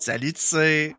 Salut, 0.00 0.32
tu 0.32 0.40
sais. 0.40 0.96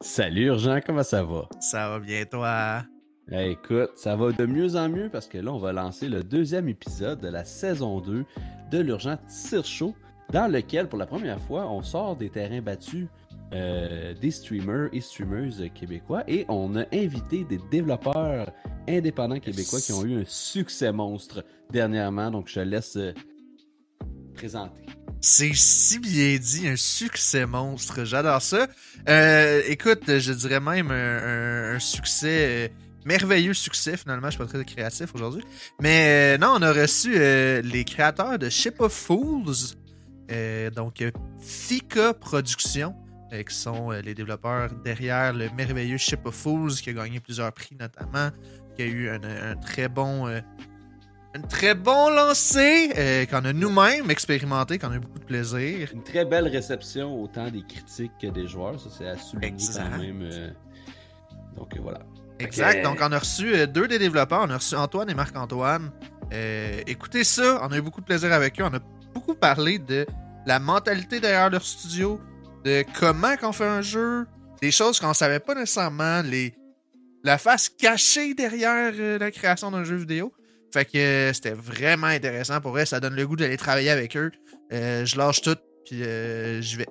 Salut 0.00 0.46
Urgent, 0.46 0.80
comment 0.84 1.04
ça 1.04 1.22
va? 1.22 1.48
Ça 1.60 1.88
va 1.88 2.00
bien, 2.00 2.24
toi? 2.24 2.82
écoute, 3.30 3.90
ça 3.94 4.16
va 4.16 4.32
de 4.32 4.46
mieux 4.46 4.74
en 4.74 4.88
mieux 4.88 5.08
parce 5.08 5.28
que 5.28 5.38
là, 5.38 5.52
on 5.52 5.58
va 5.58 5.72
lancer 5.72 6.08
le 6.08 6.24
deuxième 6.24 6.68
épisode 6.68 7.20
de 7.20 7.28
la 7.28 7.44
saison 7.44 8.00
2 8.00 8.24
de 8.72 8.78
l'Urgent 8.78 9.16
Tire 9.28 9.64
Show, 9.64 9.94
dans 10.32 10.50
lequel, 10.50 10.88
pour 10.88 10.98
la 10.98 11.06
première 11.06 11.40
fois, 11.40 11.70
on 11.70 11.82
sort 11.82 12.16
des 12.16 12.28
terrains 12.28 12.60
battus 12.60 13.06
euh, 13.52 14.12
des 14.14 14.32
streamers 14.32 14.88
et 14.92 15.00
streamers 15.00 15.72
québécois 15.72 16.24
et 16.26 16.46
on 16.48 16.74
a 16.74 16.84
invité 16.92 17.44
des 17.44 17.60
développeurs 17.70 18.50
indépendants 18.88 19.38
québécois 19.38 19.80
qui 19.80 19.92
ont 19.92 20.04
eu 20.04 20.22
un 20.22 20.24
succès 20.26 20.90
monstre 20.90 21.44
dernièrement. 21.70 22.32
Donc, 22.32 22.48
je 22.48 22.54
te 22.54 22.60
laisse 22.60 22.96
euh, 22.96 23.12
présenter. 24.34 24.82
C'est 25.28 25.54
si 25.54 25.98
bien 25.98 26.38
dit, 26.38 26.68
un 26.68 26.76
succès 26.76 27.46
monstre. 27.46 28.04
J'adore 28.04 28.40
ça. 28.40 28.68
Euh, 29.08 29.60
écoute, 29.66 30.04
je 30.06 30.32
dirais 30.32 30.60
même 30.60 30.92
un, 30.92 31.80
succès, 31.80 32.72
merveilleux 33.04 33.52
succès 33.52 33.96
finalement. 33.96 34.28
Je 34.28 34.36
suis 34.36 34.38
pas 34.38 34.46
très 34.46 34.64
créatif 34.64 35.12
aujourd'hui. 35.16 35.42
Mais 35.80 36.38
non, 36.38 36.54
on 36.58 36.62
a 36.62 36.72
reçu 36.72 37.18
les 37.18 37.84
créateurs 37.84 38.38
de 38.38 38.48
Ship 38.48 38.80
of 38.80 38.92
Fools. 38.92 39.74
donc, 40.76 41.02
Fika 41.40 42.14
Productions. 42.14 42.94
Euh, 43.32 43.42
qui 43.42 43.56
sont 43.56 43.90
euh, 43.90 44.00
les 44.02 44.14
développeurs 44.14 44.70
derrière 44.84 45.32
le 45.32 45.50
merveilleux 45.50 45.96
Ship 45.96 46.24
of 46.24 46.36
Fools, 46.36 46.74
qui 46.74 46.90
a 46.90 46.92
gagné 46.92 47.18
plusieurs 47.18 47.52
prix 47.52 47.74
notamment, 47.74 48.30
qui 48.76 48.82
a 48.82 48.86
eu 48.86 49.08
un, 49.08 49.56
très 49.56 49.88
bon. 49.88 50.28
Euh, 51.36 51.38
un 51.38 51.48
très 51.48 51.74
bon 51.74 52.10
lancé, 52.10 53.26
qu'on 53.30 53.44
a 53.44 53.52
nous-mêmes 53.52 54.10
expérimenté, 54.10 54.78
qu'on 54.78 54.90
a 54.90 54.96
eu 54.96 55.00
beaucoup 55.00 55.18
de 55.18 55.24
plaisir. 55.24 55.90
Une 55.92 56.02
très 56.02 56.24
belle 56.24 56.48
réception, 56.48 57.20
autant 57.22 57.50
des 57.50 57.62
critiques 57.62 58.12
que 58.20 58.28
des 58.28 58.46
joueurs, 58.46 58.80
ça 58.80 58.88
c'est 58.96 59.08
à 59.08 59.16
souligner 59.16 59.64
quand 59.74 59.98
même. 59.98 60.54
Donc 61.56 61.76
voilà. 61.78 62.00
Exact. 62.38 62.84
Donc, 62.84 62.98
on 63.00 63.12
a 63.12 63.18
reçu 63.18 63.66
deux 63.66 63.88
des 63.88 63.98
développeurs. 63.98 64.44
On 64.46 64.50
a 64.50 64.56
reçu 64.56 64.76
Antoine 64.76 65.08
et 65.08 65.14
Marc-Antoine. 65.14 65.90
écoutez 66.86 67.24
ça, 67.24 67.60
on 67.62 67.72
a 67.72 67.78
eu 67.78 67.82
beaucoup 67.82 68.00
de 68.00 68.06
plaisir 68.06 68.32
avec 68.32 68.60
eux. 68.60 68.64
On 68.64 68.74
a 68.74 68.80
beaucoup 69.14 69.34
parlé 69.34 69.78
de 69.78 70.06
la 70.46 70.58
mentalité 70.58 71.18
derrière 71.18 71.50
leur 71.50 71.64
studio, 71.64 72.20
de 72.64 72.84
comment 72.98 73.36
qu'on 73.36 73.52
fait 73.52 73.66
un 73.66 73.82
jeu, 73.82 74.26
des 74.60 74.70
choses 74.70 75.00
qu'on 75.00 75.14
savait 75.14 75.40
pas 75.40 75.54
nécessairement, 75.54 76.22
les, 76.22 76.54
la 77.24 77.38
face 77.38 77.68
cachée 77.68 78.34
derrière 78.34 78.92
euh, 78.94 79.18
la 79.18 79.30
création 79.30 79.70
d'un 79.70 79.84
jeu 79.84 79.96
vidéo. 79.96 80.32
Fait 80.72 80.84
que 80.84 80.98
euh, 80.98 81.32
c'était 81.32 81.52
vraiment 81.52 82.08
intéressant. 82.08 82.60
Pour 82.60 82.72
vrai, 82.72 82.86
ça 82.86 83.00
donne 83.00 83.14
le 83.14 83.26
goût 83.26 83.36
d'aller 83.36 83.56
travailler 83.56 83.90
avec 83.90 84.16
eux. 84.16 84.30
Euh, 84.72 85.04
je 85.04 85.16
lâche 85.16 85.40
tout, 85.40 85.56
puis 85.84 86.02
j'y 86.62 86.76
vais. 86.76 86.86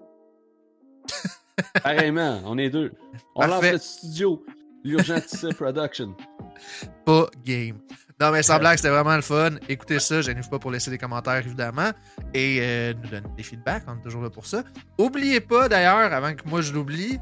Pareillement, 1.84 2.42
on 2.46 2.58
est 2.58 2.70
deux. 2.70 2.92
On 3.36 3.46
lance 3.48 3.64
le 3.64 3.78
studio. 3.78 4.46
L'Urgentissa 4.84 5.50
Production. 5.58 6.16
Pas 7.06 7.28
game. 7.44 7.80
Non, 8.20 8.32
mais 8.32 8.44
sans 8.44 8.60
blague, 8.60 8.78
c'était 8.78 8.90
vraiment 8.90 9.16
le 9.16 9.22
fun. 9.22 9.52
Écoutez 9.68 10.00
ça, 10.00 10.22
je 10.22 10.32
n'arrive 10.32 10.50
pas 10.50 10.60
pour 10.60 10.72
laisser 10.72 10.92
des 10.92 10.98
commentaires, 10.98 11.38
évidemment. 11.38 11.92
Et 12.34 12.60
euh, 12.62 12.94
nous 12.94 13.10
donner 13.10 13.28
des 13.36 13.44
feedbacks, 13.44 13.84
on 13.88 13.98
est 13.98 14.02
toujours 14.02 14.22
là 14.22 14.30
pour 14.30 14.46
ça. 14.46 14.64
Oubliez 14.98 15.42
pas, 15.42 15.68
d'ailleurs, 15.68 16.14
avant 16.14 16.34
que 16.34 16.48
moi 16.48 16.62
je 16.62 16.72
l'oublie, 16.72 17.20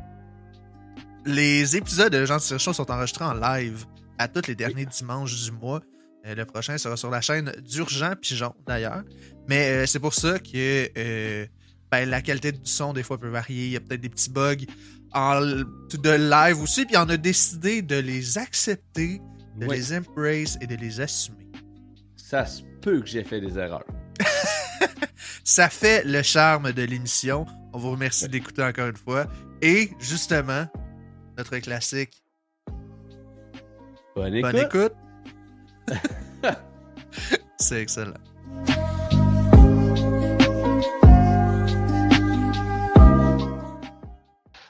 les 1.25 1.75
épisodes 1.77 2.11
de 2.11 2.25
Gens 2.25 2.37
de 2.37 2.57
Show 2.57 2.73
sont 2.73 2.91
enregistrés 2.91 3.25
en 3.25 3.33
live 3.33 3.85
à 4.17 4.27
tous 4.27 4.47
les 4.47 4.55
derniers 4.55 4.85
dimanches 4.85 5.43
du 5.43 5.51
mois. 5.51 5.81
Euh, 6.25 6.35
le 6.35 6.45
prochain 6.45 6.77
sera 6.77 6.95
sur 6.97 7.09
la 7.09 7.21
chaîne 7.21 7.51
d'Urgent 7.61 8.13
Pigeon, 8.19 8.53
d'ailleurs. 8.65 9.03
Mais 9.49 9.69
euh, 9.69 9.85
c'est 9.85 9.99
pour 9.99 10.13
ça 10.13 10.39
que 10.39 11.47
ben, 11.91 12.09
la 12.09 12.21
qualité 12.21 12.51
du 12.51 12.59
son, 12.63 12.93
des 12.93 13.03
fois, 13.03 13.19
peut 13.19 13.29
varier. 13.29 13.65
Il 13.65 13.71
y 13.71 13.77
a 13.77 13.79
peut-être 13.79 14.01
des 14.01 14.09
petits 14.09 14.29
bugs 14.29 14.65
en, 15.13 15.41
de 15.41 16.09
live 16.09 16.61
aussi. 16.61 16.85
Puis 16.85 16.97
on 16.97 17.09
a 17.09 17.17
décidé 17.17 17.81
de 17.81 17.97
les 17.97 18.37
accepter 18.37 19.21
de 19.57 19.67
les 19.67 19.95
embrace 19.95 20.57
et 20.61 20.67
de 20.67 20.75
les 20.75 20.99
assumer. 20.99 21.47
Ça 22.15 22.45
se 22.45 22.63
peut 22.81 23.01
que 23.01 23.07
j'ai 23.07 23.23
fait 23.23 23.39
des 23.39 23.57
erreurs. 23.57 23.85
ça 25.43 25.69
fait 25.69 26.03
le 26.05 26.21
charme 26.23 26.71
de 26.71 26.83
l'émission. 26.83 27.45
On 27.73 27.77
vous 27.77 27.91
remercie 27.91 28.27
d'écouter 28.27 28.63
encore 28.63 28.87
une 28.87 28.97
fois. 28.97 29.27
Et 29.61 29.91
justement, 29.99 30.65
notre 31.37 31.57
classique. 31.59 32.23
Bonne 34.15 34.35
écoute. 34.35 34.51
Bonne 34.51 34.61
écoute. 34.61 34.93
C'est 37.59 37.81
excellent. 37.81 38.13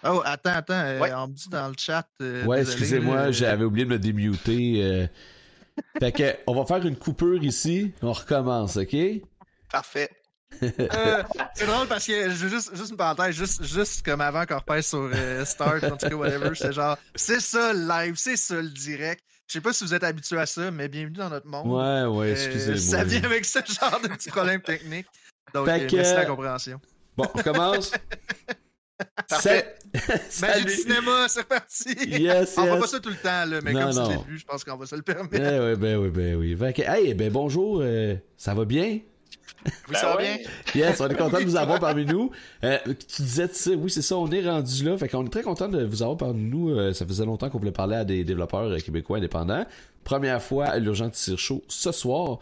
Oh, 0.05 0.21
attends, 0.25 0.51
attends. 0.51 0.73
Euh, 0.73 0.99
on 1.15 1.27
me 1.27 1.33
dit 1.33 1.49
dans 1.49 1.67
le 1.67 1.75
chat. 1.77 2.07
Euh, 2.21 2.43
ouais, 2.45 2.61
excusez-moi, 2.61 3.15
euh, 3.15 3.31
j'avais 3.31 3.63
oublié 3.63 3.85
de 3.85 3.91
me 3.91 3.99
démuter. 3.99 5.09
fait 5.99 6.11
que, 6.11 6.35
on 6.45 6.53
va 6.53 6.65
faire 6.65 6.85
une 6.85 6.97
coupure 6.97 7.41
ici. 7.43 7.93
On 8.01 8.11
recommence, 8.11 8.77
OK? 8.77 8.95
Parfait. 9.71 10.09
c'est 10.61 11.65
drôle 11.65 11.87
parce 11.87 12.05
que, 12.05 12.29
juste, 12.29 12.75
juste 12.75 12.91
une 12.91 12.97
parenthèse, 12.97 13.35
juste, 13.35 13.63
juste 13.63 14.05
comme 14.05 14.21
avant 14.21 14.45
qu'on 14.45 14.57
repasse 14.57 14.89
sur 14.89 15.09
Start, 15.45 15.83
en 15.83 15.97
tout 15.97 16.09
cas, 16.09 16.15
whatever, 16.15 16.51
c'est 16.53 16.73
genre, 16.73 16.97
c'est 17.15 17.39
ça 17.39 17.73
le 17.73 17.87
live, 17.87 18.15
c'est 18.17 18.37
ça 18.37 18.61
le 18.61 18.69
direct. 18.69 19.23
Je 19.53 19.59
sais 19.59 19.61
pas 19.61 19.71
si 19.71 19.83
vous 19.83 19.93
êtes 19.93 20.03
habitué 20.03 20.39
à 20.39 20.47
ça, 20.47 20.71
mais 20.71 20.87
bienvenue 20.87 21.17
dans 21.17 21.29
notre 21.29 21.45
monde. 21.45 21.67
Ouais, 21.67 22.05
ouais, 22.05 22.31
excusez-moi. 22.31 22.79
ça 22.79 23.03
vient 23.03 23.23
avec 23.23 23.45
ce 23.45 23.59
genre 23.59 24.01
de 24.01 24.07
petits 24.07 24.31
problèmes 24.31 24.63
techniques. 24.63 25.05
Donc, 25.53 25.67
merci 25.67 25.91
la 25.93 26.25
compréhension. 26.25 26.81
Bon, 27.15 27.27
on 27.35 27.43
commence. 27.43 27.91
Parfait. 29.29 29.75
Magie 30.41 30.65
du 30.65 30.71
cinéma, 30.71 31.27
c'est 31.27 31.47
parti. 31.47 31.93
Yes, 32.03 32.57
on 32.57 32.65
va 32.65 32.77
pas 32.77 32.87
ça 32.87 32.99
tout 32.99 33.09
le 33.11 33.15
temps, 33.15 33.45
là, 33.45 33.59
mais 33.63 33.73
comme 33.73 33.91
c'est 33.91 34.01
le 34.01 34.17
début, 34.17 34.39
je 34.39 34.43
pense 34.43 34.63
qu'on 34.63 34.75
va 34.75 34.87
se 34.87 34.95
le 34.95 35.03
permettre. 35.03 35.29
Ben 35.29 35.69
oui, 35.69 35.75
ben 35.75 35.97
oui, 35.97 36.09
ben 36.09 36.35
oui. 36.35 36.81
hey, 36.81 37.13
ben 37.13 37.31
bonjour, 37.31 37.81
euh, 37.83 38.15
ça 38.35 38.55
va 38.55 38.65
bien? 38.65 39.01
Oui, 39.89 39.95
ça 39.95 40.13
va 40.13 40.17
bien. 40.17 40.37
Yes, 40.75 40.99
on 41.01 41.07
est 41.07 41.15
content 41.15 41.39
de 41.39 41.45
vous 41.45 41.55
avoir 41.55 41.79
parmi 41.79 42.05
nous. 42.05 42.31
Euh, 42.63 42.77
tu 42.85 43.21
disais, 43.21 43.47
tu 43.47 43.55
sais, 43.55 43.75
oui, 43.75 43.89
c'est 43.89 44.01
ça, 44.01 44.17
on 44.17 44.29
est 44.31 44.47
rendu 44.47 44.83
là. 44.83 44.97
Fait 44.97 45.07
qu'on 45.07 45.25
est 45.25 45.29
très 45.29 45.43
content 45.43 45.67
de 45.67 45.83
vous 45.83 46.01
avoir 46.01 46.17
parmi 46.17 46.43
nous. 46.43 46.69
Euh, 46.69 46.93
ça 46.93 47.05
faisait 47.05 47.25
longtemps 47.25 47.49
qu'on 47.49 47.59
voulait 47.59 47.71
parler 47.71 47.95
à 47.95 48.05
des 48.05 48.23
développeurs 48.23 48.75
québécois 48.83 49.17
indépendants. 49.17 49.65
Première 50.03 50.41
fois 50.41 50.65
à 50.65 50.79
l'Urgent 50.79 51.09
Tire 51.09 51.39
Show 51.39 51.63
ce 51.67 51.91
soir. 51.91 52.39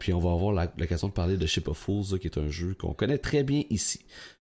puis 0.00 0.12
on 0.12 0.18
va 0.18 0.32
avoir 0.32 0.66
l'occasion 0.76 1.08
de 1.08 1.12
parler 1.12 1.36
de 1.36 1.46
Ship 1.46 1.68
of 1.68 1.76
Fools, 1.76 2.18
qui 2.18 2.26
est 2.26 2.38
un 2.38 2.48
jeu 2.48 2.74
qu'on 2.78 2.94
connaît 2.94 3.18
très 3.18 3.44
bien 3.44 3.62
ici. 3.70 4.00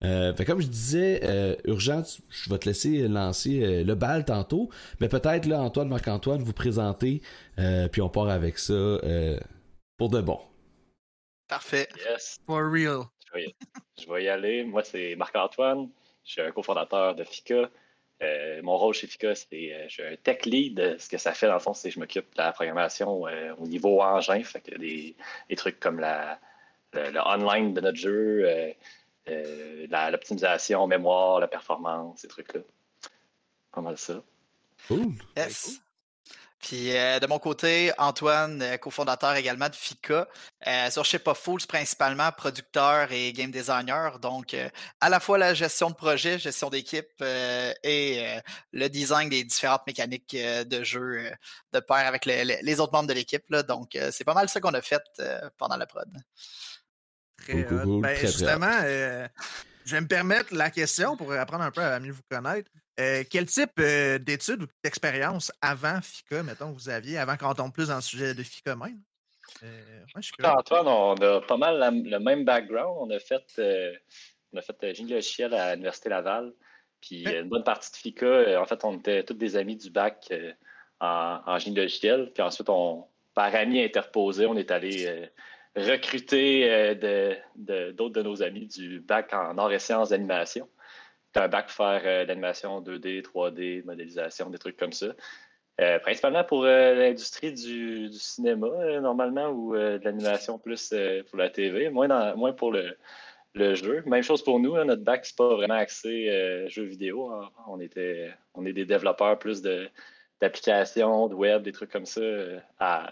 Euh, 0.04 0.32
comme 0.46 0.60
je 0.60 0.66
disais, 0.66 1.20
euh, 1.24 1.56
Urgence, 1.64 2.20
je 2.28 2.50
vais 2.50 2.58
te 2.58 2.68
laisser 2.68 3.08
lancer 3.08 3.62
euh, 3.62 3.84
le 3.84 3.94
bal 3.94 4.24
tantôt, 4.24 4.68
mais 5.00 5.08
peut-être 5.08 5.46
là, 5.46 5.60
Antoine, 5.62 5.88
Marc-Antoine, 5.88 6.42
vous 6.42 6.52
présenter, 6.52 7.22
puis 7.92 8.02
on 8.02 8.08
part 8.08 8.28
avec 8.28 8.58
ça 8.58 8.98
pour 9.96 10.10
de 10.10 10.20
bon. 10.20 10.38
Parfait. 11.48 11.88
Yes. 12.08 12.40
For 12.46 12.62
real. 12.70 13.04
Je 13.34 14.10
vais 14.10 14.24
y, 14.24 14.28
aller. 14.28 14.64
Moi, 14.64 14.84
c'est 14.84 15.16
Marc-Antoine. 15.16 15.90
Je 16.24 16.32
suis 16.32 16.40
un 16.40 16.52
cofondateur 16.52 17.14
de 17.14 17.24
FICA. 17.24 17.68
mon 18.62 18.76
rôle 18.76 18.94
chez 18.94 19.06
FICA, 19.06 19.34
c'est 19.34 19.86
je 19.88 19.92
suis 19.92 20.02
un 20.02 20.16
tech 20.16 20.44
lead. 20.46 20.96
Ce 20.98 21.08
que 21.08 21.18
ça 21.18 21.32
fait, 21.32 21.48
dans 21.48 21.54
le 21.54 21.60
fond, 21.60 21.74
c'est 21.74 21.88
que 21.88 21.94
je 21.94 22.00
m'occupe 22.00 22.32
de 22.34 22.42
la 22.42 22.52
programmation 22.52 23.22
au 23.58 23.66
niveau 23.66 24.00
engin. 24.00 24.42
Fait 24.44 24.60
que 24.60 24.76
des, 24.76 25.16
des 25.48 25.56
trucs 25.56 25.80
comme 25.80 25.98
la, 25.98 26.38
le, 26.92 27.18
online 27.26 27.74
de 27.74 27.80
notre 27.80 27.98
jeu, 27.98 28.72
euh, 29.28 29.86
l'optimisation, 30.10 30.86
mémoire, 30.86 31.40
la 31.40 31.48
performance, 31.48 32.20
ces 32.20 32.28
trucs-là. 32.28 32.60
Pas 33.72 33.80
mal 33.80 33.98
ça. 33.98 34.22
Cool. 34.88 35.14
Yes. 35.36 35.80
Puis 36.66 36.96
euh, 36.96 37.20
de 37.20 37.26
mon 37.26 37.38
côté, 37.38 37.92
Antoine, 37.98 38.62
euh, 38.62 38.76
cofondateur 38.78 39.34
également 39.36 39.68
de 39.68 39.74
FICA. 39.74 40.26
sur 40.90 41.04
Ship 41.04 41.26
of 41.28 41.38
Fools, 41.38 41.66
principalement 41.68 42.32
producteur 42.32 43.12
et 43.12 43.32
game 43.32 43.50
designer. 43.50 44.18
Donc, 44.18 44.56
à 45.00 45.08
la 45.10 45.20
fois 45.20 45.36
la 45.36 45.52
gestion 45.54 45.90
de 45.90 45.94
projet, 45.94 46.38
gestion 46.38 46.70
d'équipe 46.70 47.22
et 47.22 48.40
le 48.72 48.88
design 48.88 49.28
des 49.28 49.44
différentes 49.44 49.86
mécaniques 49.86 50.34
de 50.34 50.84
jeu 50.84 51.30
de 51.72 51.80
pair 51.80 52.06
avec 52.06 52.24
les 52.24 52.80
autres 52.80 52.92
membres 52.92 53.08
de 53.08 53.12
l'équipe. 53.12 53.44
Donc, 53.68 53.98
c'est 54.10 54.24
pas 54.24 54.32
mal 54.32 54.48
ça 54.48 54.60
qu'on 54.60 54.72
a 54.72 54.80
fait 54.80 55.02
pendant 55.58 55.76
la 55.76 55.86
prod. 55.86 56.08
Ben, 57.48 58.16
justement, 58.16 58.80
euh, 58.84 59.28
je 59.84 59.94
vais 59.94 60.00
me 60.00 60.06
permettre 60.06 60.54
la 60.54 60.70
question 60.70 61.16
pour 61.16 61.32
apprendre 61.32 61.64
un 61.64 61.70
peu 61.70 61.82
à 61.82 62.00
mieux 62.00 62.12
vous 62.12 62.22
connaître. 62.30 62.70
Euh, 63.00 63.24
quel 63.28 63.46
type 63.46 63.72
euh, 63.80 64.18
d'études 64.18 64.62
ou 64.62 64.66
d'expérience 64.82 65.52
avant 65.60 66.00
FICA, 66.00 66.42
mettons, 66.42 66.70
vous 66.70 66.88
aviez, 66.88 67.18
avant 67.18 67.36
qu'on 67.36 67.54
tombe 67.54 67.72
plus 67.72 67.88
dans 67.88 67.96
le 67.96 68.00
sujet 68.00 68.34
de 68.34 68.42
FICA 68.42 68.76
même? 68.76 69.00
Antoine, 70.42 70.86
on 70.86 71.14
a 71.14 71.40
pas 71.40 71.56
mal 71.56 72.04
le 72.04 72.18
même 72.18 72.44
background. 72.44 72.96
On 73.00 73.10
a 73.10 73.18
fait, 73.18 73.44
on 74.52 74.58
a 74.58 74.62
fait 74.62 74.94
génie 74.94 75.12
logiciel 75.12 75.54
à 75.54 75.74
l'Université 75.74 76.08
Laval. 76.08 76.52
Puis 77.00 77.24
une 77.28 77.48
bonne 77.48 77.64
partie 77.64 77.90
de 77.92 77.96
FICA, 77.96 78.60
en 78.60 78.64
fait, 78.64 78.84
on 78.84 78.98
était 78.98 79.22
tous 79.24 79.34
des 79.34 79.56
amis 79.56 79.76
du 79.76 79.90
bac 79.90 80.32
en, 81.00 81.40
en, 81.46 81.58
génie 81.58 81.76
logiciel. 81.76 82.30
Puis 82.32 82.42
ensuite, 82.42 82.68
on, 82.68 83.06
par 83.34 83.54
amis 83.54 83.82
interposés, 83.82 84.46
on 84.46 84.56
est 84.56 84.70
allé 84.70 85.30
recruter 85.76 86.70
euh, 86.70 87.34
d'autres 87.92 88.14
de, 88.14 88.22
nos 88.22 88.42
amis 88.42 88.66
du 88.66 89.00
bac 89.00 89.32
en 89.32 89.58
arts 89.58 89.72
et 89.72 89.78
sciences 89.78 90.10
d'animation. 90.10 90.68
Un 91.36 91.48
bac 91.48 91.66
pour 91.66 91.76
faire 91.76 92.26
l'animation 92.26 92.80
2D, 92.80 93.22
3D, 93.22 93.84
modélisation, 93.84 94.50
des 94.50 94.58
trucs 94.58 94.76
comme 94.76 94.92
ça. 94.92 95.08
principalement 96.02 96.44
pour 96.44 96.64
l'industrie 96.64 97.52
du, 97.52 98.12
cinéma, 98.12 99.00
normalement, 99.00 99.48
ou 99.48 99.74
de 99.74 100.00
l'animation 100.04 100.58
plus 100.58 100.94
pour 101.28 101.38
la 101.38 101.50
TV, 101.50 101.90
moins, 101.90 102.34
moins 102.34 102.52
pour 102.52 102.72
le, 102.72 102.96
le 103.54 103.74
jeu. 103.74 104.02
Même 104.06 104.22
chose 104.22 104.42
pour 104.42 104.58
nous, 104.58 104.76
hein, 104.76 104.84
notre 104.84 105.02
bac, 105.02 105.24
c'est 105.24 105.36
pas 105.36 105.54
vraiment 105.54 105.74
axé 105.74 106.28
euh, 106.28 106.68
jeux 106.68 106.84
vidéo. 106.84 107.30
Hein. 107.30 107.50
On, 107.68 107.80
était, 107.80 108.32
on 108.54 108.66
est 108.66 108.72
des 108.72 108.84
développeurs 108.84 109.38
plus 109.38 109.62
d'applications, 109.62 111.28
de, 111.28 111.34
web, 111.34 111.62
des 111.62 111.72
trucs 111.72 111.90
comme 111.90 112.06
ça, 112.06 112.20
euh, 112.20 112.60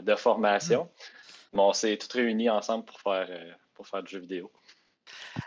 de 0.03 0.15
formation. 0.17 0.89
Mais 1.53 1.61
on 1.61 1.73
s'est 1.73 1.97
tous 1.97 2.13
réunis 2.13 2.51
ensemble 2.51 2.85
pour 2.85 3.01
faire, 3.01 3.27
euh, 3.31 3.53
pour 3.75 3.87
faire 3.87 4.03
du 4.03 4.13
jeu 4.13 4.19
vidéo. 4.19 4.51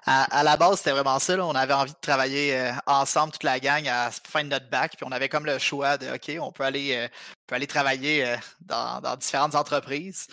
À, 0.06 0.44
la 0.44 0.58
base, 0.58 0.78
c'était 0.78 0.92
vraiment 0.92 1.20
ça. 1.20 1.38
On 1.46 1.56
avait 1.56 1.74
envie 1.74 1.94
de 1.94 1.98
travailler 2.00 2.56
euh, 2.56 2.72
ensemble, 2.86 3.34
toute 3.34 3.44
la 3.44 3.60
gang, 3.60 3.88
à 3.88 4.06
la 4.06 4.12
fin 4.12 4.44
de 4.44 4.50
notre 4.50 4.70
bac. 4.70 4.94
Puis 4.98 5.06
on 5.08 5.12
avait 5.12 5.30
comme 5.30 5.46
le 5.46 5.58
choix 5.60 5.98
de 5.98 6.14
OK, 6.14 6.32
on 6.40 6.52
peut 6.52 6.64
aller, 6.64 6.96
euh, 6.96 7.08
peut 7.48 7.56
aller 7.56 7.68
travailler 7.68 8.26
euh, 8.26 8.38
dans, 8.62 9.16
différentes 9.18 9.56
entreprises 9.56 10.28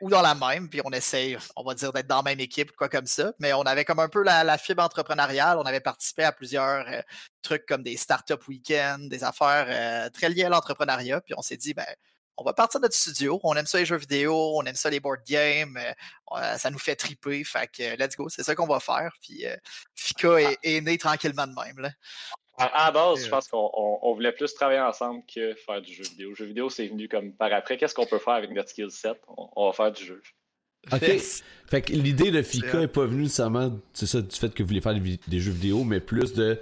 ou 0.00 0.10
dans 0.10 0.22
la 0.22 0.34
même. 0.34 0.68
Puis 0.68 0.80
on 0.84 0.90
essaye, 0.90 1.38
on 1.56 1.64
va 1.64 1.74
dire, 1.74 1.92
d'être 1.92 2.06
dans 2.06 2.16
la 2.16 2.22
même 2.22 2.40
équipe, 2.40 2.72
quoi 2.72 2.88
comme 2.88 3.06
ça. 3.06 3.32
Mais 3.38 3.52
on 3.52 3.62
avait 3.62 3.84
comme 3.84 4.00
un 4.00 4.08
peu 4.08 4.22
la, 4.22 4.58
fibre 4.58 4.82
entrepreneuriale. 4.82 5.58
On 5.58 5.62
avait 5.62 5.80
participé 5.80 6.24
à 6.24 6.32
plusieurs 6.32 6.84
trucs 7.42 7.66
comme 7.66 7.82
des 7.82 7.96
startup 7.96 8.46
week-ends, 8.48 8.98
des 9.00 9.24
affaires 9.24 10.10
très 10.12 10.28
liées 10.28 10.44
à 10.44 10.48
l'entrepreneuriat. 10.50 11.20
Puis 11.22 11.34
on 11.36 11.42
s'est 11.42 11.56
dit, 11.56 11.74
ben, 11.74 11.86
on 12.36 12.44
va 12.44 12.52
partir 12.52 12.80
de 12.80 12.84
notre 12.84 12.94
studio. 12.94 13.40
On 13.42 13.54
aime 13.54 13.66
ça 13.66 13.78
les 13.78 13.86
jeux 13.86 13.96
vidéo, 13.96 14.34
on 14.56 14.62
aime 14.64 14.74
ça 14.74 14.90
les 14.90 15.00
board 15.00 15.20
games, 15.26 15.78
euh, 16.32 16.56
ça 16.56 16.70
nous 16.70 16.78
fait 16.78 16.96
triper. 16.96 17.44
Fait 17.44 17.68
que 17.68 17.96
let's 17.96 18.16
go, 18.16 18.28
c'est 18.28 18.42
ça 18.42 18.54
qu'on 18.54 18.66
va 18.66 18.80
faire. 18.80 19.12
Puis 19.20 19.46
euh, 19.46 19.56
Fika 19.94 20.40
est, 20.40 20.58
est, 20.62 20.80
né 20.80 20.98
tranquillement 20.98 21.46
de 21.46 21.54
même. 21.54 21.78
Là. 21.78 21.90
À, 22.56 22.92
base, 22.92 23.24
je 23.24 23.28
pense 23.28 23.48
qu'on 23.48 24.14
voulait 24.14 24.32
plus 24.32 24.54
travailler 24.54 24.80
ensemble 24.80 25.22
que 25.32 25.54
faire 25.54 25.82
du 25.82 25.92
jeu 25.92 26.04
vidéo. 26.04 26.30
Le 26.30 26.34
jeu 26.36 26.44
vidéo, 26.44 26.70
c'est 26.70 26.86
venu 26.86 27.08
comme 27.08 27.32
par 27.32 27.52
après. 27.52 27.76
Qu'est-ce 27.76 27.94
qu'on 27.94 28.06
peut 28.06 28.18
faire 28.18 28.34
avec 28.34 28.50
notre 28.50 28.68
skill 28.68 28.90
set? 28.90 29.18
On, 29.26 29.66
va 29.66 29.72
faire 29.72 29.90
du 29.90 30.04
jeu. 30.04 30.22
OK. 30.92 31.04
Fait 31.68 31.82
que 31.82 31.92
l'idée 31.92 32.30
de 32.30 32.42
Fika 32.42 32.78
n'est 32.78 32.88
pas 32.88 33.06
venue 33.06 33.24
nécessairement 33.24 33.80
c'est 33.92 34.06
ça, 34.06 34.20
du 34.20 34.36
fait 34.36 34.54
que 34.54 34.62
vous 34.62 34.68
voulez 34.68 34.80
faire 34.80 34.94
des 34.94 35.40
jeux 35.40 35.50
vidéo, 35.50 35.82
mais 35.82 35.98
plus 35.98 36.32
de 36.34 36.60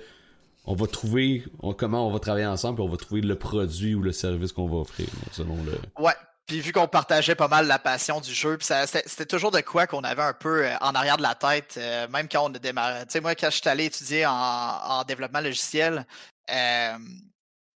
on 0.65 0.75
va 0.75 0.87
trouver 0.87 1.45
comment 1.77 2.07
on 2.07 2.13
va 2.13 2.19
travailler 2.19 2.47
ensemble 2.47 2.81
et 2.81 2.85
on 2.85 2.89
va 2.89 2.97
trouver 2.97 3.21
le 3.21 3.37
produit 3.37 3.95
ou 3.95 4.03
le 4.03 4.13
service 4.13 4.53
qu'on 4.53 4.69
va 4.69 4.77
offrir 4.77 5.09
selon 5.33 5.57
le. 5.65 5.79
Ouais. 6.03 6.15
Puis 6.47 6.61
vu 6.61 6.73
qu'on 6.73 6.89
partageait 6.89 7.37
pas 7.37 7.49
mal 7.49 7.67
la 7.67 7.79
passion 7.79 8.21
du 8.21 8.35
jeu, 8.35 8.59
puis 8.59 8.69
c'était 9.07 9.27
toujours 9.27 9.53
de 9.53 9.61
quoi 9.61 9.87
qu'on 9.87 10.03
avait 10.03 10.23
un 10.23 10.33
peu 10.33 10.67
euh, 10.67 10.77
en 10.81 10.93
arrière 10.95 11.17
de 11.17 11.23
la 11.23 11.37
tête, 11.37 11.77
euh, 11.79 12.09
même 12.09 12.29
quand 12.29 12.45
on 12.45 12.53
a 12.53 12.59
démarré. 12.59 13.01
Tu 13.07 13.13
sais, 13.13 13.21
moi, 13.21 13.35
quand 13.37 13.49
je 13.49 13.59
suis 13.59 13.69
allé 13.69 13.85
étudier 13.85 14.27
en, 14.27 14.33
en 14.33 15.05
développement 15.05 15.41
logiciel, 15.41 16.05
euh, 16.51 16.99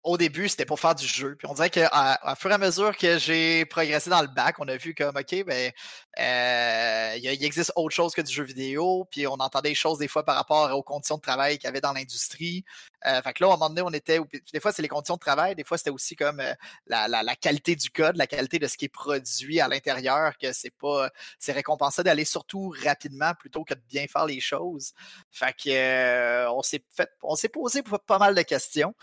au 0.06 0.17
début, 0.17 0.49
c'était 0.49 0.64
pour 0.64 0.79
faire 0.79 0.94
du 0.94 1.06
jeu. 1.06 1.35
Puis 1.37 1.49
on 1.50 1.55
dirait 1.55 1.69
qu'à 1.69 1.88
à 1.91 2.37
fur 2.37 2.50
et 2.50 2.55
à 2.55 2.58
mesure 2.58 2.97
que 2.97 3.19
j'ai 3.19 3.64
progressé 3.64 4.08
dans 4.08 4.23
le 4.23 4.29
bac, 4.29 4.55
on 4.61 4.69
a 4.69 4.76
vu 4.76 4.94
comme, 4.94 5.17
OK, 5.17 5.44
ben, 5.44 5.73
euh, 6.20 7.17
il, 7.17 7.44
existe 7.44 7.73
autre 7.75 7.94
chose 7.94 8.14
que 8.14 8.23
du 8.23 8.32
jeu 8.32 8.44
vidéo. 8.44 9.08
Puis 9.11 9.26
on 9.26 9.35
entendait 9.35 9.70
des 9.70 9.75
choses 9.75 9.99
des 9.99 10.06
fois 10.06 10.25
par 10.25 10.37
rapport 10.37 10.73
aux 10.76 10.82
conditions 10.85 11.17
de 11.17 11.23
travail 11.23 11.58
qu'il 11.58 11.67
y 11.67 11.69
avait 11.69 11.81
dans 11.81 11.93
l'industrie. 11.93 12.64
Euh, 13.05 13.20
fait 13.20 13.32
que 13.32 13.43
là, 13.43 13.50
à 13.50 13.55
un 13.55 13.56
moment 13.56 13.69
donné, 13.69 13.82
on 13.82 13.91
était. 13.91 14.20
Des 14.53 14.61
fois, 14.61 14.70
c'est 14.70 14.82
les 14.82 14.88
conditions 14.88 15.14
de 15.14 15.20
travail. 15.20 15.56
Des 15.56 15.64
fois, 15.64 15.76
c'était 15.76 15.91
aussi 15.91 16.14
comme 16.14 16.38
euh, 16.38 16.55
la, 16.87 17.37
qualité 17.37 17.75
du 17.75 17.91
code, 17.91 18.17
la 18.17 18.29
qualité 18.29 18.61
de 18.61 18.69
ce 18.69 18.76
qui 18.76 18.85
est 18.85 18.88
produit 18.88 19.61
à 19.61 19.67
l'intérieur, 19.67 20.38
que 20.38 20.52
c'est 20.52 20.70
pas. 20.70 21.11
C'est 21.41 21.52
récompensé 21.52 22.05
d'aller 22.05 22.25
surtout 22.25 22.73
rapidement 22.85 23.35
plutôt 23.35 23.64
que 23.64 23.75
de 23.75 23.82
bien 23.88 24.06
faire 24.06 24.26
les 24.26 24.41
choses. 24.41 24.93
Fait 25.32 25.52
que 25.52 26.49
on 26.49 26.62
s'est 26.62 26.85
fait. 26.94 27.11
On 27.25 27.35
s'est 27.35 27.49
posé 27.49 27.82
pas 28.06 28.19
mal 28.19 28.37
de 28.37 28.43
questions. 28.43 28.94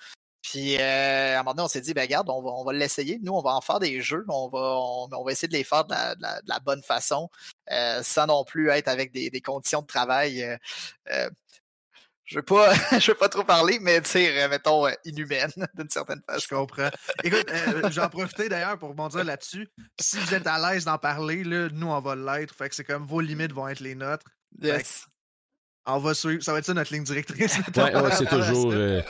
Puis 0.43 0.77
euh, 0.77 1.37
à 1.37 1.39
un 1.39 1.43
moment 1.43 1.53
donné, 1.53 1.63
on 1.63 1.67
s'est 1.69 1.81
dit, 1.81 1.93
ben 1.93 2.01
regarde, 2.01 2.29
on 2.29 2.41
va, 2.41 2.49
on 2.49 2.65
va 2.65 2.73
l'essayer. 2.73 3.17
Nous, 3.23 3.31
on 3.31 3.41
va 3.41 3.51
en 3.51 3.61
faire 3.61 3.79
des 3.79 4.01
jeux. 4.01 4.25
On 4.27 4.49
va, 4.49 4.77
on, 5.17 5.23
va 5.23 5.31
essayer 5.31 5.47
de 5.47 5.53
les 5.53 5.63
faire 5.63 5.85
de 5.85 5.93
la, 5.93 6.59
bonne 6.59 6.83
façon, 6.83 7.29
euh, 7.71 8.03
sans 8.03 8.27
non 8.27 8.43
plus 8.43 8.69
être 8.69 8.89
avec 8.89 9.13
des, 9.13 9.41
conditions 9.41 9.81
de 9.81 9.87
travail. 9.87 10.43
Euh, 10.43 11.29
je 12.25 12.35
ne 12.35 12.39
veux, 12.39 12.45
pas, 12.45 12.73
je 12.99 13.11
veux 13.11 13.17
pas 13.17 13.29
trop 13.29 13.45
parler, 13.45 13.79
mais 13.79 14.01
tu 14.01 14.09
sais, 14.09 14.47
mettons, 14.49 14.85
inhumaine 15.05 15.51
d'une 15.75 15.89
certaine 15.89 16.21
façon. 16.27 16.45
Je 16.49 16.55
comprends. 16.55 16.89
Écoute, 17.23 17.49
j'en 17.91 18.09
profiter 18.09 18.49
d'ailleurs 18.49 18.77
pour 18.77 18.89
rebondir 18.89 19.23
là-dessus. 19.23 19.69
Si 19.97 20.17
vous 20.17 20.33
êtes 20.33 20.47
à 20.47 20.59
l'aise 20.59 20.83
d'en 20.83 20.97
parler, 20.97 21.45
là, 21.45 21.69
nous, 21.71 21.87
on 21.87 22.01
va 22.01 22.15
l'être. 22.17 22.53
Fait 22.53 22.67
que 22.67 22.75
c'est 22.75 22.83
comme 22.83 23.05
vos 23.05 23.21
limites 23.21 23.53
vont 23.53 23.69
être 23.69 23.79
les 23.79 23.95
nôtres. 23.95 24.25
Yes. 24.61 25.05
On 25.85 25.97
va 25.97 26.13
suivre. 26.13 26.41
Ça 26.41 26.53
va 26.53 26.59
être 26.59 26.65
ça 26.65 26.73
notre 26.73 26.93
ligne 26.93 27.03
directrice. 27.03 27.57
ouais, 27.75 27.95
ouais 27.95 28.11
c'est 28.11 28.25
toujours. 28.25 28.71
Euh, 28.71 29.01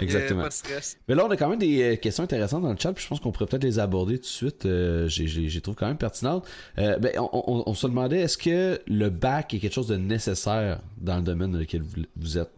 exactement. 0.00 0.42
Pas 0.42 0.48
de 0.48 0.52
stress. 0.52 0.98
Mais 1.06 1.14
là, 1.14 1.24
on 1.24 1.30
a 1.30 1.36
quand 1.36 1.48
même 1.48 1.60
des 1.60 1.82
euh, 1.82 1.96
questions 1.96 2.24
intéressantes 2.24 2.62
dans 2.62 2.72
le 2.72 2.78
chat. 2.78 2.92
Puis 2.92 3.04
je 3.04 3.08
pense 3.08 3.20
qu'on 3.20 3.30
pourrait 3.30 3.46
peut-être 3.46 3.62
les 3.62 3.78
aborder 3.78 4.16
tout 4.16 4.22
de 4.22 4.26
suite. 4.26 4.66
Euh, 4.66 5.06
j'ai 5.08 5.60
trouve 5.60 5.76
quand 5.76 5.86
même 5.86 5.98
pertinentes. 5.98 6.48
Euh, 6.78 6.98
ben, 6.98 7.12
on, 7.18 7.28
on, 7.32 7.62
on, 7.66 7.74
se 7.74 7.86
demandait 7.86 8.20
est-ce 8.20 8.36
que 8.36 8.80
le 8.86 9.10
bac 9.10 9.54
est 9.54 9.60
quelque 9.60 9.72
chose 9.72 9.88
de 9.88 9.96
nécessaire 9.96 10.80
dans 10.96 11.16
le 11.16 11.22
domaine 11.22 11.52
dans 11.52 11.58
lequel 11.58 11.82
vous, 12.16 12.38
êtes? 12.38 12.50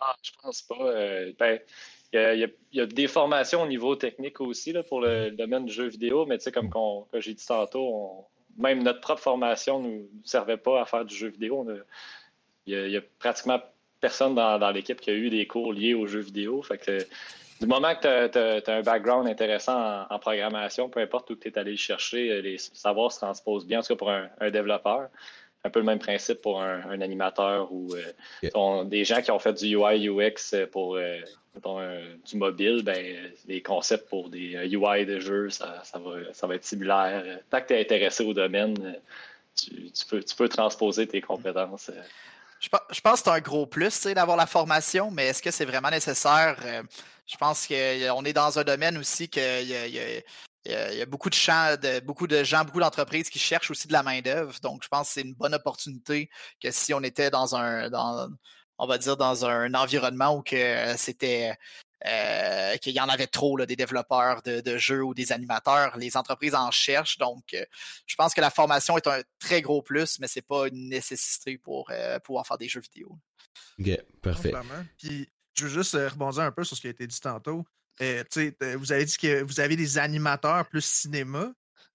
Ah, 0.00 0.14
Je 0.22 0.32
pense 0.42 0.62
pas. 0.62 0.92
ben, 1.38 1.60
il 2.12 2.20
y, 2.20 2.44
a, 2.44 2.48
y, 2.72 2.80
a, 2.80 2.86
des 2.86 3.08
formations 3.08 3.62
au 3.62 3.66
niveau 3.66 3.96
technique 3.96 4.40
aussi 4.40 4.72
là, 4.72 4.82
pour 4.82 5.00
le, 5.00 5.30
domaine 5.30 5.64
du 5.64 5.72
jeu 5.72 5.88
vidéo, 5.88 6.26
mais 6.26 6.36
tu 6.36 6.44
sais, 6.44 6.52
comme, 6.52 6.68
comme 6.68 7.06
j'ai 7.14 7.34
dit 7.34 7.44
tantôt, 7.44 7.80
on, 7.80 8.24
même 8.58 8.82
notre 8.82 9.00
propre 9.00 9.22
formation 9.22 9.80
ne 9.80 9.88
nous, 9.88 10.08
servait 10.24 10.56
pas 10.56 10.82
à 10.82 10.84
faire 10.84 11.04
du 11.04 11.14
jeu 11.14 11.28
vidéo. 11.28 11.66
Il 12.66 12.74
y, 12.90 12.96
a 12.96 13.00
pratiquement 13.18 13.60
personne 14.00 14.34
dans, 14.34 14.70
l'équipe 14.70 15.00
qui 15.00 15.10
a 15.10 15.14
eu 15.14 15.30
des 15.30 15.46
cours 15.46 15.72
liés 15.72 15.94
aux 15.94 16.06
jeux 16.06 16.20
vidéo. 16.20 16.64
Du 17.60 17.66
moment 17.66 17.94
que 17.94 18.26
tu 18.28 18.70
as, 18.70 18.74
un 18.74 18.82
background 18.82 19.28
intéressant 19.28 20.06
en, 20.08 20.18
programmation, 20.18 20.88
peu 20.88 21.00
importe 21.00 21.30
où 21.30 21.36
tu 21.36 21.48
es 21.48 21.58
allé 21.58 21.76
chercher, 21.76 22.42
les 22.42 22.58
savoirs 22.58 23.12
se 23.12 23.18
transposent 23.18 23.66
bien, 23.66 23.80
en 23.80 23.82
tout 23.82 23.88
cas 23.88 23.96
pour 23.96 24.10
un, 24.10 24.50
développeur. 24.50 25.08
Un 25.64 25.70
peu 25.70 25.78
le 25.80 25.86
même 25.86 25.98
principe 25.98 26.42
pour 26.42 26.60
un, 26.60 27.00
animateur 27.00 27.72
ou 27.72 27.94
euh, 27.94 28.84
des 28.84 29.04
gens 29.04 29.22
qui 29.22 29.30
ont 29.30 29.38
fait 29.38 29.54
du 29.54 29.76
UI 29.76 30.08
UX 30.08 30.54
pour 30.70 30.96
euh, 30.96 31.20
du 32.26 32.36
mobile, 32.36 32.82
ben, 32.82 33.32
les 33.46 33.62
concepts 33.62 34.08
pour 34.08 34.28
des 34.28 34.52
UI 34.70 35.06
de 35.06 35.20
jeu, 35.20 35.48
ça, 35.50 35.82
va, 35.94 36.32
ça 36.32 36.46
va 36.46 36.54
être 36.54 36.64
similaire. 36.64 37.40
Tant 37.50 37.60
que 37.62 37.68
tu 37.68 37.74
es 37.74 37.80
intéressé 37.80 38.24
au 38.24 38.34
domaine, 38.34 38.76
tu, 39.56 40.06
peux, 40.08 40.22
tu 40.22 40.34
peux 40.34 40.48
transposer 40.48 41.06
tes 41.06 41.20
compétences. 41.20 41.90
Je, 42.60 43.00
pense 43.00 43.20
que 43.20 43.24
c'est 43.24 43.30
un 43.30 43.40
gros 43.40 43.66
plus 43.66 44.06
d'avoir 44.06 44.36
la 44.36 44.46
formation, 44.46 45.10
mais 45.10 45.26
est-ce 45.26 45.42
que 45.42 45.50
c'est 45.50 45.66
vraiment 45.66 45.90
nécessaire? 45.90 46.56
Euh, 46.64 46.82
je 47.26 47.36
pense 47.36 47.66
qu'on 47.66 48.24
est 48.24 48.32
dans 48.32 48.58
un 48.58 48.64
domaine 48.64 48.96
aussi 48.96 49.28
qu'il 49.28 49.42
y, 49.42 49.74
a, 49.74 50.20
beaucoup 51.08 51.30
de 51.30 51.34
gens, 51.34 51.76
de, 51.76 52.00
beaucoup 52.00 52.26
de 52.26 52.42
gens, 52.44 52.64
beaucoup 52.64 52.80
d'entreprises 52.80 53.28
qui 53.28 53.38
cherchent 53.38 53.70
aussi 53.70 53.88
de 53.88 53.92
la 53.92 54.02
main-d'œuvre. 54.02 54.58
Donc, 54.60 54.82
je 54.82 54.88
pense 54.88 55.08
que 55.08 55.14
c'est 55.14 55.22
une 55.22 55.34
bonne 55.34 55.54
opportunité 55.54 56.30
que 56.62 56.70
si 56.70 56.94
on 56.94 57.02
était 57.02 57.30
dans 57.30 57.54
un, 57.54 57.90
dans, 57.90 58.28
on 58.78 58.86
va 58.86 58.98
dire, 58.98 59.16
dans 59.16 59.44
un 59.44 59.72
environnement 59.74 60.36
où 60.36 60.42
que 60.42 60.56
euh, 60.56 60.96
c'était 60.96 61.56
euh, 62.06 62.76
qu'il 62.76 62.94
y 62.94 63.00
en 63.00 63.08
avait 63.08 63.26
trop, 63.26 63.56
là, 63.56 63.66
des 63.66 63.76
développeurs 63.76 64.42
de, 64.42 64.76
jeux 64.76 65.02
ou 65.02 65.14
des 65.14 65.32
animateurs. 65.32 65.96
Les 65.96 66.16
entreprises 66.16 66.54
en 66.54 66.70
cherchent. 66.70 67.18
Donc, 67.18 67.54
euh, 67.54 67.64
je 68.06 68.14
pense 68.16 68.34
que 68.34 68.40
la 68.40 68.50
formation 68.50 68.96
est 68.96 69.06
un 69.06 69.22
très 69.38 69.62
gros 69.62 69.82
plus, 69.82 70.18
mais 70.18 70.28
ce 70.28 70.38
n'est 70.38 70.42
pas 70.42 70.68
une 70.68 70.88
nécessité 70.88 71.58
pour 71.58 71.90
pouvoir 72.24 72.46
faire 72.46 72.58
des 72.58 72.68
jeux 72.68 72.80
vidéo. 72.80 73.18
OK, 73.78 74.20
parfait. 74.22 74.52
Puis, 74.98 75.30
je 75.54 75.66
veux 75.66 75.82
juste 75.82 75.94
rebondir 75.94 76.42
un 76.42 76.52
peu 76.52 76.64
sur 76.64 76.76
ce 76.76 76.80
qui 76.80 76.88
a 76.88 76.90
été 76.90 77.06
dit 77.06 77.20
tantôt. 77.20 77.64
Vous 78.00 78.92
avez 78.92 79.04
dit 79.04 79.16
que 79.16 79.42
vous 79.42 79.60
avez 79.60 79.76
des 79.76 79.98
animateurs 79.98 80.68
plus 80.68 80.84
cinéma. 80.84 81.52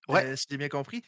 Ouais. 0.07 0.35
si 0.35 0.47
j'ai 0.49 0.57
bien 0.57 0.69
compris. 0.69 1.03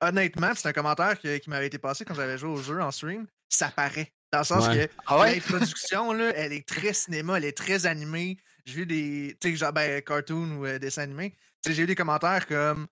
honnêtement, 0.00 0.50
c'est 0.56 0.66
un 0.66 0.72
commentaire 0.72 1.18
qui, 1.20 1.38
qui 1.38 1.50
m'avait 1.50 1.68
été 1.68 1.78
passé 1.78 2.04
quand 2.04 2.14
j'avais 2.14 2.36
joué 2.36 2.50
au 2.50 2.60
jeu 2.60 2.82
en 2.82 2.90
stream. 2.90 3.26
Ça 3.48 3.68
paraît. 3.68 4.12
Dans 4.32 4.40
le 4.40 4.44
sens 4.44 4.68
que 4.68 4.88
ah 5.06 5.24
l'introduction, 5.26 6.12
là, 6.12 6.32
elle 6.36 6.52
est 6.52 6.66
très 6.66 6.92
cinéma, 6.92 7.36
elle 7.36 7.44
est 7.44 7.56
très 7.56 7.86
animée. 7.86 8.38
J'ai 8.64 8.74
vu 8.74 8.86
des. 8.86 9.36
Tu 9.40 9.50
sais, 9.50 9.56
genre, 9.56 9.72
ben, 9.72 10.00
cartoon 10.02 10.58
ou 10.58 10.66
euh, 10.66 10.78
dessin 10.78 11.02
animé. 11.02 11.34
J'ai 11.66 11.82
eu 11.82 11.86
des 11.86 11.94
commentaires 11.94 12.46
comme 12.46 12.86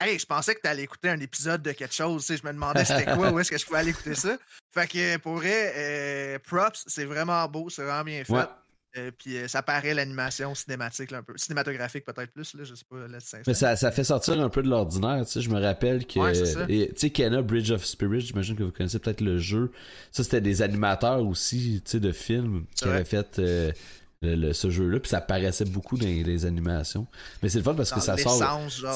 Hey, 0.00 0.16
je 0.16 0.26
pensais 0.26 0.54
que 0.54 0.60
tu 0.60 0.68
allais 0.68 0.84
écouter 0.84 1.08
un 1.08 1.18
épisode 1.18 1.60
de 1.62 1.72
quelque 1.72 1.94
chose. 1.94 2.24
Je 2.28 2.46
me 2.46 2.52
demandais 2.52 2.84
c'était 2.84 3.04
quoi, 3.04 3.32
où 3.32 3.40
est-ce 3.40 3.50
que 3.50 3.58
je 3.58 3.66
pouvais 3.66 3.80
aller 3.80 3.90
écouter 3.90 4.14
ça. 4.14 4.38
Fait 4.72 4.86
que 4.86 5.16
pour 5.16 5.34
vrai, 5.34 5.72
euh, 5.74 6.38
props, 6.38 6.84
c'est 6.86 7.04
vraiment 7.04 7.48
beau, 7.48 7.68
c'est 7.68 7.82
vraiment 7.82 8.04
bien 8.04 8.22
fait. 8.24 8.48
Euh, 8.96 9.10
puis 9.16 9.36
euh, 9.36 9.48
ça 9.48 9.62
paraît 9.62 9.92
l'animation 9.92 10.54
cinématique, 10.54 11.12
un 11.12 11.22
peu. 11.22 11.34
Cinématographique 11.36 12.04
peut-être 12.06 12.32
plus, 12.32 12.54
là, 12.54 12.64
je 12.64 12.74
sais 12.74 12.84
pas. 12.88 12.96
Mais 13.46 13.54
ça, 13.54 13.76
ça 13.76 13.92
fait 13.92 14.04
sortir 14.04 14.40
un 14.40 14.48
peu 14.48 14.62
de 14.62 14.68
l'ordinaire, 14.68 15.24
tu 15.26 15.32
sais. 15.32 15.40
Je 15.42 15.50
me 15.50 15.60
rappelle 15.60 16.06
que. 16.06 16.66
tu 16.66 16.92
sais, 16.96 17.10
Kenna 17.10 17.42
Bridge 17.42 17.70
of 17.70 17.84
Spirit, 17.84 18.20
j'imagine 18.22 18.56
que 18.56 18.62
vous 18.62 18.72
connaissez 18.72 18.98
peut-être 18.98 19.20
le 19.20 19.38
jeu. 19.38 19.72
Ça, 20.10 20.24
c'était 20.24 20.40
des 20.40 20.62
animateurs 20.62 21.26
aussi, 21.26 21.82
tu 21.84 21.92
sais, 21.92 22.00
de 22.00 22.12
films 22.12 22.64
qui 22.74 22.84
avaient 22.84 23.04
fait. 23.04 23.38
Euh, 23.38 23.72
ce 24.20 24.68
jeu-là, 24.68 24.98
puis 24.98 25.08
ça 25.08 25.20
paraissait 25.20 25.64
beaucoup 25.64 25.96
dans 25.96 26.04
les 26.04 26.44
animations. 26.44 27.06
Mais 27.40 27.48
c'est 27.48 27.58
le 27.58 27.62
fun 27.62 27.74
parce 27.74 27.92
que 27.92 28.00
ça 28.00 28.16
sort. 28.16 28.42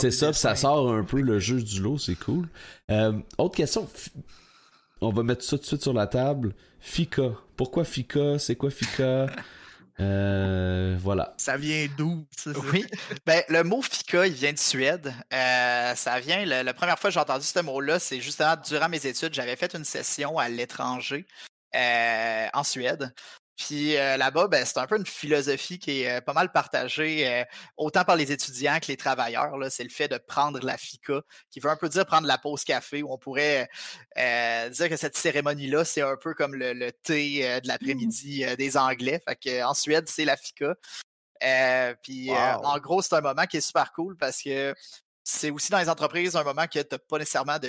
C'est 0.00 0.10
ça, 0.10 0.30
puis 0.30 0.40
ça 0.40 0.56
sort 0.56 0.92
un 0.92 1.04
peu 1.04 1.20
le 1.20 1.38
jeu 1.38 1.62
du 1.62 1.80
lot, 1.80 1.96
c'est 1.98 2.16
cool. 2.16 2.48
autre 3.38 3.54
question. 3.54 3.88
on 5.00 5.10
va 5.10 5.22
mettre 5.22 5.44
ça 5.44 5.56
tout 5.56 5.62
de 5.62 5.66
suite 5.66 5.82
sur 5.82 5.92
la 5.92 6.08
table. 6.08 6.54
Fika. 6.80 7.34
Pourquoi 7.56 7.84
Fika? 7.84 8.40
C'est 8.40 8.56
quoi 8.56 8.70
Fika? 8.70 9.26
Euh, 10.02 10.96
voilà. 10.98 11.34
Ça 11.36 11.56
vient 11.56 11.86
d'où? 11.96 12.26
Oui. 12.72 12.84
Ben, 13.26 13.42
le 13.48 13.62
mot 13.62 13.82
Fika, 13.82 14.26
il 14.26 14.32
vient 14.32 14.52
de 14.52 14.58
Suède. 14.58 15.12
Euh, 15.32 15.94
ça 15.94 16.20
vient, 16.20 16.44
la 16.44 16.74
première 16.74 16.98
fois 16.98 17.10
que 17.10 17.14
j'ai 17.14 17.20
entendu 17.20 17.44
ce 17.44 17.60
mot-là, 17.60 17.98
c'est 17.98 18.20
justement 18.20 18.56
durant 18.56 18.88
mes 18.88 19.04
études. 19.06 19.34
J'avais 19.34 19.56
fait 19.56 19.74
une 19.74 19.84
session 19.84 20.38
à 20.38 20.48
l'étranger 20.48 21.26
euh, 21.74 22.48
en 22.52 22.64
Suède. 22.64 23.12
Puis 23.66 23.96
euh, 23.96 24.16
là-bas, 24.16 24.48
ben, 24.48 24.64
c'est 24.64 24.78
un 24.78 24.88
peu 24.88 24.96
une 24.96 25.06
philosophie 25.06 25.78
qui 25.78 26.02
est 26.02 26.16
euh, 26.16 26.20
pas 26.20 26.32
mal 26.32 26.50
partagée 26.50 27.28
euh, 27.28 27.44
autant 27.76 28.04
par 28.04 28.16
les 28.16 28.32
étudiants 28.32 28.80
que 28.80 28.88
les 28.88 28.96
travailleurs. 28.96 29.52
C'est 29.70 29.84
le 29.84 29.88
fait 29.88 30.08
de 30.08 30.18
prendre 30.18 30.58
la 30.64 30.76
FICA, 30.76 31.20
qui 31.48 31.60
veut 31.60 31.70
un 31.70 31.76
peu 31.76 31.88
dire 31.88 32.04
prendre 32.04 32.26
la 32.26 32.38
pause 32.38 32.64
café, 32.64 33.04
où 33.04 33.12
on 33.12 33.18
pourrait 33.18 33.68
dire 34.16 34.88
que 34.88 34.96
cette 34.96 35.16
cérémonie-là, 35.16 35.84
c'est 35.84 36.02
un 36.02 36.16
peu 36.16 36.34
comme 36.34 36.56
le, 36.56 36.90
thé 36.90 37.42
de 37.42 37.64
mmh 37.64 37.68
l'après-midi 37.68 38.44
des 38.56 38.76
Anglais. 38.76 39.22
Fait 39.26 39.36
que, 39.36 39.64
en 39.64 39.74
Suède, 39.74 40.08
c'est 40.08 40.24
la 40.24 40.36
FICA. 40.36 40.74
puis 42.02 42.30
en 42.32 42.78
gros, 42.78 43.00
c'est 43.00 43.14
un 43.14 43.20
moment 43.20 43.46
qui 43.46 43.58
est 43.58 43.60
super 43.60 43.92
cool 43.92 44.16
parce 44.16 44.42
que 44.42 44.74
c'est 45.24 45.50
aussi 45.50 45.70
dans 45.70 45.78
les 45.78 45.88
entreprises 45.88 46.34
un 46.36 46.42
moment 46.42 46.66
que 46.66 46.80
tu 46.80 46.86
n'as 46.90 46.98
pas 46.98 47.18
nécessairement 47.18 47.58
de. 47.58 47.68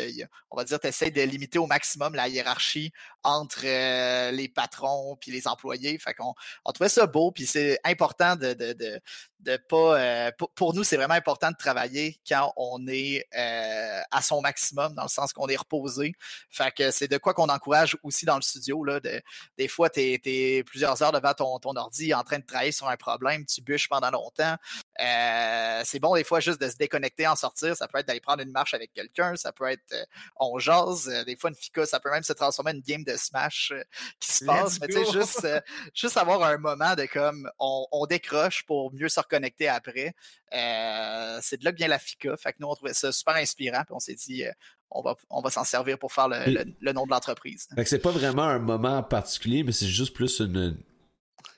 On 0.49 0.57
va 0.57 0.63
dire, 0.63 0.79
tu 0.79 0.87
essaies 0.87 1.11
de 1.11 1.21
limiter 1.21 1.59
au 1.59 1.67
maximum 1.67 2.15
la 2.15 2.27
hiérarchie 2.27 2.91
entre 3.21 3.61
euh, 3.65 4.31
les 4.31 4.49
patrons 4.49 5.15
puis 5.19 5.31
les 5.31 5.47
employés. 5.47 5.97
Fait 5.99 6.13
qu'on 6.13 6.33
on 6.65 6.71
trouvait 6.71 6.89
ça 6.89 7.05
beau, 7.05 7.31
puis 7.31 7.45
c'est 7.45 7.79
important 7.83 8.35
de, 8.35 8.53
de, 8.53 9.57
pas. 9.69 9.99
Euh, 9.99 10.31
pour, 10.55 10.73
nous, 10.73 10.83
c'est 10.83 10.97
vraiment 10.97 11.13
important 11.13 11.51
de 11.51 11.55
travailler 11.55 12.19
quand 12.27 12.51
on 12.57 12.87
est 12.87 13.25
euh, 13.37 14.01
à 14.11 14.21
son 14.21 14.41
maximum, 14.41 14.95
dans 14.95 15.03
le 15.03 15.09
sens 15.09 15.31
qu'on 15.31 15.47
est 15.47 15.55
reposé. 15.55 16.13
Fait 16.49 16.71
que 16.71 16.89
c'est 16.91 17.07
de 17.07 17.17
quoi 17.17 17.33
qu'on 17.33 17.49
encourage 17.49 17.97
aussi 18.01 18.25
dans 18.25 18.35
le 18.35 18.41
studio. 18.41 18.83
Là, 18.83 18.99
de, 18.99 19.21
des 19.57 19.67
fois, 19.67 19.89
tu 19.89 20.01
es, 20.01 20.63
plusieurs 20.63 21.01
heures 21.03 21.11
devant 21.11 21.33
ton, 21.33 21.59
ton 21.59 21.75
ordi 21.75 22.13
en 22.13 22.23
train 22.23 22.39
de 22.39 22.45
travailler 22.45 22.71
sur 22.71 22.87
un 22.87 22.97
problème, 22.97 23.45
tu 23.45 23.61
bûches 23.61 23.89
pendant 23.89 24.09
longtemps. 24.09 24.55
C'est 24.97 25.99
bon 25.99 26.15
des 26.15 26.23
fois 26.23 26.39
juste 26.39 26.61
de 26.61 26.69
se 26.69 26.75
déconnecter 26.75 27.27
en 27.27 27.35
sortir. 27.35 27.75
Ça 27.75 27.87
peut 27.87 27.99
être 27.99 28.07
d'aller 28.07 28.19
prendre 28.19 28.43
une 28.43 28.51
marche 28.51 28.73
avec 28.73 28.93
quelqu'un, 28.93 29.35
ça 29.35 29.51
peut 29.51 29.69
être 29.69 29.93
on 30.39 30.59
jase. 30.59 31.07
des 31.25 31.35
fois, 31.35 31.49
une 31.49 31.55
FICA, 31.55 31.85
ça 31.85 31.99
peut 31.99 32.11
même 32.11 32.23
se 32.23 32.33
transformer 32.33 32.71
en 32.71 32.75
une 32.75 32.81
game 32.81 33.03
de 33.03 33.15
Smash 33.15 33.71
euh, 33.71 33.83
qui 34.19 34.31
se 34.31 34.45
passe. 34.45 34.79
Mais 34.79 34.87
tu 34.87 34.93
sais, 34.93 35.11
juste, 35.11 35.45
euh, 35.45 35.59
juste 35.93 36.17
avoir 36.17 36.43
un 36.43 36.57
moment 36.57 36.95
de 36.95 37.05
comme 37.05 37.49
on, 37.59 38.05
décroche 38.09 38.63
pour 38.65 38.93
mieux 38.93 39.09
se 39.09 39.19
reconnecter 39.19 39.67
après. 39.67 40.13
Euh, 40.53 41.39
c'est 41.41 41.57
de 41.57 41.65
là 41.65 41.71
que 41.71 41.77
vient 41.77 41.87
la 41.87 41.99
FICA. 41.99 42.35
Fait 42.37 42.51
que 42.51 42.57
nous, 42.59 42.67
on 42.67 42.75
trouvait 42.75 42.93
ça 42.93 43.11
super 43.11 43.35
inspirant. 43.35 43.83
Puis 43.85 43.93
on 43.93 43.99
s'est 43.99 44.15
dit, 44.15 44.43
on 44.91 45.01
va, 45.01 45.15
on 45.29 45.41
va 45.41 45.49
s'en 45.49 45.63
servir 45.63 45.97
pour 45.97 46.11
faire 46.11 46.27
le, 46.27 46.91
nom 46.91 47.05
de 47.05 47.11
l'entreprise. 47.11 47.67
Fait 47.75 47.83
que 47.83 47.89
c'est 47.89 47.99
pas 47.99 48.11
vraiment 48.11 48.43
un 48.43 48.59
moment 48.59 49.01
particulier, 49.03 49.63
mais 49.63 49.71
c'est 49.71 49.87
juste 49.87 50.13
plus 50.13 50.39
une, 50.39 50.77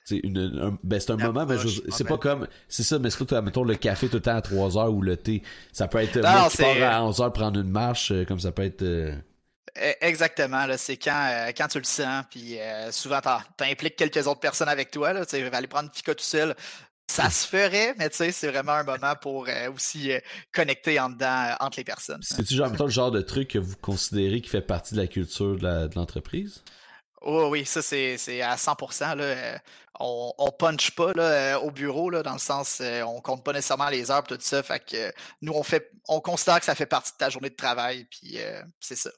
c'est 0.06 0.20
une, 0.22 0.38
un, 0.38 0.78
ben 0.82 1.00
c'est 1.00 1.10
un 1.10 1.16
moment, 1.16 1.44
mais 1.46 1.56
c'est 1.90 2.04
pas 2.04 2.16
comme, 2.18 2.46
c'est 2.68 2.84
ça, 2.84 2.98
mais 2.98 3.10
c'est 3.10 3.24
pas, 3.24 3.42
mettons, 3.42 3.64
le 3.64 3.74
café 3.74 4.08
tout 4.08 4.16
le 4.16 4.22
temps 4.22 4.36
à 4.36 4.40
3 4.40 4.78
heures 4.78 4.92
ou 4.92 5.02
le 5.02 5.16
thé. 5.16 5.42
Ça 5.72 5.88
peut 5.88 5.98
être, 5.98 6.20
moi, 6.20 6.88
à 6.88 7.02
11 7.02 7.20
heures 7.20 7.32
prendre 7.32 7.60
une 7.60 7.70
marche, 7.70 8.12
comme 8.26 8.40
ça 8.40 8.52
peut 8.52 8.62
être, 8.62 8.84
E, 9.78 9.94
exactement, 10.00 10.66
c'est 10.76 10.96
quand, 10.96 11.28
euh, 11.30 11.52
quand 11.56 11.68
tu 11.68 11.78
le 11.78 11.84
sens, 11.84 12.24
puis 12.30 12.58
euh, 12.58 12.90
souvent 12.92 13.20
tu 13.20 13.64
impliques 13.64 13.96
quelques 13.96 14.26
autres 14.26 14.40
personnes 14.40 14.68
avec 14.68 14.90
toi, 14.90 15.12
là, 15.12 15.26
tu 15.26 15.42
vas 15.42 15.56
aller 15.56 15.66
prendre 15.66 15.90
Fika 15.92 16.14
tout 16.14 16.24
seul. 16.24 16.54
Ça 17.08 17.30
se 17.30 17.46
ferait, 17.46 17.94
mais 17.98 18.10
tu 18.10 18.16
sais, 18.16 18.32
c'est 18.32 18.48
vraiment 18.48 18.72
un 18.72 18.82
moment 18.82 19.14
pour 19.20 19.46
euh, 19.48 19.70
aussi 19.70 20.10
connecter 20.52 20.98
en 20.98 21.10
dedans, 21.10 21.54
entre 21.60 21.78
les 21.78 21.84
personnes. 21.84 22.20
C'est-tu 22.22 22.54
genre, 22.54 22.72
le 22.72 22.88
genre 22.88 23.10
de 23.12 23.20
truc 23.20 23.50
que 23.50 23.58
vous 23.58 23.76
considérez 23.76 24.40
qui 24.40 24.48
fait 24.48 24.60
partie 24.60 24.94
de 24.94 25.00
la 25.00 25.06
culture 25.06 25.56
de 25.56 25.94
l'entreprise? 25.94 26.62
oh, 27.20 27.48
oui, 27.50 27.64
ça 27.64 27.82
c'est 27.82 28.40
à 28.40 28.56
100%. 28.56 29.16
Là, 29.16 29.60
on, 30.00 30.32
on 30.38 30.50
punch 30.50 30.92
pas 30.92 31.12
là, 31.12 31.60
au 31.60 31.70
bureau, 31.70 32.10
là, 32.10 32.22
dans 32.22 32.32
le 32.34 32.38
sens, 32.38 32.80
on 33.04 33.20
compte 33.20 33.44
pas 33.44 33.52
nécessairement 33.52 33.88
les 33.88 34.10
heures 34.10 34.24
tout 34.24 34.38
ça. 34.40 34.62
Fait 34.62 34.84
que 34.84 35.12
nous, 35.42 35.52
on 35.52 35.62
fait 35.62 35.90
on 36.08 36.20
considère 36.20 36.58
que 36.60 36.66
ça 36.66 36.74
fait 36.74 36.86
partie 36.86 37.12
de 37.12 37.16
ta 37.16 37.30
journée 37.30 37.50
de 37.50 37.56
travail, 37.56 38.04
puis 38.04 38.38
c'est 38.80 38.96
ça. 38.96 39.10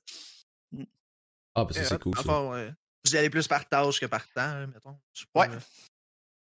Ah, 1.55 1.65
parce 1.65 1.79
que 1.79 1.85
c'est 1.85 2.01
cool. 2.01 2.17
Ça. 2.17 2.45
ouais. 2.45 2.73
Vous 3.05 3.15
y 3.15 3.19
allez 3.19 3.31
plus 3.31 3.49
par 3.49 3.69
tâche 3.69 4.01
que 4.01 4.07
par 4.07 4.27
temps, 4.33 4.67
mettons. 4.67 4.99
ouais. 5.35 5.49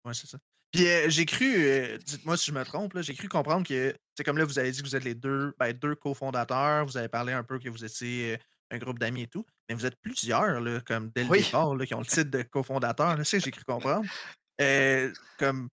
Ouais, 0.04 0.14
c'est 0.14 0.26
ça. 0.26 0.38
Puis 0.72 0.86
euh, 0.86 1.08
j'ai 1.08 1.24
cru, 1.24 1.56
euh, 1.56 1.98
dites-moi 1.98 2.36
si 2.36 2.46
je 2.46 2.52
me 2.52 2.62
trompe, 2.64 2.98
j'ai 3.00 3.14
cru 3.14 3.28
comprendre 3.28 3.66
que, 3.66 3.96
c'est 4.14 4.24
comme 4.24 4.36
là, 4.36 4.44
vous 4.44 4.58
avez 4.58 4.70
dit 4.70 4.82
que 4.82 4.86
vous 4.86 4.96
êtes 4.96 5.04
les 5.04 5.14
deux, 5.14 5.54
ben, 5.58 5.72
deux 5.72 5.94
cofondateurs, 5.94 6.84
vous 6.84 6.96
avez 6.96 7.08
parlé 7.08 7.32
un 7.32 7.42
peu 7.42 7.58
que 7.58 7.68
vous 7.68 7.84
étiez 7.84 8.34
euh, 8.34 8.38
un 8.70 8.78
groupe 8.78 8.98
d'amis 8.98 9.22
et 9.22 9.26
tout, 9.28 9.46
mais 9.68 9.74
vous 9.74 9.86
êtes 9.86 9.96
plusieurs, 9.96 10.60
là, 10.60 10.80
comme 10.86 11.10
dès 11.14 11.24
le 11.24 11.30
départ, 11.30 11.74
là, 11.74 11.86
qui 11.86 11.94
ont 11.94 12.00
le 12.00 12.06
titre 12.06 12.30
de 12.30 12.42
cofondateur, 12.42 13.16
c'est 13.24 13.40
j'ai 13.40 13.50
cru 13.50 13.64
comprendre. 13.64 14.06
comme, 15.38 15.68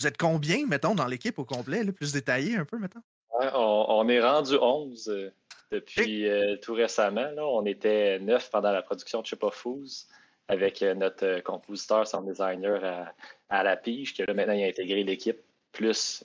vous 0.00 0.06
êtes 0.06 0.16
combien, 0.16 0.66
mettons, 0.66 0.94
dans 0.94 1.06
l'équipe 1.06 1.38
au 1.38 1.44
complet, 1.44 1.82
là, 1.82 1.92
plus 1.92 2.12
détaillé 2.12 2.56
un 2.56 2.64
peu, 2.64 2.78
mettons? 2.78 3.02
Ouais, 3.38 3.48
on, 3.54 3.86
on, 3.88 4.08
est 4.08 4.20
rendu 4.20 4.56
11 4.60 5.32
depuis 5.70 6.28
euh, 6.28 6.56
tout 6.56 6.74
récemment. 6.74 7.30
Là, 7.32 7.46
on 7.46 7.64
était 7.66 8.18
neuf 8.20 8.50
pendant 8.50 8.72
la 8.72 8.82
production 8.82 9.22
de 9.22 9.50
Fools 9.50 10.06
avec 10.48 10.80
notre 10.80 11.40
compositeur, 11.40 12.06
son 12.06 12.22
designer 12.22 12.82
à, 12.82 13.12
à, 13.50 13.62
la 13.62 13.76
pige, 13.76 14.14
qui 14.14 14.22
là, 14.22 14.32
maintenant 14.32 14.54
il 14.54 14.64
a 14.64 14.66
intégré 14.66 15.04
l'équipe, 15.04 15.38
plus 15.72 16.24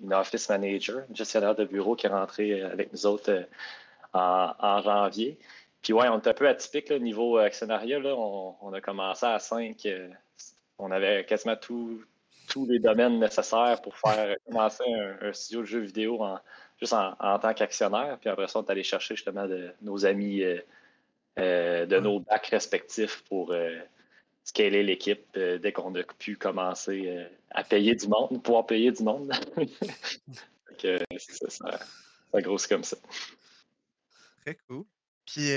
une 0.00 0.12
office 0.12 0.48
manager, 0.50 0.98
un 1.10 1.14
gestionnaire 1.14 1.54
de 1.54 1.64
bureau 1.64 1.96
qui 1.96 2.06
est 2.06 2.10
rentré 2.10 2.60
avec 2.60 2.92
nous 2.92 3.06
autres 3.06 3.46
en, 4.12 4.52
en, 4.58 4.82
janvier. 4.82 5.38
Puis 5.82 5.92
ouais, 5.92 6.08
on 6.08 6.20
est 6.20 6.28
un 6.28 6.34
peu 6.34 6.48
atypique 6.48 6.90
au 6.90 6.98
niveau 6.98 7.38
actionnariat. 7.38 7.98
Là, 7.98 8.14
on, 8.16 8.54
on, 8.60 8.72
a 8.72 8.80
commencé 8.80 9.26
à 9.26 9.38
5. 9.38 9.86
on 10.78 10.90
avait 10.90 11.24
quasiment 11.24 11.56
tous 11.56 12.04
les 12.68 12.78
domaines 12.78 13.18
nécessaires 13.18 13.80
pour 13.82 13.96
faire 13.96 14.36
commencer 14.46 14.84
un, 14.86 15.28
un 15.28 15.32
studio 15.32 15.60
de 15.62 15.66
jeux 15.66 15.80
vidéo 15.80 16.22
en, 16.22 16.38
juste 16.82 16.94
en, 16.94 17.38
tant 17.38 17.54
qu'actionnaire. 17.54 18.18
Puis 18.20 18.28
après 18.28 18.48
ça, 18.48 18.58
on 18.58 18.64
est 18.64 18.70
allé 18.70 18.82
chercher 18.82 19.14
justement 19.14 19.46
de, 19.46 19.72
nos 19.82 20.04
amis 20.04 20.42
euh, 20.42 20.60
euh, 21.38 21.86
de 21.86 21.98
nos 21.98 22.20
bacs 22.20 22.48
respectifs 22.48 23.22
pour 23.28 23.52
euh, 23.52 23.78
scaler 24.44 24.82
l'équipe 24.82 25.38
dès 25.38 25.72
qu'on 25.72 25.94
a 25.94 26.02
pu 26.02 26.36
commencer 26.36 27.28
à 27.50 27.62
payer 27.62 27.94
du 27.94 28.08
monde, 28.08 28.42
pouvoir 28.42 28.66
payer 28.66 28.90
du 28.90 29.04
monde. 29.04 29.32
c'est 30.78 31.06
ça, 31.16 31.48
ça, 31.48 31.78
ça 32.32 32.42
grossit 32.42 32.68
comme 32.68 32.84
ça. 32.84 32.96
Très 34.44 34.56
cool. 34.66 34.84
Puis, 35.26 35.50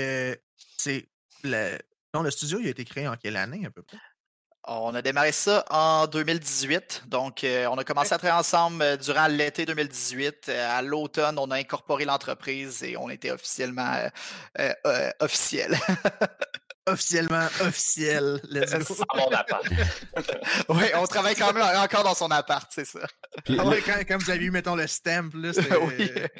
c'est 0.78 1.08
le, 1.42 1.78
le 2.22 2.30
studio, 2.30 2.58
il 2.60 2.66
a 2.66 2.70
été 2.70 2.84
créé 2.84 3.08
en 3.08 3.16
quelle 3.16 3.36
année 3.36 3.66
à 3.66 3.70
peu 3.70 3.82
près? 3.82 3.98
On 4.68 4.94
a 4.96 5.02
démarré 5.02 5.30
ça 5.30 5.64
en 5.70 6.08
2018. 6.08 7.04
Donc, 7.06 7.44
euh, 7.44 7.68
on 7.70 7.78
a 7.78 7.84
commencé 7.84 8.12
à 8.12 8.18
travailler 8.18 8.40
ensemble 8.40 8.82
euh, 8.82 8.96
durant 8.96 9.28
l'été 9.28 9.64
2018. 9.64 10.48
Euh, 10.48 10.78
à 10.78 10.82
l'automne, 10.82 11.38
on 11.38 11.52
a 11.52 11.56
incorporé 11.56 12.04
l'entreprise 12.04 12.82
et 12.82 12.96
on 12.96 13.08
était 13.08 13.30
officiellement 13.30 14.08
officiel. 15.20 15.78
officiellement 16.86 17.46
officiel. 17.60 18.40
Dans 18.50 19.16
mon 19.16 19.30
appart. 19.30 19.64
oui, 20.68 20.84
on 20.96 21.06
travaille 21.06 21.36
quand 21.36 21.52
même 21.52 21.62
encore 21.76 22.02
dans 22.02 22.14
son 22.14 22.30
appart, 22.32 22.68
c'est 22.74 22.86
ça. 22.86 23.00
Ah 23.48 23.64
quand, 24.08 24.18
vous 24.18 24.30
avez 24.30 24.44
eu, 24.44 24.50
mettons, 24.50 24.74
le 24.74 24.88
stamp, 24.88 25.30
là, 25.34 25.52
c'était 25.52 26.30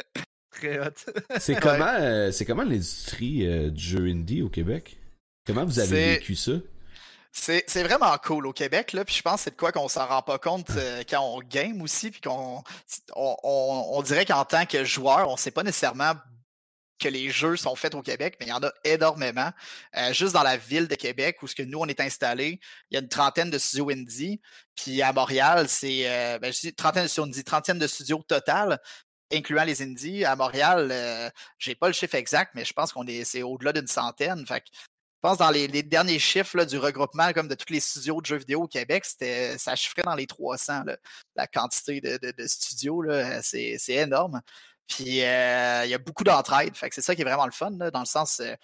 très 0.57 0.79
hot. 0.79 0.91
c'est 1.39 1.55
comment, 1.61 2.31
c'est 2.33 2.45
comment 2.45 2.65
l'industrie 2.65 3.71
du 3.71 3.83
jeu 3.83 4.07
indie 4.07 4.43
au 4.43 4.49
Québec? 4.49 4.99
Comment 5.47 5.65
vous 5.65 5.79
avez 5.79 6.15
vécu 6.15 6.35
ça? 6.35 6.53
C'est 7.39 7.83
vraiment 7.83 8.17
cool 8.19 8.47
au 8.47 8.53
Québec, 8.53 8.93
là, 8.93 9.05
puis 9.05 9.15
je 9.15 9.23
pense 9.23 9.37
que 9.37 9.41
c'est 9.45 9.51
de 9.51 9.57
quoi 9.57 9.71
qu'on 9.71 9.89
s'en 9.89 10.07
rend 10.07 10.23
pas 10.23 10.39
compte 10.39 10.71
euh, 10.71 11.05
quand 11.09 11.21
on 11.21 11.41
game 11.41 11.83
aussi, 11.83 12.11
puis 12.11 12.23
qu'on 12.23 12.63
on, 13.15 13.37
on, 13.45 14.03
dirait 14.03 14.25
qu'en 14.25 14.45
tant 14.45 14.65
que 14.65 14.85
joueur, 14.85 15.29
on 15.29 15.37
sait 15.37 15.51
pas 15.51 15.63
nécessairement 15.63 16.15
que 16.99 17.09
les 17.09 17.29
jeux 17.29 17.57
sont 17.57 17.77
faits 17.77 17.95
au 17.95 18.01
Québec, 18.01 18.37
mais 18.41 18.47
il 18.47 18.49
y 18.49 18.53
en 18.53 18.63
a 18.63 18.73
énormément. 18.85 19.51
Euh, 19.97 20.15
juste 20.15 20.33
dans 20.33 20.43
la 20.43 20.57
ville 20.57 20.89
de 20.89 20.95
Québec, 20.95 21.43
où 21.43 21.47
ce 21.47 21.55
que 21.55 21.63
nous, 21.63 21.79
on 21.79 21.87
est 21.87 22.01
installé, 22.01 22.59
il 22.91 22.95
y 22.95 22.97
a 22.97 23.01
une 23.01 23.09
trentaine 23.09 23.51
de 23.51 23.59
studios 23.59 23.91
indie. 23.91 24.41
Puis 24.75 25.03
à 25.03 25.13
Montréal, 25.13 25.69
c'est 25.69 26.09
euh, 26.09 26.39
ben, 26.39 26.53
trentaine 26.75 27.03
de 27.03 27.09
studios 27.09 27.25
indie, 27.25 27.45
trentaine 27.45 27.79
de 27.79 27.87
studios 27.87 28.25
total, 28.27 28.81
incluant 29.33 29.64
les 29.64 29.83
indies. 29.83 30.25
À 30.25 30.37
Montréal, 30.37 30.88
euh, 30.90 31.30
j'ai 31.59 31.75
pas 31.75 31.88
le 31.88 31.92
chiffre 31.92 32.14
exact, 32.14 32.52
mais 32.54 32.64
je 32.64 32.73
pense 32.73 32.92
qu'on 32.92 33.06
est 33.06 33.25
c'est 33.25 33.42
au-delà 33.42 33.73
d'une 33.73 33.87
centaine. 33.87 34.45
Je 34.49 34.54
pense 35.23 35.38
dans 35.38 35.50
les, 35.50 35.68
derniers 35.83 36.18
chiffres 36.18 36.64
du 36.64 36.78
regroupement 36.78 37.33
comme 37.33 37.49
de 37.49 37.54
tous 37.54 37.73
les 37.73 37.80
studios 37.80 38.21
de 38.21 38.26
jeux 38.26 38.37
vidéo 38.37 38.62
au 38.62 38.68
Québec, 38.68 39.04
c'était 39.04 39.59
ça 39.59 39.75
chiffrait 39.75 40.02
dans 40.02 40.14
les 40.14 40.26
300 40.26 40.85
la 41.35 41.47
quantité 41.47 42.00
de, 42.00 42.47
studios 42.47 43.04
c'est 43.42 43.78
énorme. 43.88 44.40
Puis 44.87 45.23
euh, 45.25 45.85
il 45.85 45.90
y 45.90 45.95
a 45.95 45.99
beaucoup 45.99 46.25
d'entraide, 46.25 46.75
c'est 46.76 47.00
ça 47.00 47.14
qui 47.14 47.23
est 47.23 47.25
vraiment 47.25 47.47
le 47.47 47.52
fun 47.52 47.73
dans 47.73 48.00
le 48.00 48.06
sens 48.06 48.40
euh, 48.40 48.54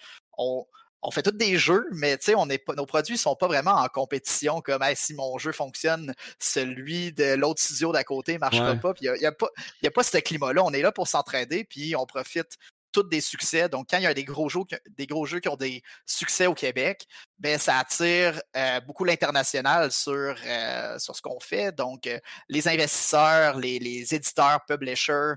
on, 1.03 1.11
fait 1.11 1.21
tous 1.21 1.31
des 1.31 1.57
jeux, 1.57 1.87
mais 1.91 2.17
on 2.35 2.49
est 2.49 2.63
nos 2.75 2.85
produits 2.85 3.17
sont 3.17 3.35
pas 3.35 3.47
vraiment 3.47 3.73
en 3.73 3.87
compétition 3.87 4.61
comme 4.61 4.83
si 4.95 5.13
mon 5.13 5.37
jeu 5.37 5.51
fonctionne, 5.51 6.13
celui 6.39 7.11
de 7.13 7.35
l'autre 7.35 7.61
studio 7.61 7.91
d'à 7.91 8.03
côté 8.03 8.37
marchera 8.37 8.75
pas. 8.75 8.93
Puis 8.93 9.05
il 9.05 9.19
n'y 9.19 9.25
a, 9.25 9.31
pas, 9.31 9.47
a 9.83 9.91
pas 9.91 10.03
ce 10.03 10.17
climat-là. 10.17 10.63
On 10.63 10.71
est 10.71 10.81
là 10.81 10.91
pour 10.91 11.07
s'entraider, 11.07 11.63
puis 11.63 11.95
on 11.95 12.05
profite 12.05 12.57
tous 12.93 13.03
des 13.03 13.19
succès. 13.21 13.67
Donc, 13.67 13.87
quand 13.89 13.97
il 13.97 14.03
y 14.03 14.07
a 14.07 14.13
des 14.13 14.23
gros 14.23 14.47
jeux, 14.47 14.61
des 14.97 15.07
gros 15.07 15.25
jeux 15.25 15.39
qui 15.39 15.49
ont 15.49 15.57
des 15.57 15.81
succès 16.05 16.45
au 16.47 16.53
Québec, 16.53 17.05
ben, 17.39 17.59
ça 17.59 17.79
attire 17.79 18.41
euh, 18.55 18.79
beaucoup 18.81 19.03
l'international 19.03 19.91
sur, 19.91 20.35
euh, 20.45 20.97
sur 20.99 21.15
ce 21.15 21.21
qu'on 21.21 21.39
fait. 21.41 21.75
Donc, 21.75 22.07
euh, 22.07 22.19
les 22.47 22.67
investisseurs, 22.69 23.57
les, 23.59 23.79
les 23.79 24.15
éditeurs, 24.15 24.63
publishers 24.65 25.33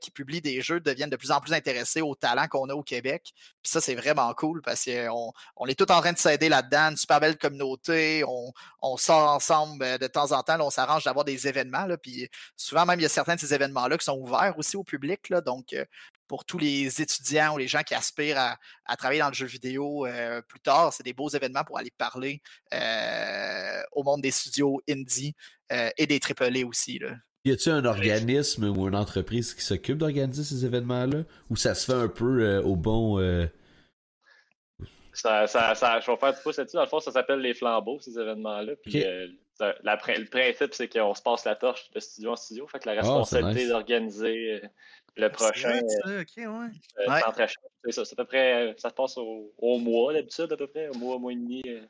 qui 0.00 0.10
publient 0.10 0.40
des 0.40 0.62
jeux 0.62 0.80
deviennent 0.80 1.10
de 1.10 1.16
plus 1.16 1.30
en 1.30 1.40
plus 1.40 1.52
intéressés 1.52 2.00
aux 2.00 2.16
talents 2.16 2.48
qu'on 2.48 2.68
a 2.70 2.74
au 2.74 2.82
Québec. 2.82 3.30
Puis 3.62 3.70
ça, 3.70 3.80
c'est 3.80 3.94
vraiment 3.94 4.34
cool 4.34 4.60
parce 4.60 4.84
qu'on 4.84 5.32
on 5.54 5.66
est 5.66 5.78
tous 5.78 5.92
en 5.92 6.00
train 6.00 6.12
de 6.12 6.18
s'aider 6.18 6.48
là-dedans, 6.48 6.90
une 6.90 6.96
super 6.96 7.20
belle 7.20 7.38
communauté. 7.38 8.24
On, 8.26 8.52
on 8.82 8.96
sort 8.96 9.30
ensemble 9.30 9.98
de 9.98 10.06
temps 10.08 10.32
en 10.32 10.42
temps, 10.42 10.58
on 10.60 10.70
s'arrange 10.70 11.04
d'avoir 11.04 11.24
des 11.24 11.46
événements. 11.46 11.86
Puis 12.02 12.28
souvent, 12.56 12.84
même, 12.84 12.98
il 12.98 13.04
y 13.04 13.06
a 13.06 13.08
certains 13.08 13.36
de 13.36 13.40
ces 13.40 13.54
événements-là 13.54 13.96
qui 13.96 14.04
sont 14.04 14.18
ouverts 14.18 14.54
aussi 14.58 14.76
au 14.76 14.82
public. 14.82 15.32
Donc, 15.44 15.72
pour 16.26 16.44
tous 16.44 16.58
les 16.58 17.00
étudiants 17.00 17.54
ou 17.54 17.58
les 17.58 17.68
gens 17.68 17.82
qui 17.82 17.94
aspirent 17.94 18.38
à, 18.38 18.96
travailler 18.96 19.20
dans 19.20 19.28
le 19.28 19.34
jeu 19.34 19.46
vidéo 19.46 20.06
euh, 20.06 20.42
plus 20.42 20.60
tard. 20.60 20.92
C'est 20.92 21.02
des 21.02 21.12
beaux 21.12 21.28
événements 21.28 21.64
pour 21.64 21.78
aller 21.78 21.92
parler 21.96 22.40
euh, 22.74 23.82
au 23.92 24.02
monde 24.02 24.22
des 24.22 24.30
studios 24.30 24.80
indie 24.88 25.34
euh, 25.72 25.90
et 25.96 26.06
des 26.06 26.20
AAA 26.20 26.66
aussi. 26.66 26.98
Là. 26.98 27.14
Y 27.44 27.52
a-t-il 27.52 27.72
un 27.72 27.84
organisme 27.84 28.64
ou 28.64 28.88
une 28.88 28.96
entreprise 28.96 29.54
qui 29.54 29.62
s'occupe 29.62 29.98
d'organiser 29.98 30.42
ces 30.42 30.64
événements-là? 30.64 31.22
Ou 31.48 31.56
ça 31.56 31.74
se 31.74 31.86
fait 31.86 31.98
un 31.98 32.08
peu 32.08 32.58
au 32.58 32.74
bon. 32.74 33.20
Ça, 35.12 35.46
ça, 35.46 35.74
ça, 35.74 36.00
je 36.00 36.10
vais 36.10 36.16
faire 36.16 36.34
du 36.34 36.40
pouce 36.42 36.58
là-dessus. 36.58 36.76
Dans 36.76 36.82
le 36.82 36.88
fond, 36.88 37.00
ça 37.00 37.12
s'appelle 37.12 37.38
les 37.38 37.54
flambeaux, 37.54 38.00
ces 38.00 38.18
événements-là. 38.18 38.72
Puis 38.82 39.04
le 39.60 40.28
principe, 40.28 40.74
c'est 40.74 40.88
qu'on 40.88 41.14
se 41.14 41.22
passe 41.22 41.44
la 41.44 41.54
torche 41.54 41.88
de 41.92 42.00
studio 42.00 42.32
en 42.32 42.36
studio. 42.36 42.66
Fait 42.66 42.80
que 42.80 42.88
la 42.88 42.96
ah, 42.98 43.00
responsabilité 43.00 43.68
d'organiser 43.68 44.60
le 45.16 45.30
prochain. 45.30 45.80
Ça, 45.80 46.08
euh, 46.10 46.24
ouais. 46.38 46.68
Euh, 46.98 47.20
ça, 47.90 48.02
à 48.02 48.16
peu 48.16 48.24
près, 48.24 48.74
ça 48.78 48.90
se 48.90 48.94
passe 48.94 49.16
au, 49.16 49.78
mois 49.78 50.12
d'habitude, 50.12 50.52
à 50.52 50.56
peu 50.56 50.66
près, 50.66 50.86
un 50.86 50.98
mois, 50.98 51.16
un 51.16 51.18
mois 51.18 51.32
et 51.32 51.36
demi. 51.36 51.62
Euh. 51.66 51.80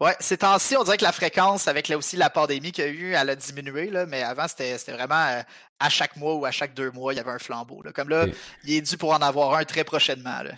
Ouais, 0.00 0.16
ces 0.20 0.38
temps-ci, 0.38 0.76
on 0.76 0.82
dirait 0.82 0.96
que 0.96 1.04
la 1.04 1.12
fréquence, 1.12 1.68
avec 1.68 1.88
là 1.88 1.96
aussi 1.96 2.16
la 2.16 2.30
pandémie 2.30 2.72
qu'il 2.72 2.84
y 2.84 2.88
a 2.88 2.90
eu, 2.90 3.12
elle 3.12 3.30
a 3.30 3.36
diminué, 3.36 3.90
là, 3.90 4.06
mais 4.06 4.22
avant, 4.22 4.48
c'était 4.48 4.76
vraiment 4.92 5.42
à 5.78 5.88
chaque 5.88 6.16
mois 6.16 6.34
ou 6.34 6.44
à 6.44 6.50
chaque 6.50 6.74
deux 6.74 6.90
mois, 6.90 7.12
il 7.12 7.16
y 7.16 7.20
avait 7.20 7.30
un 7.30 7.38
flambeau. 7.38 7.80
Là. 7.82 7.92
Comme 7.92 8.08
là, 8.08 8.26
il 8.64 8.74
est 8.74 8.80
dû 8.80 8.96
pour 8.96 9.12
en 9.12 9.22
avoir 9.22 9.54
un 9.54 9.64
très 9.64 9.84
prochainement. 9.84 10.42
Là. 10.42 10.52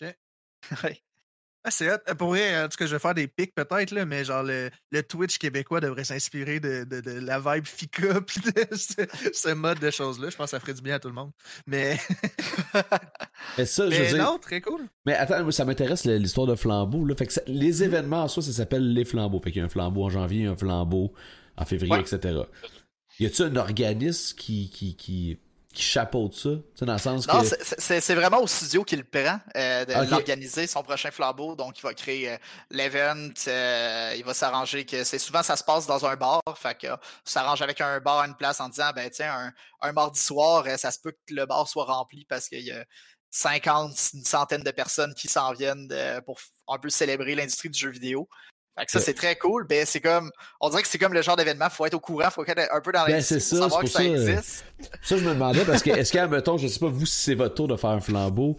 OK. 0.00 0.16
Ah, 1.66 1.70
c'est 1.70 1.90
hot. 1.90 1.96
Pour 2.18 2.28
vrai, 2.28 2.62
en 2.62 2.68
tout 2.68 2.76
cas, 2.76 2.84
je 2.84 2.92
vais 2.92 2.98
faire 2.98 3.14
des 3.14 3.26
pics 3.26 3.54
peut-être, 3.54 3.90
là, 3.90 4.04
mais 4.04 4.22
genre 4.22 4.42
le, 4.42 4.70
le, 4.90 5.02
Twitch 5.02 5.38
québécois 5.38 5.80
devrait 5.80 6.04
s'inspirer 6.04 6.60
de, 6.60 6.84
de, 6.84 7.00
de, 7.00 7.12
la 7.12 7.40
vibe 7.40 7.64
Fika 7.64 8.20
puis 8.26 8.40
de 8.42 8.76
ce, 8.76 9.54
mode 9.54 9.78
de 9.78 9.90
choses-là. 9.90 10.28
Je 10.28 10.36
pense 10.36 10.46
que 10.46 10.50
ça 10.50 10.60
ferait 10.60 10.74
du 10.74 10.82
bien 10.82 10.96
à 10.96 10.98
tout 10.98 11.08
le 11.08 11.14
monde. 11.14 11.30
Mais. 11.66 11.98
mais 13.58 13.64
ça, 13.64 13.86
mais 13.88 14.08
je 14.10 14.16
non, 14.16 14.38
très 14.38 14.60
cool. 14.60 14.82
Mais 15.06 15.14
attends, 15.14 15.50
ça 15.50 15.64
m'intéresse 15.64 16.04
l'histoire 16.04 16.46
de 16.46 16.54
flambeau. 16.54 17.06
Là. 17.06 17.14
Fait 17.16 17.26
que 17.26 17.32
les 17.46 17.80
mm-hmm. 17.80 17.84
événements 17.84 18.24
en 18.24 18.28
soi, 18.28 18.42
ça 18.42 18.52
s'appelle 18.52 18.92
les 18.92 19.06
flambeaux. 19.06 19.40
Fait 19.40 19.50
qu'il 19.50 19.60
y 19.60 19.62
a 19.62 19.64
un 19.64 19.70
flambeau 19.70 20.04
en 20.04 20.10
janvier, 20.10 20.44
un 20.44 20.56
flambeau 20.56 21.14
en 21.56 21.64
février, 21.64 21.98
etc. 21.98 22.40
Y 23.18 23.26
a-tu 23.26 23.42
un 23.42 23.56
organisme 23.56 24.36
qui, 24.36 24.68
qui, 24.68 24.96
qui 24.96 25.38
qui 25.74 25.82
chapeaute 25.82 26.34
ça, 26.34 26.50
dans 26.82 26.92
le 26.92 26.98
sens 26.98 27.26
non, 27.26 27.42
c'est 27.42 28.14
vraiment 28.14 28.40
au 28.40 28.46
studio 28.46 28.84
qu'il 28.84 29.00
le 29.00 29.04
prend 29.04 29.40
euh, 29.56 29.84
de 29.84 30.10
l'organiser 30.10 30.66
son 30.66 30.82
prochain 30.82 31.10
flambeau, 31.10 31.56
donc 31.56 31.78
il 31.78 31.82
va 31.82 31.92
créer 31.92 32.30
euh, 32.30 32.36
l'event, 32.70 33.30
euh, 33.48 34.14
il 34.16 34.24
va 34.24 34.34
s'arranger 34.34 34.86
que 34.86 35.02
c'est 35.02 35.18
souvent 35.18 35.42
ça 35.42 35.56
se 35.56 35.64
passe 35.64 35.86
dans 35.86 36.06
un 36.06 36.14
bar, 36.16 36.40
fait 36.56 36.78
que 36.78 36.86
s'arrange 37.24 37.60
avec 37.60 37.80
un 37.80 37.98
bar 38.00 38.20
à 38.20 38.26
une 38.26 38.36
place 38.36 38.60
en 38.60 38.68
disant 38.68 38.90
ben 38.94 39.10
tiens 39.10 39.34
un, 39.34 39.88
un 39.88 39.92
mardi 39.92 40.20
soir 40.20 40.64
ça 40.78 40.92
se 40.92 41.00
peut 41.00 41.12
que 41.12 41.34
le 41.34 41.44
bar 41.44 41.68
soit 41.68 41.84
rempli 41.84 42.24
parce 42.24 42.48
qu'il 42.48 42.62
y 42.62 42.70
a 42.70 42.84
50, 43.30 43.90
une 44.14 44.24
centaine 44.24 44.62
de 44.62 44.70
personnes 44.70 45.12
qui 45.14 45.26
s'en 45.26 45.52
viennent 45.52 45.92
pour 46.24 46.38
un 46.68 46.78
peu 46.78 46.88
célébrer 46.88 47.34
l'industrie 47.34 47.68
du 47.68 47.78
jeu 47.78 47.90
vidéo 47.90 48.28
ça, 48.86 49.00
c'est 49.00 49.14
très 49.14 49.36
cool. 49.36 49.66
Ben, 49.66 49.84
c'est 49.86 50.00
comme, 50.00 50.30
on 50.60 50.68
dirait 50.68 50.82
que 50.82 50.88
c'est 50.88 50.98
comme 50.98 51.14
le 51.14 51.22
genre 51.22 51.36
d'événement, 51.36 51.66
il 51.66 51.74
faut 51.74 51.86
être 51.86 51.94
au 51.94 52.00
courant, 52.00 52.26
il 52.26 52.30
faut 52.30 52.44
être 52.44 52.68
un 52.72 52.80
peu 52.80 52.92
dans 52.92 53.06
ben, 53.06 53.20
c'est 53.20 53.40
ça, 53.40 53.56
savoir 53.56 53.82
que 53.82 53.86
ça, 53.88 54.04
existe. 54.04 54.64
Ça, 55.02 55.16
je 55.16 55.24
me 55.24 55.34
demandais, 55.34 55.64
parce 55.64 55.82
que, 55.82 55.90
est-ce 55.90 56.12
qu'à, 56.12 56.26
mettons, 56.26 56.58
je 56.58 56.66
sais 56.66 56.80
pas, 56.80 56.88
vous, 56.88 57.06
si 57.06 57.22
c'est 57.22 57.34
votre 57.34 57.54
tour 57.54 57.68
de 57.68 57.76
faire 57.76 57.90
un 57.90 58.00
flambeau, 58.00 58.56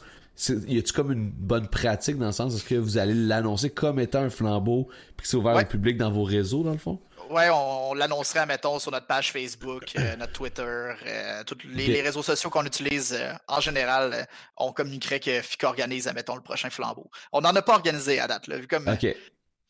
y 0.50 0.80
a-tu 0.80 0.94
comme 0.94 1.12
une 1.12 1.30
bonne 1.30 1.68
pratique 1.68 2.18
dans 2.18 2.28
le 2.28 2.32
sens, 2.32 2.56
est-ce 2.56 2.66
que 2.66 2.76
vous 2.76 2.98
allez 2.98 3.14
l'annoncer 3.14 3.70
comme 3.70 4.00
étant 4.00 4.20
un 4.20 4.30
flambeau, 4.30 4.90
puis 5.16 5.24
que 5.24 5.28
c'est 5.28 5.38
ouvert 5.38 5.56
au 5.56 5.66
public 5.66 5.98
dans 5.98 6.12
vos 6.12 6.24
réseaux, 6.24 6.64
dans 6.64 6.74
le 6.74 6.78
fond? 6.78 7.00
Ouais, 7.30 7.50
on, 7.52 7.94
l'annoncerait, 7.94 8.46
mettons, 8.46 8.78
sur 8.80 8.92
notre 8.92 9.08
page 9.08 9.32
Facebook, 9.32 9.84
euh, 9.98 10.16
notre 10.16 10.34
Twitter, 10.34 10.62
euh, 10.64 11.44
tous 11.44 11.58
les, 11.66 12.02
réseaux 12.02 12.22
sociaux 12.22 12.50
qu'on 12.50 12.66
utilise 12.66 13.14
euh, 13.14 13.32
en 13.48 13.60
général, 13.60 14.28
on 14.58 14.72
communiquerait 14.72 15.20
que 15.20 15.42
FICA 15.42 15.68
organise, 15.68 16.12
mettons, 16.14 16.36
le 16.36 16.42
prochain 16.42 16.70
flambeau. 16.70 17.10
On 17.32 17.42
n'en 17.42 17.56
a 17.56 17.62
pas 17.62 17.74
organisé 17.74 18.20
à 18.20 18.28
date, 18.28 18.48
là, 18.48 18.58
vu 18.58 18.68
comme 18.68 18.86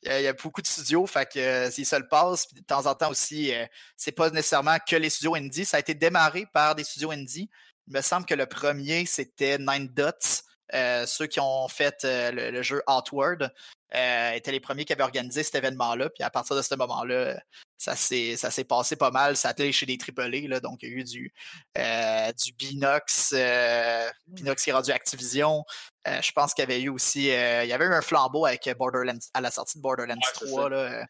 il 0.05 0.23
y 0.23 0.27
a 0.27 0.33
beaucoup 0.33 0.61
de 0.61 0.67
studios, 0.67 1.05
fait 1.07 1.31
que 1.31 1.39
euh, 1.39 1.71
se 1.71 1.95
le 1.95 2.07
passent, 2.07 2.53
de 2.53 2.61
temps 2.61 2.85
en 2.85 2.95
temps 2.95 3.09
aussi, 3.09 3.53
euh, 3.53 3.65
c'est 3.97 4.11
pas 4.11 4.29
nécessairement 4.29 4.77
que 4.87 4.95
les 4.95 5.09
studios 5.09 5.35
indie. 5.35 5.65
Ça 5.65 5.77
a 5.77 5.79
été 5.79 5.93
démarré 5.93 6.45
par 6.53 6.75
des 6.75 6.83
studios 6.83 7.11
indie. 7.11 7.49
Il 7.87 7.93
me 7.93 8.01
semble 8.01 8.25
que 8.25 8.35
le 8.35 8.45
premier, 8.45 9.05
c'était 9.05 9.57
Nine 9.57 9.87
Dots, 9.87 10.09
euh, 10.09 10.44
ceux 10.71 11.27
qui 11.27 11.39
ont 11.39 11.67
fait 11.67 11.97
le, 12.03 12.61
jeu 12.61 12.81
Outward. 12.87 13.51
Euh, 13.95 14.31
étaient 14.31 14.51
les 14.51 14.59
premiers 14.59 14.83
qui 14.83 14.91
avaient 14.91 15.03
organisé 15.03 15.43
cet 15.43 15.55
événement-là. 15.55 16.09
Puis 16.09 16.23
à 16.23 16.29
partir 16.29 16.55
de 16.55 16.61
ce 16.61 16.75
moment-là, 16.75 17.39
ça 17.77 17.95
s'est, 17.95 18.35
ça 18.35 18.51
s'est 18.51 18.63
passé 18.65 18.95
pas 18.95 19.11
mal. 19.11 19.37
Ça 19.37 19.49
a 19.49 19.51
été 19.51 19.71
chez 19.71 19.85
des 19.85 19.97
AAA. 19.97 20.47
Là, 20.49 20.59
donc, 20.59 20.79
il 20.81 20.89
y 20.89 20.91
a 20.91 20.95
eu 20.95 21.03
du, 21.03 21.33
euh, 21.77 22.31
du 22.33 22.51
Binox, 22.53 23.33
euh, 23.33 24.09
Binox 24.27 24.63
qui 24.63 24.69
est 24.71 24.73
rendu 24.73 24.91
Activision. 24.91 25.63
je 26.05 26.31
pense 26.33 26.53
qu'il 26.53 26.63
y 26.63 26.67
avait 26.67 26.81
eu 26.81 26.89
aussi. 26.89 27.25
il 27.25 27.67
y 27.67 27.73
avait 27.73 27.85
eu 27.85 27.93
un 27.93 28.01
flambeau 28.01 28.45
avec 28.45 28.69
Borderlands 28.77 29.29
à 29.33 29.39
la 29.39 29.51
sortie 29.51 29.77
de 29.77 29.83
Borderlands 29.83 30.15
3. 30.33 30.69
Là, 30.69 31.05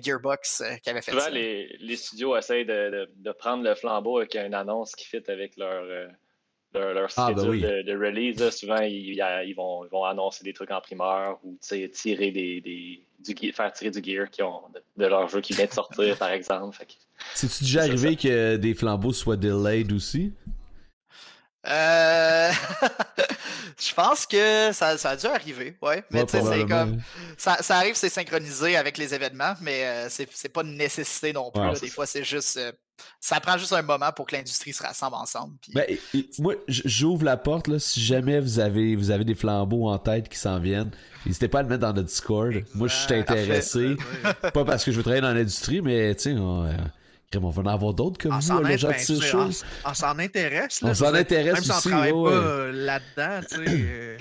Gearbox 0.00 0.62
qui 0.82 0.90
avait 0.90 1.02
fait 1.02 1.18
ça. 1.18 1.30
Les, 1.30 1.76
les 1.80 1.96
studios 1.96 2.36
essayent 2.36 2.66
de, 2.66 3.10
de, 3.16 3.32
prendre 3.32 3.64
le 3.64 3.74
flambeau 3.74 4.18
avec 4.18 4.36
une 4.36 4.54
annonce 4.54 4.94
qui 4.94 5.06
fit 5.06 5.22
avec 5.28 5.56
leur 5.56 6.10
leur, 6.74 7.10
ah, 7.16 7.32
ben 7.32 7.44
de, 7.44 7.92
release, 7.96 8.50
souvent 8.50 8.80
ils, 8.80 9.14
ils, 9.14 9.54
vont, 9.54 9.84
ils, 9.84 9.90
vont, 9.90 10.04
annoncer 10.04 10.44
des 10.44 10.52
trucs 10.52 10.70
en 10.70 10.80
primeur 10.80 11.38
ou 11.44 11.58
tirer 11.60 12.30
des, 12.30 12.60
des 12.60 13.02
du, 13.22 13.52
faire 13.52 13.72
tirer 13.72 13.90
du 13.90 14.02
gear 14.02 14.30
qui 14.30 14.42
ont, 14.42 14.62
de, 14.96 15.06
leur 15.06 15.28
jeu 15.28 15.40
qui 15.40 15.52
vient 15.52 15.66
de 15.66 15.72
sortir, 15.72 16.16
par 16.18 16.30
exemple. 16.30 16.76
C'est-tu 17.34 17.64
déjà 17.64 17.82
arrivé 17.82 18.16
que 18.16 18.56
des 18.56 18.74
flambeaux 18.74 19.12
soient 19.12 19.36
delayed 19.36 19.92
aussi? 19.92 20.32
Euh... 21.66 22.50
je 23.78 23.94
pense 23.94 24.26
que 24.26 24.72
ça, 24.72 24.96
ça, 24.98 25.10
a 25.10 25.16
dû 25.16 25.26
arriver, 25.26 25.76
ouais. 25.82 26.04
Mais 26.10 26.24
tu 26.24 26.32
sais, 26.32 26.42
c'est 26.42 26.66
comme. 26.66 27.00
Ça, 27.36 27.58
ça, 27.60 27.76
arrive, 27.76 27.94
c'est 27.94 28.08
synchronisé 28.08 28.76
avec 28.76 28.98
les 28.98 29.14
événements, 29.14 29.54
mais 29.60 29.84
euh, 29.86 30.08
c'est 30.08 30.48
pas 30.48 30.62
une 30.62 30.76
nécessité 30.76 31.32
non 31.32 31.50
plus. 31.50 31.80
Des 31.80 31.88
fois, 31.88 32.06
c'est 32.06 32.24
juste. 32.24 32.56
Euh, 32.56 32.72
ça 33.20 33.40
prend 33.40 33.58
juste 33.58 33.72
un 33.72 33.82
moment 33.82 34.12
pour 34.14 34.26
que 34.26 34.36
l'industrie 34.36 34.72
se 34.72 34.82
rassemble 34.82 35.16
ensemble. 35.16 35.54
Ben, 35.74 35.84
moi, 36.38 36.54
j'ouvre 36.68 37.24
la 37.24 37.36
porte, 37.36 37.66
là, 37.66 37.80
si 37.80 38.00
jamais 38.00 38.38
vous 38.38 38.60
avez, 38.60 38.94
vous 38.94 39.10
avez 39.10 39.24
des 39.24 39.34
flambeaux 39.34 39.88
en 39.88 39.98
tête 39.98 40.28
qui 40.28 40.38
s'en 40.38 40.60
viennent, 40.60 40.90
n'hésitez 41.26 41.48
pas 41.48 41.60
à 41.60 41.62
le 41.62 41.68
mettre 41.68 41.80
dans 41.80 41.92
notre 41.92 42.08
Discord. 42.08 42.54
moi, 42.74 42.86
je 42.86 42.94
suis 42.94 43.14
intéressé. 43.14 43.96
pas 44.54 44.64
parce 44.64 44.84
que 44.84 44.92
je 44.92 44.96
veux 44.98 45.02
travailler 45.02 45.22
dans 45.22 45.34
l'industrie, 45.34 45.82
mais 45.82 46.14
tu 46.14 46.22
sais, 46.22 46.32
on, 46.34 46.64
euh, 46.64 46.72
on 47.40 47.50
va 47.50 47.62
en 47.62 47.66
avoir 47.66 47.94
d'autres 47.94 48.18
comme 48.18 48.38
vous, 48.38 48.62
de 48.62 48.92
ces 48.98 49.20
choses. 49.20 49.64
On 49.84 49.94
s'en 49.94 50.18
intéresse. 50.18 50.80
on 50.82 50.94
s'en 50.94 51.14
intéresse. 51.14 51.54
Même 51.54 51.62
si 51.62 51.70
on 51.70 51.90
travaille 51.90 52.12
pas 52.12 52.72
là-dedans, 52.72 53.46
tu 53.48 53.56
sais. 53.56 54.18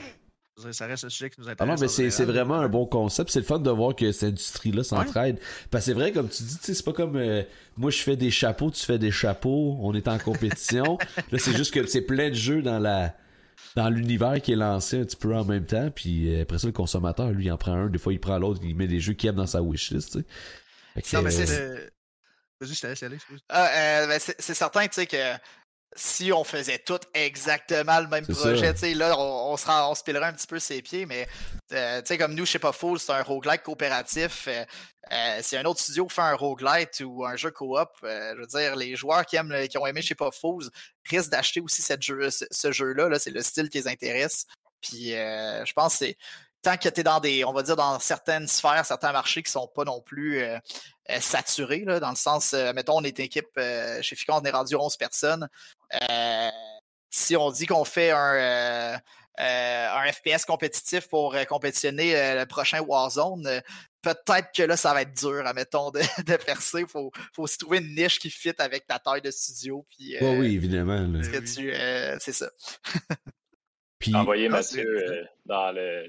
Euh, 0.67 0.71
ça 0.71 0.85
reste 0.85 1.05
un 1.05 1.09
sujet 1.09 1.29
qui 1.29 1.39
nous 1.39 1.49
intéresse. 1.49 1.57
Ah 1.59 1.65
non, 1.65 1.75
mais 1.79 2.09
c'est 2.09 2.25
vraiment 2.25 2.55
un 2.55 2.69
bon 2.69 2.85
concept. 2.85 3.31
C'est 3.31 3.39
le 3.39 3.45
fun 3.45 3.59
de 3.59 3.69
voir 3.69 3.95
que 3.95 4.11
cette 4.11 4.29
industrie-là 4.29 4.83
s'entraide. 4.83 5.39
Parce 5.69 5.85
que 5.85 5.91
c'est 5.91 5.97
vrai, 5.97 6.11
comme 6.11 6.29
tu 6.29 6.43
dis, 6.43 6.57
c'est 6.61 6.85
pas 6.85 6.93
comme 6.93 7.15
euh, 7.15 7.43
moi 7.77 7.91
je 7.91 7.97
fais 7.97 8.15
des 8.15 8.31
chapeaux, 8.31 8.69
tu 8.71 8.85
fais 8.85 8.99
des 8.99 9.11
chapeaux, 9.11 9.77
on 9.81 9.93
est 9.93 10.07
en 10.07 10.17
compétition. 10.19 10.97
là, 11.31 11.39
c'est 11.39 11.55
juste 11.55 11.73
que 11.73 11.85
c'est 11.87 12.01
plein 12.01 12.29
de 12.29 12.35
jeux 12.35 12.61
dans 12.61 12.79
la 12.79 13.15
dans 13.75 13.89
l'univers 13.89 14.41
qui 14.41 14.51
est 14.51 14.57
lancé 14.57 14.99
un 14.99 15.05
petit 15.05 15.15
peu 15.15 15.35
en 15.35 15.45
même 15.45 15.65
temps. 15.65 15.89
Puis 15.93 16.35
euh, 16.35 16.43
après 16.43 16.59
ça, 16.59 16.67
le 16.67 16.73
consommateur, 16.73 17.31
lui, 17.31 17.45
il 17.45 17.51
en 17.51 17.57
prend 17.57 17.73
un. 17.73 17.87
Des 17.87 17.97
fois, 17.97 18.13
il 18.13 18.19
prend 18.19 18.37
l'autre, 18.37 18.59
il 18.63 18.75
met 18.75 18.87
des 18.87 18.99
jeux 18.99 19.13
qu'il 19.13 19.29
aime 19.29 19.35
dans 19.35 19.47
sa 19.47 19.61
wishlist. 19.61 20.11
Tu 20.11 21.01
sais. 21.03 21.17
non, 21.17 21.23
mais 21.23 21.31
c'est. 21.31 21.91
Vas-y, 22.61 22.75
je 22.75 22.81
te 22.81 22.87
laisse 22.87 23.03
aller. 23.03 23.17
Ah, 23.49 23.67
euh, 23.67 24.07
ben, 24.07 24.19
c'est 24.19 24.53
certain, 24.53 24.87
tu 24.87 24.93
sais, 24.93 25.07
que 25.07 25.17
si 25.95 26.31
on 26.31 26.43
faisait 26.43 26.79
tout 26.79 26.99
exactement 27.13 27.99
le 27.99 28.07
même 28.07 28.25
projet, 28.25 28.73
tu 28.73 28.79
sais, 28.79 28.93
là, 28.93 29.17
on, 29.17 29.53
on, 29.53 29.57
se 29.57 29.67
on 29.67 29.95
se 29.95 30.03
pilerait 30.03 30.27
un 30.27 30.33
petit 30.33 30.47
peu 30.47 30.59
ses 30.59 30.81
pieds, 30.81 31.05
mais 31.05 31.27
euh, 31.73 32.01
tu 32.01 32.07
sais, 32.07 32.17
comme 32.17 32.33
nous, 32.33 32.45
je 32.45 32.51
sais 32.51 32.59
pas 32.59 32.71
full, 32.71 32.99
c'est 32.99 33.11
un 33.11 33.23
roguelike 33.23 33.63
coopératif. 33.63 34.47
Euh, 34.47 34.63
euh, 35.11 35.39
si 35.41 35.57
un 35.57 35.65
autre 35.65 35.81
studio 35.81 36.07
fait 36.07 36.21
un 36.21 36.35
roguelite 36.35 37.01
ou 37.03 37.25
un 37.25 37.35
jeu 37.35 37.51
coop, 37.51 37.89
je 38.03 38.39
veux 38.39 38.47
dire, 38.47 38.75
les 38.75 38.95
joueurs 38.95 39.25
qui 39.25 39.35
aiment, 39.35 39.67
qui 39.67 39.77
ont 39.77 39.85
aimé, 39.85 40.01
je 40.01 40.09
sais 40.09 40.15
pas 40.15 40.31
Fools 40.31 40.69
risquent 41.09 41.31
d'acheter 41.31 41.59
aussi 41.59 41.81
cette 41.81 42.03
jeu, 42.03 42.29
ce, 42.29 42.71
jeu-là. 42.71 43.09
-là, 43.09 43.19
c'est 43.19 43.31
le 43.31 43.41
style 43.41 43.69
qui 43.69 43.79
les 43.79 43.87
intéresse. 43.87 44.45
Puis 44.81 45.09
je 45.09 45.73
pense 45.73 45.93
que 45.93 46.05
c'est 46.05 46.17
tant 46.61 46.77
que 46.77 46.89
tu 46.89 46.99
es 46.99 47.03
dans 47.03 47.19
des, 47.19 47.43
on 47.43 47.53
va 47.53 47.63
dire, 47.63 47.75
dans 47.75 47.99
certaines 47.99 48.47
sphères, 48.47 48.85
certains 48.85 49.11
marchés 49.11 49.43
qui 49.43 49.51
sont 49.51 49.67
pas 49.67 49.83
non 49.83 50.01
plus 50.01 50.39
euh, 50.39 50.57
euh, 51.09 51.19
saturés, 51.19 51.83
là, 51.85 51.99
dans 51.99 52.11
le 52.11 52.15
sens, 52.15 52.53
euh, 52.53 52.71
mettons, 52.73 52.97
on 52.97 53.03
est 53.03 53.17
une 53.17 53.25
équipe, 53.25 53.59
chez 54.01 54.15
FICA, 54.15 54.37
on 54.37 54.43
est 54.43 54.51
rendu 54.51 54.75
11 54.75 54.95
personnes. 54.97 55.47
si 57.09 57.35
on 57.35 57.51
dit 57.51 57.65
qu'on 57.65 57.83
fait 57.83 58.11
un, 58.11 58.99
un 59.37 60.11
FPS 60.11 60.45
compétitif 60.45 61.07
pour 61.07 61.35
compétitionner 61.47 62.13
le 62.35 62.45
prochain 62.45 62.81
Warzone, 62.81 63.61
peut-être 64.01 64.51
que 64.55 64.63
là, 64.63 64.77
ça 64.77 64.93
va 64.93 65.01
être 65.01 65.17
dur, 65.17 65.45
admettons, 65.45 65.91
de, 65.91 65.99
de 66.23 66.35
percer. 66.37 66.81
Il 66.81 66.87
faut, 66.87 67.11
faut 67.33 67.47
se 67.47 67.57
trouver 67.57 67.79
une 67.79 67.95
niche 67.95 68.19
qui 68.19 68.29
fit 68.29 68.53
avec 68.59 68.87
ta 68.87 68.99
taille 68.99 69.21
de 69.21 69.31
studio. 69.31 69.85
Puis, 69.89 70.15
oui, 70.21 70.55
évidemment. 70.55 71.21
c'est 71.23 72.33
ça. 72.33 72.49
puis, 73.99 74.15
Envoyez 74.15 74.47
ah, 74.47 74.51
Mathieu 74.51 75.27
dans 75.45 75.71
le, 75.71 76.07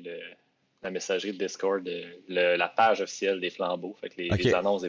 la 0.83 0.90
messagerie 0.90 1.33
de 1.33 1.38
Discord, 1.38 1.88
la 2.29 2.68
page 2.68 3.01
officielle 3.01 3.40
des 3.40 3.51
flambeaux. 3.51 3.97
Fait 4.01 4.09
que 4.09 4.21
les, 4.21 4.55
annonces. 4.55 4.85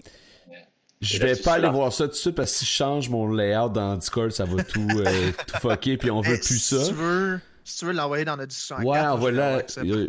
Je 1.01 1.17
vais 1.19 1.36
pas 1.36 1.53
aller 1.53 1.69
voir 1.69 1.91
ça 1.91 2.06
tout 2.06 2.12
de 2.12 2.15
suite 2.15 2.36
parce 2.36 2.51
que 2.51 2.58
si 2.60 2.65
je 2.65 2.71
change 2.71 3.10
mon 3.10 3.32
layout 3.32 3.69
dans 3.69 3.97
Discord, 3.97 4.32
ça 4.32 4.45
va 4.45 4.63
tout, 4.63 4.88
euh, 4.89 5.32
tout 5.47 5.58
fucker 5.60 5.97
puis 5.97 6.10
on 6.10 6.21
veut 6.21 6.38
plus 6.38 6.60
ça. 6.60 6.82
Si 6.82 6.91
tu 6.91 6.95
veux, 6.95 7.39
si 7.65 7.79
tu 7.79 7.86
veux 7.86 7.91
l'envoyer 7.91 8.23
dans 8.23 8.38
notre 8.38 8.47
discussion. 8.47 8.77
Ouais, 8.77 8.99
envoie-le. 8.99 9.65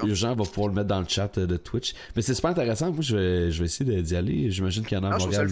Urgent 0.07 0.37
va 0.37 0.44
pouvoir 0.44 0.68
le 0.68 0.75
mettre 0.75 0.88
dans 0.88 1.01
le 1.01 1.09
chat 1.09 1.38
de 1.38 1.57
Twitch. 1.57 1.94
Mais 2.14 2.23
c'est 2.23 2.35
super 2.35 2.51
intéressant. 2.51 2.92
Moi, 2.92 3.03
je 3.03 3.16
vais, 3.16 3.51
je 3.51 3.59
vais 3.59 3.66
essayer 3.66 4.03
d'y 4.03 4.16
aller. 4.16 4.51
J'imagine 4.51 4.85
qu'il 4.85 4.97
y 4.97 5.01
en 5.01 5.05
a 5.05 5.14
à 5.14 5.18
Montréal. 5.18 5.49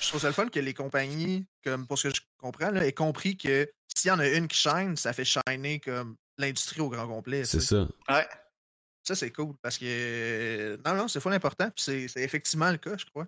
Je 0.00 0.08
trouve 0.08 0.20
ça 0.20 0.28
le 0.28 0.32
fun 0.32 0.48
que 0.48 0.60
les 0.60 0.72
compagnies, 0.72 1.44
comme 1.62 1.86
pour 1.86 1.98
ce 1.98 2.08
que 2.08 2.14
je 2.14 2.20
comprends, 2.38 2.70
là, 2.70 2.86
aient 2.86 2.92
compris 2.92 3.36
que 3.36 3.70
s'il 3.94 4.08
y 4.08 4.10
en 4.10 4.18
a 4.18 4.26
une 4.28 4.48
qui 4.48 4.56
shine, 4.56 4.96
ça 4.96 5.12
fait 5.12 5.26
shiner 5.26 5.78
comme 5.78 6.16
l'industrie 6.38 6.80
au 6.80 6.88
grand 6.88 7.06
complet. 7.06 7.44
C'est 7.44 7.60
ça. 7.60 7.86
Ouais. 8.08 8.26
Ça, 9.02 9.14
c'est 9.14 9.30
cool 9.30 9.54
parce 9.62 9.78
que. 9.78 10.78
Non, 10.84 10.94
non, 10.94 11.08
c'est 11.08 11.20
fou 11.20 11.30
important. 11.30 11.70
c'est 11.76 12.10
effectivement 12.16 12.70
le 12.70 12.78
cas, 12.78 12.96
je 12.96 13.06
crois. 13.06 13.26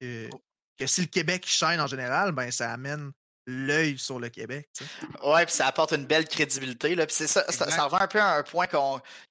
Que, 0.00 0.28
que 0.78 0.86
si 0.86 1.00
le 1.00 1.06
Québec 1.06 1.44
shine 1.46 1.80
en 1.80 1.86
général, 1.86 2.32
ben 2.32 2.50
ça 2.50 2.72
amène 2.72 3.12
l'œil 3.48 3.98
sur 3.98 4.20
le 4.20 4.28
Québec. 4.28 4.68
Oui, 4.80 4.86
Ouais, 5.32 5.46
puis 5.46 5.54
ça 5.54 5.66
apporte 5.66 5.92
une 5.92 6.04
belle 6.04 6.28
crédibilité. 6.28 6.94
Là. 6.94 7.06
Puis 7.06 7.16
c'est 7.16 7.26
ça, 7.26 7.50
ça, 7.50 7.84
revient 7.84 8.02
un 8.02 8.06
peu 8.06 8.20
à 8.20 8.36
un 8.36 8.42
point 8.42 8.66
que, 8.66 8.76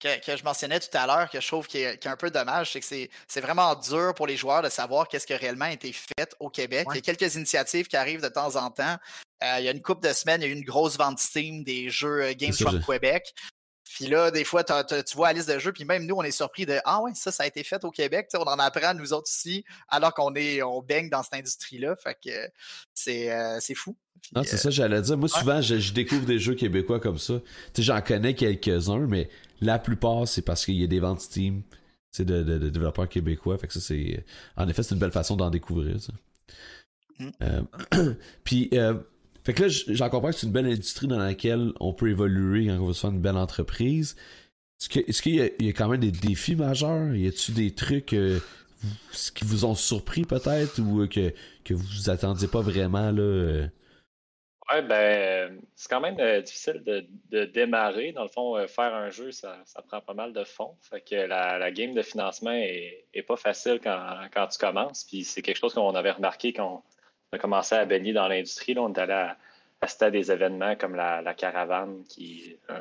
je 0.02 0.44
mentionnais 0.44 0.80
tout 0.80 0.96
à 0.98 1.06
l'heure, 1.06 1.30
que 1.30 1.40
je 1.40 1.48
trouve 1.48 1.68
qui 1.68 1.80
est, 1.80 2.06
un 2.08 2.18
peu 2.18 2.32
dommage, 2.32 2.72
c'est 2.72 2.80
que 2.80 3.12
c'est 3.28 3.42
vraiment 3.42 3.76
dur 3.76 4.14
pour 4.16 4.26
les 4.26 4.36
joueurs 4.36 4.64
de 4.64 4.70
savoir 4.70 5.08
qu'est-ce 5.08 5.28
qui 5.28 5.34
a 5.34 5.38
réellement 5.38 5.66
été 5.66 5.94
fait 5.94 6.36
au 6.40 6.50
Québec. 6.50 6.88
Il 6.92 6.96
y 6.96 6.98
a 6.98 7.02
quelques 7.02 7.36
initiatives 7.36 7.88
qui 7.88 7.96
arrivent 7.96 8.22
de 8.22 8.30
temps 8.30 8.56
en 8.56 8.72
temps. 8.72 8.98
Euh, 9.44 9.56
il 9.60 9.66
y 9.66 9.68
a 9.68 9.72
une 9.72 9.84
couple 9.84 10.08
de 10.08 10.14
semaines, 10.14 10.42
il 10.42 10.48
y 10.48 10.48
a 10.48 10.54
eu 10.54 10.58
une 10.58 10.66
grosse 10.66 10.98
vente 10.98 11.20
Steam 11.20 11.64
des 11.64 11.92
jeux 11.92 12.24
euh, 12.24 12.34
Games 12.34 12.54
from 12.54 12.82
Québec. 12.84 13.36
Puis 13.94 14.08
là, 14.08 14.32
des 14.32 14.44
fois, 14.44 14.64
tu 14.64 15.16
vois 15.16 15.28
la 15.28 15.34
liste 15.34 15.50
de 15.50 15.60
jeux, 15.60 15.72
puis 15.72 15.86
même 15.86 16.06
nous, 16.06 16.16
on 16.16 16.24
est 16.24 16.32
surpris 16.32 16.66
de 16.66 16.80
Ah 16.86 17.02
ouais, 17.02 17.12
ça, 17.16 17.32
ça 17.32 17.44
a 17.44 17.48
été 17.48 17.64
fait 17.64 17.84
au 17.84 17.92
Québec. 17.92 18.30
on 18.36 18.44
en 18.44 18.60
apprend, 18.60 18.94
nous 18.94 19.14
autres 19.14 19.30
aussi, 19.30 19.64
alors 19.88 20.14
qu'on 20.14 20.34
est 20.36 20.62
on 20.62 20.82
baigne 20.82 21.10
dans 21.10 21.24
cette 21.24 21.36
industrie-là. 21.36 21.96
Fait 21.96 22.18
que 22.24 22.52
c'est 22.94 23.32
euh, 23.32 23.60
fou. 23.76 23.96
non, 24.36 24.44
c'est 24.44 24.58
ça, 24.58 24.70
j'allais 24.70 25.02
dire. 25.02 25.18
Moi, 25.18 25.30
souvent, 25.30 25.62
je, 25.62 25.92
découvre 25.94 26.26
des 26.26 26.40
jeux 26.40 26.56
québécois 26.56 27.00
comme 27.00 27.18
ça. 27.18 27.36
J'en 27.78 28.02
connais 28.02 28.36
quelques-uns, 28.36 29.08
mais 29.08 29.30
la 29.62 29.80
plupart, 29.80 30.28
c'est 30.28 30.42
parce 30.42 30.66
qu'il 30.66 30.76
y 30.76 30.84
a 30.84 30.88
des 30.88 31.00
ventes 31.00 31.22
Steam 31.22 31.64
de, 32.20 32.24
de, 32.24 32.58
de, 32.58 32.70
développeurs 32.70 33.08
québécois. 33.08 33.58
Fait 33.58 33.68
que 33.68 33.74
ça, 33.74 33.82
c'est. 33.82 34.26
En 34.56 34.68
effet, 34.68 34.84
c'est 34.84 34.96
une 34.96 35.00
belle 35.00 35.12
façon 35.12 35.36
d'en 35.36 35.50
découvrir, 35.50 36.00
ça. 36.02 36.14
Mmh. 37.20 37.30
Euh, 37.42 38.14
puis. 38.44 38.70
Euh, 39.48 39.52
fait 39.52 39.54
que 39.54 39.64
là, 39.64 39.70
j'en 39.96 40.10
comprends 40.10 40.30
que 40.30 40.36
c'est 40.36 40.48
une 40.48 40.54
belle 40.54 40.68
industrie 40.68 41.08
dans 41.08 41.20
laquelle 41.20 41.72
on 41.80 41.94
peut 41.94 42.10
évoluer 42.10 42.68
quand 42.68 42.80
on 42.80 42.88
veut 42.88 42.94
se 42.94 43.02
faire 43.02 43.12
une 43.12 43.22
belle 43.22 43.38
entreprise. 43.38 44.16
Est-ce 44.80 45.22
qu'il 45.22 45.36
y, 45.36 45.42
a 45.42 45.74
quand 45.74 45.88
même 45.88 46.02
des 46.02 46.12
défis 46.12 46.56
majeurs? 46.56 47.16
Y 47.16 47.28
a-tu 47.28 47.52
des 47.52 47.74
trucs 47.74 48.14
euh, 48.14 48.40
qui 49.34 49.44
vous 49.44 49.66
ont 49.66 49.74
surpris 49.74 50.24
peut-être 50.24 50.80
ou 50.80 51.02
euh, 51.02 51.08
que, 51.08 51.34
que 51.64 51.74
vous 51.74 52.10
attendiez 52.10 52.48
pas 52.48 52.62
vraiment 52.62 53.12
là? 53.12 53.22
Euh? 53.22 53.68
Ouais, 54.70 54.82
ben, 54.82 55.62
c'est 55.76 55.90
quand 55.90 56.02
même 56.02 56.18
difficile 56.44 56.84
de, 56.86 57.46
démarrer. 57.46 58.12
Dans 58.12 58.24
le 58.24 58.30
fond, 58.30 58.68
faire 58.68 58.94
un 58.94 59.10
jeu, 59.10 59.32
ça, 59.32 59.64
prend 59.88 60.02
pas 60.02 60.14
mal 60.14 60.34
de 60.34 60.44
fonds. 60.44 60.76
Fait 60.82 61.00
que 61.00 61.16
la, 61.16 61.72
game 61.72 61.94
de 61.94 62.02
financement 62.02 62.52
est, 62.52 63.26
pas 63.26 63.38
facile 63.38 63.80
quand, 63.82 64.28
quand 64.34 64.48
tu 64.48 64.60
commences. 64.60 65.06
Puis 65.06 65.24
c'est 65.24 65.42
quelque 65.42 65.58
chose 65.58 65.74
qu'on 65.74 65.96
avait 65.96 66.12
remarqué 66.12 66.52
quand 66.52 66.84
on 67.32 67.38
a 67.38 67.40
commencé 67.40 67.76
à 67.76 67.86
baigner 67.86 68.14
dans 68.14 68.28
l'industrie. 68.28 68.76
On 68.78 68.94
est 68.94 69.00
allé 69.00 69.14
à, 69.14 69.38
assister 69.82 70.06
à 70.06 70.12
des 70.12 70.32
événements 70.32 70.76
comme 70.76 70.96
la, 70.96 71.34
Caravane, 71.34 72.04
qui 72.10 72.58
est 72.70 72.74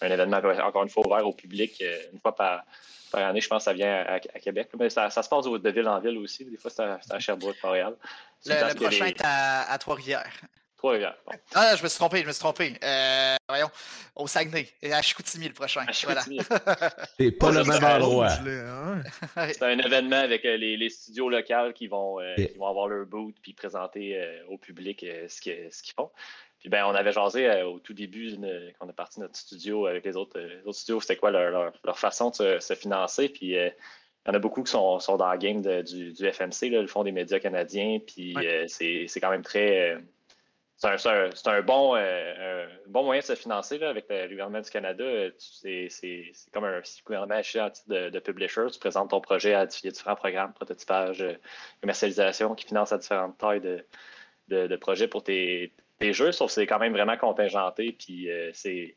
un, 0.00 0.10
événement, 0.10 0.38
encore 0.38 0.82
une 0.82 0.88
fois, 0.88 1.06
ouvert 1.06 1.26
au 1.26 1.32
public 1.32 1.82
euh, 1.82 1.96
une 2.12 2.20
fois 2.20 2.34
par, 2.34 2.64
année. 3.12 3.40
Je 3.40 3.48
pense 3.48 3.60
que 3.60 3.64
ça 3.64 3.72
vient 3.72 4.04
à, 4.06 4.18
Québec. 4.18 4.68
Mais 4.78 4.90
ça, 4.90 5.10
se 5.10 5.28
passe 5.28 5.44
de 5.46 5.70
ville 5.70 5.88
en 5.88 6.00
ville 6.00 6.18
aussi. 6.18 6.44
Des 6.44 6.56
fois, 6.56 6.70
c'est 6.70 7.14
à, 7.14 7.18
Sherbrooke, 7.18 7.56
Montréal. 7.62 7.94
Le, 8.46 8.74
prochain 8.74 9.06
est 9.06 9.20
à 9.22 9.76
Trois-Rivières. 9.78 10.32
Ah, 11.54 11.76
je 11.76 11.82
me 11.82 11.88
suis 11.88 11.98
trompé, 11.98 12.20
je 12.20 12.26
me 12.26 12.32
suis 12.32 12.40
trompé. 12.40 12.74
Euh, 12.82 13.36
voyons, 13.48 13.70
au 14.16 14.26
Saguenay, 14.26 14.68
à 14.92 15.00
Chicoutimi 15.00 15.48
le 15.48 15.54
prochain. 15.54 15.86
C'est 15.92 17.32
pas 17.32 17.52
le 17.52 17.64
même 17.64 17.84
endroit. 17.84 18.28
Hein. 18.30 19.02
C'est 19.52 19.62
un 19.62 19.78
événement 19.78 20.16
avec 20.16 20.44
euh, 20.44 20.56
les, 20.56 20.90
studios 20.90 21.30
locaux 21.30 21.72
qui 21.74 21.86
vont, 21.86 22.20
euh, 22.20 22.34
qui 22.34 22.58
vont 22.58 22.66
avoir 22.66 22.88
leur 22.88 23.06
booth 23.06 23.34
puis 23.40 23.54
présenter 23.54 24.20
au 24.48 24.58
public 24.58 25.06
ce 25.28 25.40
qu'ils 25.40 25.94
font. 25.96 26.10
Puis 26.58 26.68
ben, 26.68 26.84
on 26.86 26.94
avait 26.94 27.12
jasé 27.12 27.62
au 27.62 27.78
tout 27.78 27.94
début 27.94 28.36
quand 28.78 28.86
on 28.86 28.90
est 28.90 28.94
parti 28.94 29.20
de 29.20 29.24
notre 29.24 29.36
studio 29.36 29.86
avec 29.86 30.04
les 30.04 30.16
autres, 30.16 30.40
autres 30.64 30.78
studios, 30.78 31.00
c'était 31.00 31.16
quoi 31.16 31.30
leur, 31.30 31.72
leur, 31.82 31.98
façon 31.98 32.30
de 32.30 32.58
se, 32.58 32.74
financer. 32.74 33.28
Puis 33.28 33.48
il 33.48 33.72
y 34.26 34.30
en 34.30 34.34
a 34.34 34.38
beaucoup 34.38 34.62
qui 34.62 34.70
sont, 34.70 34.98
sont 34.98 35.16
dans 35.16 35.30
le 35.30 35.38
game 35.38 35.62
du, 35.82 36.12
du, 36.12 36.32
FMC, 36.32 36.70
le 36.70 36.86
Fonds 36.86 37.04
des 37.04 37.12
médias 37.12 37.38
canadiens. 37.38 37.98
Puis 38.06 38.34
c'est 38.68 39.20
quand 39.20 39.30
même 39.30 39.42
très 39.42 39.98
c'est 40.76 41.46
un, 41.46 41.62
bon, 41.62 41.94
euh, 41.96 42.66
bon 42.88 43.04
moyen 43.04 43.20
de 43.20 43.26
se 43.26 43.34
financer 43.34 43.82
avec 43.82 44.06
le, 44.08 44.28
gouvernement 44.28 44.60
du 44.60 44.70
Canada. 44.70 45.04
C'est 45.38 45.88
comme 46.52 46.64
un 46.64 46.82
gouvernement 47.06 47.34
à 47.34 47.42
titre 47.42 47.88
de, 47.88 48.10
de, 48.10 48.18
publisher. 48.18 48.66
Tu 48.72 48.78
présentes 48.78 49.10
ton 49.10 49.20
projet 49.20 49.54
à 49.54 49.66
différents 49.66 50.16
programmes, 50.16 50.52
prototypage, 50.52 51.22
euh, 51.22 51.34
commercialisation 51.80 52.54
qui 52.54 52.66
financent 52.66 52.92
à 52.92 52.98
différentes 52.98 53.38
tailles 53.38 53.60
de, 53.60 54.76
projets 54.76 55.08
pour 55.08 55.22
tes, 55.22 55.72
jeux, 56.00 56.32
sauf 56.32 56.48
que 56.48 56.54
c'est 56.54 56.66
quand 56.66 56.80
même 56.80 56.92
vraiment 56.92 57.16
contingenté. 57.16 57.92
Puis 57.92 58.30
euh, 58.30 58.50
c'est 58.52 58.96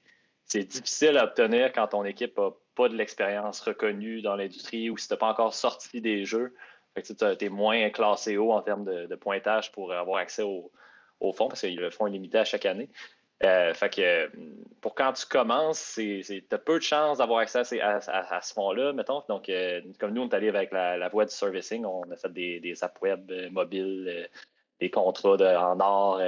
difficile 0.63 1.17
à 1.17 1.25
obtenir 1.25 1.71
quand 1.71 1.87
ton 1.87 2.03
équipe 2.03 2.37
n'a 2.37 2.49
pas 2.75 2.89
de 2.89 2.95
l'expérience 2.95 3.61
reconnue 3.61 4.21
dans 4.21 4.35
l'industrie 4.35 4.89
ou 4.89 4.97
si 4.97 5.07
tu 5.07 5.13
n'as 5.13 5.17
pas 5.17 5.29
encore 5.29 5.53
sorti 5.53 6.01
des 6.01 6.25
jeux. 6.25 6.55
tu 6.95 7.45
es 7.45 7.49
moins 7.49 7.89
classé 7.91 8.35
haut 8.35 8.51
en 8.51 8.61
termes 8.61 8.83
de, 8.83 9.15
pointage 9.15 9.71
pour 9.71 9.93
avoir 9.93 10.17
accès 10.17 10.41
aux 10.41 10.71
au 11.19 11.33
fond, 11.33 11.47
parce 11.47 11.61
que 11.61 11.67
le 11.67 11.89
fonds 11.89 12.07
est 12.07 12.11
limité 12.11 12.39
à 12.39 12.45
chaque 12.45 12.65
année. 12.65 12.89
Euh, 13.43 13.73
fait 13.75 13.93
que 13.93 14.31
pour 14.81 14.95
quand 14.95 15.13
tu 15.13 15.25
commences, 15.27 15.93
tu 15.95 16.43
as 16.51 16.57
peu 16.57 16.79
de 16.79 16.83
chances 16.83 17.19
d'avoir 17.19 17.39
accès 17.39 17.59
à, 17.81 18.41
ce 18.41 18.53
fonds-là, 18.53 18.93
mettons. 18.93 19.23
Donc, 19.29 19.47
euh, 19.49 19.81
comme 19.99 20.13
nous, 20.13 20.23
on 20.23 20.29
est 20.29 20.33
allé 20.33 20.49
avec 20.49 20.71
la, 20.71 21.07
voie 21.09 21.25
du 21.25 21.33
servicing, 21.33 21.85
on 21.85 22.03
a 22.11 22.15
fait 22.15 22.33
des, 22.33 22.83
apps 22.83 22.99
web 23.01 23.29
euh, 23.31 23.49
mobiles, 23.51 24.27
des 24.79 24.89
contrats 24.89 25.37
en 25.59 25.79
or 25.79 26.21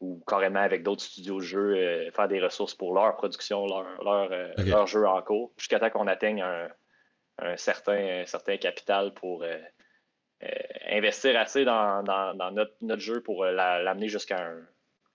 ou 0.00 0.20
carrément 0.26 0.58
avec 0.58 0.82
d'autres 0.82 1.02
studios 1.02 1.38
de 1.38 1.44
jeux, 1.44 2.10
faire 2.10 2.26
des 2.26 2.40
ressources 2.40 2.74
pour 2.74 2.92
leur 2.92 3.14
production, 3.14 3.66
leur, 3.66 3.86
leur, 4.66 4.86
jeu 4.88 5.06
en 5.06 5.22
cours, 5.22 5.52
jusqu'à 5.56 5.78
temps 5.78 5.90
qu'on 5.90 6.08
atteigne 6.08 6.42
un, 7.38 7.56
certain, 7.56 8.24
certain 8.26 8.56
capital 8.56 9.14
pour 9.14 9.42
euh, 9.42 9.58
investir 10.90 11.38
assez 11.38 11.64
dans, 11.64 12.02
notre, 12.52 13.00
jeu 13.00 13.20
pour 13.20 13.44
euh, 13.44 13.52
l'amener 13.52 14.08
jusqu'à 14.08 14.50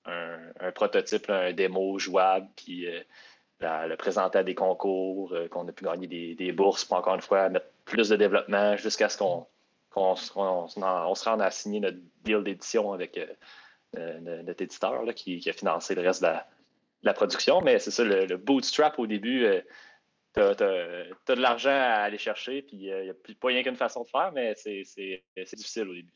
un, 0.06 0.72
prototype, 0.72 1.30
un 1.30 1.54
démo 1.54 2.00
jouable, 2.00 2.48
puis 2.56 2.88
euh, 2.88 3.02
le 3.60 3.96
présenter 3.96 4.40
à 4.40 4.44
des 4.44 4.56
concours, 4.56 5.34
qu'on 5.52 5.68
a 5.68 5.72
pu 5.72 5.84
gagner 5.84 6.36
des, 6.36 6.52
bourses 6.52 6.86
pour 6.86 6.98
encore 6.98 7.16
une 7.16 7.22
fois 7.22 7.50
mettre 7.50 7.68
plus 7.86 8.10
de 8.10 8.16
développement 8.16 8.78
jusqu'à 8.78 9.10
ce 9.10 9.18
qu'on 9.18 10.16
se 10.16 10.34
rende 10.34 11.42
à 11.42 11.52
signer 11.52 11.80
notre 11.80 11.98
deal 12.24 12.44
d'édition 12.44 12.94
avec 12.94 13.20
notre 13.96 14.62
éditeur 14.62 15.04
qui, 15.16 15.44
a 15.50 15.54
financé 15.54 15.96
le 15.96 16.02
reste 16.02 16.22
de 16.22 16.30
la, 17.04 17.14
production. 17.14 17.62
Mais 17.62 17.80
c'est 17.80 17.92
ça, 17.92 18.04
le, 18.04 18.38
bootstrap 18.38 19.00
au 19.00 19.08
début, 19.08 19.46
tu 20.58 20.64
as, 20.64 21.36
de 21.36 21.42
l'argent 21.42 21.70
à 21.70 22.04
aller 22.04 22.18
chercher, 22.18 22.62
puis 22.62 22.78
il 22.78 23.04
n'y 23.04 23.10
a 23.10 23.14
pas 23.40 23.48
rien 23.48 23.64
qu'une 23.64 23.76
façon 23.76 24.04
de 24.04 24.10
faire, 24.10 24.32
mais 24.34 24.54
c'est 24.56 25.56
difficile 25.56 25.88
au 25.90 25.94
début. 25.94 26.12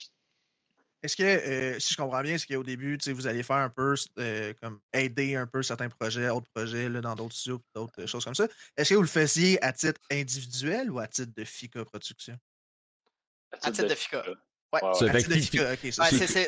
Est-ce 1.03 1.15
que, 1.15 1.23
euh, 1.23 1.79
si 1.79 1.93
je 1.93 1.97
comprends 1.97 2.21
bien, 2.21 2.37
c'est 2.37 2.45
qu'au 2.53 2.63
début, 2.63 2.97
vous 3.07 3.25
allez 3.25 3.41
faire 3.41 3.55
un 3.55 3.69
peu, 3.69 3.95
euh, 4.19 4.53
comme 4.61 4.79
aider 4.93 5.35
un 5.35 5.47
peu 5.47 5.63
certains 5.63 5.89
projets, 5.89 6.29
autres 6.29 6.49
projets 6.53 6.89
là, 6.89 7.01
dans 7.01 7.15
d'autres 7.15 7.33
studios, 7.33 7.59
d'autres 7.73 8.05
choses 8.05 8.23
comme 8.23 8.35
ça? 8.35 8.47
Est-ce 8.77 8.91
que 8.91 8.95
vous 8.95 9.01
le 9.01 9.07
faisiez 9.07 9.63
à 9.63 9.73
titre 9.73 9.99
individuel 10.11 10.91
ou 10.91 10.99
à 10.99 11.07
titre 11.07 11.33
de 11.35 11.43
FICA 11.43 11.85
Production? 11.85 12.37
À 13.63 13.71
titre, 13.71 13.87
de, 13.87 13.95
FICA. 13.95 14.23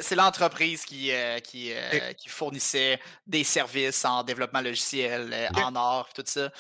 C'est 0.01 0.15
l'entreprise 0.15 0.85
qui, 0.85 1.11
euh, 1.11 1.39
qui, 1.39 1.73
qui, 2.17 2.29
fournissait 2.29 2.99
des 3.25 3.43
services 3.43 4.05
en 4.05 4.23
développement 4.23 4.61
logiciel, 4.61 5.49
en 5.55 5.75
or, 5.75 6.13
tout 6.13 6.23
ça. 6.25 6.51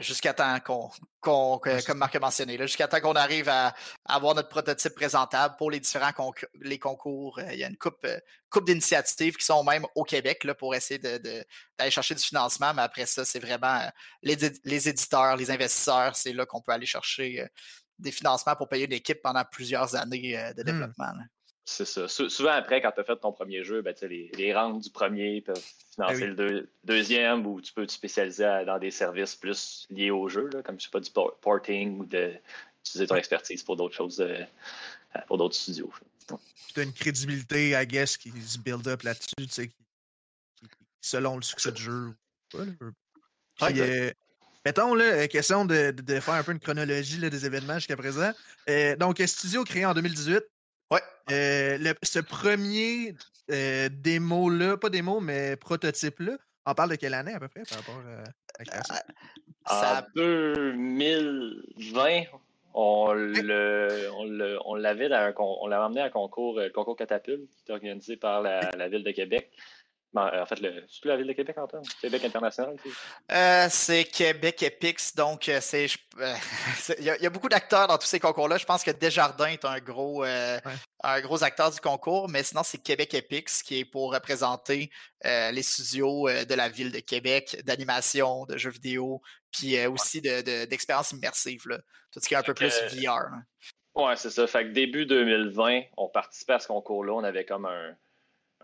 Jusqu'à 0.00 0.32
temps 0.32 0.58
qu'on, 0.60 0.90
comme 1.20 1.98
Marc 1.98 2.16
a 2.16 2.20
mentionné, 2.20 2.56
jusqu'à 2.58 2.88
temps 2.88 3.00
qu'on 3.00 3.14
arrive 3.14 3.48
à, 3.48 3.74
avoir 4.04 4.34
notre 4.34 4.48
prototype 4.48 4.94
présentable 4.94 5.56
pour 5.58 5.70
les 5.70 5.80
différents 5.80 6.12
les 6.60 6.78
concours. 6.78 7.40
il 7.52 7.58
y 7.58 7.64
a 7.64 7.68
une 7.68 7.76
coupe, 7.76 8.06
coupe 8.50 8.66
d'initiatives 8.66 9.36
qui 9.36 9.44
sont 9.44 9.62
même 9.64 9.86
au 9.94 10.04
Québec 10.04 10.44
là, 10.44 10.54
pour 10.54 10.74
essayer 10.74 10.98
de, 10.98 11.44
d'aller 11.78 11.90
chercher 11.90 12.14
du 12.14 12.22
financement, 12.22 12.72
mais 12.74 12.82
après 12.82 13.06
ça, 13.06 13.24
c'est 13.24 13.40
vraiment 13.40 13.80
les, 14.22 14.36
les 14.64 14.88
éditeurs, 14.88 15.36
les 15.36 15.50
investisseurs, 15.50 16.16
c'est 16.16 16.32
là 16.32 16.46
qu'on 16.46 16.60
peut 16.60 16.72
aller 16.72 16.86
chercher 16.86 17.46
des 17.98 18.12
financements 18.12 18.56
pour 18.56 18.68
payer 18.68 18.86
une 18.86 18.92
équipe 18.92 19.22
pendant 19.22 19.44
plusieurs 19.44 19.94
années 19.94 20.36
de 20.56 20.72
mmh. 20.72 20.92
C'est 21.66 21.86
ça. 21.86 22.06
souvent, 22.08 22.50
après, 22.50 22.82
quand 22.82 22.92
tu 22.92 23.00
as 23.00 23.04
fait 23.04 23.16
ton 23.16 23.32
premier 23.32 23.64
jeu, 23.64 23.80
ben, 23.80 23.94
les, 24.02 24.30
les 24.36 24.54
rangs 24.54 24.74
du 24.78 24.90
premier 24.90 25.40
peuvent 25.40 25.54
ben 25.96 26.08
financer 26.08 26.26
le 26.26 26.68
deuxième 26.84 27.46
ou 27.46 27.60
tu 27.62 27.72
peux 27.72 27.86
te 27.86 27.92
spécialiser 27.92 28.64
dans 28.66 28.78
des 28.78 28.90
services 28.90 29.34
plus 29.34 29.86
liés 29.88 30.10
au 30.10 30.28
jeu, 30.28 30.50
comme 30.62 30.78
je 30.78 30.84
sais 30.84 30.90
pas, 30.90 31.00
du 31.00 31.10
porting 31.10 32.00
ou 32.00 32.04
d'utiliser 32.04 33.06
ton 33.06 33.16
expertise 33.16 33.62
pour 33.62 33.76
d'autres 33.76 33.94
choses, 33.94 34.20
euh, 34.20 34.44
pour 35.26 35.38
d'autres 35.38 35.54
studios. 35.54 35.90
Tu 36.74 36.80
as 36.80 36.82
une 36.82 36.92
crédibilité, 36.92 37.70
I 37.70 37.86
guess, 37.86 38.18
qui 38.18 38.30
se 38.42 38.58
build 38.58 38.86
up 38.86 39.02
là-dessus, 39.02 39.34
tu 39.38 39.48
sais, 39.48 39.70
selon 41.00 41.36
le 41.36 41.42
succès 41.42 41.72
du 41.72 41.82
jeu. 41.82 42.14
Euh, 43.62 44.10
mettons, 44.66 44.94
là, 44.94 45.04
euh, 45.04 45.26
question 45.28 45.64
de, 45.64 45.92
de, 45.92 46.20
faire 46.20 46.34
un 46.34 46.42
peu 46.42 46.52
une 46.52 46.60
chronologie 46.60 47.18
des 47.18 47.46
événements 47.46 47.78
jusqu'à 47.78 47.96
présent. 47.96 48.32
donc, 48.98 49.22
studio 49.24 49.64
créé 49.64 49.86
en 49.86 49.94
2018. 49.94 50.44
Ouais. 50.94 51.02
Euh, 51.30 51.94
ce 52.02 52.18
premier 52.18 53.14
euh, 53.50 53.88
démo-là, 53.90 54.76
pas 54.76 54.90
démo, 54.90 55.20
mais 55.20 55.56
prototype-là, 55.56 56.36
on 56.66 56.74
parle 56.74 56.90
de 56.90 56.96
quelle 56.96 57.14
année 57.14 57.32
à 57.34 57.40
peu 57.40 57.48
près 57.48 57.62
par 57.62 57.78
rapport 57.78 58.00
à 58.00 58.24
la 58.58 58.64
création? 58.64 58.94
En 59.66 60.02
2020, 60.14 62.24
on 62.74 63.12
le, 63.12 64.08
on 64.64 64.74
l'avait 64.74 65.08
on 65.38 65.66
l'avait 65.66 65.82
emmené 65.82 66.00
à 66.00 66.04
un 66.04 66.10
concours, 66.10 66.60
le 66.60 66.70
concours 66.70 66.96
Catapulte, 66.96 67.50
qui 67.64 67.70
est 67.70 67.74
organisé 67.74 68.16
par 68.16 68.42
la 68.42 68.88
Ville 68.88 69.04
de 69.04 69.10
Québec. 69.10 69.50
Ben, 70.14 70.30
en 70.32 70.46
fait, 70.46 70.54
c'est 70.54 71.00
plus 71.00 71.08
la 71.08 71.16
ville 71.16 71.26
de 71.26 71.32
Québec, 71.32 71.58
Antoine? 71.58 71.82
Québec 72.00 72.24
International? 72.24 72.76
Euh, 73.32 73.66
c'est 73.68 74.04
Québec 74.04 74.62
Epix, 74.62 75.12
donc 75.16 75.48
euh, 75.48 75.58
c'est. 75.60 75.88
Euh, 76.20 76.34
il 77.00 77.04
y, 77.04 77.26
a 77.26 77.30
beaucoup 77.30 77.48
d'acteurs 77.48 77.88
dans 77.88 77.98
tous 77.98 78.06
ces 78.06 78.20
concours-là. 78.20 78.56
Je 78.56 78.64
pense 78.64 78.84
que 78.84 78.92
Desjardins 78.92 79.48
est 79.48 79.64
un 79.64 79.80
gros, 79.80 80.22
un 80.22 81.20
gros 81.20 81.42
acteur 81.42 81.72
du 81.72 81.80
concours, 81.80 82.28
mais 82.28 82.44
sinon, 82.44 82.62
c'est 82.62 82.78
Québec 82.78 83.12
Epix 83.12 83.64
qui 83.64 83.80
est 83.80 83.84
pour 83.84 84.14
représenter 84.14 84.88
les 85.24 85.62
studios 85.62 86.28
de 86.28 86.54
la 86.54 86.68
ville 86.68 86.92
de 86.92 87.00
Québec, 87.00 87.60
d'animation, 87.64 88.44
de 88.46 88.56
jeux 88.56 88.70
vidéo, 88.70 89.20
puis 89.50 89.84
aussi 89.88 90.20
d'expériences 90.20 91.12
de, 91.12 91.18
immersives, 91.18 91.66
là. 91.66 91.78
tout 92.12 92.20
ce 92.20 92.28
qui 92.28 92.34
est 92.34 92.36
un 92.36 92.42
peu 92.44 92.54
plus 92.54 92.72
VR. 92.92 93.30
Oui, 93.96 94.12
c'est 94.16 94.30
ça. 94.30 94.46
Fait 94.46 94.64
que 94.64 94.70
début 94.70 95.06
2020, 95.06 95.82
on 95.96 96.08
participait 96.08 96.54
à 96.54 96.58
ce 96.60 96.68
concours-là. 96.68 97.14
On 97.14 97.24
avait 97.24 97.44
comme 97.44 97.66
un 97.66 97.96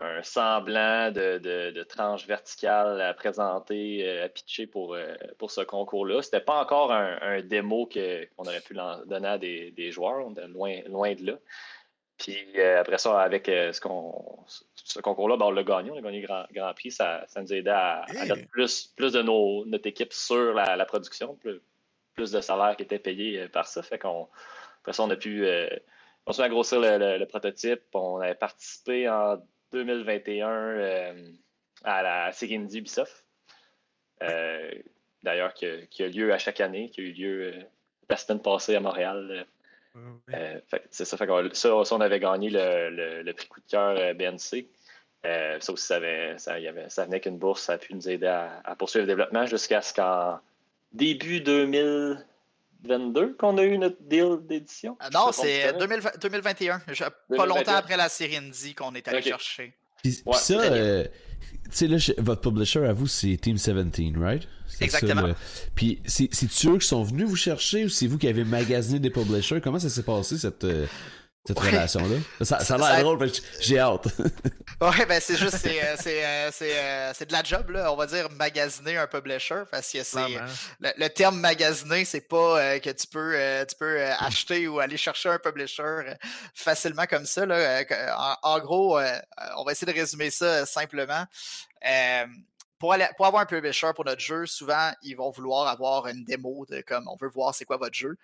un 0.01 0.23
semblant 0.23 1.11
de, 1.11 1.37
de, 1.37 1.83
tranche 1.83 2.25
verticale 2.25 2.99
à 3.01 3.13
présenter, 3.13 4.07
euh, 4.07 4.25
à 4.25 4.29
pitcher 4.29 4.65
pour, 4.65 4.95
euh, 4.95 5.13
pour 5.37 5.51
ce 5.51 5.61
concours-là. 5.61 6.21
C'était 6.21 6.39
pas 6.41 6.59
encore 6.59 6.91
un, 6.91 7.41
démo 7.41 7.87
qu'on 7.87 8.43
aurait 8.43 8.61
pu 8.61 8.75
donner 9.05 9.27
à 9.27 9.37
des, 9.37 9.91
joueurs, 9.91 10.25
on 10.25 10.33
loin, 10.47 10.81
loin 10.87 11.13
de 11.13 11.27
là. 11.27 11.33
Puis 12.17 12.37
euh, 12.57 12.79
après 12.79 12.97
ça, 12.97 13.19
avec 13.19 13.45
ce, 13.47 13.79
qu'on, 13.79 14.45
ce 14.75 14.99
concours-là, 14.99 15.37
ben, 15.37 15.47
on 15.47 15.51
l'a 15.51 15.63
gagné, 15.63 15.91
on 15.91 15.97
a 15.97 16.01
gagné 16.01 16.21
le 16.21 16.27
grand, 16.27 16.45
grand 16.51 16.73
prix. 16.73 16.91
Ça, 16.91 17.25
nous 17.37 17.53
a 17.53 17.55
aidé 17.55 17.69
à, 17.69 18.05
mettre 18.27 18.47
plus, 18.49 18.87
plus 18.95 19.13
de 19.13 19.21
nos, 19.21 19.65
notre 19.65 19.87
équipe 19.87 20.13
sur 20.13 20.53
la, 20.53 20.85
production, 20.85 21.35
plus, 21.35 22.31
de 22.31 22.41
salaires 22.41 22.75
qui 22.75 22.83
étaient 22.83 22.99
payés 22.99 23.47
par 23.49 23.67
ça. 23.67 23.81
Fait 23.81 23.99
qu'on, 23.99 24.27
après 24.81 24.93
ça, 24.93 25.03
on 25.03 25.09
a 25.09 25.15
pu 25.15 25.47
continuer 26.25 26.45
à 26.45 26.49
grossir 26.49 26.79
le, 26.79 27.17
le 27.17 27.25
prototype. 27.25 27.81
On 27.93 28.19
avait 28.19 28.35
participé 28.35 29.09
en 29.09 29.37
2021 29.71 30.49
euh, 30.49 31.31
à 31.83 32.03
la 32.03 32.31
série 32.31 32.55
Ubisoft. 32.55 33.25
Euh, 34.23 34.71
d'ailleurs, 35.23 35.53
qui, 35.53 35.65
a 35.65 36.07
lieu 36.07 36.33
à 36.33 36.37
chaque 36.37 36.61
année, 36.61 36.89
qui 36.89 37.01
a 37.01 37.03
eu 37.03 37.11
lieu 37.11 37.53
euh, 37.53 37.61
la 38.09 38.17
semaine 38.17 38.41
passée 38.41 38.75
à 38.75 38.79
Montréal. 38.79 39.45
c'est 40.89 41.05
ça, 41.05 41.17
fait 41.17 41.55
ça, 41.55 41.75
on 41.75 42.01
avait 42.01 42.19
gagné 42.19 42.49
le, 42.51 43.31
prix 43.33 43.47
coup 43.47 43.59
de 43.61 43.67
cœur 43.67 44.15
BNC. 44.15 44.67
ça 45.23 45.73
aussi, 45.73 45.85
ça, 45.85 45.95
avait, 45.95 46.37
ça, 46.37 46.59
y 46.59 46.67
avait, 46.67 46.89
ça 46.89 47.05
venait 47.05 47.19
qu'une 47.19 47.37
bourse, 47.37 47.63
ça 47.63 47.73
a 47.73 47.77
pu 47.77 47.93
nous 47.93 48.09
aider 48.09 48.27
à, 48.27 48.75
poursuivre 48.77 49.05
le 49.05 49.11
développement 49.11 49.45
jusqu'à 49.45 49.81
ce 49.81 49.93
qu'en 49.93 50.39
début 50.93 51.41
2022 52.83 53.35
qu'on 53.37 53.57
a 53.57 53.63
eu 53.63 53.77
notre 53.77 54.01
deal 54.01 54.37
d'édition? 54.47 54.97
non, 55.13 55.31
c'est 55.31 55.73
2021. 55.79 56.81
Pas 57.35 57.45
longtemps 57.45 57.75
après 57.75 57.97
la 57.97 58.09
série 58.09 58.37
Indie 58.37 58.73
qu'on 58.73 58.93
est 58.95 59.07
allé 59.07 59.21
chercher. 59.21 59.73
Puis, 60.01 60.23
ça, 60.33 60.59
euh, 60.59 61.03
tu 61.65 61.69
sais, 61.71 61.87
là, 61.87 61.97
votre 62.17 62.41
publisher 62.41 62.85
à 62.85 62.93
vous, 62.93 63.07
c'est 63.07 63.37
Team 63.37 63.55
17, 63.55 64.17
right? 64.17 64.47
Exactement. 64.79 65.33
Puis, 65.75 66.01
c'est 66.05 66.29
eux 66.65 66.77
qui 66.77 66.87
sont 66.87 67.03
venus 67.03 67.27
vous 67.27 67.35
chercher 67.35 67.85
ou 67.85 67.89
c'est 67.89 68.07
vous 68.07 68.17
qui 68.17 68.27
avez 68.27 68.43
magasiné 68.43 68.99
des 68.99 69.11
publishers? 69.11 69.61
Comment 69.61 69.79
ça 69.79 69.89
s'est 69.89 70.03
passé, 70.03 70.37
cette, 70.37 70.63
euh, 70.63 70.87
cette 71.45 71.57
relation-là. 71.57 72.17
Ça, 72.41 72.59
ça, 72.59 72.75
a 72.75 72.77
l'air 72.77 73.03
drôle, 73.03 73.31
j'ai 73.59 73.79
hâte. 73.79 74.05
ouais, 74.81 75.05
ben 75.07 75.19
c'est 75.19 75.37
juste, 75.37 75.57
c'est, 75.57 75.83
euh, 75.83 75.95
euh, 76.05 76.51
euh, 76.61 77.11
c'est, 77.15 77.25
de 77.25 77.33
la 77.33 77.43
job, 77.43 77.71
là. 77.71 77.91
On 77.91 77.95
va 77.95 78.05
dire 78.05 78.29
magasiner 78.29 78.97
un 78.97 79.07
publisher, 79.07 79.63
parce 79.71 79.91
que 79.91 80.03
c'est. 80.03 80.39
Le, 80.79 81.07
terme 81.07 81.39
magasiner, 81.39 82.05
c'est 82.05 82.27
pas 82.27 82.79
que 82.79 82.91
tu 82.91 83.07
peux, 83.07 83.35
tu 83.67 83.75
peux 83.75 84.03
acheter 84.19 84.67
ou 84.67 84.79
aller 84.79 84.97
chercher 84.97 85.29
un 85.29 85.39
publisher 85.39 86.13
facilement 86.53 87.05
comme 87.09 87.25
ça. 87.25 87.45
Là. 87.45 87.83
En, 88.43 88.59
gros, 88.59 88.99
on 88.99 89.63
va 89.63 89.71
essayer 89.71 89.91
de 89.91 89.97
résumer 89.97 90.29
ça 90.29 90.67
simplement. 90.67 91.25
Pour, 92.77 92.93
aller, 92.93 93.07
pour, 93.15 93.27
avoir 93.27 93.43
un 93.43 93.45
publisher 93.45 93.91
pour 93.95 94.05
notre 94.05 94.21
jeu, 94.21 94.45
souvent, 94.47 94.91
ils 95.03 95.13
vont 95.13 95.29
vouloir 95.29 95.67
avoir 95.67 96.07
une 96.07 96.23
démo 96.23 96.65
de 96.67 96.81
comme 96.81 97.07
on 97.07 97.15
veut 97.15 97.29
voir 97.29 97.53
c'est 97.53 97.65
quoi 97.65 97.77
votre 97.77 97.93
jeu. 97.93 98.17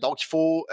Donc, 0.00 0.22
il 0.22 0.26
faut 0.26 0.66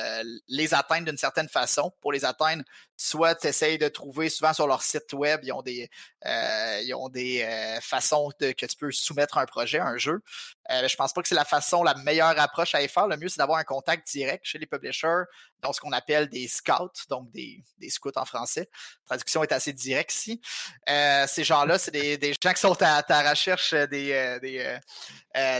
euh, 0.00 0.22
les 0.48 0.72
atteindre 0.72 1.04
d'une 1.04 1.18
certaine 1.18 1.48
façon. 1.48 1.92
Pour 2.00 2.12
les 2.12 2.24
atteindre, 2.24 2.62
soit 2.96 3.34
tu 3.34 3.46
essayes 3.46 3.76
de 3.76 3.88
trouver, 3.88 4.30
souvent 4.30 4.54
sur 4.54 4.66
leur 4.66 4.82
site 4.82 5.12
web, 5.12 5.40
ils 5.42 5.52
ont 5.52 5.60
des, 5.60 5.90
euh, 6.24 6.80
ils 6.82 6.94
ont 6.94 7.10
des 7.10 7.42
euh, 7.42 7.78
façons 7.82 8.30
que 8.38 8.66
tu 8.66 8.76
peux 8.78 8.90
soumettre 8.90 9.36
un 9.36 9.44
projet, 9.44 9.80
un 9.80 9.98
jeu. 9.98 10.22
je 10.70 10.96
pense 10.96 11.12
pas 11.12 11.20
que 11.20 11.28
c'est 11.28 11.34
la 11.34 11.44
façon, 11.44 11.82
la 11.82 11.94
meilleure 11.94 12.38
approche 12.38 12.74
à 12.74 12.88
faire. 12.88 13.06
Le 13.06 13.18
mieux, 13.18 13.28
c'est 13.28 13.38
d'avoir 13.38 13.58
un 13.58 13.64
contact 13.64 14.08
direct 14.10 14.46
chez 14.46 14.58
les 14.58 14.66
publishers, 14.66 15.24
donc 15.62 15.74
ce 15.74 15.80
qu'on 15.80 15.92
appelle 15.92 16.28
des 16.28 16.48
scouts, 16.48 17.06
donc 17.10 17.30
des, 17.30 17.62
scouts 17.90 18.12
en 18.16 18.24
français. 18.24 18.70
La 18.72 19.16
traduction 19.16 19.42
est 19.42 19.52
assez 19.52 19.74
directe 19.74 20.14
ici. 20.14 20.40
ces 20.86 21.44
gens-là, 21.44 21.78
c'est 21.78 21.90
des, 21.90 22.34
gens 22.42 22.52
qui 22.52 22.60
sont 22.60 22.80
à, 22.80 23.02
ta 23.02 23.28
recherche 23.28 23.74
des, 23.74 24.80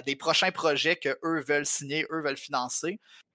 des, 0.07 0.17
prochains 0.17 0.53
projets 0.53 0.97
que 0.97 1.19
eux 1.23 1.43
veulent 1.47 1.67
signer, 1.67 2.07
eux 2.11 2.23
veulent 2.23 2.39
financer. 2.39 2.52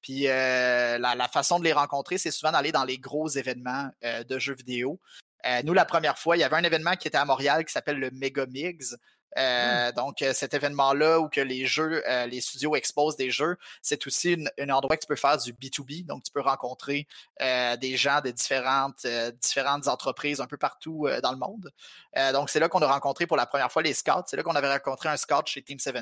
Puis 0.01 0.27
euh, 0.27 0.97
la, 0.97 1.27
façon 1.27 1.59
de 1.59 1.63
les 1.63 1.73
rencontrer, 1.73 2.17
c'est 2.17 2.31
souvent 2.31 2.51
d'aller 2.51 2.71
dans 2.71 2.85
les 2.85 2.97
gros 2.97 3.27
événements 3.27 3.89
euh, 4.03 4.23
de 4.23 4.39
jeux 4.39 4.55
vidéo. 4.55 4.99
Euh, 5.45 5.61
nous, 5.63 5.73
la 5.73 5.85
première 5.85 6.17
fois, 6.17 6.37
il 6.37 6.39
y 6.39 6.43
avait 6.43 6.55
un 6.55 6.63
événement 6.63 6.95
qui 6.95 7.07
était 7.07 7.17
à 7.17 7.25
Montréal 7.25 7.65
qui 7.65 7.71
s'appelle 7.71 7.99
le 7.99 8.09
Megamix. 8.11 8.93
Mmh. 8.93 8.97
Euh, 9.37 9.91
donc, 9.91 10.21
euh, 10.21 10.33
cet 10.33 10.53
événement-là 10.53 11.19
où 11.19 11.29
que 11.29 11.41
les 11.41 11.65
jeux, 11.65 12.03
euh, 12.09 12.25
les 12.25 12.41
studios 12.41 12.75
exposent 12.75 13.17
des 13.17 13.29
jeux, 13.29 13.57
c'est 13.81 14.05
aussi 14.07 14.37
un 14.59 14.69
endroit 14.69 14.95
que 14.95 15.01
tu 15.01 15.07
peux 15.07 15.15
faire 15.15 15.37
du 15.37 15.53
B2B. 15.53 16.05
Donc, 16.05 16.23
tu 16.23 16.31
peux 16.31 16.41
rencontrer 16.41 17.07
des 17.39 17.97
gens 17.97 18.21
de 18.21 18.31
différentes, 18.31 19.05
différentes 19.41 19.87
entreprises 19.87 20.41
un 20.41 20.47
peu 20.47 20.57
partout 20.57 21.07
dans 21.21 21.31
le 21.31 21.37
monde. 21.37 21.71
donc, 22.33 22.49
c'est 22.49 22.59
là 22.59 22.69
qu'on 22.69 22.81
a 22.81 22.87
rencontré 22.87 23.27
pour 23.27 23.37
la 23.37 23.45
première 23.45 23.71
fois 23.71 23.81
les 23.81 23.93
scouts. 23.93 24.23
C'est 24.25 24.37
là 24.37 24.43
qu'on 24.43 24.55
avait 24.55 24.71
rencontré 24.71 25.09
un 25.09 25.17
scout 25.17 25.45
chez 25.47 25.61
Team 25.61 25.77
17. 25.77 25.95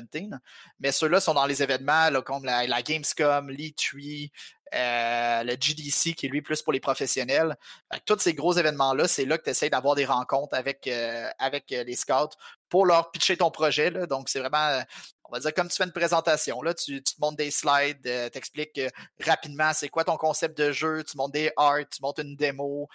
Mais 0.80 0.92
ceux-là 0.92 1.20
sont 1.20 1.34
dans 1.34 1.46
les 1.46 1.62
événements 1.62 2.10
comme 2.22 2.44
la, 2.44 2.66
la 2.66 2.82
Gamescom, 2.82 3.50
l'E3, 3.50 4.30
euh, 4.74 5.44
le 5.44 5.52
GDC 5.52 6.14
qui 6.14 6.26
est 6.26 6.28
lui 6.28 6.42
plus 6.42 6.60
pour 6.60 6.72
les 6.72 6.80
professionnels. 6.80 7.56
tous 8.04 8.18
ces 8.18 8.34
gros 8.34 8.52
événements-là, 8.52 9.06
c'est 9.06 9.24
là 9.24 9.38
que 9.38 9.44
tu 9.44 9.50
essaies 9.50 9.70
d'avoir 9.70 9.94
des 9.94 10.04
rencontres 10.04 10.56
avec, 10.56 10.88
euh, 10.88 11.30
avec 11.38 11.70
euh, 11.72 11.84
les 11.84 11.94
scouts 11.94 12.34
pour 12.68 12.84
leur 12.84 13.12
pitcher 13.12 13.36
ton 13.36 13.50
projet. 13.50 13.92
Donc, 14.08 14.28
c'est 14.28 14.40
vraiment, 14.40 14.82
on 15.24 15.32
va 15.32 15.38
dire, 15.38 15.54
comme 15.54 15.68
tu 15.68 15.76
fais 15.76 15.84
une 15.84 15.92
présentation. 15.92 16.62
Là, 16.62 16.74
tu, 16.74 17.00
te 17.00 17.12
montres 17.20 17.36
des 17.36 17.52
slides, 17.52 18.02
tu 18.02 18.38
expliques 18.38 18.80
rapidement 19.24 19.72
c'est 19.72 19.88
quoi 19.88 20.02
ton 20.02 20.16
concept 20.16 20.58
de 20.58 20.72
jeu, 20.72 21.04
tu 21.04 21.16
montres 21.16 21.32
des 21.32 21.52
arts, 21.56 21.88
tu 21.88 22.02
montres 22.02 22.22
une 22.22 22.34
démo, 22.34 22.88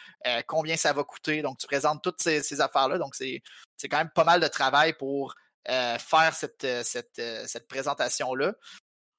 combien 0.47 0.75
ça 0.75 0.91
va 0.91 1.05
coûter. 1.05 1.41
Donc, 1.41 1.57
tu 1.57 1.67
présentes 1.67 2.03
toutes 2.03 2.21
ces, 2.21 2.59
affaires-là. 2.59 2.97
Donc, 2.97 3.15
c'est 3.15 3.41
quand 3.83 3.97
même 3.97 4.11
pas 4.13 4.25
mal 4.25 4.41
de 4.41 4.47
travail 4.47 4.91
pour 4.91 5.35
faire 5.65 6.33
cette, 6.33 6.67
cette, 6.83 7.21
cette 7.47 7.67
présentation-là. 7.69 8.55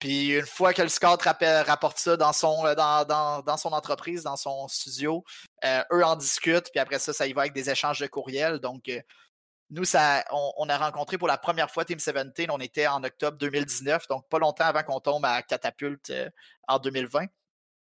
Puis 0.03 0.31
une 0.31 0.47
fois 0.47 0.75
que 0.75 0.83
le 0.83 0.89
scout 0.89 1.23
rapporte 1.23 1.99
ça 1.99 2.17
dans 2.17 2.33
son, 2.33 2.67
euh, 2.67 2.75
dans, 2.75 3.57
son 3.57 3.71
entreprise, 3.71 4.25
dans 4.25 4.35
son 4.35 4.67
studio, 4.67 5.23
euh, 5.65 5.85
eux 5.93 6.05
en 6.05 6.17
discutent, 6.17 6.73
puis 6.73 6.81
après 6.81 6.99
ça, 6.99 7.13
ça 7.13 7.25
y 7.29 7.33
va 7.33 7.43
avec 7.43 7.53
des 7.53 7.71
échanges 7.71 8.01
de 8.01 8.09
courriels. 8.09 8.59
Donc, 8.59 8.89
euh, 8.89 9.01
nous, 9.71 9.85
on, 10.33 10.69
a 10.69 10.77
rencontré 10.77 11.19
pour 11.19 11.29
la 11.29 11.39
première 11.39 11.71
fois 11.71 11.85
Team 11.85 11.99
17. 11.99 12.51
On 12.51 12.59
était 12.59 12.89
en 12.89 13.05
octobre 13.05 13.39
2019, 13.39 14.09
donc 14.09 14.29
pas 14.29 14.41
longtemps 14.41 14.65
avant 14.65 14.83
qu'on 14.83 14.99
tombe 14.99 15.25
à 15.25 15.41
Catapulte 15.43 16.13
en 16.67 16.81
2020. 16.81 17.27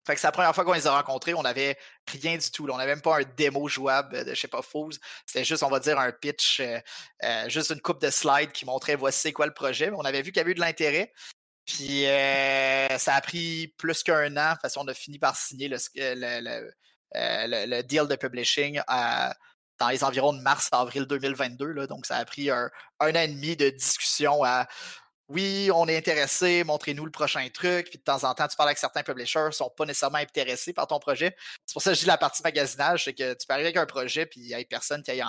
Fait 0.05 0.15
que 0.15 0.21
c'est 0.21 0.27
la 0.27 0.33
première 0.33 0.53
fois 0.53 0.65
qu'on 0.65 0.73
les 0.73 0.89
a 0.89 0.97
rencontrés, 0.97 1.35
on 1.35 1.43
n'avait 1.43 1.79
rien 2.09 2.37
du 2.37 2.51
tout. 2.51 2.67
On 2.69 2.77
n'avait 2.77 2.95
même 2.95 3.03
pas 3.03 3.21
un 3.21 3.25
démo 3.37 3.69
jouable 3.69 4.25
de 4.25 4.35
je 4.35 4.41
sais 4.41 4.49
pas 4.49 4.63
Fools. 4.63 4.95
C'était 5.27 5.45
juste, 5.45 5.63
on 5.63 5.71
va 5.71 5.79
dire, 5.79 5.97
un 5.97 6.11
pitch, 6.11 6.61
juste 7.47 7.71
une 7.71 7.81
coupe 7.81 8.01
de 8.01 8.11
slides 8.11 8.51
qui 8.51 8.65
montrait 8.65 8.97
voici 8.97 9.33
quoi 9.33 9.47
le 9.47 9.55
projet. 9.55 9.93
on 9.95 10.05
avait 10.05 10.23
vu 10.23 10.33
qu'il 10.33 10.39
y 10.39 10.41
avait 10.41 10.51
eu 10.51 10.55
de 10.57 10.61
l'intérêt. 10.61 11.13
Puis 11.75 12.05
ça 12.99 13.15
a 13.15 13.21
pris 13.21 13.69
plus 13.79 14.03
qu'un 14.03 14.37
an. 14.37 14.55
De 14.55 14.59
façon, 14.61 14.81
on 14.85 14.89
a 14.89 14.95
fini 14.95 15.19
par 15.19 15.37
signer 15.37 15.69
le, 15.69 15.79
le, 17.15 17.83
deal 17.83 18.07
de 18.09 18.17
publishing 18.17 18.81
dans 19.81 19.89
les 19.89 20.05
environs 20.05 20.33
de 20.33 20.41
mars-avril 20.41 21.07
2022. 21.07 21.87
donc, 21.87 22.07
ça 22.07 22.17
a 22.17 22.25
pris 22.25 22.51
un, 22.51 22.71
an 23.01 23.15
et 23.15 23.29
demi 23.29 23.57
de 23.57 23.71
discussion 23.71 24.45
à 24.45 24.69
oui, 25.29 25.71
on 25.73 25.87
est 25.87 25.97
intéressé, 25.97 26.65
montrez-nous 26.65 27.05
le 27.05 27.13
prochain 27.13 27.49
truc. 27.55 27.89
Puis 27.89 27.99
de 28.01 28.03
temps 28.03 28.25
en 28.25 28.35
temps, 28.35 28.49
tu 28.49 28.57
parles 28.57 28.71
avec 28.71 28.79
certains 28.79 29.05
publishers, 29.05 29.47
ne 29.47 29.51
sont 29.53 29.71
pas 29.71 29.87
nécessairement 29.87 30.19
intéressés 30.19 30.73
par 30.73 30.89
ton 30.89 30.99
projet. 30.99 31.37
C'est 31.65 31.73
pour 31.73 31.83
ça 31.83 31.91
que 31.91 31.95
je 31.95 32.01
dis 32.01 32.07
la 32.07 32.19
partie 32.19 32.43
magasinage, 32.43 33.05
c'est 33.05 33.15
que 33.15 33.35
tu 33.35 33.47
arriver 33.49 33.69
avec 33.69 33.77
un 33.77 33.87
projet, 33.87 34.27
puis 34.27 34.41
il 34.41 34.47
n'y 34.49 34.55
a 34.55 34.65
personne 34.65 35.05
qui 35.05 35.13
ait 35.13 35.23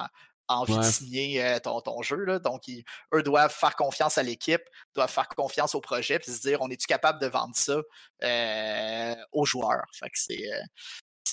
envie 0.55 0.77
de 0.77 0.83
signer 0.83 1.43
euh, 1.43 1.59
ton, 1.59 2.01
jeu. 2.01 2.39
Donc, 2.39 2.63
eux 3.13 3.23
doivent 3.23 3.53
faire 3.53 3.75
confiance 3.75 4.17
à 4.17 4.23
l'équipe, 4.23 4.63
doivent 4.95 5.11
faire 5.11 5.27
confiance 5.27 5.75
au 5.75 5.81
projet, 5.81 6.19
puis 6.19 6.31
se 6.31 6.41
dire 6.41 6.59
on 6.61 6.69
est-tu 6.69 6.87
capable 6.87 7.19
de 7.19 7.27
vendre 7.27 7.55
ça 7.55 7.81
euh, 8.23 9.15
aux 9.31 9.45
joueurs? 9.45 9.85
Fait 9.93 10.09
que 10.09 10.17
c'est. 10.17 10.51
Euh, 10.51 10.61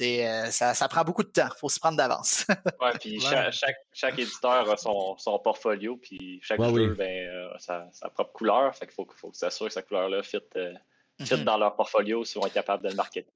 euh, 0.01 0.51
ça, 0.51 0.89
prend 0.89 1.05
beaucoup 1.05 1.23
de 1.23 1.29
temps. 1.29 1.49
Il 1.55 1.59
faut 1.59 1.69
se 1.69 1.81
prendre 1.81 1.97
d'avance. 1.97 2.47
ouais, 2.81 2.93
puis 3.01 3.21
chaque, 3.21 4.19
éditeur 4.19 4.71
a 4.71 4.77
son, 4.77 5.17
portfolio, 5.43 5.97
puis 5.97 6.41
chaque 6.43 6.63
jeu 6.63 6.95
ben, 6.95 7.29
a 7.55 7.59
sa, 7.59 8.11
propre 8.11 8.33
couleur. 8.33 8.75
Fait 8.75 8.87
qu'il 8.87 8.95
faut, 8.95 9.07
faut 9.15 9.33
s'assurer 9.33 9.69
que 9.69 9.75
sa 9.75 9.83
couleur-là 9.83 10.23
fit, 10.23 10.39
euh, 10.57 10.73
mm-hmm. 11.21 11.45
dans 11.45 11.59
leur 11.59 11.77
portfolio 11.77 12.25
s'ils 12.25 12.41
vont 12.41 12.47
être 12.47 12.55
capables 12.55 12.85
de 12.85 12.91
le 12.91 12.95
marketer. 12.95 13.33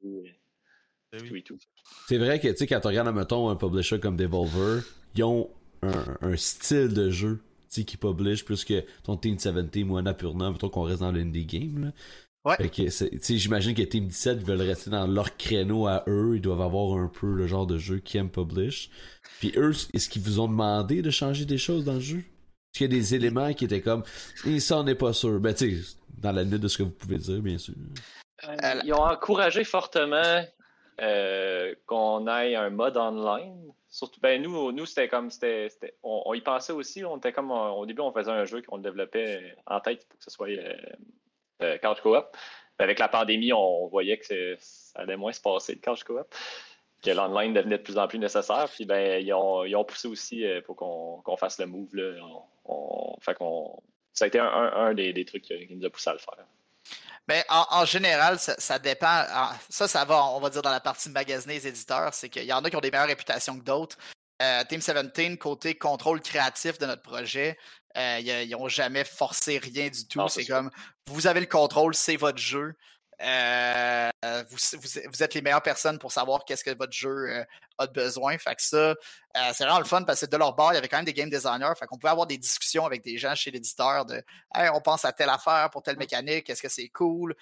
Ben 1.13 1.29
tout 1.29 1.37
et 1.37 1.43
tout. 1.43 1.59
C'est 2.09 2.17
vrai 2.17 2.41
que 2.41 2.49
quand 2.49 2.81
tu 2.81 2.87
regardes, 2.87 3.15
mettons, 3.15 3.51
un 3.51 3.57
publisher 3.57 4.01
comme 4.01 4.17
Devolver, 4.17 4.83
ils 5.15 5.25
ont 5.25 5.51
un, 5.83 6.37
style 6.37 6.89
de 6.89 7.11
jeu 7.11 7.41
qui 7.71 7.97
publish 7.97 8.45
plus 8.45 8.65
que 8.65 8.85
ton 9.03 9.17
Team 9.17 9.37
17 9.37 9.77
ou 9.89 9.97
Annapurna, 9.97 10.51
mettons 10.51 10.69
qu'on 10.69 10.83
reste 10.83 11.01
dans 11.01 11.13
l'indie 11.13 11.47
game. 11.47 11.87
Là. 11.87 11.93
Ouais. 12.45 12.57
j'imagine 13.29 13.75
que 13.75 13.83
Team 13.83 14.09
17 14.09 14.43
veulent 14.43 14.63
rester 14.63 14.91
dans 14.91 15.07
leur 15.07 15.37
créneau 15.37 15.87
à 15.87 16.03
eux. 16.09 16.33
Ils 16.37 16.43
doivent 16.43 16.61
avoir 16.61 16.99
un 16.99 17.07
peu 17.07 17.33
le 17.33 17.47
genre 17.47 17.67
de 17.67 17.79
jeu 17.79 17.99
qu'ils 17.99 18.21
aiment 18.21 18.31
publish. 18.31 18.91
Puis 19.39 19.53
eux, 19.57 19.73
est-ce 19.95 20.09
qu'ils 20.09 20.23
vous 20.23 20.41
ont 20.41 20.49
demandé 20.49 21.03
de 21.03 21.11
changer 21.11 21.45
des 21.45 21.59
choses 21.59 21.85
dans 21.85 21.95
le 21.95 22.01
jeu? 22.01 22.19
Est-ce 22.19 22.79
qu'il 22.79 22.93
y 22.93 22.97
a 22.97 23.01
des 23.01 23.15
éléments 23.15 23.53
qui 23.53 23.65
étaient 23.65 23.81
comme, 23.81 24.03
et 24.45 24.59
ça, 24.59 24.79
on 24.79 24.85
n'est 24.85 24.97
pas 24.97 25.13
sûr? 25.13 25.39
Ben, 25.39 25.55
tu 25.55 25.83
sais, 25.83 25.97
dans 26.19 26.33
la 26.33 26.43
limite 26.43 26.61
de 26.61 26.69
ce 26.69 26.79
que 26.79 26.83
vous 26.83 26.91
pouvez 26.91 27.19
dire, 27.19 27.41
bien 27.41 27.59
sûr. 27.59 27.75
Euh, 28.49 28.81
ils 28.85 28.93
ont 28.93 29.05
encouragé 29.05 29.63
fortement 29.63 30.45
euh, 31.03 31.75
qu'on 31.87 32.27
aille 32.29 32.55
un 32.55 32.71
mode 32.71 32.97
online. 32.97 33.73
Surtout, 33.89 34.21
ben 34.21 34.41
nous, 34.41 34.73
nous 34.73 34.87
c'était 34.87 35.09
comme, 35.09 35.31
on, 36.03 36.33
y 36.33 36.41
pensait 36.41 36.73
aussi. 36.73 37.05
On 37.05 37.19
était 37.19 37.33
comme, 37.33 37.51
au 37.51 37.85
début, 37.87 38.01
on 38.03 38.13
faisait 38.13 38.31
un 38.31 38.45
jeu 38.45 38.63
qu'on 38.63 38.79
développait 38.79 39.57
en 39.67 39.81
tête 39.81 40.07
pour 40.09 40.19
que 40.19 40.25
ce 40.25 40.31
soit 40.31 40.49
euh, 40.49 40.77
euh, 41.63 41.79
couch 41.79 42.01
co-op. 42.01 42.37
Avec 42.79 42.99
la 42.99 43.09
pandémie, 43.09 43.53
on 43.53 43.87
voyait 43.89 44.19
que 44.19 44.57
ça 44.59 45.01
allait 45.01 45.17
moins 45.17 45.33
se 45.33 45.41
passer, 45.41 45.75
le 45.75 45.81
couch 45.81 46.05
co-op, 46.05 46.33
que 47.03 47.11
l'online 47.11 47.53
devenait 47.53 47.79
de 47.79 47.83
plus 47.83 47.99
en 47.99 48.09
plus 48.09 48.19
nécessaire. 48.19 48.69
Puis 48.73 48.87
ben, 48.87 49.21
ils, 49.21 49.35
ont, 49.35 49.85
poussé 49.85 50.09
aussi 50.09 50.45
euh, 50.45 50.61
pour 50.63 50.77
qu'on 50.77 51.37
fasse 51.37 51.59
le 51.59 51.67
move. 51.67 51.95
Là. 51.95 52.15
fait 53.21 53.37
ça 54.15 54.25
a 54.27 54.29
été 54.29 54.39
un, 54.39 54.95
des, 54.95 55.25
trucs 55.25 55.43
qui 55.43 55.75
nous 55.75 55.85
a 55.85 55.91
poussé 55.91 56.11
à 56.11 56.13
le 56.13 56.19
faire. 56.19 56.47
Ben, 57.29 57.45
en, 57.49 57.85
général, 57.85 58.39
ça, 58.39 58.79
dépend. 58.79 59.25
Ça, 59.69 59.87
ça 59.87 60.05
va, 60.05 60.25
on 60.25 60.41
va 60.41 60.51
dire, 60.51 60.63
dans 60.63 60.71
la 60.71 60.81
partie 60.81 61.09
magasiner 61.09 61.55
les 61.55 61.69
éditeurs, 61.69 62.13
c'est 62.13 62.29
qu'il 62.29 62.45
y 62.45 62.53
en 62.53 62.65
a 62.65 62.71
qui 62.71 62.77
ont 62.77 62.81
des 62.81 62.91
meilleures 62.91 63.07
réputations 63.07 63.59
que 63.59 63.65
d'autres. 63.65 63.97
Euh, 64.43 64.65
Team 64.65 64.81
17, 64.81 65.39
côté 65.39 65.77
contrôle 65.77 66.21
créatif 66.21 66.79
de 66.79 66.87
notre 66.87 67.03
projet, 67.03 67.57
euh, 67.97 68.19
ils 68.21 68.51
n'ont 68.51 68.69
jamais 68.69 69.05
forcé 69.05 69.59
rien 69.59 69.89
du 69.89 70.09
tout. 70.09 70.27
C'est 70.29 70.45
comme, 70.45 70.71
vous 71.07 71.29
avez 71.29 71.41
le 71.41 71.47
contrôle, 71.47 71.95
c'est 71.95 72.17
votre 72.17 72.39
jeu. 72.39 72.75
Euh, 73.23 74.11
vous, 74.51 75.23
êtes 75.23 75.35
les 75.35 75.43
meilleures 75.43 75.63
personnes 75.63 75.99
pour 75.99 76.11
savoir 76.11 76.45
qu'est-ce 76.45 76.65
que 76.65 76.77
votre 76.77 76.93
jeu 76.93 77.29
euh, 77.29 77.45
a 77.79 77.87
de 77.87 77.93
besoin. 77.93 78.37
Fait 78.39 78.55
que 78.55 78.63
ça, 78.63 78.77
euh, 78.77 78.95
c'est 79.53 79.65
vraiment 79.65 79.79
le 79.79 79.85
fun 79.85 80.03
parce 80.03 80.21
que 80.21 80.27
de 80.27 80.37
leur 80.37 80.55
bord, 80.55 80.73
il 80.73 80.75
y 80.75 80.79
avait 80.79 80.89
quand 80.89 80.97
même 80.97 81.05
des 81.05 81.13
game 81.13 81.31
designers. 81.31 81.73
Fait 81.79 81.87
qu'on 81.87 81.99
pouvait 81.99 82.11
avoir 82.11 82.27
des 82.27 82.39
discussions 82.39 82.85
avec 82.85 83.03
des 83.05 83.19
gens 83.19 83.35
chez 83.35 83.51
l'éditeur 83.51 84.05
de 84.07 84.23
hey, 84.55 84.71
on 84.75 84.81
pense 84.81 85.05
à 85.05 85.13
telle 85.13 85.29
affaire 85.29 85.71
pour 85.71 85.83
telle 85.83 85.99
mécanique, 85.99 86.51
est-ce 86.51 86.63
que 86.63 86.69
c'est 86.69 86.89
cool? 86.89 87.35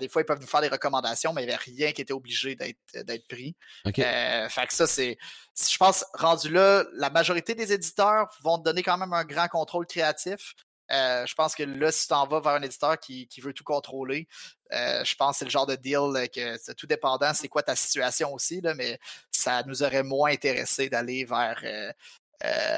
des 0.00 0.08
fois, 0.08 0.22
ils 0.22 0.26
peuvent 0.26 0.40
nous 0.40 0.46
faire 0.46 0.60
des 0.60 0.68
recommandations, 0.68 1.32
mais 1.32 1.42
il 1.42 1.46
n'y 1.46 1.52
avait 1.52 1.62
rien 1.64 1.92
qui 1.92 2.02
était 2.02 2.12
obligé 2.12 2.54
d'être 2.54 3.28
pris. 3.28 3.56
fait 3.84 4.66
que 4.66 4.74
ça, 4.74 4.86
c'est. 4.86 5.16
Je 5.58 5.76
pense, 5.76 6.04
rendu 6.14 6.50
là, 6.50 6.84
la 6.94 7.10
majorité 7.10 7.54
des 7.54 7.72
éditeurs 7.72 8.28
vont 8.42 8.58
te 8.58 8.64
donner 8.64 8.82
quand 8.82 8.96
même 8.98 9.12
un 9.12 9.24
grand 9.24 9.48
contrôle 9.48 9.86
créatif. 9.86 10.54
Euh, 10.92 11.24
je 11.26 11.34
pense 11.34 11.54
que 11.54 11.62
là, 11.62 11.90
si 11.90 12.02
tu 12.02 12.08
t'en 12.08 12.26
vas 12.26 12.40
vers 12.40 12.52
un 12.52 12.62
éditeur 12.62 12.98
qui, 12.98 13.28
veut 13.40 13.54
tout 13.54 13.64
contrôler, 13.64 14.28
euh, 14.72 15.04
je 15.04 15.14
pense 15.14 15.32
que 15.32 15.38
c'est 15.40 15.44
le 15.44 15.50
genre 15.50 15.66
de 15.66 15.76
deal 15.76 16.28
que 16.34 16.56
c'est 16.60 16.74
tout 16.74 16.86
dépendant, 16.86 17.32
c'est 17.34 17.48
quoi 17.48 17.62
ta 17.62 17.76
situation 17.76 18.32
aussi, 18.32 18.60
là, 18.60 18.74
mais 18.74 18.98
ça 19.30 19.62
nous 19.66 19.82
aurait 19.82 20.02
moins 20.02 20.30
intéressé 20.30 20.88
d'aller 20.88 21.24
vers 21.24 21.60
euh, 21.64 21.92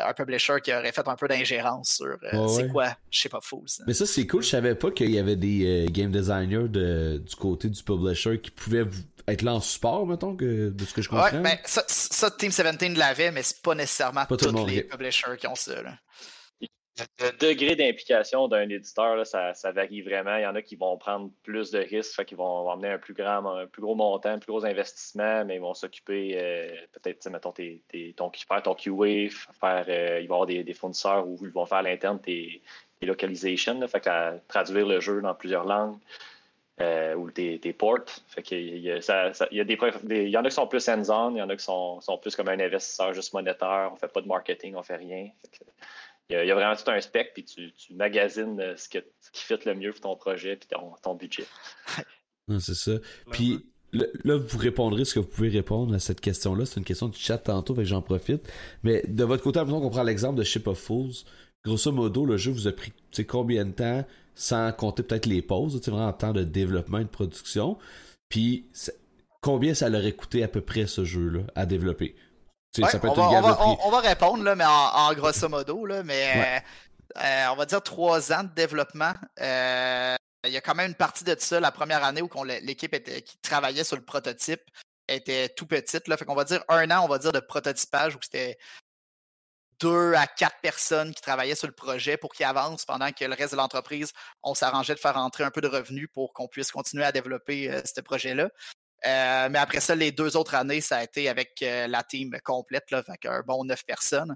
un 0.07 0.12
publisher 0.12 0.57
qui 0.62 0.74
aurait 0.74 0.92
fait 0.92 1.07
un 1.09 1.16
peu 1.16 1.28
d'ingérence 1.28 1.94
sur 1.94 2.18
c'est 2.48 2.68
quoi, 2.68 2.96
je 3.11 3.20
sais 3.20 3.28
pas 3.28 3.40
fou. 3.40 3.64
Mais 3.87 3.94
ça, 3.94 4.07
c'est 4.07 4.26
cool. 4.26 4.42
Je 4.42 4.50
savais 4.50 4.74
pas 4.74 4.90
qu'il 4.90 5.11
y 5.11 5.18
avait 5.18 5.37
des 5.37 5.87
game 5.90 6.11
designers 6.11 6.68
du 6.68 7.37
côté 7.37 7.68
du 7.68 7.83
publisher 7.83 8.40
qui 8.40 8.50
pouvaient 8.50 8.87
être 9.26 9.42
là 9.42 9.54
en 9.54 9.61
support, 9.61 10.07
mettons, 10.07 10.37
que, 10.37 10.70
de 10.70 10.85
ce 10.85 10.92
que 10.92 11.02
je 11.02 11.09
comprends. 11.09 11.30
Ouais, 11.30 11.40
ben, 11.40 11.59
ça, 11.64 12.30
Team 12.30 12.50
17 12.50 12.96
l'avait, 12.96 13.30
mais 13.30 13.42
c'est 13.42 13.62
pas 13.62 13.74
nécessairement 13.74 14.26
tous 14.26 14.66
les 14.66 14.83
publishers 14.83 15.37
qui 15.38 15.46
ont 15.46 15.54
ça. 15.54 15.83
Là. 15.83 15.98
Le 16.96 17.37
degré 17.38 17.74
d'implication 17.74 18.46
d'un 18.46 18.68
éditeur, 18.68 19.26
ça, 19.26 19.52
varie 19.72 20.00
vraiment. 20.02 20.37
Il 20.37 20.42
y 20.42 20.46
en 20.46 20.54
a 20.54 20.62
qui 20.62 20.76
vont 20.76 20.96
prendre 20.96 21.30
plus 21.42 21.72
de 21.72 21.80
risques, 21.80 22.24
qu'ils 22.24 22.37
vont 22.37 22.68
emmener 22.68 22.90
un 22.90 22.98
plus 22.98 23.14
grand, 23.14 23.44
un 23.46 23.66
plus 23.66 23.83
gros 23.83 23.96
montant, 23.96 24.30
un 24.30 24.38
plus 24.38 24.52
gros 24.52 24.64
investissement, 24.64 25.44
mais 25.44 25.57
ils 25.57 25.61
vont 25.61 25.74
s'occuper, 25.74 26.35
euh, 26.37 26.70
peut-être, 26.92 27.28
mettons, 27.30 27.50
tes, 27.50 27.83
ton, 28.16 28.30
ton 28.30 28.74
QA, 28.74 29.28
faire, 29.28 29.85
euh, 29.88 30.20
ils 30.20 30.24
avoir 30.26 30.46
des, 30.46 30.72
fournisseurs 30.74 31.26
où 31.26 31.37
ils 31.42 31.50
vont 31.50 31.66
faire 31.66 31.78
à 31.78 31.83
l'interne 31.83 32.20
tes, 32.20 32.62
localizations, 33.02 33.87
fait 33.87 34.00
que 34.00 34.38
traduire 34.48 34.87
le 34.87 35.00
jeu 35.00 35.20
dans 35.20 35.35
plusieurs 35.35 35.64
langues. 35.64 35.98
Euh, 36.80 37.14
ou 37.14 37.30
tes, 37.30 37.72
ports. 37.72 38.00
Fait 38.26 38.42
qu'il 38.42 38.78
y, 38.78 38.90
a, 38.90 38.96
il 39.52 39.57
y, 39.57 39.61
a 39.61 39.64
des, 39.64 39.78
il 40.24 40.28
y 40.28 40.37
en 40.37 40.44
a 40.44 40.48
qui 40.48 40.54
sont 40.57 40.66
plus 40.66 40.88
hands-on, 40.88 41.30
il 41.30 41.38
y 41.38 41.42
en 41.42 41.48
a 41.48 41.54
qui 41.54 41.62
sont, 41.62 42.00
sont, 42.00 42.18
plus 42.18 42.35
comme 42.35 42.48
un 42.48 42.59
investisseur 42.59 43.14
juste 43.14 43.33
monétaire, 43.33 43.90
on 43.92 43.96
fait 43.96 44.12
pas 44.12 44.20
de 44.20 44.26
marketing, 44.26 44.74
on 44.74 44.83
fait 44.83 44.96
rien. 44.96 45.28
Il 46.30 46.37
y, 46.37 46.50
a, 46.50 46.54
vraiment 46.54 46.74
tout 46.74 46.90
un 46.90 47.00
spec, 47.02 47.32
puis 47.34 47.44
tu, 47.44 47.70
magasines 47.94 48.58
euh, 48.58 48.76
ce, 48.76 48.88
qui 48.88 49.00
fit 49.32 49.54
le 49.66 49.74
mieux 49.74 49.92
pour 49.92 50.00
ton 50.00 50.16
projet 50.16 50.54
et 50.54 50.58
ton, 51.02 51.14
budget. 51.14 51.44
c'est 52.60 52.74
ça. 52.74 52.92
Puis 53.30 53.58
là, 53.92 54.37
vous 54.37 54.58
répondrez 54.58 55.04
ce 55.04 55.14
que 55.14 55.20
vous 55.20 55.26
pouvez 55.26 55.50
répondre 55.50 55.94
à 55.94 55.98
cette 55.98 56.22
question-là. 56.22 56.64
C'est 56.64 56.80
une 56.80 56.87
question 56.87 57.08
du 57.08 57.18
chat 57.18 57.38
tantôt, 57.38 57.74
fait 57.74 57.84
j'en 57.84 58.00
profite. 58.00 58.50
Mais 58.82 59.02
de 59.06 59.24
votre 59.24 59.42
côté, 59.42 59.60
on 59.60 59.90
prend 59.90 60.02
l'exemple 60.02 60.38
de 60.38 60.44
Ship 60.44 60.66
of 60.66 60.78
Fools. 60.78 61.12
Grosso 61.64 61.92
modo, 61.92 62.24
le 62.24 62.37
jeu 62.37 62.52
vous 62.52 62.68
a 62.68 62.72
pris 62.72 62.92
combien 63.28 63.64
de 63.66 63.72
temps, 63.72 64.04
sans 64.34 64.72
compter 64.72 65.02
peut-être 65.02 65.26
les 65.26 65.42
pauses, 65.42 65.80
vraiment 65.80 66.06
en 66.06 66.12
temps 66.12 66.32
de 66.32 66.42
développement 66.42 66.98
et 66.98 67.04
de 67.04 67.08
production? 67.08 67.78
Puis 68.28 68.66
combien 69.40 69.74
ça 69.74 69.88
leur 69.88 70.04
a 70.04 70.10
coûté 70.10 70.42
à 70.42 70.48
peu 70.48 70.60
près 70.60 70.87
ce 70.87 71.04
jeu-là 71.04 71.42
à 71.54 71.66
développer? 71.66 72.16
On, 72.82 73.90
va, 73.90 74.00
répondre, 74.00 74.42
là, 74.42 74.54
mais 74.54 74.64
en, 74.66 75.12
grosso 75.14 75.48
modo, 75.48 75.87
là, 75.87 76.02
mais 76.02 76.62
euh, 77.16 77.46
on 77.52 77.56
va 77.56 77.66
dire 77.66 77.82
trois 77.82 78.32
ans 78.32 78.42
de 78.42 78.54
développement. 78.54 79.12
Euh, 79.40 80.16
il 80.44 80.52
y 80.52 80.56
a 80.56 80.60
quand 80.60 80.74
même 80.74 80.90
une 80.90 80.96
partie 80.96 81.24
de 81.24 81.34
ça 81.38 81.60
la 81.60 81.70
première 81.70 82.04
année 82.04 82.22
où 82.22 82.28
l'équipe 82.44 83.02
qui 83.02 83.38
travaillait 83.38 83.84
sur 83.84 83.96
le 83.96 84.02
prototype 84.02 84.62
était 85.08 85.48
tout 85.50 85.66
petite. 85.66 86.08
Là. 86.08 86.16
Fait 86.16 86.24
qu'on 86.24 86.34
va 86.34 86.44
dire 86.44 86.62
un 86.68 86.90
an, 86.90 87.04
on 87.04 87.08
va 87.08 87.18
dire, 87.18 87.32
de 87.32 87.40
prototypage 87.40 88.16
où 88.16 88.18
c'était 88.22 88.59
deux 89.80 90.14
à 90.14 90.26
quatre 90.26 90.61
personnes 90.61 91.14
qui 91.14 91.22
travaillaient 91.22 91.55
sur 91.55 91.66
le 91.66 91.74
projet 91.74 92.16
pour 92.16 92.32
qu'il 92.32 92.46
avance 92.46 92.84
pendant 92.84 93.11
que 93.12 93.24
le 93.24 93.34
reste 93.34 93.53
de 93.53 93.57
l'entreprise, 93.57 94.12
on 94.42 94.55
s'arrangeait 94.55 94.94
de 94.94 95.01
faire 95.01 95.14
rentrer 95.14 95.44
un 95.44 95.51
peu 95.51 95.61
de 95.61 95.68
revenus 95.68 96.09
pour 96.12 96.32
qu'on 96.32 96.49
puisse 96.49 96.70
continuer 96.70 97.05
à 97.05 97.12
développer 97.12 97.70
euh, 97.70 97.80
ce 97.84 98.01
projet-là. 98.01 98.51
Euh, 99.07 99.48
mais 99.50 99.59
après 99.59 99.80
ça, 99.80 99.94
les 99.94 100.12
deux 100.12 100.36
autres 100.36 100.55
années, 100.55 100.80
ça 100.80 100.98
a 100.98 101.05
été 101.05 101.28
avec 101.28 101.62
euh, 101.62 101.86
la 101.86 102.02
team 102.02 102.36
complète, 102.42 102.90
là, 102.90 103.02
avec 103.07 103.26
un 103.26 103.42
bon 103.42 103.64
neuf 103.64 103.84
personnes. 103.84 104.34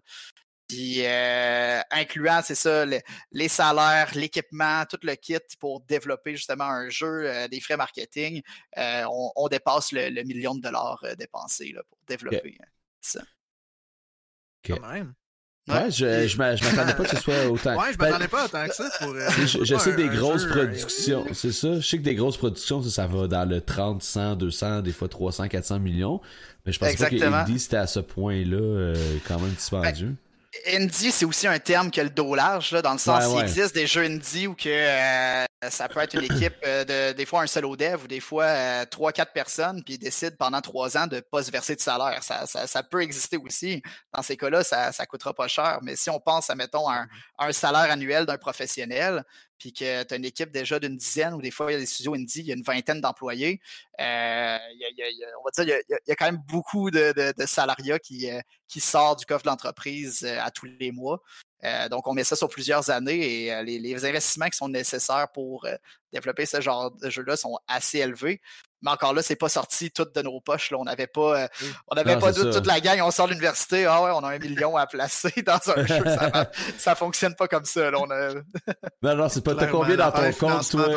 Puis, 0.68 1.06
euh, 1.06 1.80
incluant, 1.90 2.42
c'est 2.42 2.54
ça, 2.54 2.84
les, 2.84 3.48
salaires, 3.48 4.10
l'équipement, 4.14 4.84
tout 4.84 4.98
le 5.02 5.14
kit 5.14 5.38
pour 5.58 5.80
développer 5.80 6.36
justement 6.36 6.64
un 6.64 6.90
jeu, 6.90 7.48
des 7.48 7.60
frais 7.60 7.78
marketing, 7.78 8.42
on, 8.76 9.48
dépasse 9.48 9.92
le, 9.92 10.22
million 10.24 10.54
de 10.54 10.60
dollars 10.60 11.02
dépensés 11.16 11.72
là, 11.72 11.80
pour 11.88 11.98
développer 12.06 12.58
ça. 13.00 13.22
Quand 14.62 14.80
même. 14.80 15.14
Ouais, 15.68 15.90
je, 15.90 16.26
je 16.28 16.36
m'attendais 16.38 16.94
pas 16.94 17.04
que 17.04 17.10
ce 17.10 17.16
soit 17.22 17.46
autant. 17.50 17.76
Ouais, 17.76 17.92
je 17.92 17.98
m'attendais 17.98 18.28
pas 18.28 18.44
autant 18.46 18.66
que 18.66 18.74
ça 18.74 18.84
pour. 19.00 19.10
Euh, 19.10 19.28
je, 19.38 19.64
je 19.64 19.76
sais 19.76 19.92
un- 19.92 19.96
des 19.96 20.04
un 20.08 20.14
grosses 20.14 20.42
jeu, 20.42 20.48
euh, 20.48 20.52
productions, 20.54 21.24
c'est 21.32 21.52
ça. 21.52 21.74
Je 21.80 21.86
sais 21.86 21.98
que 21.98 22.02
des 22.02 22.14
grosses 22.14 22.36
productions, 22.36 22.82
ça, 22.82 22.90
ça 22.90 23.06
va 23.06 23.26
dans 23.28 23.48
le 23.48 23.60
30, 23.60 24.02
100, 24.02 24.36
200, 24.36 24.80
des 24.82 24.92
fois 24.92 25.08
300, 25.08 25.48
400 25.48 25.78
millions. 25.80 26.20
Mais 26.66 26.72
je 26.72 26.78
pensais 26.78 26.92
pas 27.04 27.10
que 27.10 27.58
c'était 27.58 27.76
à 27.76 27.86
ce 27.86 28.00
point-là 28.00 28.56
euh, 28.56 28.94
quand 29.26 29.38
même 29.38 29.50
dispendieux. 29.50 30.14
Indie, 30.66 31.12
c'est 31.12 31.26
aussi 31.26 31.46
un 31.46 31.58
terme 31.58 31.90
que 31.90 32.00
le 32.00 32.08
dos 32.08 32.34
large, 32.34 32.72
là, 32.72 32.80
dans 32.80 32.92
le 32.92 32.98
sens 32.98 33.34
Ouais, 33.34 33.42
existe 33.42 33.74
des 33.74 33.86
jeux 33.86 34.04
indie 34.04 34.46
où 34.46 34.54
que 34.54 34.68
euh, 34.68 35.44
ça 35.68 35.88
peut 35.88 36.00
être 36.00 36.14
une 36.14 36.24
équipe 36.24 36.56
euh, 36.64 36.84
de 36.84 37.12
des 37.14 37.26
fois 37.26 37.42
un 37.42 37.46
solo 37.46 37.76
dev 37.76 38.04
ou 38.04 38.06
des 38.06 38.20
fois 38.20 38.44
euh, 38.44 38.84
trois, 38.86 39.12
quatre 39.12 39.34
personnes, 39.34 39.82
puis 39.84 39.94
ils 39.94 39.98
décident 39.98 40.34
pendant 40.38 40.62
trois 40.62 40.96
ans 40.96 41.06
de 41.06 41.20
pas 41.20 41.42
se 41.42 41.50
verser 41.50 41.76
de 41.76 41.80
salaire. 41.80 42.22
Ça, 42.22 42.46
ça, 42.46 42.66
ça 42.66 42.82
peut 42.82 43.02
exister 43.02 43.36
aussi. 43.36 43.82
Dans 44.14 44.22
ces 44.22 44.38
cas-là, 44.38 44.64
ça, 44.64 44.90
ça 44.90 45.04
coûtera 45.04 45.34
pas 45.34 45.48
cher. 45.48 45.80
Mais 45.82 45.96
si 45.96 46.08
on 46.08 46.18
pense 46.18 46.48
à, 46.48 46.54
mettons, 46.54 46.90
un, 46.90 47.06
un 47.38 47.52
salaire 47.52 47.90
annuel 47.90 48.24
d'un 48.24 48.38
professionnel, 48.38 49.24
puis 49.58 49.72
que 49.72 50.02
tu 50.04 50.14
as 50.14 50.16
une 50.16 50.24
équipe 50.24 50.50
déjà 50.50 50.78
d'une 50.78 50.96
dizaine, 50.96 51.34
ou 51.34 51.42
des 51.42 51.50
fois, 51.50 51.70
il 51.70 51.74
y 51.74 51.76
a 51.76 51.80
des 51.80 51.86
studios 51.86 52.14
indie, 52.14 52.40
il 52.40 52.46
y 52.46 52.52
a 52.52 52.54
une 52.54 52.62
vingtaine 52.62 53.00
d'employés, 53.00 53.60
on 53.98 54.02
va 55.44 55.64
dire, 55.64 55.78
il 55.88 55.98
y 56.06 56.12
a- 56.12 56.16
quand 56.16 56.26
même 56.26 56.42
beaucoup 56.48 56.90
de, 56.90 57.12
de, 57.36 57.46
salariats 57.46 57.98
qui, 57.98 58.30
euh, 58.30 58.40
qui 58.68 58.80
sort 58.80 59.16
du 59.16 59.26
coffre 59.26 59.44
de 59.44 59.48
l'entreprise 59.48 60.24
euh, 60.24 60.38
à 60.40 60.50
tous 60.50 60.66
les 60.78 60.92
mois. 60.92 61.22
Euh, 61.64 61.88
donc, 61.88 62.06
on 62.06 62.14
met 62.14 62.24
ça 62.24 62.36
sur 62.36 62.48
plusieurs 62.48 62.90
années 62.90 63.46
et 63.46 63.64
les, 63.64 64.04
investissements 64.04 64.48
qui 64.48 64.56
sont 64.56 64.68
nécessaires 64.68 65.28
pour 65.32 65.66
développer 66.12 66.46
ce 66.46 66.60
genre 66.60 66.92
de 66.92 67.10
jeu-là 67.10 67.36
sont 67.36 67.58
assez 67.66 67.98
élevés. 67.98 68.40
Mais 68.82 68.90
encore 68.90 69.12
là, 69.12 69.22
c'est 69.22 69.36
pas 69.36 69.48
sorti 69.48 69.90
tout 69.90 70.06
de 70.14 70.22
nos 70.22 70.40
poches. 70.40 70.70
Là. 70.70 70.78
On 70.78 70.84
n'avait 70.84 71.06
pas, 71.06 71.42
euh, 71.42 71.48
on 71.88 71.96
Non, 71.96 72.18
pas 72.18 72.32
toute, 72.32 72.66
la 72.66 72.80
gang. 72.80 73.00
On 73.02 73.10
sort 73.10 73.26
de 73.26 73.32
l'université. 73.32 73.86
Ah 73.86 74.02
ouais, 74.02 74.10
on 74.14 74.20
a 74.24 74.34
un 74.34 74.38
million 74.38 74.76
à 74.76 74.86
placer 74.86 75.32
dans 75.46 75.58
un 75.74 75.84
jeu. 75.84 76.04
Ça, 76.04 76.50
ça 76.78 76.94
fonctionne 76.94 77.34
pas 77.34 77.48
comme 77.48 77.64
ça. 77.64 77.90
là. 77.90 77.98
On 78.00 78.10
a- 78.10 78.34
Non, 79.02 79.16
non, 79.16 79.28
c'est 79.28 79.42
pas. 79.42 79.54
T'as 79.54 79.66
combien 79.66 79.96
dans 79.96 80.12
ton 80.12 80.32
compte, 80.32 80.70
toi? 80.70 80.88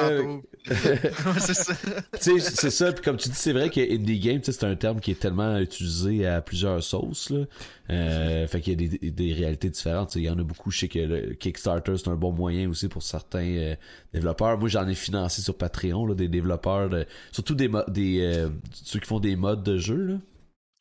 c'est 1.40 1.54
ça. 1.54 1.74
c'est 2.20 2.70
ça. 2.70 2.92
Puis 2.92 3.04
comme 3.04 3.18
tu 3.18 3.30
dis, 3.30 3.36
c'est 3.36 3.54
vrai 3.54 3.70
que 3.70 3.80
indie 3.82 4.20
game, 4.20 4.42
c'est 4.44 4.64
un 4.64 4.76
terme 4.76 5.00
qui 5.00 5.12
est 5.12 5.20
tellement 5.20 5.58
utilisé 5.58 6.28
à 6.28 6.42
plusieurs 6.42 6.84
sauces. 6.84 7.30
Là. 7.30 7.46
Euh, 7.90 8.48
fait 8.48 8.62
qu'il 8.62 8.82
y 8.82 8.86
a 8.86 8.90
des, 8.90 9.12
des 9.12 9.34
réalités 9.34 9.70
différentes. 9.70 10.16
Il 10.16 10.22
y 10.22 10.30
en 10.30 10.40
a 10.40 10.44
beaucoup. 10.44 10.72
Je 10.72 10.80
sais 10.80 10.88
que 10.88 11.00
le 11.00 11.34
Kickstarter, 11.34 11.98
c'est 11.98 12.10
un 12.10 12.16
bon 12.16 12.32
moyen 12.32 12.70
aussi 12.70 12.88
pour 12.88 13.04
certains 13.04 13.58
euh, 13.58 13.76
développeurs. 14.14 14.58
Moi, 14.58 14.70
j'en 14.70 14.88
ai 14.88 14.96
financé 14.96 15.42
sur 15.42 15.58
Patreon 15.58 16.06
là, 16.06 16.16
des 16.16 16.28
développeurs, 16.28 16.90
de, 16.90 17.06
surtout 17.32 17.56
des, 17.56 17.70
des 17.90 18.22
euh, 18.22 18.50
ceux 18.72 19.00
qui 19.00 19.08
font 19.08 19.20
des 19.20 19.36
modes 19.36 19.64
de 19.64 19.78
jeu. 19.78 19.98
Là. 19.98 20.18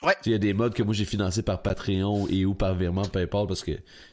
Ouais. 0.03 0.15
Il 0.25 0.33
y 0.33 0.35
a 0.35 0.39
des 0.39 0.55
modes 0.55 0.73
que 0.73 0.83
moi 0.83 0.95
j'ai 0.95 1.05
financés 1.05 1.43
par 1.43 1.61
Patreon 1.61 2.27
et 2.29 2.47
ou 2.47 2.55
par 2.55 2.75
virement 2.75 3.03
PayPal 3.03 3.47
parce 3.47 3.63
que 3.63 3.73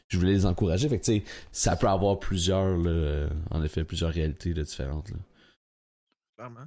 je 0.09 0.17
voulais 0.17 0.33
les 0.33 0.45
encourager. 0.45 0.89
Fait 0.89 0.99
que 0.99 1.21
ça 1.51 1.75
peut 1.77 1.87
avoir 1.87 2.19
plusieurs, 2.19 2.77
là, 2.77 2.89
euh, 2.89 3.29
en 3.51 3.63
effet, 3.63 3.83
plusieurs 3.85 4.11
réalités 4.11 4.53
là, 4.53 4.63
différentes. 4.63 5.09
Là. 5.11 5.17
Clairement. 6.35 6.65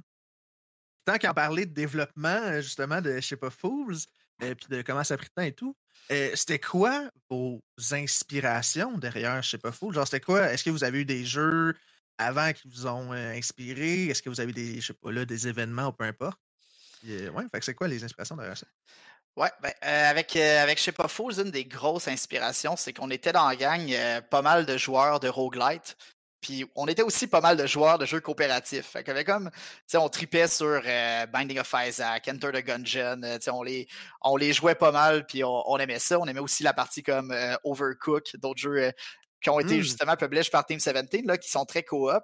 Tant 1.05 1.17
qu'en 1.17 1.33
parler 1.33 1.65
de 1.65 1.73
développement, 1.73 2.61
justement, 2.61 3.01
de, 3.01 3.15
je 3.15 3.21
sais 3.21 3.35
pas, 3.35 3.49
Fools, 3.49 3.97
et 4.41 4.55
puis 4.55 4.67
de 4.69 4.81
comment 4.81 5.03
ça 5.03 5.13
a 5.15 5.17
pris 5.17 5.27
de 5.27 5.33
temps 5.33 5.47
et 5.47 5.53
tout, 5.53 5.75
c'était 6.09 6.59
quoi 6.59 7.09
vos 7.29 7.61
inspirations 7.91 8.97
derrière, 8.97 9.41
je 9.41 9.51
sais 9.51 9.57
pas, 9.57 9.71
Fools? 9.71 9.93
Genre, 9.93 10.05
c'était 10.05 10.19
quoi? 10.19 10.51
Est-ce 10.51 10.63
que 10.63 10.69
vous 10.69 10.83
avez 10.83 10.99
eu 10.99 11.05
des 11.05 11.25
jeux 11.25 11.75
avant 12.17 12.51
qui 12.53 12.67
vous 12.67 12.87
ont 12.87 13.11
inspiré? 13.11 14.07
Est-ce 14.07 14.21
que 14.21 14.29
vous 14.29 14.41
avez 14.41 14.53
des, 14.53 14.81
je 14.81 14.87
sais 14.87 14.93
pas, 14.93 15.11
là, 15.11 15.25
des 15.25 15.47
événements 15.47 15.87
ou 15.87 15.91
peu 15.91 16.03
importe? 16.03 16.39
Euh, 17.07 17.29
ouais, 17.29 17.45
c'est 17.61 17.73
quoi 17.73 17.87
les 17.87 18.03
inspirations 18.03 18.35
derrière 18.35 18.57
ça? 18.57 18.67
Ouais, 19.35 19.49
ben, 19.61 19.73
avec, 19.81 20.35
euh, 20.35 20.61
avec 20.61 20.77
Je 20.77 20.83
sais 20.83 20.91
pas 20.91 21.07
Fools, 21.07 21.39
une 21.39 21.51
des 21.51 21.65
grosses 21.65 22.07
inspirations, 22.07 22.75
c'est 22.75 22.93
qu'on 22.93 23.09
était 23.09 23.31
dans 23.31 23.47
la 23.47 23.55
gang 23.55 24.21
pas 24.29 24.41
mal 24.41 24.65
de 24.65 24.77
joueurs 24.77 25.19
de 25.19 25.29
roguelite. 25.29 25.95
Puis 26.41 26.65
on 26.75 26.87
était 26.87 27.03
aussi 27.03 27.27
pas 27.27 27.39
mal 27.39 27.55
de 27.55 27.67
joueurs 27.67 27.99
de 27.99 28.05
jeux 28.05 28.19
coopératifs. 28.19 28.87
Fait 28.87 29.07
avait 29.07 29.23
comme, 29.23 29.49
tu 29.51 29.59
sais, 29.87 29.97
on 29.97 30.09
tripait 30.09 30.47
sur 30.47 30.81
euh, 30.85 31.25
Binding 31.27 31.59
of 31.59 31.73
Isaac, 31.73 32.27
Enter 32.27 32.51
the 32.51 32.65
Gungeon, 32.65 33.21
euh, 33.23 33.37
tu 33.37 33.43
sais, 33.43 33.51
on 33.51 33.61
les, 33.61 33.87
on 34.21 34.35
les 34.35 34.51
jouait 34.51 34.75
pas 34.75 34.91
mal, 34.91 35.25
puis 35.25 35.43
on, 35.43 35.69
on 35.69 35.77
aimait 35.77 35.99
ça. 35.99 36.19
On 36.19 36.25
aimait 36.25 36.39
aussi 36.39 36.63
la 36.63 36.73
partie 36.73 37.03
comme 37.03 37.31
euh, 37.31 37.55
Overcook, 37.63 38.35
d'autres 38.37 38.59
jeux 38.59 38.77
euh, 38.77 38.91
qui 39.41 39.49
ont 39.49 39.59
été 39.59 39.77
Mm. 39.77 39.81
justement 39.81 40.15
publiés 40.15 40.43
par 40.51 40.65
Team 40.65 40.77
17, 40.77 41.25
là, 41.25 41.37
qui 41.37 41.49
sont 41.49 41.65
très 41.65 41.83
coop. 41.83 42.23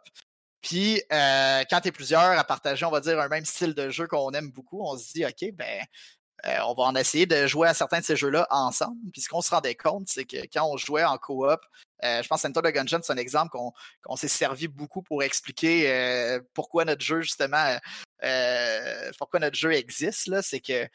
Puis 0.61 1.01
quand 1.09 1.82
tu 1.82 1.88
es 1.88 1.91
plusieurs 1.91 2.38
à 2.38 2.43
partager, 2.43 2.86
on 2.86 2.91
va 2.91 2.99
dire, 2.99 3.20
un 3.20 3.28
même 3.28 3.45
style 3.45 3.74
de 3.74 3.89
jeu 3.89 4.07
qu'on 4.07 4.32
aime 4.32 4.51
beaucoup, 4.51 4.82
on 4.84 4.97
se 4.97 5.13
dit, 5.13 5.26
OK, 5.26 5.51
ben, 5.53 5.82
euh, 6.45 6.57
on 6.68 6.74
va 6.74 6.84
en 6.84 6.95
essayer 6.95 7.26
de 7.26 7.47
jouer 7.47 7.68
à 7.68 7.74
certains 7.74 7.99
de 7.99 8.05
ces 8.05 8.15
jeux-là 8.15 8.47
ensemble. 8.51 8.97
Puis 9.11 9.22
ce 9.22 9.30
qu'on 9.30 9.41
se 9.41 9.49
rendait 9.49 9.76
compte, 9.76 10.07
c'est 10.07 10.26
que 10.26 10.38
quand 10.53 10.70
on 10.72 10.78
jouait 10.78 11.03
en 11.03 11.18
coop, 11.18 11.59
euh, 12.03 12.21
je 12.21 12.27
pense 12.27 12.41
que 12.41 12.47
Enter 12.47 12.61
the 12.61 12.73
Gungeon, 12.73 12.99
c'est 13.01 13.13
un 13.13 13.17
exemple 13.17 13.57
qu'on 14.03 14.15
s'est 14.15 14.27
servi 14.27 14.67
beaucoup 14.67 15.01
pour 15.01 15.23
expliquer 15.23 15.91
euh, 15.91 16.39
pourquoi 16.53 16.85
notre 16.85 17.03
jeu, 17.03 17.21
justement, 17.21 17.77
euh, 18.23 19.11
pourquoi 19.17 19.39
notre 19.39 19.57
jeu 19.57 19.73
existe. 19.73 20.29
C'est 20.41 20.59
que 20.59 20.87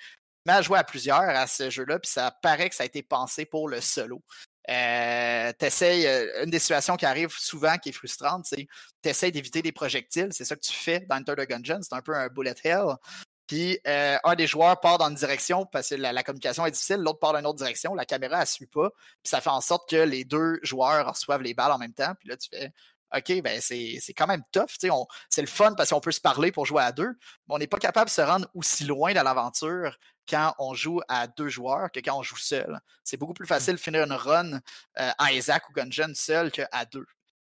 à 0.49 0.61
jouer 0.61 0.79
à 0.79 0.85
plusieurs 0.85 1.21
à 1.21 1.47
ce 1.47 1.71
jeu-là, 1.71 2.01
puis 2.01 2.11
ça 2.11 2.37
paraît 2.43 2.69
que 2.69 2.75
ça 2.75 2.83
a 2.83 2.87
été 2.87 3.03
pensé 3.03 3.45
pour 3.45 3.69
le 3.69 3.81
solo. 3.81 4.23
T'essayes, 4.67 6.07
une 6.43 6.51
des 6.51 6.59
situations 6.59 6.97
qui 6.97 7.07
arrive 7.07 7.31
souvent, 7.31 7.79
qui 7.79 7.91
est 7.91 7.93
frustrante, 7.93 8.47
c'est 8.47 8.67
t'essayes 9.03 9.33
d'éviter 9.33 9.63
des 9.63 9.73
projectiles. 9.73 10.29
C'est 10.31 10.45
ça 10.45 10.57
que 10.57 10.61
tu 10.61 10.73
fais 10.73 11.01
dans 11.09 11.17
Enter 11.17 11.35
the 11.37 11.49
Gungeon. 11.49 11.81
C'est 11.83 11.95
un 11.95 12.03
peu 12.03 12.15
un 12.15 12.29
bullet 12.29 12.55
hell. 12.65 12.97
Puis 13.53 13.79
euh, 13.87 14.17
un 14.25 14.35
des 14.35 14.47
joueurs 14.47 14.81
part 14.81 14.97
dans 14.97 15.11
une 15.11 15.15
direction 15.15 15.67
parce 15.67 15.91
que 15.91 15.97
la, 15.97 16.23
communication 16.23 16.65
est 16.65 16.71
difficile, 16.71 16.97
l'autre 16.97 17.19
part 17.19 17.35
dans 17.35 17.41
une 17.41 17.47
autre 17.47 17.59
direction, 17.59 17.95
la 17.95 18.07
caméra 18.07 18.41
ne 18.41 18.47
suit 18.47 18.65
pas, 18.65 18.89
puis 18.89 19.29
ça 19.29 19.43
fait 19.43 19.51
en 19.51 19.61
sorte 19.61 19.91
que 19.91 19.97
les 19.97 20.25
deux 20.25 20.59
joueurs 20.63 21.07
reçoivent 21.07 21.43
les 21.43 21.53
balles 21.53 21.73
en 21.73 21.77
même 21.77 21.93
temps. 21.93 22.15
Puis 22.19 22.31
là, 22.31 22.39
tu 22.39 22.49
fais 22.49 22.73
OK, 23.15 23.43
ben 23.43 23.61
c'est 23.61 24.15
quand 24.17 24.27
même 24.27 24.43
tough. 24.53 24.71
C'est 25.29 25.43
le 25.43 25.47
fun 25.47 25.75
parce 25.75 25.91
qu'on 25.91 26.01
peut 26.01 26.13
se 26.13 26.21
parler 26.23 26.51
pour 26.51 26.65
jouer 26.65 26.83
à 26.83 26.93
deux, 26.93 27.11
mais 27.47 27.55
on 27.55 27.59
n'est 27.59 27.67
pas 27.67 27.77
capable 27.77 28.07
de 28.07 28.15
se 28.15 28.23
rendre 28.23 28.49
aussi 28.55 28.85
loin 28.85 29.13
dans 29.13 29.23
l'aventure 29.23 29.99
quand 30.27 30.55
on 30.59 30.73
joue 30.73 31.03
à 31.09 31.27
deux 31.27 31.51
joueurs 31.51 31.93
que 31.93 32.01
quand 32.01 32.19
on 32.19 32.23
joue 32.23 32.39
seul. 32.39 32.81
C'est 33.05 33.19
beaucoup 33.19 33.35
plus 33.35 33.47
facile 33.47 33.75
de 33.75 33.81
finir 33.81 34.05
une 34.05 34.15
run 34.15 34.55
euh, 34.55 35.11
à 35.19 35.31
Isaac 35.31 35.69
ou 35.69 35.75
Gungeon 35.75 36.13
seul 36.15 36.51
qu'à 36.51 36.87
deux. 36.91 37.05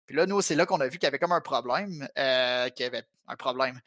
Puis 0.08 0.16
là, 0.16 0.26
nous, 0.26 0.42
c'est 0.42 0.56
là 0.56 0.66
qu'on 0.66 0.80
a 0.80 0.88
vu 0.88 0.98
qu'il 0.98 1.04
y 1.04 1.08
avait 1.08 1.20
comme 1.20 1.34
un 1.34 1.42
problème, 1.42 2.08
euh, 2.18 2.70
qu'il 2.70 2.86
y 2.86 2.88
avait 2.88 3.04
un 3.28 3.36
problème. 3.36 3.80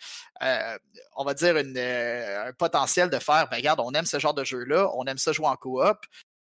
Euh, 0.43 0.79
on 1.17 1.25
va 1.25 1.35
dire 1.35 1.57
une, 1.57 1.77
euh, 1.77 2.49
un 2.49 2.53
potentiel 2.53 3.11
de 3.11 3.19
faire, 3.19 3.49
ben 3.49 3.57
regarde, 3.57 3.81
on 3.81 3.93
aime 3.93 4.07
ce 4.07 4.19
genre 4.19 4.35
de 4.35 4.45
jeu-là, 4.45 4.91
on 4.95 5.05
aime 5.07 5.19
ça 5.19 5.33
jouer 5.33 5.47
en 5.47 5.57
coop. 5.57 5.99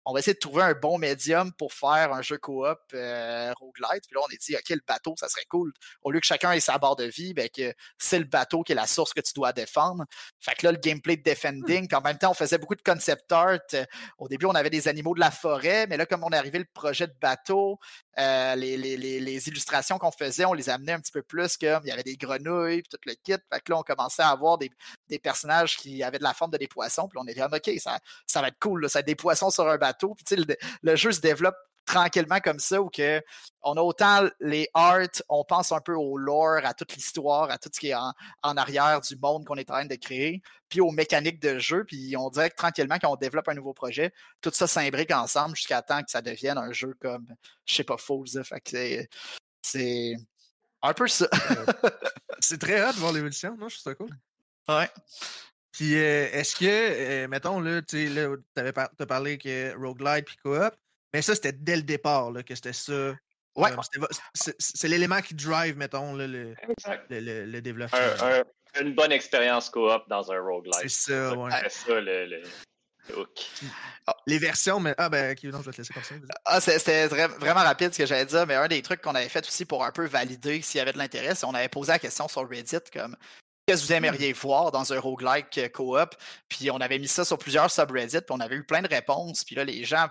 On 0.09 0.13
va 0.13 0.19
essayer 0.19 0.35
de 0.35 0.39
trouver 0.39 0.63
un 0.63 0.73
bon 0.73 0.97
médium 0.97 1.51
pour 1.51 1.73
faire 1.73 2.13
un 2.13 2.21
jeu 2.21 2.37
coop 2.37 2.79
euh, 2.93 3.53
roguelite. 3.59 4.05
Puis 4.07 4.15
là, 4.15 4.21
on 4.21 4.33
a 4.33 4.37
dit, 4.39 4.55
OK, 4.55 4.69
le 4.69 4.79
bateau, 4.87 5.15
ça 5.19 5.27
serait 5.27 5.43
cool. 5.49 5.73
Au 6.01 6.11
lieu 6.11 6.21
que 6.21 6.25
chacun 6.25 6.53
ait 6.53 6.61
sa 6.61 6.77
barre 6.77 6.95
de 6.95 7.03
vie, 7.03 7.33
ben, 7.33 7.49
que 7.49 7.73
c'est 7.97 8.17
le 8.17 8.23
bateau 8.23 8.63
qui 8.63 8.71
est 8.71 8.75
la 8.75 8.87
source 8.87 9.13
que 9.13 9.19
tu 9.19 9.33
dois 9.35 9.51
défendre. 9.51 10.05
Fait 10.39 10.55
que 10.55 10.65
là, 10.65 10.71
le 10.71 10.77
gameplay 10.77 11.17
de 11.17 11.23
defending, 11.23 11.89
puis 11.89 11.95
en 11.97 11.99
même 11.99 12.17
temps, 12.17 12.31
on 12.31 12.35
faisait 12.35 12.57
beaucoup 12.57 12.75
de 12.75 12.81
concept 12.81 13.29
art. 13.33 13.59
Au 14.17 14.29
début, 14.29 14.45
on 14.45 14.55
avait 14.55 14.69
des 14.69 14.87
animaux 14.87 15.13
de 15.13 15.19
la 15.19 15.29
forêt, 15.29 15.87
mais 15.87 15.97
là, 15.97 16.05
comme 16.05 16.23
on 16.23 16.29
est 16.29 16.37
arrivé 16.37 16.59
le 16.59 16.67
projet 16.73 17.07
de 17.07 17.15
bateau, 17.19 17.77
euh, 18.19 18.55
les, 18.55 19.47
illustrations 19.47 19.97
qu'on 19.97 20.11
faisait, 20.11 20.45
on 20.45 20.53
les 20.53 20.69
amenait 20.69 20.93
un 20.93 20.99
petit 20.99 21.11
peu 21.11 21.21
plus 21.21 21.57
comme 21.57 21.81
il 21.83 21.89
y 21.89 21.91
avait 21.91 22.03
des 22.03 22.17
grenouilles, 22.17 22.81
puis 22.81 22.89
tout 22.89 22.97
le 23.05 23.13
kit. 23.13 23.33
Fait 23.51 23.59
que 23.61 23.71
là, 23.71 23.77
on 23.77 23.83
commençait 23.83 24.23
à 24.23 24.29
avoir 24.29 24.57
des, 24.57 24.71
personnages 25.19 25.77
qui 25.77 26.03
avaient 26.03 26.17
de 26.17 26.23
la 26.23 26.33
forme 26.33 26.51
de 26.51 26.57
des 26.57 26.67
poissons, 26.67 27.07
puis 27.07 27.19
on 27.21 27.27
était 27.27 27.39
comme, 27.39 27.53
OK, 27.53 27.71
ça, 27.79 27.99
ça 28.25 28.41
va 28.41 28.47
être 28.47 28.59
cool, 28.59 28.89
ça 28.89 28.99
va 28.99 29.01
être 29.01 29.07
des 29.07 29.15
poissons 29.15 29.49
sur 29.49 29.67
un 29.67 29.77
bateau. 29.77 30.15
Puis 30.15 30.25
tu 30.25 30.35
le, 30.35 30.45
le 30.81 30.95
jeu 30.95 31.11
se 31.11 31.21
développe 31.21 31.55
tranquillement 31.87 32.39
comme 32.39 32.59
ça, 32.59 32.81
où 32.81 32.89
que 32.89 33.21
on 33.63 33.75
a 33.77 33.81
autant 33.81 34.29
les 34.39 34.69
arts, 34.75 35.07
on 35.29 35.43
pense 35.43 35.71
un 35.71 35.79
peu 35.79 35.95
au 35.95 36.17
lore, 36.17 36.59
à 36.63 36.73
toute 36.75 36.93
l'histoire, 36.95 37.49
à 37.49 37.57
tout 37.57 37.69
ce 37.73 37.79
qui 37.79 37.87
est 37.89 37.95
en, 37.95 38.13
en 38.43 38.57
arrière 38.57 39.01
du 39.01 39.15
monde 39.15 39.45
qu'on 39.45 39.55
est 39.55 39.69
en 39.71 39.75
train 39.75 39.85
de 39.85 39.95
créer, 39.95 40.41
puis 40.69 40.79
aux 40.81 40.91
mécaniques 40.91 41.41
de 41.41 41.57
jeu, 41.57 41.83
puis 41.85 42.15
on 42.17 42.29
dirait 42.29 42.49
que 42.51 42.55
tranquillement, 42.55 42.97
quand 43.01 43.11
on 43.11 43.15
développe 43.15 43.47
un 43.49 43.55
nouveau 43.55 43.73
projet, 43.73 44.13
tout 44.41 44.51
ça 44.53 44.67
s'imbrique 44.67 45.11
ensemble 45.11 45.55
jusqu'à 45.55 45.81
temps 45.81 46.03
que 46.03 46.11
ça 46.11 46.21
devienne 46.21 46.57
un 46.59 46.71
jeu 46.71 46.93
comme, 47.01 47.25
je 47.65 47.73
sais 47.73 47.83
pas, 47.83 47.97
Falls. 47.97 48.25
là. 48.35 48.43
Fait 48.43 48.61
que 48.61 49.07
c'est- 49.63 50.15
un 50.83 50.93
peu 50.93 51.07
ça. 51.07 51.27
C'est 52.39 52.59
très 52.59 52.87
hot 52.87 52.93
de 52.93 52.99
voir 52.99 53.11
l'évolution, 53.13 53.57
non? 53.57 53.67
Je 53.67 53.79
trouve 53.79 53.93
ça 53.93 53.95
cool. 53.95 54.09
ouais. 54.69 54.89
Puis, 55.71 55.95
euh, 55.95 56.27
est-ce 56.31 56.55
que, 56.55 56.65
euh, 56.65 57.27
mettons, 57.27 57.59
là, 57.59 57.81
tu 57.81 58.07
sais, 58.07 58.13
là, 58.13 58.71
par- 58.73 58.89
parlé 59.07 59.37
que 59.37 59.75
roguelite 59.75 60.25
puis 60.25 60.37
coop, 60.37 60.71
mais 61.17 61.21
ça, 61.23 61.33
c'était 61.33 61.51
dès 61.51 61.75
le 61.75 61.81
départ, 61.81 62.29
là, 62.31 62.43
que 62.43 62.53
c'était 62.53 62.73
ça. 62.73 63.15
Ouais. 63.55 63.71
c'est- 64.35 64.55
C'est 64.59 64.87
l'élément 64.87 65.19
qui 65.19 65.33
drive, 65.33 65.75
mettons, 65.75 66.13
là, 66.15 66.27
le, 66.27 66.53
le, 67.09 67.19
le- 67.19 67.45
le 67.45 67.61
développement. 67.61 67.97
Un- 67.97 68.39
un- 68.39 68.81
une 68.81 68.93
bonne 68.93 69.11
expérience 69.11 69.67
coop 69.71 70.03
dans 70.07 70.31
un 70.31 70.35
C'est 70.35 70.39
roguelite. 70.39 70.89
ça, 70.89 71.33
ouais. 71.33 71.51
C'est 71.63 71.69
ça 71.87 71.99
le, 71.99 72.43
hook. 73.17 73.29
Les 74.27 74.37
versions, 74.37 74.79
mais. 74.79 74.93
Ah, 74.99 75.09
ben, 75.09 75.31
ok, 75.31 75.43
non, 75.45 75.61
je 75.61 75.65
vais 75.65 75.71
te 75.71 75.77
laisser 75.77 75.91
comme 75.93 76.03
ça. 76.03 76.13
vas-y. 76.13 76.27
Ah, 76.45 76.61
c'est- 76.61 76.77
c'était 76.77 77.07
vra- 77.07 77.35
vraiment 77.39 77.61
rapide 77.63 77.93
ce 77.93 77.97
que 77.97 78.05
j'allais 78.05 78.25
dire, 78.27 78.45
mais 78.45 78.53
un 78.53 78.67
des 78.67 78.83
trucs 78.83 79.01
qu'on 79.01 79.15
avait 79.15 79.27
fait 79.29 79.47
aussi 79.47 79.65
pour 79.65 79.83
un 79.83 79.91
peu 79.91 80.05
valider 80.05 80.61
s'il 80.61 80.77
y 80.77 80.81
avait 80.81 80.93
de 80.93 80.99
l'intérêt, 80.99 81.33
c'est 81.33 81.47
qu'on 81.47 81.55
avait 81.55 81.67
posé 81.69 81.93
la 81.93 81.99
question 81.99 82.27
sur 82.27 82.47
Reddit 82.47 82.77
comme 82.93 83.15
qu'est-ce 83.67 83.81
que 83.81 83.87
vous 83.87 83.93
aimeriez 83.93 84.31
voir 84.33 84.71
dans 84.71 84.93
un 84.93 84.99
roguelike 84.99 85.57
euh, 85.57 85.67
co-op. 85.67 86.15
Puis 86.47 86.71
on 86.71 86.77
avait 86.77 86.99
mis 86.99 87.07
ça 87.07 87.25
sur 87.25 87.37
plusieurs 87.37 87.69
subreddits, 87.69 88.21
puis 88.21 88.31
on 88.31 88.39
avait 88.39 88.55
eu 88.55 88.63
plein 88.63 88.81
de 88.81 88.87
réponses. 88.87 89.43
Puis 89.43 89.55
là, 89.55 89.65
les 89.65 89.83
gens 89.83 90.07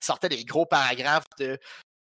sortaient 0.00 0.30
des 0.30 0.44
gros 0.44 0.64
paragraphes 0.64 1.28
de 1.38 1.58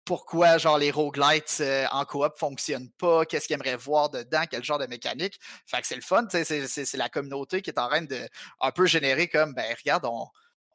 pourquoi 0.07 0.59
genre 0.59 0.79
les 0.79 0.91
roguelites 0.91 1.59
euh, 1.61 1.87
en 1.93 2.05
coop 2.07 2.33
fonctionnent 2.39 2.91
pas, 2.99 3.27
qu'est-ce 3.27 3.47
qu'ils 3.47 3.55
aimeraient 3.55 3.77
voir 3.77 4.09
dedans, 4.09 4.45
quel 4.51 4.65
genre 4.65 4.79
de 4.79 4.87
mécanique. 4.87 5.39
Fait 5.67 5.81
que 5.83 5.87
c'est 5.87 5.97
le 5.97 6.01
fun, 6.01 6.27
c'est 6.31 6.97
la 6.97 7.09
communauté 7.11 7.61
qui 7.61 7.71
est 7.71 7.79
en 7.79 7.89
train 7.89 8.03
de 8.03 8.29
un 8.61 8.71
peu 8.73 8.87
générer 8.87 9.29
comme 9.29 9.53
ben 9.53 9.75
regarde, 9.79 10.07
on, 10.07 10.27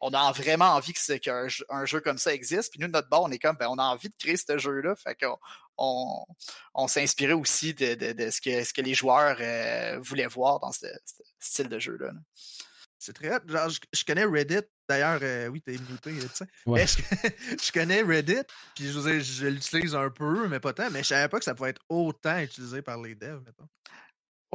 on 0.05 0.13
a 0.13 0.31
vraiment 0.31 0.75
envie 0.75 0.93
qu'un 0.93 1.47
un 1.69 1.85
jeu 1.85 1.99
comme 1.99 2.19
ça 2.19 2.33
existe. 2.33 2.71
Puis 2.71 2.79
nous, 2.79 2.87
de 2.87 2.91
notre 2.91 3.09
bord, 3.09 3.23
on 3.23 3.31
est 3.31 3.39
comme 3.39 3.55
ben, 3.57 3.67
on 3.69 3.77
a 3.79 3.83
envie 3.83 4.09
de 4.09 4.15
créer 4.15 4.37
ce 4.37 4.57
jeu-là. 4.57 4.95
Fait 4.95 5.15
qu'on 5.15 5.37
on, 5.77 6.25
on 6.75 6.87
s'est 6.87 7.01
inspiré 7.01 7.33
aussi 7.33 7.73
de, 7.73 7.97
ce, 8.29 8.39
que, 8.39 8.63
ce 8.63 8.71
que 8.71 8.81
les 8.81 8.93
joueurs 8.93 9.37
euh, 9.39 9.97
voulaient 9.99 10.27
voir 10.27 10.59
dans 10.59 10.71
ce, 10.71 10.85
style 11.39 11.69
de 11.69 11.79
jeu-là. 11.79 12.11
C'est 12.99 13.13
très 13.13 13.29
Genre, 13.47 13.69
je, 13.69 14.03
connais 14.03 14.25
Reddit. 14.25 14.61
D'ailleurs, 14.87 15.19
euh, 15.23 15.47
oui, 15.47 15.61
t'es 15.61 15.73
muté, 15.73 16.13
tu 16.13 16.27
sais. 16.33 16.45
Je, 17.63 17.71
connais 17.71 18.01
Reddit, 18.03 18.43
puis 18.75 18.91
je, 18.91 19.19
je 19.19 19.47
l'utilise 19.47 19.95
un 19.95 20.11
peu, 20.11 20.47
mais 20.47 20.59
pas 20.59 20.73
tant. 20.73 20.89
Mais 20.91 21.01
je 21.01 21.07
savais 21.07 21.27
pas 21.27 21.39
que 21.39 21.45
ça 21.45 21.55
pouvait 21.55 21.71
être 21.71 21.81
autant 21.89 22.37
utilisé 22.37 22.83
par 22.83 23.01
les 23.01 23.15
devs, 23.15 23.41
mettons. 23.43 23.67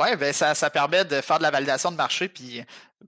Oui, 0.01 0.16
ben 0.16 0.32
ça, 0.32 0.55
ça, 0.55 0.70
permet 0.70 1.05
de 1.05 1.20
faire 1.20 1.36
de 1.36 1.42
la 1.42 1.51
validation 1.51 1.90
de 1.90 1.96
marché, 1.96 2.28
puis 2.28 2.62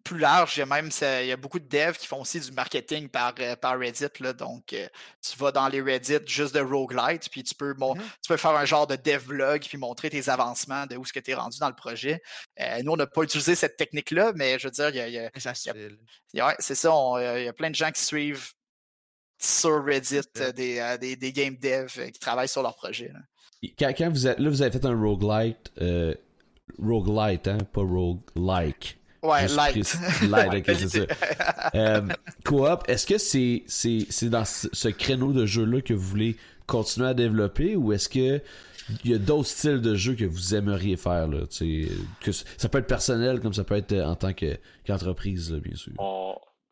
plus 0.05 0.19
large, 0.19 0.57
il 0.57 0.61
y 0.61 0.63
a 0.63 0.67
même 0.67 0.91
il 1.21 1.27
y 1.27 1.33
a 1.33 1.37
beaucoup 1.39 1.59
de 1.59 1.67
devs 1.67 1.97
qui 1.97 2.07
font 2.07 2.21
aussi 2.21 2.39
du 2.39 2.53
marketing 2.53 3.09
par, 3.09 3.35
euh, 3.41 3.57
par 3.57 3.79
Reddit. 3.79 4.09
Là, 4.21 4.35
donc, 4.35 4.75
euh, 4.75 4.87
tu 5.23 5.39
vas 5.39 5.53
dans 5.53 5.69
les 5.69 5.81
Reddit 5.81 6.19
juste 6.27 6.55
de 6.55 6.61
roguelite, 6.61 7.31
puis 7.31 7.45
tu 7.45 7.55
peux, 7.55 7.73
bon, 7.73 7.95
mmh 7.95 8.03
tu 8.23 8.29
peux 8.29 8.37
faire 8.37 8.51
un 8.51 8.67
genre 8.67 8.87
de 8.87 8.97
dev 8.97 9.25
blog, 9.27 9.63
puis 9.67 9.79
montrer 9.79 10.11
tes 10.11 10.29
avancements 10.29 10.85
de 10.87 10.97
où 10.97 11.05
ce 11.07 11.15
que 11.15 11.21
tu 11.21 11.31
es 11.31 11.35
rendu 11.35 11.59
dans 11.59 11.69
le 11.69 11.75
projet. 11.75 12.21
Euh, 12.61 12.83
nous, 12.83 12.93
on 12.93 12.97
n'a 12.97 13.07
pas 13.07 13.23
utilisé 13.23 13.55
cette 13.55 13.77
technique-là, 13.79 14.33
mais 14.35 14.59
je 14.59 14.69
veux 14.69 14.71
dire, 14.71 14.91
il 14.91 14.97
y 14.97 15.01
a. 15.01 15.07
Il 15.07 16.39
y 16.39 16.41
a, 16.41 16.57
c'est 16.59 16.75
ça, 16.75 16.93
il 17.39 17.45
y 17.45 17.49
a 17.49 17.53
plein 17.55 17.71
de 17.71 17.75
gens 17.75 17.91
qui 17.91 18.03
suivent 18.03 18.53
sur 19.41 19.83
Reddit 19.85 20.21
des, 20.55 20.97
des, 21.01 21.17
des, 21.17 21.33
game 21.33 21.57
devs 21.57 22.11
qui 22.13 22.19
travaillent 22.19 22.49
sur 22.49 22.63
leur 22.63 22.77
projet. 22.77 23.11
Quand, 23.79 23.93
quand, 23.97 24.11
vous 24.11 24.27
êtes, 24.27 24.39
là, 24.39 24.51
vous 24.51 24.63
avez 24.63 24.71
fait 24.71 24.85
un 24.85 24.99
roguelite 24.99 25.73
roguelite, 26.81 27.49
hein, 27.49 27.59
pas 27.73 27.83
roguelike. 27.83 28.99
Ouais, 29.23 29.47
light. 29.47 29.97
Light, 30.29 30.69
ok, 30.69 30.77
c'est 30.77 30.89
ça. 30.89 31.07
Euh, 31.77 32.01
Coop, 32.45 32.83
est-ce 32.89 33.07
que 33.07 33.19
c'est 33.19 33.63
c'est 33.69 34.29
dans 34.29 34.45
ce 34.45 34.89
créneau 34.89 35.33
de 35.33 35.47
jeu-là 35.47 35.81
que 35.81 35.95
vous 35.95 36.09
voulez 36.09 36.37
continuer 36.67 37.09
à 37.09 37.15
développer 37.15 37.77
ou 37.77 37.93
est-ce 37.93 38.09
que 38.09 38.43
il 39.05 39.11
y 39.13 39.15
a 39.15 39.19
d'autres 39.19 39.49
styles 39.49 39.81
de 39.81 39.95
jeu 39.95 40.17
que 40.17 40.25
vous 40.25 40.57
aimeriez 40.57 40.97
faire 40.97 41.29
là, 41.29 41.47
que 42.21 42.33
ça 42.33 42.69
peut 42.69 42.79
être 42.79 42.89
personnel 42.89 43.41
comme 43.41 43.53
ça 43.53 43.63
peut 43.63 43.77
être 43.77 43.95
en 43.95 44.17
tant 44.17 44.33
qu'entreprise 44.33 45.53
bien 45.53 45.77
sûr. 45.77 45.93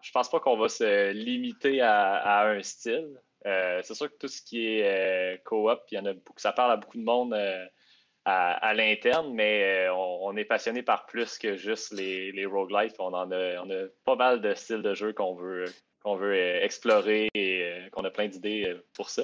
je 0.03 0.11
pense 0.11 0.28
pas 0.28 0.40
qu'on 0.40 0.59
va 0.59 0.68
se 0.68 1.12
limiter 1.12 1.80
à, 1.80 2.48
un 2.48 2.62
style. 2.62 3.09
Euh, 3.46 3.80
c'est 3.84 3.94
sûr 3.94 4.11
que 4.11 4.18
tout 4.18 4.28
ce 4.28 4.42
qui 4.42 4.66
est 4.66 4.82
euh, 4.84 5.36
coop, 5.44 5.80
il 5.92 5.94
y 5.94 5.98
en 5.98 6.05
a 6.05 6.12
beaucoup, 6.12 6.38
ça 6.38 6.53
parle 6.53 6.72
à 6.72 6.76
beaucoup 6.76 6.98
de 6.98 7.05
monde 7.05 7.34
à, 8.24 8.74
l'interne, 8.74 9.32
mais 9.32 9.86
euh, 9.88 9.94
on, 9.94 10.36
est 10.36 10.44
passionné 10.44 10.82
par 10.82 11.06
plus 11.06 11.38
que 11.38 11.56
juste 11.56 11.92
les, 11.92 12.32
les 12.32 12.46
roguelites. 12.46 12.96
On 12.98 13.12
en 13.14 13.30
a, 13.32 13.62
on 13.62 13.70
a 13.70 13.86
pas 14.04 14.16
mal 14.16 14.40
de 14.40 14.54
styles 14.54 14.82
de 14.82 14.94
jeu 14.94 15.12
qu'on 15.12 15.34
veut, 15.34 15.64
qu'on 16.02 16.16
veut 16.16 16.34
euh, 16.34 16.62
explorer 16.62 17.28
et 17.34 17.62
euh, 17.62 17.88
qu'on 17.90 18.04
a 18.04 18.10
plein 18.10 18.28
d'idées 18.28 18.76
pour 18.94 19.10
ça. 19.10 19.22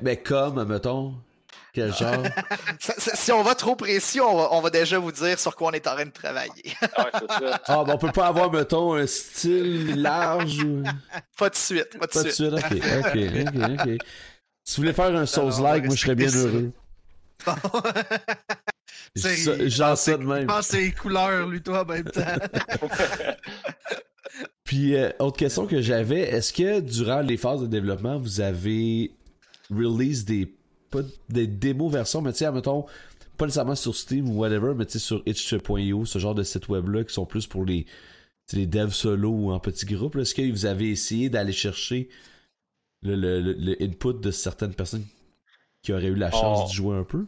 mais, 0.00 0.16
comme, 0.16 0.64
mettons, 0.64 1.14
quel 1.72 1.94
genre? 1.96 2.24
si 2.80 3.32
on 3.32 3.42
va 3.42 3.54
trop 3.54 3.76
précis, 3.76 4.20
on 4.20 4.60
va, 4.60 4.70
déjà 4.70 4.98
vous 4.98 5.12
dire 5.12 5.38
sur 5.38 5.54
quoi 5.54 5.68
on 5.68 5.72
est 5.72 5.86
en 5.86 5.94
train 5.94 6.06
de 6.06 6.10
travailler. 6.10 6.74
ah, 7.66 7.84
ben 7.84 7.94
on 7.94 7.98
peut 7.98 8.12
pas 8.12 8.26
avoir, 8.26 8.50
mettons, 8.50 8.94
un 8.94 9.06
style 9.06 10.02
large 10.02 10.64
ou... 10.64 10.82
Pas 11.38 11.50
de 11.50 11.54
suite, 11.54 11.98
pas 11.98 12.06
de 12.06 12.12
pas 12.12 12.30
suite. 12.30 12.50
De 12.50 12.58
suite. 12.58 12.64
ok, 12.64 13.06
ok, 13.06 13.86
ok, 13.86 14.06
Si 14.64 14.76
vous 14.76 14.82
voulez 14.82 14.92
faire 14.92 15.14
un 15.14 15.24
Souls-like, 15.24 15.84
moi 15.84 15.94
je 15.94 16.00
serais 16.00 16.16
bien 16.16 16.30
heureux. 16.30 16.72
Genre 19.16 19.96
ça 19.96 20.16
de 20.16 20.24
même. 20.24 20.42
Il 20.42 20.46
pense 20.46 20.72
les 20.72 20.92
couleurs, 20.92 21.48
lui, 21.48 21.62
toi, 21.62 21.82
en 21.82 21.86
même 21.86 22.04
temps. 22.04 22.22
Puis, 24.64 24.94
euh, 24.96 25.10
autre 25.18 25.38
question 25.38 25.66
que 25.66 25.80
j'avais, 25.80 26.20
est-ce 26.20 26.52
que 26.52 26.80
durant 26.80 27.20
les 27.20 27.36
phases 27.36 27.62
de 27.62 27.66
développement, 27.66 28.18
vous 28.18 28.40
avez 28.40 29.12
release 29.70 30.24
des, 30.24 30.54
pas 30.90 31.00
des 31.28 31.46
démos 31.46 31.92
versions, 31.92 32.20
mais 32.20 32.32
tu 32.32 32.38
sais, 32.38 32.52
mettons, 32.52 32.84
pas 33.38 33.46
nécessairement 33.46 33.74
sur 33.74 33.94
Steam 33.94 34.28
ou 34.28 34.38
whatever, 34.38 34.74
mais 34.76 34.84
tu 34.84 34.92
sais, 34.92 34.98
sur 34.98 35.22
itch.io, 35.24 36.04
ce 36.04 36.18
genre 36.18 36.34
de 36.34 36.42
site 36.42 36.68
web-là 36.68 37.04
qui 37.04 37.14
sont 37.14 37.24
plus 37.24 37.46
pour 37.46 37.64
les, 37.64 37.86
les 38.52 38.66
devs 38.66 38.92
solo 38.92 39.30
ou 39.30 39.52
en 39.52 39.60
petits 39.60 39.86
groupes. 39.86 40.16
Est-ce 40.16 40.34
que 40.34 40.42
vous 40.50 40.66
avez 40.66 40.90
essayé 40.90 41.30
d'aller 41.30 41.52
chercher 41.52 42.08
le, 43.02 43.14
le, 43.14 43.40
le, 43.40 43.82
input 43.82 44.14
de 44.14 44.30
certaines 44.30 44.74
personnes? 44.74 45.06
Qui 45.82 45.92
auraient 45.92 46.06
eu 46.06 46.14
la 46.14 46.30
chance 46.30 46.70
de 46.70 46.74
jouer 46.74 46.96
un 46.96 47.04
peu? 47.04 47.24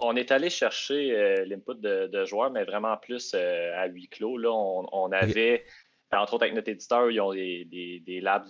On 0.00 0.14
est 0.14 0.30
allé 0.30 0.48
chercher 0.48 1.12
euh, 1.12 1.44
l'input 1.44 1.74
de, 1.80 2.24
joueurs, 2.24 2.50
mais 2.50 2.64
vraiment 2.64 2.96
plus 2.96 3.32
euh, 3.34 3.72
à 3.76 3.86
huis 3.86 4.08
clos. 4.08 4.38
Là, 4.38 4.50
on, 4.52 5.10
avait, 5.10 5.64
entre 6.12 6.34
autres 6.34 6.44
avec 6.44 6.54
notre 6.54 6.68
éditeur, 6.68 7.10
ils 7.10 7.20
ont 7.20 7.32
des, 7.32 8.00
des, 8.04 8.20
labs 8.20 8.46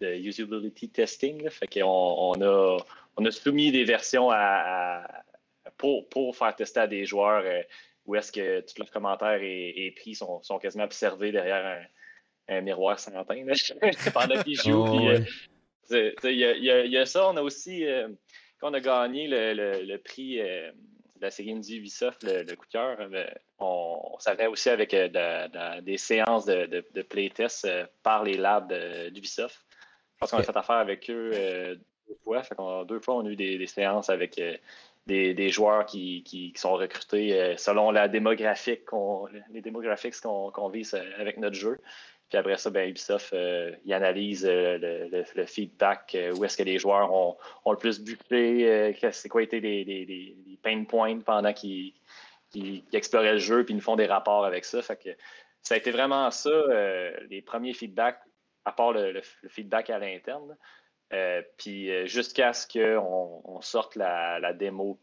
de 0.00 0.14
usability 0.14 0.90
testing. 0.90 1.48
fait 1.48 1.66
qu'on 1.66 1.86
on 1.86 2.42
a, 2.42 2.76
on 3.16 3.24
a 3.24 3.30
soumis 3.30 3.72
des 3.72 3.84
versions 3.84 4.30
à, 4.30 5.06
pour, 5.78 6.08
pour, 6.10 6.36
faire 6.36 6.54
tester 6.54 6.80
à 6.80 6.86
des 6.86 7.06
joueurs 7.06 7.42
euh, 7.44 7.62
où 8.04 8.14
est-ce 8.14 8.30
que 8.30 8.60
tous 8.60 8.78
leurs 8.78 8.90
commentaires 8.90 9.40
et, 9.42 9.94
prix 9.96 10.14
sont, 10.14 10.42
sont, 10.42 10.58
quasiment 10.58 10.84
observés 10.84 11.32
derrière 11.32 11.82
un, 12.48 12.60
miroir 12.60 12.98
sans 12.98 13.12
pendant 14.12 14.42
qu'ils 14.42 14.60
jouent. 14.60 15.10
Il 15.90 16.30
y, 16.30 16.96
a 16.96 17.06
ça. 17.06 17.28
On 17.30 17.36
a 17.36 17.42
aussi 17.42 17.84
quand 18.58 18.70
on 18.70 18.74
a 18.74 18.80
gagné 18.80 19.28
le, 19.28 19.96
prix 19.98 20.40
euh, 20.40 20.70
de 21.16 21.22
la 21.22 21.30
série 21.30 21.52
Indie 21.52 21.78
Ubisoft, 21.78 22.24
le, 22.24 22.54
coup 22.54 22.66
de 22.66 22.72
cœur, 22.72 22.98
euh, 23.00 23.26
on, 23.58 24.16
savait 24.18 24.46
aussi 24.46 24.68
avec 24.68 24.94
euh, 24.94 25.80
des 25.80 25.96
séances 25.96 26.44
de, 26.44 27.02
playtest 27.02 27.68
par 28.02 28.24
les 28.24 28.36
labs 28.36 28.72
d'Ubisoft. 29.12 29.64
Je 30.14 30.18
pense 30.20 30.30
qu'on 30.30 30.38
a 30.38 30.42
fait 30.42 30.56
affaire 30.56 30.76
avec 30.76 31.08
eux 31.10 31.78
deux 32.08 32.16
fois. 32.24 32.42
deux 32.84 33.00
fois, 33.00 33.16
on 33.16 33.26
a 33.26 33.30
eu 33.30 33.36
des, 33.36 33.66
séances 33.66 34.10
avec 34.10 34.40
des, 35.06 35.48
joueurs 35.50 35.86
qui, 35.86 36.52
sont 36.56 36.72
recrutés 36.72 37.56
selon 37.56 37.92
la 37.92 38.08
démographique 38.08 38.82
les 39.52 39.60
démographiques 39.60 40.20
qu'on 40.20 40.68
vise 40.68 40.94
avec 41.18 41.36
notre 41.36 41.54
jeu. 41.54 41.78
Puis 42.28 42.36
après 42.36 42.58
ça, 42.58 42.70
ben, 42.70 42.88
Ubisoft, 42.88 43.32
euh, 43.32 43.74
il 43.84 43.92
analyse 43.94 44.44
euh, 44.46 45.24
le, 45.34 45.46
feedback, 45.46 46.14
euh, 46.14 46.34
où 46.34 46.44
est-ce 46.44 46.58
que 46.58 46.62
les 46.62 46.78
joueurs 46.78 47.12
ont, 47.12 47.38
le 47.66 47.76
plus 47.76 48.00
buté, 48.00 48.94
c'est 49.12 49.28
quoi 49.28 49.42
été 49.42 49.60
les, 49.60 50.36
pain 50.62 50.84
points 50.84 51.20
pendant 51.20 51.52
qu'ils 51.54 51.94
exploraient 52.92 53.34
le 53.34 53.38
jeu, 53.38 53.64
puis 53.64 53.72
ils 53.72 53.76
nous 53.76 53.82
font 53.82 53.96
des 53.96 54.06
rapports 54.06 54.44
avec 54.44 54.64
ça. 54.64 54.82
Ça 54.82 54.94
a 55.70 55.76
été 55.76 55.90
vraiment 55.90 56.30
ça, 56.30 56.50
les 57.30 57.40
premiers 57.40 57.72
feedbacks, 57.72 58.20
à 58.64 58.72
part 58.72 58.92
le, 58.92 59.22
feedback 59.48 59.88
à 59.88 59.98
l'interne. 59.98 60.56
puis 61.56 62.06
jusqu'à 62.06 62.52
ce 62.52 62.66
qu'on 62.66 63.40
on 63.44 63.60
sorte 63.62 63.96
la, 63.96 64.52
démo 64.52 65.00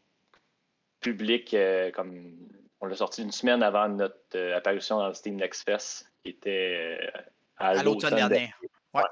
publique, 1.00 1.56
comme 1.94 2.38
on 2.82 2.86
l'a 2.86 2.96
sorti 2.96 3.24
une 3.24 3.32
semaine 3.32 3.64
avant 3.64 3.90
notre 3.90 4.54
apparition 4.54 5.00
dans 5.00 5.08
le 5.08 5.14
Steam 5.16 5.38
Next 5.38 5.64
Fest 5.64 6.12
qui 6.26 6.32
était 6.32 6.98
euh, 7.00 7.22
à, 7.58 7.84
l'automne 7.84 8.16
dernier. 8.16 8.52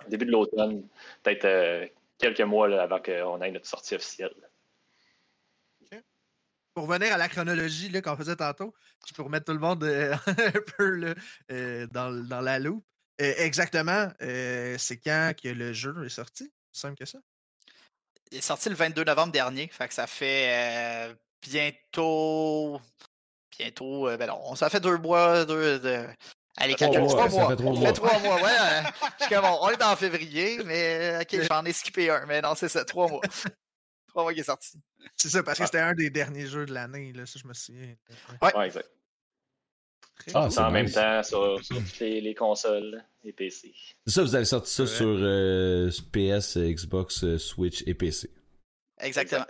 début 0.07 0.25
de 0.25 0.31
l'automne, 0.31 0.87
peut-être 1.21 1.45
euh, 1.45 1.87
quelques 2.17 2.41
mois 2.41 2.81
avant 2.81 2.99
qu'on 2.99 3.41
ait 3.41 3.51
notre 3.51 3.67
sortie 3.67 3.95
officielle. 3.95 4.33
Pour 6.73 6.87
revenir 6.87 7.13
à 7.13 7.17
la 7.19 7.29
chronologie 7.29 7.91
qu'on 8.01 8.17
faisait 8.17 8.35
tantôt, 8.35 8.73
je 9.07 9.13
peux 9.13 9.21
remettre 9.21 9.45
tout 9.45 9.53
le 9.53 9.59
monde 9.59 9.83
euh, 9.83 10.15
un 10.27 10.51
peu 10.75 11.13
dans, 11.91 12.27
dans, 12.27 12.41
la 12.41 12.57
loupe. 12.57 12.83
exactement, 13.19 14.09
c'est 14.19 14.99
quand 15.03 15.33
que 15.39 15.49
le 15.49 15.71
jeu 15.71 16.03
est 16.03 16.09
sorti? 16.09 16.51
Simple 16.71 16.97
que 16.97 17.05
ça. 17.05 17.19
Il 18.31 18.39
est 18.39 18.41
sorti 18.41 18.69
le 18.69 18.75
22 18.75 19.03
novembre 19.03 19.31
dernier, 19.31 19.67
fait 19.67 19.87
que 19.87 19.93
ça 19.93 20.07
fait 20.07 21.15
bientôt. 21.43 22.81
Bientôt. 23.55 24.05
ben 24.17 24.25
non, 24.25 24.55
ça 24.55 24.71
fait 24.71 24.79
deux 24.79 24.97
mois, 24.97 25.45
deux, 25.45 25.77
de, 25.77 26.07
Allez, 26.57 26.75
mois. 26.79 26.89
Trois 26.89 27.29
mois. 27.29 27.41
Ça 27.41 27.49
fait 27.49 27.55
trois 27.55 27.73
mois. 27.73 27.93
trois 27.93 28.19
mois, 28.19 28.35
ouais. 28.35 28.51
Hein. 28.59 29.57
on 29.61 29.69
est 29.69 29.83
en 29.83 29.95
février, 29.95 30.59
mais 30.63 31.19
ok, 31.21 31.47
j'en 31.49 31.65
ai 31.65 31.73
skippé 31.73 32.09
un. 32.09 32.25
Mais 32.25 32.41
non, 32.41 32.53
c'est 32.55 32.69
ça, 32.69 32.85
trois 32.85 33.07
mois. 33.07 33.21
trois 34.07 34.23
mois 34.23 34.33
qui 34.33 34.41
est 34.41 34.43
sorti. 34.43 34.77
C'est 35.17 35.29
ça, 35.29 35.43
parce 35.43 35.59
que 35.59 35.65
c'était 35.65 35.79
un 35.79 35.93
des 35.93 36.09
derniers 36.09 36.45
jeux 36.45 36.65
de 36.65 36.73
l'année, 36.73 37.11
là, 37.13 37.25
ça 37.25 37.39
je 37.41 37.47
me 37.47 37.53
souviens. 37.53 37.95
Ouais, 38.41 38.55
ouais 38.55 38.67
exact. 38.67 38.89
Ah, 40.33 40.47
en 40.57 40.71
même 40.71 40.89
temps 40.89 41.21
sur, 41.23 41.59
les, 41.99 42.35
consoles 42.35 43.03
et 43.23 43.33
PC. 43.33 43.73
C'est 44.05 44.13
ça, 44.13 44.21
vous 44.21 44.35
avez 44.35 44.45
sorti 44.45 44.71
ça 44.71 44.87
sur 44.87 45.17
euh, 45.19 45.89
PS, 46.11 46.57
Xbox, 46.57 47.23
euh, 47.23 47.37
Switch 47.37 47.83
et 47.87 47.93
PC. 47.93 48.29
Exactement. 48.99 49.45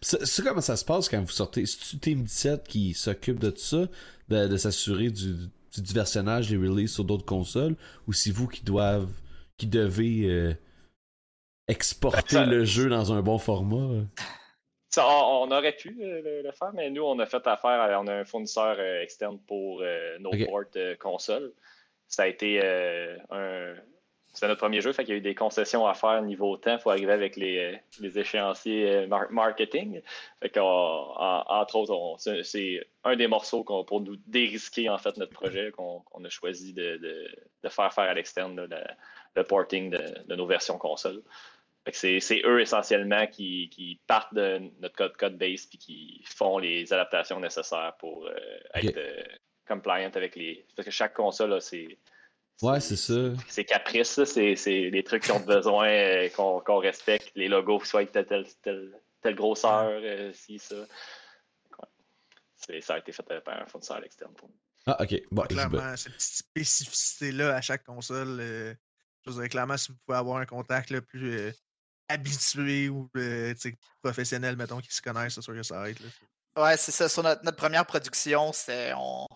C'est 0.00 0.42
comment 0.42 0.60
ça 0.60 0.76
se 0.76 0.84
passe 0.84 1.08
quand 1.08 1.20
vous 1.20 1.30
sortez? 1.30 1.66
C'est-tu 1.66 1.98
Team 1.98 2.22
17 2.24 2.66
qui 2.66 2.94
s'occupe 2.94 3.38
de 3.38 3.50
tout 3.50 3.58
ça, 3.58 3.88
de, 4.28 4.56
s'assurer 4.56 5.10
du, 5.10 5.34
du 5.74 5.80
diversionnage 5.80 6.48
des 6.50 6.56
releases 6.56 6.92
sur 6.92 7.04
d'autres 7.04 7.24
consoles, 7.24 7.76
ou 8.06 8.12
c'est 8.12 8.30
vous 8.30 8.48
qui 8.48 8.62
doivent, 8.62 9.12
qui 9.56 9.66
devez 9.66 10.24
euh, 10.24 10.54
exporter 11.68 12.44
le 12.44 12.64
jeu 12.64 12.88
dans 12.88 13.12
un 13.12 13.22
bon 13.22 13.38
format? 13.38 14.04
on, 14.98 15.50
aurait 15.50 15.72
pu 15.72 15.96
euh, 16.02 16.42
le, 16.44 16.52
faire, 16.52 16.72
mais 16.74 16.90
nous, 16.90 17.02
on 17.02 17.18
a 17.18 17.26
fait 17.26 17.46
affaire, 17.46 17.98
on 18.00 18.06
a 18.06 18.14
un 18.14 18.24
fournisseur 18.24 18.76
euh, 18.78 19.02
externe 19.02 19.38
pour 19.46 19.82
nos 20.20 20.30
ports 20.30 20.64
consoles. 20.98 21.52
Ça 22.08 22.24
a 22.24 22.26
été 22.26 22.60
un, 23.30 23.74
c'est 24.32 24.48
notre 24.48 24.60
premier 24.60 24.80
jeu, 24.80 24.92
fait 24.92 25.04
qu'il 25.04 25.12
y 25.12 25.16
a 25.16 25.18
eu 25.18 25.22
des 25.22 25.34
concessions 25.34 25.86
à 25.86 25.92
faire 25.92 26.22
niveau 26.22 26.56
temps. 26.56 26.72
Il 26.72 26.78
faut 26.78 26.90
arriver 26.90 27.12
avec 27.12 27.36
les, 27.36 27.78
les 28.00 28.18
échéanciers 28.18 29.06
marketing. 29.30 30.00
Fait 30.40 30.48
qu'entre 30.48 31.76
autres, 31.76 32.16
c'est 32.42 32.86
un 33.04 33.16
des 33.16 33.26
morceaux 33.26 33.62
pour 33.62 34.00
nous 34.00 34.16
dérisquer 34.26 34.88
en 34.88 34.96
fait 34.96 35.18
notre 35.18 35.32
projet 35.32 35.70
qu'on 35.72 36.24
a 36.24 36.28
choisi 36.30 36.72
de, 36.72 36.96
de, 37.62 37.68
faire 37.68 37.92
faire 37.92 38.04
à 38.04 38.14
l'externe, 38.14 38.66
le, 39.34 39.42
porting 39.44 39.90
de, 39.90 40.34
nos 40.34 40.46
versions 40.46 40.78
consoles. 40.78 41.22
C'est 41.90 42.42
eux 42.44 42.60
essentiellement 42.60 43.26
qui, 43.26 43.68
qui, 43.68 44.00
partent 44.06 44.34
de 44.34 44.62
notre 44.80 44.94
code, 44.94 45.16
code 45.16 45.36
base 45.36 45.68
et 45.74 45.76
qui 45.76 46.24
font 46.24 46.56
les 46.56 46.90
adaptations 46.92 47.38
nécessaires 47.40 47.94
pour 47.98 48.26
euh, 48.26 48.34
être 48.74 48.96
euh, 48.96 49.22
compliant 49.66 50.10
avec 50.14 50.36
les. 50.36 50.64
Parce 50.76 50.86
que 50.86 50.92
chaque 50.92 51.12
console 51.12 51.54
a 51.54 51.60
ses, 51.60 51.98
Ouais, 52.60 52.80
c'est 52.80 52.96
ça. 52.96 53.14
C'est 53.48 53.64
caprice, 53.64 54.22
c'est 54.24 54.54
les 54.90 55.02
trucs 55.02 55.24
qui 55.24 55.32
ont 55.32 55.40
besoin 55.40 55.88
euh, 55.88 56.28
qu'on 56.28 56.78
respecte. 56.78 57.32
Les 57.34 57.48
logos 57.48 57.84
soient 57.84 58.06
telle, 58.06 58.26
telle, 58.26 58.46
telle, 58.62 58.92
telle 59.20 59.34
grosseur, 59.34 59.88
euh, 59.88 60.32
si, 60.32 60.58
ça. 60.58 60.76
Ça 62.80 62.94
a 62.94 62.98
été 62.98 63.10
fait 63.10 63.40
par 63.40 63.60
un 63.60 63.66
fournisseur 63.66 64.04
externe 64.04 64.32
pour 64.34 64.48
nous. 64.48 64.54
Ah, 64.86 65.02
ok. 65.02 65.20
Bon, 65.32 65.42
clairement, 65.42 65.96
cette 65.96 66.12
petite 66.12 66.36
spécificité-là 66.36 67.56
à 67.56 67.60
chaque 67.60 67.82
console, 67.82 68.38
euh, 68.40 68.74
je 69.26 69.32
veux 69.32 69.48
clairement, 69.48 69.76
si 69.76 69.90
vous 69.90 69.98
pouvez 70.06 70.18
avoir 70.18 70.38
un 70.38 70.46
contact 70.46 70.90
le 70.90 71.02
plus 71.02 71.52
habitué 72.08 72.88
ou 72.88 73.10
professionnel, 74.02 74.56
mettons, 74.56 74.78
qui 74.78 74.94
se 74.94 75.02
connaissent, 75.02 75.34
c'est 75.34 75.42
sûr 75.42 75.54
que 75.54 75.62
ça 75.64 75.88
aide. 75.88 75.98
Là. 76.00 76.08
Ouais, 76.56 76.76
c'est 76.76 76.92
ça. 76.92 77.08
Sur 77.08 77.22
notre, 77.22 77.50
première 77.52 77.86
production, 77.86 78.52
c'est 78.52 78.92
on, 78.94 79.26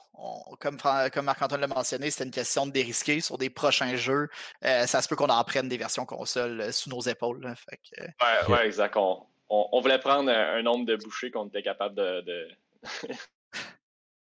comme, 0.61 0.79
comme 1.13 1.25
Marc-Antoine 1.25 1.61
l'a 1.61 1.67
mentionné, 1.67 2.11
c'était 2.11 2.25
une 2.25 2.31
question 2.31 2.67
de 2.67 2.73
dérisquer 2.73 3.21
sur 3.21 3.39
des 3.39 3.51
prochains 3.51 3.97
jeux. 3.97 4.29
Euh, 4.65 4.87
ça 4.87 5.03
se 5.03 5.09
peut 5.09 5.17
qu'on 5.17 5.29
en 5.29 5.45
prenne 5.45 5.69
des 5.69 5.77
versions 5.77 6.07
console 6.07 6.61
euh, 6.61 6.73
sous 6.73 6.91
nos 6.91 7.01
épaules. 7.01 7.55
fait 7.57 7.79
que... 7.79 8.53
ouais, 8.53 8.67
exact. 8.67 8.97
On, 8.97 9.81
voulait 9.81 9.99
prendre 9.99 10.31
un, 10.31 10.63
nombre 10.63 10.87
de 10.87 10.97
bouchées 10.97 11.31
qu'on 11.31 11.47
était 11.49 11.63
capable 11.63 11.95
de. 11.95 12.49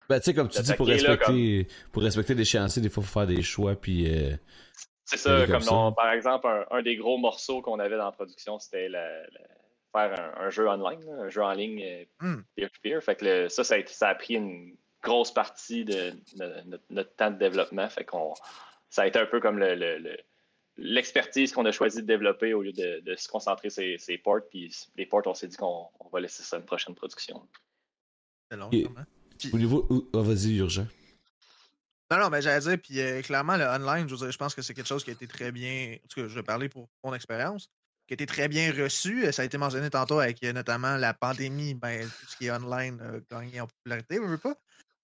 ben, 0.09 0.18
tu 0.18 0.24
sais, 0.24 0.34
comme 0.34 0.49
tu 0.49 0.62
dis, 0.62 0.74
pour 0.74 0.86
respecter, 0.86 1.68
pour 1.93 2.03
respecter 2.03 2.34
l'échéancier, 2.34 2.82
des 2.82 2.88
fois, 2.88 3.03
il 3.03 3.07
faut 3.07 3.20
faire 3.20 3.26
des 3.26 3.43
choix. 3.43 3.74
Puis. 3.74 4.11
Euh, 4.11 4.36
c'est 5.05 5.18
ça, 5.18 5.47
comme, 5.47 5.95
par 5.95 6.12
exemple, 6.12 6.49
un, 6.70 6.82
des 6.82 6.97
gros 6.97 7.18
morceaux 7.18 7.61
qu'on 7.61 7.78
avait 7.78 7.99
dans 7.99 8.07
la 8.07 8.12
production, 8.12 8.59
c'était 8.59 8.88
la 8.88 9.07
faire 9.93 10.32
un, 10.38 10.51
jeu 10.51 10.68
online, 10.68 11.01
un 11.20 11.28
jeu 11.28 11.43
en 11.43 11.53
ligne 11.53 11.82
euh, 11.84 12.05
hmm. 12.20 12.43
peer-to-peer. 12.57 13.03
Fait 13.03 13.14
que 13.14 13.49
ça, 13.49 13.62
ça 13.64 14.09
a, 14.09 14.14
pris 14.14 14.34
une 14.34 14.74
grosse 15.03 15.32
partie 15.32 15.84
de, 15.84 16.12
notre, 16.90 17.14
temps 17.16 17.30
de 17.30 17.38
développement. 17.38 17.88
Fait 17.88 18.05
qu'on 18.05 18.34
ça 18.88 19.03
a 19.03 19.07
été 19.07 19.18
un 19.18 19.26
peu 19.26 19.40
comme 19.40 19.59
l'expertise 20.76 21.53
qu'on 21.53 21.64
a 21.64 21.72
choisi 21.72 22.03
de 22.03 22.07
développer 22.07 22.55
au 22.55 22.62
lieu 22.62 22.72
de, 22.72 23.14
se 23.16 23.28
concentrer 23.28 23.70
sur 23.70 23.84
ces 23.98 24.18
ports. 24.18 24.40
Puis 24.50 24.74
les 24.96 25.07
ports, 25.07 25.22
on 25.26 25.34
s'est 25.34 25.48
dit 25.48 25.57
qu'on 25.57 25.88
va 26.12 26.20
laisser 26.20 26.42
ça 26.42 26.57
une 26.57 26.64
prochaine 26.64 26.94
production. 26.94 27.46
C'est 28.50 28.57
long, 28.57 28.70
Au 29.53 29.59
niveau. 29.59 29.86
Oh, 30.12 30.22
vas-y, 30.22 30.57
urgent. 30.57 30.86
Non, 32.11 32.18
non, 32.18 32.28
mais 32.28 32.42
j'allais 32.42 32.61
dire, 32.61 32.78
puis 32.78 33.00
euh, 33.00 33.22
clairement, 33.22 33.57
le 33.57 33.64
online, 33.64 34.07
je, 34.07 34.30
je 34.30 34.36
pense 34.36 34.55
que 34.55 34.61
c'est 34.61 34.74
quelque 34.74 34.86
chose 34.86 35.03
qui 35.03 35.09
a 35.09 35.14
été 35.14 35.26
très 35.26 35.50
bien. 35.50 35.94
En 35.94 36.09
tout 36.09 36.20
cas, 36.20 36.28
je 36.28 36.34
vais 36.34 36.42
parler 36.42 36.68
pour 36.68 36.90
mon 37.03 37.14
expérience 37.14 37.70
qui 38.07 38.12
a 38.12 38.14
été 38.14 38.26
très 38.26 38.48
bien 38.48 38.72
reçu. 38.72 39.32
Ça 39.32 39.42
a 39.42 39.44
été 39.44 39.57
mentionné 39.57 39.88
tantôt 39.88 40.18
avec 40.18 40.42
euh, 40.44 40.53
notamment 40.53 40.96
la 40.96 41.14
pandémie, 41.14 41.74
ben, 41.74 42.03
tout 42.03 42.26
ce 42.26 42.36
qui 42.36 42.46
est 42.46 42.50
online 42.50 43.00
a 43.00 43.34
gagné 43.34 43.61
en 43.61 43.66
popularité, 43.66 44.16
je 44.16 44.26
veux 44.26 44.38
pas. 44.38 44.57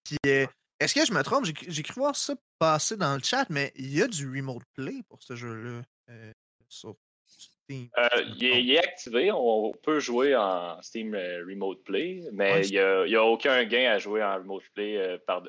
Puis, 0.09 0.31
euh, 0.31 0.45
est-ce 0.79 0.95
que 0.95 1.05
je 1.05 1.13
me 1.13 1.21
trompe? 1.23 1.45
J'ai 1.45 1.83
cru 1.83 2.01
voir 2.01 2.15
ça 2.15 2.35
passer 2.57 2.97
dans 2.97 3.13
le 3.15 3.21
chat, 3.23 3.45
mais 3.49 3.71
il 3.75 3.95
y 3.95 4.01
a 4.01 4.07
du 4.07 4.27
remote 4.27 4.63
play 4.75 5.01
pour 5.07 5.21
ce 5.21 5.35
jeu-là 5.35 5.81
euh, 6.09 6.31
sur 6.67 6.95
Steam. 7.25 7.89
il, 8.37 8.71
est, 8.71 8.79
activé, 8.79 9.31
on 9.31 9.71
peut 9.71 9.99
jouer 9.99 10.35
en 10.35 10.81
Steam 10.81 11.15
Remote 11.15 11.83
Play, 11.83 12.23
mais 12.33 12.67
il 12.67 12.71
n'y 12.71 13.15
a, 13.15 13.23
aucun 13.23 13.63
gain 13.65 13.91
à 13.91 13.99
jouer 13.99 14.23
en 14.23 14.35
Remote 14.35 14.63
Play 14.73 15.19
par, 15.27 15.43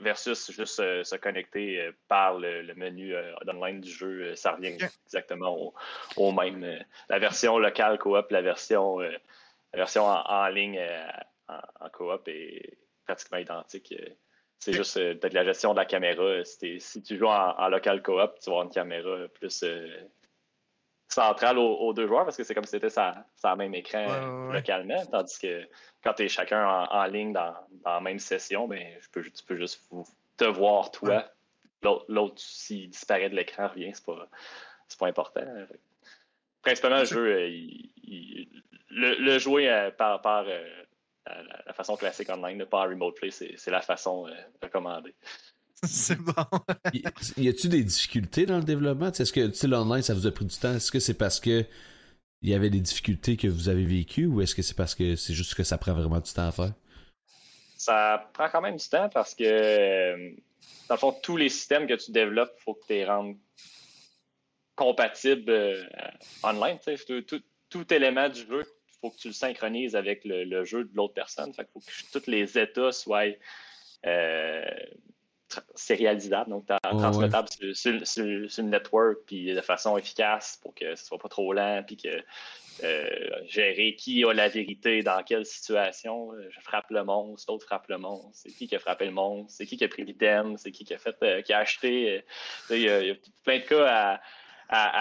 versus 0.00 0.50
juste 0.50 0.80
euh, 0.80 1.04
se 1.04 1.16
connecter 1.16 1.80
euh, 1.80 1.92
par 2.08 2.38
le, 2.38 2.74
menu 2.74 3.14
euh, 3.14 3.34
online 3.46 3.80
du 3.80 3.90
jeu, 3.90 4.34
ça 4.34 4.52
revient 4.52 4.76
exactement 5.06 5.72
au, 6.16 6.32
même. 6.32 6.84
la 7.08 7.18
version 7.18 7.58
locale 7.58 7.98
coop, 7.98 8.30
la 8.30 8.42
version, 8.42 8.98
la 8.98 9.10
version 9.74 10.04
en, 10.04 10.48
ligne 10.48 10.80
en, 11.48 11.88
coop 11.90 12.26
est 12.28 12.78
pratiquement 13.04 13.38
identique. 13.38 13.94
C'est 14.58 14.72
juste 14.72 14.94
peut-être 14.94 15.34
la 15.34 15.44
gestion 15.44 15.72
de 15.72 15.78
la 15.78 15.84
caméra. 15.84 16.42
Si, 16.44 17.02
tu 17.02 17.18
joues 17.18 17.26
en, 17.26 17.68
local 17.68 18.02
coop, 18.02 18.38
tu 18.40 18.50
vas 18.50 18.52
avoir 18.52 18.62
une 18.64 18.70
caméra 18.70 19.28
plus 19.34 19.64
centrale 21.08 21.58
aux, 21.58 21.92
deux 21.92 22.06
joueurs 22.06 22.24
parce 22.24 22.36
que 22.36 22.44
c'est 22.44 22.54
comme 22.54 22.64
si 22.64 22.70
c'était 22.70 22.90
ça 22.90 23.26
le 23.42 23.56
même 23.56 23.74
écran 23.74 24.50
localement. 24.50 25.04
Tandis 25.06 25.38
que 25.38 25.68
quand 26.02 26.14
tu 26.14 26.24
es 26.24 26.28
chacun 26.28 26.66
en, 26.66 27.04
ligne 27.04 27.32
dans, 27.32 27.54
la 27.84 28.00
même 28.00 28.18
session, 28.18 28.66
ben, 28.66 28.86
je 29.00 29.08
peux, 29.10 29.22
tu 29.22 29.44
peux 29.44 29.56
juste 29.56 29.82
te 30.36 30.44
voir 30.44 30.90
toi. 30.90 31.24
L'autre, 32.08 32.36
s'il 32.38 32.88
disparaît 32.88 33.28
de 33.28 33.36
l'écran, 33.36 33.68
rien, 33.68 33.90
c'est 33.92 34.04
pas, 34.04 34.28
pas 34.98 35.06
important. 35.06 35.42
Principalement, 36.62 37.00
le 37.00 37.04
jeu, 37.04 37.26
euh, 37.26 38.44
le, 38.90 39.38
jouer 39.38 39.68
euh, 39.68 39.90
par, 39.90 40.22
par 40.22 40.46
euh, 40.48 40.66
la, 41.26 41.72
façon 41.72 41.96
classique 41.96 42.28
online, 42.30 42.64
pas 42.66 42.80
en 42.80 42.88
remote 42.88 43.14
play, 43.16 43.30
c'est 43.30 43.70
la 43.70 43.80
façon 43.80 44.26
recommandée. 44.62 45.14
C'est 45.82 46.16
bon. 46.16 46.32
y 47.36 47.48
a-tu 47.48 47.68
des 47.68 47.84
difficultés 47.84 48.46
dans 48.46 48.56
le 48.56 48.64
développement? 48.64 49.10
Est-ce 49.10 49.32
que 49.32 49.66
l'online, 49.66 50.00
ça 50.00 50.14
vous 50.14 50.26
a 50.26 50.30
pris 50.30 50.46
du 50.46 50.56
temps? 50.56 50.74
Est-ce 50.74 50.90
que 50.90 50.98
c'est 50.98 51.18
parce 51.18 51.40
que 51.40 51.66
il 52.44 52.50
y 52.50 52.54
avait 52.54 52.68
des 52.68 52.80
difficultés 52.80 53.38
que 53.38 53.48
vous 53.48 53.70
avez 53.70 53.84
vécues 53.86 54.26
ou 54.26 54.42
est-ce 54.42 54.54
que 54.54 54.60
c'est 54.60 54.76
parce 54.76 54.94
que 54.94 55.16
c'est 55.16 55.32
juste 55.32 55.54
que 55.54 55.62
ça 55.62 55.78
prend 55.78 55.94
vraiment 55.94 56.20
du 56.20 56.30
temps 56.30 56.46
à 56.46 56.52
faire? 56.52 56.72
Ça 57.78 58.30
prend 58.34 58.50
quand 58.50 58.60
même 58.60 58.76
du 58.76 58.86
temps 58.86 59.08
parce 59.08 59.34
que, 59.34 60.34
dans 60.88 60.94
le 60.94 60.98
fond, 60.98 61.16
tous 61.22 61.38
les 61.38 61.48
systèmes 61.48 61.86
que 61.86 61.94
tu 61.94 62.12
développes, 62.12 62.52
il 62.58 62.62
faut 62.62 62.74
que 62.74 62.86
tu 62.86 62.92
les 62.92 63.06
rendes 63.06 63.36
compatibles 64.76 65.50
euh, 65.50 65.84
online. 66.42 66.78
Tout, 67.70 67.94
élément 67.94 68.28
du 68.28 68.40
jeu, 68.40 68.64
faut 69.04 69.10
que 69.10 69.20
tu 69.20 69.28
le 69.28 69.34
synchronises 69.34 69.96
avec 69.96 70.24
le, 70.24 70.64
jeu 70.64 70.84
de 70.84 70.96
l'autre 70.96 71.14
personne. 71.14 71.52
Il 71.58 71.64
faut 71.72 71.80
que 71.80 72.18
tous 72.18 72.30
les 72.30 72.58
états 72.58 72.92
soient 72.92 73.24
euh, 74.06 74.64
sérialisable, 75.74 76.50
donc 76.50 76.66
transmettable 76.82 77.48
sur, 77.74 77.92
le 77.92 78.62
network, 78.62 79.18
puis 79.26 79.52
de 79.52 79.60
façon 79.60 79.98
efficace 79.98 80.58
pour 80.62 80.74
que 80.74 80.94
ce 80.94 81.04
soit 81.04 81.18
pas 81.18 81.28
trop 81.28 81.52
lent, 81.52 81.82
puis 81.86 81.96
que 81.96 82.22
euh, 82.82 83.30
gérer 83.46 83.94
qui 83.94 84.24
a 84.24 84.32
la 84.32 84.48
vérité 84.48 85.02
dans 85.02 85.22
quelle 85.22 85.44
situation. 85.44 86.30
Je 86.48 86.60
frappe 86.60 86.90
le 86.90 87.04
monstre, 87.04 87.52
l'autre 87.52 87.66
frappe 87.66 87.88
le 87.88 87.98
monstre. 87.98 88.30
C'est 88.32 88.52
qui 88.52 88.66
qui 88.66 88.74
a 88.74 88.78
frappé 88.78 89.04
le 89.04 89.12
monstre? 89.12 89.52
C'est 89.54 89.66
qui 89.66 89.76
qui 89.76 89.84
a 89.84 89.88
pris 89.88 90.04
l'item? 90.04 90.56
C'est 90.56 90.72
qui 90.72 90.84
qui 90.84 90.94
a 90.94 90.98
fait, 90.98 91.16
euh, 91.22 91.42
qui 91.42 91.52
a 91.52 91.58
acheté? 91.58 92.24
Il 92.70 92.80
y, 92.80 92.88
a 92.88 93.14
plein 93.44 93.58
de 93.58 93.64
cas 93.64 93.86
à, 93.86 94.20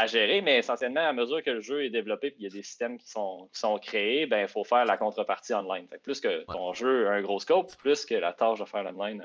gérer, 0.08 0.42
mais 0.42 0.60
essentiellement, 0.60 1.08
à 1.08 1.14
mesure 1.14 1.44
que 1.44 1.50
le 1.50 1.62
jeu 1.62 1.86
est 1.86 1.90
développé 1.90 2.32
puis 2.32 2.42
il 2.42 2.44
y 2.44 2.48
a 2.48 2.50
des 2.50 2.64
systèmes 2.64 2.98
qui 2.98 3.10
sont, 3.10 3.50
sont 3.52 3.78
créés, 3.80 4.26
ben 4.26 4.42
il 4.42 4.48
faut 4.48 4.64
faire 4.64 4.86
la 4.86 4.98
contrepartie 4.98 5.54
online. 5.54 5.88
plus 6.02 6.20
que 6.20 6.44
ton 6.52 6.74
jeu 6.74 7.08
a 7.08 7.12
un 7.12 7.22
gros 7.22 7.40
scope, 7.40 7.76
plus 7.78 8.06
que 8.06 8.16
la 8.16 8.34
tâche 8.34 8.60
de 8.60 8.66
faire 8.66 8.84
l'online 8.84 9.24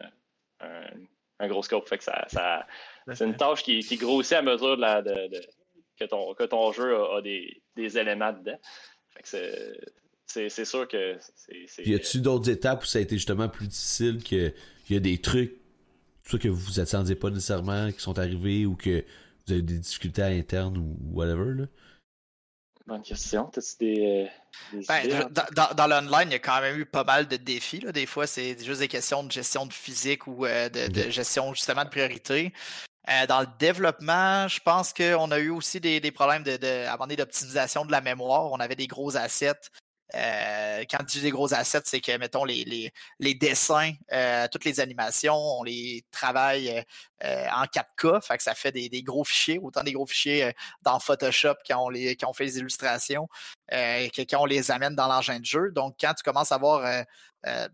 un, 0.60 1.48
gros 1.48 1.62
scope. 1.62 1.88
Fait 1.88 1.98
que 1.98 2.04
ça, 2.04 2.24
ça 2.28 2.66
c'est 3.12 3.24
une 3.24 3.36
tâche 3.36 3.62
qui, 3.62 3.80
qui, 3.80 3.96
grossit 3.96 4.34
à 4.34 4.42
mesure 4.42 4.76
de 4.76 4.80
la, 4.80 5.02
de, 5.02 5.30
que, 5.98 6.04
ton, 6.04 6.34
que 6.34 6.44
ton 6.44 6.72
jeu 6.72 6.96
a, 6.96 7.20
des, 7.22 7.62
des, 7.76 7.98
éléments 7.98 8.32
dedans. 8.32 8.58
Fait 9.10 9.22
que 9.22 9.28
c'est, 10.26 10.48
c'est, 10.48 10.64
sûr 10.64 10.86
que 10.88 11.16
c'est. 11.66 11.86
Y 11.86 11.94
a-tu 11.94 12.20
d'autres 12.20 12.50
étapes 12.50 12.82
où 12.82 12.86
ça 12.86 12.98
a 12.98 13.02
été 13.02 13.16
justement 13.16 13.48
plus 13.48 13.68
difficile 13.68 14.22
que 14.22 14.52
il 14.88 14.94
y 14.94 14.96
a 14.96 15.00
des 15.00 15.18
trucs 15.20 15.54
soit 16.24 16.38
que 16.38 16.48
vous 16.48 16.58
vous 16.58 16.80
attendiez 16.80 17.14
pas 17.14 17.30
nécessairement 17.30 17.90
qui 17.90 18.00
sont 18.00 18.18
arrivés 18.18 18.66
ou 18.66 18.76
que 18.76 19.04
vous 19.48 19.54
avez 19.54 19.62
des 19.62 19.78
difficultés 19.78 20.22
à 20.22 20.30
l'interne 20.30 20.76
ou 20.76 20.96
whatever 21.12 21.54
là? 21.54 21.66
Bonne 22.86 23.02
question. 23.02 23.44
T'as-tu 23.44 23.76
des. 23.80 24.30
Euh, 24.72 24.82
ben, 24.88 25.28
dans, 25.76 25.86
l'online, 25.86 26.28
il 26.28 26.32
y 26.32 26.36
a 26.36 26.38
quand 26.38 26.62
même 26.62 26.78
eu 26.78 26.86
pas 26.86 27.04
mal 27.04 27.28
de 27.28 27.36
défis. 27.36 27.80
Là. 27.80 27.92
Des 27.92 28.06
fois, 28.06 28.26
c'est 28.26 28.58
juste 28.64 28.80
des 28.80 28.88
questions 28.88 29.22
de 29.22 29.30
gestion 29.30 29.66
de 29.66 29.74
physique 29.74 30.26
ou 30.26 30.46
euh, 30.46 30.70
de, 30.70 31.10
gestion 31.10 31.52
justement 31.52 31.84
de 31.84 31.90
priorité. 31.90 32.54
Euh, 33.10 33.26
dans 33.26 33.40
le 33.40 33.46
développement, 33.58 34.48
je 34.48 34.60
pense 34.60 34.94
qu'on 34.94 35.30
a 35.30 35.38
eu 35.38 35.50
aussi 35.50 35.80
des, 35.80 36.00
problèmes 36.10 36.42
de, 36.42 36.56
de 36.56 37.14
d'optimisation 37.16 37.84
de 37.84 37.92
la 37.92 38.00
mémoire. 38.00 38.50
On 38.52 38.58
avait 38.58 38.76
des 38.76 38.86
gros 38.86 39.18
assets 39.18 39.68
euh, 40.14 40.84
quand 40.90 40.98
tu 41.04 41.18
dis 41.18 41.22
des 41.22 41.30
gros 41.30 41.52
assets, 41.52 41.82
c'est 41.84 42.00
que, 42.00 42.16
mettons, 42.16 42.44
les, 42.44 42.92
dessins, 43.34 43.92
euh, 44.12 44.46
toutes 44.50 44.64
les 44.64 44.80
animations, 44.80 45.36
on 45.36 45.62
les 45.62 46.04
travaille 46.10 46.84
euh, 47.24 47.46
en 47.52 47.64
4K, 47.64 48.24
fait 48.24 48.36
que 48.38 48.42
ça 48.42 48.54
fait 48.54 48.72
des, 48.72 48.88
des, 48.88 49.02
gros 49.02 49.24
fichiers, 49.24 49.58
autant 49.58 49.82
des 49.82 49.92
gros 49.92 50.06
fichiers 50.06 50.52
dans 50.82 50.98
Photoshop 50.98 51.54
quand 51.68 51.90
on 52.26 52.32
fait 52.32 52.44
les 52.44 52.58
illustrations, 52.58 53.28
que 53.70 54.22
quand 54.22 54.40
on 54.40 54.46
les 54.46 54.70
amène 54.70 54.94
dans 54.94 55.08
l'engin 55.08 55.38
de 55.40 55.44
jeu. 55.44 55.70
Donc, 55.72 55.96
quand 56.00 56.14
tu 56.14 56.22
commences 56.22 56.52
à 56.52 56.56
avoir 56.56 57.04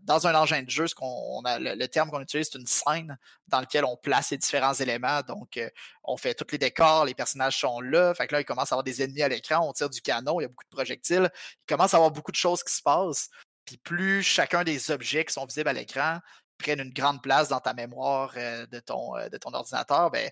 dans 0.03 0.27
un 0.27 0.35
engin 0.35 0.63
de 0.63 0.69
jeu, 0.69 0.87
ce 0.87 0.95
qu'on 0.95 1.41
le, 1.43 1.85
terme 1.87 2.09
qu'on 2.09 2.21
utilise, 2.21 2.49
c'est 2.51 2.59
une 2.59 2.67
scène 2.67 3.17
dans 3.47 3.59
laquelle 3.59 3.85
on 3.85 3.97
place 3.97 4.31
les 4.31 4.37
différents 4.37 4.73
éléments. 4.73 5.21
Donc, 5.21 5.59
on 6.03 6.17
fait 6.17 6.33
tous 6.33 6.51
les 6.51 6.57
décors, 6.57 7.05
les 7.05 7.13
personnages 7.13 7.59
sont 7.59 7.81
là. 7.81 8.13
Fait 8.13 8.27
que 8.27 8.35
là, 8.35 8.41
il 8.41 8.45
commence 8.45 8.71
à 8.71 8.75
avoir 8.75 8.83
des 8.83 9.01
ennemis 9.01 9.23
à 9.23 9.29
l'écran, 9.29 9.67
on 9.67 9.73
tire 9.73 9.89
du 9.89 10.01
canon, 10.01 10.39
il 10.39 10.43
y 10.43 10.45
a 10.45 10.49
beaucoup 10.49 10.65
de 10.65 10.75
projectiles. 10.75 11.29
Il 11.33 11.65
commence 11.67 11.93
à 11.93 11.97
avoir 11.97 12.11
beaucoup 12.11 12.31
de 12.31 12.37
choses 12.37 12.63
qui 12.63 12.73
se 12.73 12.81
passent. 12.81 13.29
Puis 13.65 13.77
plus 13.77 14.21
chacun 14.21 14.63
des 14.63 14.91
objets 14.91 15.25
qui 15.25 15.33
sont 15.33 15.45
visibles 15.45 15.69
à 15.69 15.73
l'écran 15.73 16.19
prennent 16.57 16.79
une 16.79 16.93
grande 16.93 17.21
place 17.21 17.49
dans 17.49 17.59
ta 17.59 17.73
mémoire 17.73 18.33
de, 18.33 18.79
ton, 18.79 19.13
de 19.29 19.37
ton 19.37 19.53
ordinateur, 19.53 20.11
ben, 20.11 20.29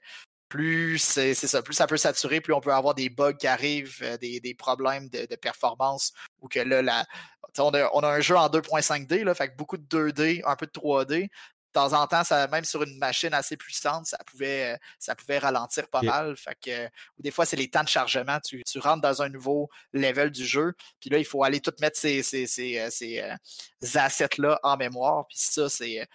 plus 0.53 0.99
c'est 0.99 1.33
ça, 1.33 1.63
plus 1.63 1.73
ça 1.73 1.87
peut 1.87 1.97
saturer, 1.97 2.39
plus 2.39 2.53
on 2.53 2.61
peut 2.61 2.71
avoir 2.71 2.93
des 2.93 3.09
bugs 3.09 3.33
qui 3.33 3.47
arrivent, 3.47 4.03
des, 4.21 4.39
des, 4.39 4.53
problèmes 4.53 5.09
de, 5.09 5.25
de, 5.25 5.35
performance, 5.35 6.13
ou 6.41 6.47
que 6.47 6.59
là, 6.59 6.83
la, 6.83 7.07
on 7.57 7.73
a, 7.73 7.89
on 7.91 8.01
a, 8.01 8.07
un 8.07 8.19
jeu 8.19 8.37
en 8.37 8.47
2.5D, 8.49 9.23
là, 9.23 9.33
fait 9.33 9.57
beaucoup 9.57 9.77
de 9.77 10.11
2D, 10.11 10.43
un 10.45 10.55
peu 10.55 10.67
de 10.67 10.71
3D. 10.71 11.23
De 11.23 11.29
temps 11.73 11.93
en 11.93 12.05
temps, 12.05 12.23
ça, 12.23 12.47
même 12.49 12.65
sur 12.65 12.83
une 12.83 12.99
machine 12.99 13.33
assez 13.33 13.57
puissante, 13.57 14.05
ça 14.05 14.19
pouvait, 14.27 14.77
ça 14.99 15.15
pouvait 15.15 15.39
ralentir 15.39 15.87
pas 15.87 16.03
mal. 16.03 16.37
Fait 16.37 16.55
que, 16.63 16.85
ou 17.17 17.23
des 17.23 17.31
fois, 17.31 17.47
c'est 17.47 17.55
les 17.55 17.67
temps 17.67 17.81
de 17.81 17.89
chargement. 17.89 18.39
Tu, 18.39 18.61
tu, 18.63 18.77
rentres 18.77 19.01
dans 19.01 19.23
un 19.23 19.29
nouveau 19.29 19.71
level 19.91 20.29
du 20.29 20.45
jeu, 20.45 20.73
puis 20.99 21.09
là, 21.09 21.17
il 21.17 21.25
faut 21.25 21.43
aller 21.43 21.61
tout 21.61 21.73
mettre 21.81 21.97
ces, 21.97 22.21
ces, 22.21 22.45
ces, 22.45 22.77
euh, 22.77 22.89
ces 22.91 23.21
euh, 23.21 23.35
assets-là 23.95 24.59
en 24.61 24.77
mémoire. 24.77 25.25
Puis 25.25 25.37
ça, 25.39 25.67
c'est 25.67 26.07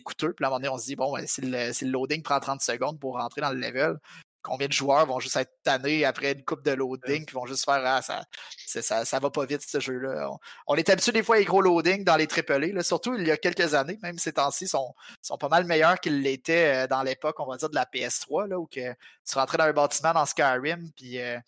coûteux. 0.00 0.32
Puis 0.32 0.44
à 0.44 0.48
un 0.48 0.50
moment 0.50 0.60
donné, 0.60 0.68
on 0.68 0.78
se 0.78 0.86
dit, 0.86 0.96
bon, 0.96 1.16
si, 1.26 1.40
le, 1.42 1.72
si 1.72 1.84
le 1.84 1.92
loading 1.92 2.22
prend 2.22 2.40
30 2.40 2.62
secondes 2.62 2.98
pour 2.98 3.18
rentrer 3.18 3.40
dans 3.40 3.50
le 3.50 3.58
level, 3.58 3.98
combien 4.42 4.66
de 4.66 4.72
joueurs 4.72 5.06
vont 5.06 5.20
juste 5.20 5.36
être 5.36 5.52
tannés 5.62 6.04
après 6.04 6.32
une 6.32 6.44
coupe 6.44 6.64
de 6.64 6.72
loading, 6.72 7.24
qui 7.24 7.32
vont 7.32 7.46
juste 7.46 7.64
faire 7.64 7.80
Ah, 7.84 8.02
ça, 8.02 8.24
ça, 8.66 9.04
ça 9.04 9.18
va 9.18 9.30
pas 9.30 9.46
vite 9.46 9.62
ce 9.62 9.80
jeu-là. 9.80 10.30
On, 10.66 10.74
est 10.74 10.88
habitué 10.88 11.12
des 11.12 11.22
fois 11.22 11.36
à 11.36 11.38
les 11.38 11.44
gros 11.44 11.62
loading 11.62 12.04
dans 12.04 12.16
les 12.16 12.26
AAA, 12.26 12.72
là, 12.72 12.82
surtout 12.82 13.14
il 13.14 13.26
y 13.26 13.30
a 13.30 13.36
quelques 13.36 13.74
années, 13.74 13.98
même 14.02 14.18
ces 14.18 14.32
temps-ci 14.32 14.66
sont, 14.66 14.94
sont 15.22 15.38
pas 15.38 15.48
mal 15.48 15.64
meilleurs 15.64 15.98
qu'ils 16.00 16.20
l'étaient 16.20 16.84
euh, 16.84 16.86
dans 16.86 17.02
l'époque, 17.02 17.38
on 17.38 17.46
va 17.46 17.56
dire, 17.56 17.70
de 17.70 17.74
la 17.74 17.84
PS3, 17.84 18.48
là, 18.48 18.58
où 18.58 18.66
que 18.66 18.92
tu 18.92 19.34
rentrais 19.38 19.58
dans 19.58 19.64
un 19.64 19.72
bâtiment 19.72 20.12
dans 20.12 20.26
Skyrim, 20.26 20.90
puis 20.96 21.20
euh, 21.20 21.38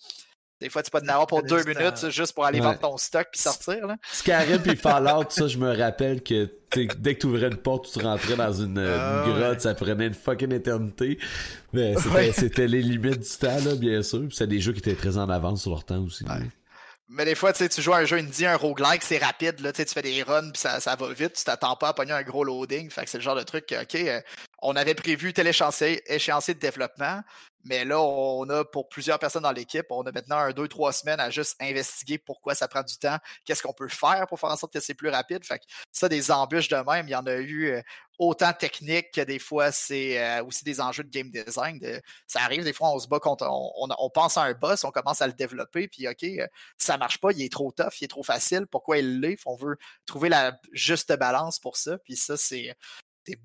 des 0.61 0.71
fois, 0.71 0.83
tu 0.83 0.91
peux 0.91 1.01
te 1.01 1.11
avoir 1.11 1.27
pour 1.27 1.43
deux 1.43 1.65
minutes 1.65 2.11
juste 2.11 2.33
pour 2.33 2.45
aller 2.45 2.61
vendre 2.61 2.79
ton 2.79 2.97
stock 2.97 3.29
puis 3.33 3.41
sortir. 3.41 3.87
Là. 3.87 3.97
Skyrim 4.11 4.63
puis 4.63 4.77
Fallout, 4.85 5.27
ça, 5.29 5.49
je 5.49 5.59
me 5.59 5.77
rappelle 5.77 6.23
que 6.23 6.51
dès 6.75 7.15
que 7.15 7.21
tu 7.21 7.27
ouvrais 7.27 7.49
une 7.49 7.57
porte, 7.57 7.91
tu 7.93 7.99
rentrais 8.01 8.37
dans 8.37 8.53
une, 8.53 8.79
ah, 8.79 9.25
grotte, 9.27 9.61
ça 9.61 9.75
prenait 9.75 10.07
une 10.07 10.15
fucking 10.15 10.53
éternité. 10.53 11.19
Mais 11.73 11.95
c'était 12.33 12.69
les 12.69 12.83
limites 12.83 13.21
du 13.21 13.39
temps, 13.39 13.65
là, 13.65 13.75
bien 13.75 14.03
sûr. 14.03 14.21
Puis 14.21 14.37
c'est 14.37 14.47
des 14.47 14.61
jeux 14.61 14.73
qui 14.73 14.79
étaient 14.79 14.95
très 14.95 15.19
en 15.19 15.29
avance 15.29 15.63
sur 15.63 15.71
leur 15.71 15.85
temps 15.85 16.03
aussi. 16.03 16.25
Mais 17.09 17.25
des 17.25 17.35
fois, 17.35 17.53
tu 17.53 17.83
joues 17.83 17.93
à 17.93 17.99
un 17.99 18.05
jeu 18.07 18.17
indie, 18.17 18.47
un 18.47 18.57
roguelike, 18.57 19.03
c'est 19.03 19.19
rapide, 19.19 19.61
là, 19.61 19.73
tu 19.73 19.85
fais 19.85 20.03
des 20.03 20.23
runs, 20.23 20.51
puis 20.51 20.61
ça, 20.61 20.81
ça 20.81 20.97
va 20.97 21.13
vite, 21.13 21.35
tu 21.35 21.45
t'attends 21.45 21.77
pas 21.77 21.89
à 21.89 21.93
pogner 21.93 22.13
un 22.13 22.23
gros 22.23 22.45
loading. 22.45 22.89
Fait 22.89 23.05
que 23.05 23.11
c'est 23.11 23.19
le 23.19 23.23
genre 23.23 23.37
de 23.37 23.43
truc, 23.43 23.75
ok, 23.79 23.95
euh, 23.95 24.21
on 24.65 24.77
avait 24.77 24.95
prévu 24.95 25.33
tel 25.33 25.47
échéancier, 25.47 26.01
de 26.09 26.59
développement, 26.59 27.21
mais 27.65 27.85
là, 27.85 28.01
on 28.01 28.49
a 28.49 28.65
pour 28.65 28.89
plusieurs 28.89 29.19
personnes 29.19 29.43
dans 29.43 29.53
l'équipe, 29.53 29.87
on 29.91 30.03
a 30.03 30.13
maintenant 30.13 30.39
un, 30.39 30.53
deux, 30.53 30.69
trois 30.69 30.93
semaines 30.93 31.21
à 31.21 31.31
juste 31.31 31.57
investiguer 31.61 32.19
pourquoi 32.19 32.55
ça 32.55 32.67
prend 32.67 32.83
du 32.83 32.97
temps, 32.97 33.19
qu'est-ce 33.45 33.63
qu'on 33.63 33.75
peut 33.75 33.89
faire 33.89 34.27
pour 34.27 34.41
faire 34.41 34.51
en 34.51 34.57
sorte 34.57 34.73
que 34.73 34.81
c'est 34.81 34.95
plus 34.95 35.11
rapide. 35.11 35.45
Fait 35.45 35.61
ça, 35.93 36.09
des 36.09 36.31
embûches 36.31 36.69
de 36.69 36.77
même, 36.77 37.09
il 37.09 37.11
y 37.11 37.15
en 37.15 37.27
a 37.27 37.37
eu 37.37 37.73
euh, 37.73 37.83
autant 38.19 38.53
technique 38.55 39.13
que 39.13 39.21
des 39.21 39.39
fois, 39.39 39.71
c'est 39.71 40.23
euh, 40.23 40.45
aussi 40.45 40.65
des 40.65 40.81
enjeux 40.81 41.05
de 41.05 41.11
game 41.11 41.31
design. 41.31 41.79
ça 42.27 42.41
arrive, 42.41 42.65
des 42.65 42.73
fois, 42.73 42.91
on 42.91 42.99
se 42.99 43.07
bat 43.09 43.21
contre, 43.21 43.47
on, 43.49 44.11
pense 44.11 44.39
à 44.39 44.43
un 44.45 44.53
boss, 44.55 44.85
on 44.85 44.91
commence 44.91 45.21
à 45.21 45.27
le 45.27 45.35
développer, 45.35 45.89
puis 45.89 46.09
OK, 46.09 46.23
euh, 46.23 46.47
ça 46.79 46.97
marche 46.97 47.19
pas, 47.19 47.33
il 47.33 47.43
est 47.43 47.53
trop 47.53 47.71
tough, 47.71 48.01
il 48.01 48.05
est 48.05 48.09
trop 48.09 48.23
facile, 48.23 48.67
pourquoi 48.67 48.99
il 48.99 49.21
l'est? 49.21 49.39
On 49.45 49.57
veut 49.57 49.77
trouver 50.07 50.31
la 50.31 50.59
juste 50.73 51.15
balance 51.17 51.59
pour 51.59 51.77
ça, 51.77 51.99
puis 51.99 52.17
ça, 52.17 52.37
c'est 52.37 52.75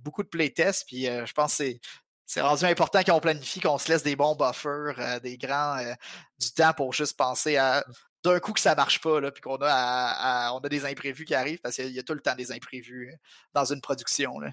beaucoup 0.01 0.23
de 0.23 0.27
playtests, 0.27 0.85
puis 0.87 1.05
je 1.05 1.33
pense 1.33 1.51
que 1.51 1.63
c'est 1.63 1.81
c'est 2.29 2.41
rendu 2.41 2.63
important 2.65 3.01
qu'on 3.03 3.19
planifie, 3.19 3.59
qu'on 3.59 3.79
se 3.79 3.91
laisse 3.91 4.03
des 4.03 4.15
bons 4.15 4.35
buffers, 4.35 4.93
euh, 4.99 5.19
des 5.19 5.35
grands 5.35 5.79
euh, 5.79 5.93
du 6.39 6.51
temps 6.51 6.73
pour 6.73 6.93
juste 6.93 7.17
penser 7.17 7.57
à 7.57 7.79
mmh. 7.79 7.93
d'un 8.23 8.39
coup 8.39 8.53
que 8.53 8.59
ça 8.59 8.75
marche 8.75 9.01
pas, 9.01 9.19
là, 9.19 9.31
puis 9.31 9.41
qu'on 9.41 9.57
a, 9.61 10.51
on 10.53 10.59
a 10.59 10.69
des 10.69 10.85
imprévus 10.85 11.25
qui 11.25 11.33
arrivent, 11.33 11.59
parce 11.59 11.77
qu'il 11.77 11.89
y 11.89 11.97
a 11.97 12.03
tout 12.03 12.13
le 12.13 12.19
temps 12.19 12.35
des 12.35 12.51
imprévus 12.51 13.09
euh, 13.09 13.15
dans 13.53 13.65
une 13.65 13.81
production. 13.81 14.39
Là. 14.39 14.51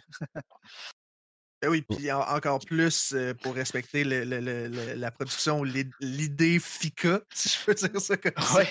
Ben 1.62 1.70
oui, 1.70 1.82
puis 1.82 2.12
encore 2.12 2.60
plus 2.60 3.14
pour 3.42 3.54
respecter 3.54 4.04
le, 4.04 4.24
le, 4.24 4.94
la 4.94 5.10
production, 5.10 5.62
l'idée 5.62 6.58
FICA, 6.58 7.20
si 7.34 7.48
je 7.48 7.64
peux 7.64 7.74
dire 7.74 7.98
ça 7.98 8.16
comme 8.16 8.44
ça. 8.44 8.62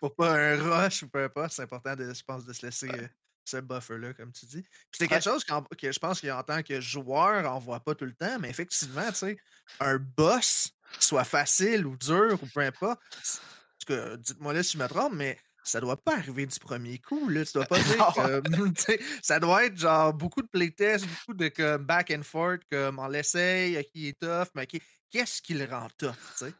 pour 0.00 0.14
pas 0.16 0.32
un 0.32 0.56
rush 0.56 1.04
ou 1.04 1.08
peu 1.08 1.22
importe, 1.22 1.52
c'est 1.52 1.62
important, 1.62 1.94
de, 1.94 2.12
je 2.12 2.22
pense, 2.24 2.44
de 2.44 2.52
se 2.52 2.66
laisser 2.66 2.88
ce 3.44 3.58
buffer-là, 3.58 4.12
comme 4.14 4.32
tu 4.32 4.46
dis. 4.46 4.64
c'est 4.92 5.08
quelque 5.08 5.24
chose 5.24 5.44
que 5.44 5.92
je 5.92 5.98
pense 5.98 6.20
qu'en 6.20 6.42
tant 6.42 6.62
que 6.62 6.80
joueur, 6.80 7.54
on 7.54 7.58
voit 7.58 7.80
pas 7.80 7.94
tout 7.94 8.04
le 8.04 8.14
temps, 8.14 8.38
mais 8.38 8.50
effectivement, 8.50 9.08
tu 9.08 9.14
sais, 9.14 9.36
un 9.80 9.98
boss, 9.98 10.70
soit 10.98 11.24
facile 11.24 11.86
ou 11.86 11.96
dur 11.96 12.38
ou 12.42 12.46
peu 12.46 12.60
importe, 12.60 13.00
dites-moi 13.88 14.52
là 14.52 14.62
si 14.62 14.78
je 14.78 14.82
me 14.82 14.88
trompe, 14.88 15.14
mais 15.14 15.38
ça 15.64 15.80
doit 15.80 15.96
pas 15.96 16.16
arriver 16.16 16.46
du 16.46 16.58
premier 16.58 16.98
coup, 16.98 17.28
là. 17.28 17.44
Tu 17.44 17.52
dois 17.54 17.66
pas 17.66 17.78
dire 17.78 18.12
que, 18.86 18.92
ça 19.22 19.38
doit 19.38 19.64
être 19.66 19.78
genre 19.78 20.12
beaucoup 20.12 20.42
de 20.42 20.48
playtests, 20.48 21.06
beaucoup 21.06 21.34
de 21.38 21.48
comme, 21.48 21.84
back 21.84 22.10
and 22.10 22.22
forth, 22.22 22.62
comme 22.70 22.98
on 22.98 23.08
l'essaye, 23.08 23.82
qui 23.92 24.08
est 24.08 24.18
tough, 24.18 24.48
mais 24.54 24.66
qu'est-ce 24.66 25.40
qui 25.42 25.54
le 25.54 25.64
rend 25.64 25.88
tough, 25.98 26.14
tu 26.38 26.46
sais? 26.46 26.54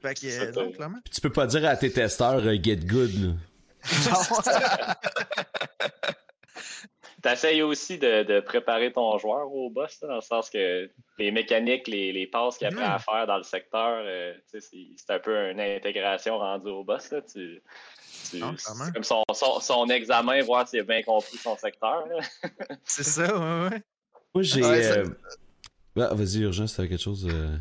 Fait 0.00 0.14
que, 0.14 1.10
Tu 1.10 1.20
peux 1.20 1.32
pas 1.32 1.46
dire 1.46 1.64
à 1.66 1.76
tes 1.76 1.90
testeurs 1.90 2.46
euh, 2.46 2.56
get 2.62 2.76
good, 2.76 3.12
là. 3.14 3.34
T'essayes 7.22 7.62
aussi 7.62 7.98
de, 7.98 8.40
préparer 8.40 8.92
ton 8.92 9.16
joueur 9.18 9.52
au 9.52 9.70
boss, 9.70 10.00
dans 10.00 10.16
le 10.16 10.20
sens 10.20 10.50
que 10.50 10.90
les 11.18 11.30
mécaniques, 11.30 11.86
les, 11.86 12.12
les 12.12 12.26
passes 12.26 12.58
qu'il 12.58 12.66
a 12.66 12.94
à 12.94 12.98
faire 12.98 13.26
dans 13.26 13.36
le 13.36 13.42
secteur, 13.42 14.02
euh, 14.04 14.34
c'est 14.46 15.10
un 15.10 15.18
peu 15.18 15.50
une 15.50 15.60
intégration 15.60 16.38
rendue 16.38 16.70
au 16.70 16.84
boss. 16.84 17.10
Là. 17.10 17.22
Tu, 17.22 17.62
c'est 18.04 18.40
comme 18.40 19.04
son, 19.04 19.24
son, 19.60 19.86
examen, 19.88 20.42
voir 20.42 20.66
s'il 20.66 20.80
a 20.80 20.84
bien 20.84 21.02
compris 21.02 21.36
son 21.36 21.56
secteur. 21.56 22.04
c'est 22.84 23.04
ça, 23.04 23.38
ouais, 23.38 23.70
ouais. 23.70 23.82
Moi, 24.34 24.42
j'ai. 24.42 24.64
Euh, 24.64 25.04
bah, 25.94 26.14
vas-y, 26.14 26.40
Urgence, 26.40 26.74
t'avais 26.74 26.88
quelque 26.88 27.02
chose 27.02 27.28
euh, 27.30 27.56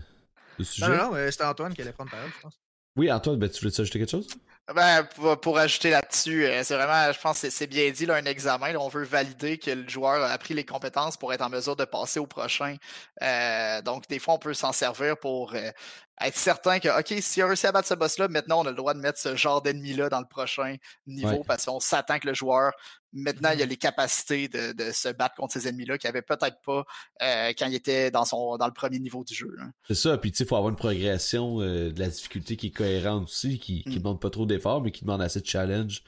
de 0.57 0.63
sujet? 0.63 0.87
Non, 0.87 1.11
non, 1.11 1.31
c'était 1.31 1.43
Antoine 1.43 1.73
qui 1.73 1.81
allait 1.81 1.91
prendre 1.91 2.11
parole, 2.11 2.29
je 2.35 2.41
pense. 2.41 2.59
Oui, 2.95 3.11
Antoine, 3.11 3.37
ben, 3.37 3.49
tu 3.49 3.59
voulais 3.59 3.79
ajouter 3.79 3.99
quelque 3.99 4.11
chose? 4.11 4.27
Ben, 4.75 5.03
pour, 5.41 5.57
ajouter 5.57 5.89
là-dessus, 5.89 6.45
euh, 6.45 6.63
c'est 6.63 6.75
vraiment, 6.75 7.11
je 7.11 7.19
pense 7.19 7.37
c'est 7.37 7.67
bien 7.67 7.89
dit, 7.91 8.05
là, 8.05 8.15
un 8.15 8.25
examen. 8.25 8.75
on 8.75 8.87
veut 8.87 9.03
valider 9.03 9.57
que 9.57 9.71
le 9.71 9.87
joueur 9.89 10.23
a 10.23 10.31
appris 10.31 10.53
les 10.53 10.65
compétences 10.65 11.17
pour 11.17 11.33
être 11.33 11.41
en 11.41 11.49
mesure 11.49 11.75
de 11.75 11.83
passer 11.83 12.19
au 12.19 12.25
prochain. 12.25 12.75
Euh, 13.21 13.81
donc, 13.81 14.07
des 14.07 14.19
fois, 14.19 14.35
on 14.35 14.39
peut 14.39 14.53
s'en 14.53 14.71
servir 14.71 15.17
pour 15.17 15.53
euh, 15.55 15.71
être 16.19 16.37
certain 16.37 16.79
que, 16.79 16.99
OK, 16.99 17.21
si 17.21 17.41
on 17.41 17.47
réussit 17.47 17.65
à 17.65 17.71
battre 17.71 17.87
ce 17.87 17.93
boss-là, 17.93 18.27
maintenant, 18.27 18.61
on 18.61 18.65
a 18.65 18.69
le 18.69 18.75
droit 18.75 18.93
de 18.93 18.99
mettre 18.99 19.19
ce 19.19 19.35
genre 19.35 19.61
d'ennemi-là 19.61 20.09
dans 20.09 20.19
le 20.19 20.27
prochain 20.27 20.75
niveau 21.07 21.43
parce 21.45 21.65
qu'on 21.65 21.79
s'attend 21.79 22.19
que 22.19 22.27
le 22.27 22.33
joueur, 22.33 22.73
maintenant, 23.13 23.51
il 23.53 23.61
a 23.61 23.65
les 23.65 23.77
capacités 23.77 24.47
de, 24.47 24.91
se 24.91 25.09
battre 25.09 25.35
contre 25.35 25.53
ces 25.53 25.67
ennemis-là 25.67 25.97
qu'il 25.97 26.09
avait 26.09 26.21
peut-être 26.21 26.57
pas 26.65 26.85
euh, 27.21 27.53
quand 27.57 27.67
il 27.67 27.75
était 27.75 28.11
dans, 28.11 28.25
son, 28.25 28.57
dans 28.57 28.67
le 28.67 28.73
premier 28.73 28.99
niveau 28.99 29.23
du 29.23 29.33
jeu. 29.33 29.49
C'est 29.87 29.95
ça, 29.95 30.17
puis 30.17 30.31
tu 30.31 30.37
sais, 30.37 30.43
il 30.43 30.47
faut 30.47 30.55
avoir 30.55 30.69
une 30.69 30.77
progression 30.77 31.61
euh, 31.61 31.91
de 31.91 31.99
la 31.99 32.07
difficulté 32.07 32.55
qui 32.55 32.67
est 32.67 32.71
cohérente 32.71 33.23
aussi, 33.23 33.59
qui 33.59 33.83
ne 33.85 33.91
mmh. 33.91 33.95
demande 33.95 34.21
pas 34.21 34.29
trop 34.29 34.45
d'efforts, 34.45 34.81
mais 34.81 34.91
qui 34.91 35.01
demande 35.01 35.21
assez 35.21 35.41
de 35.41 35.47
challenge 35.47 36.03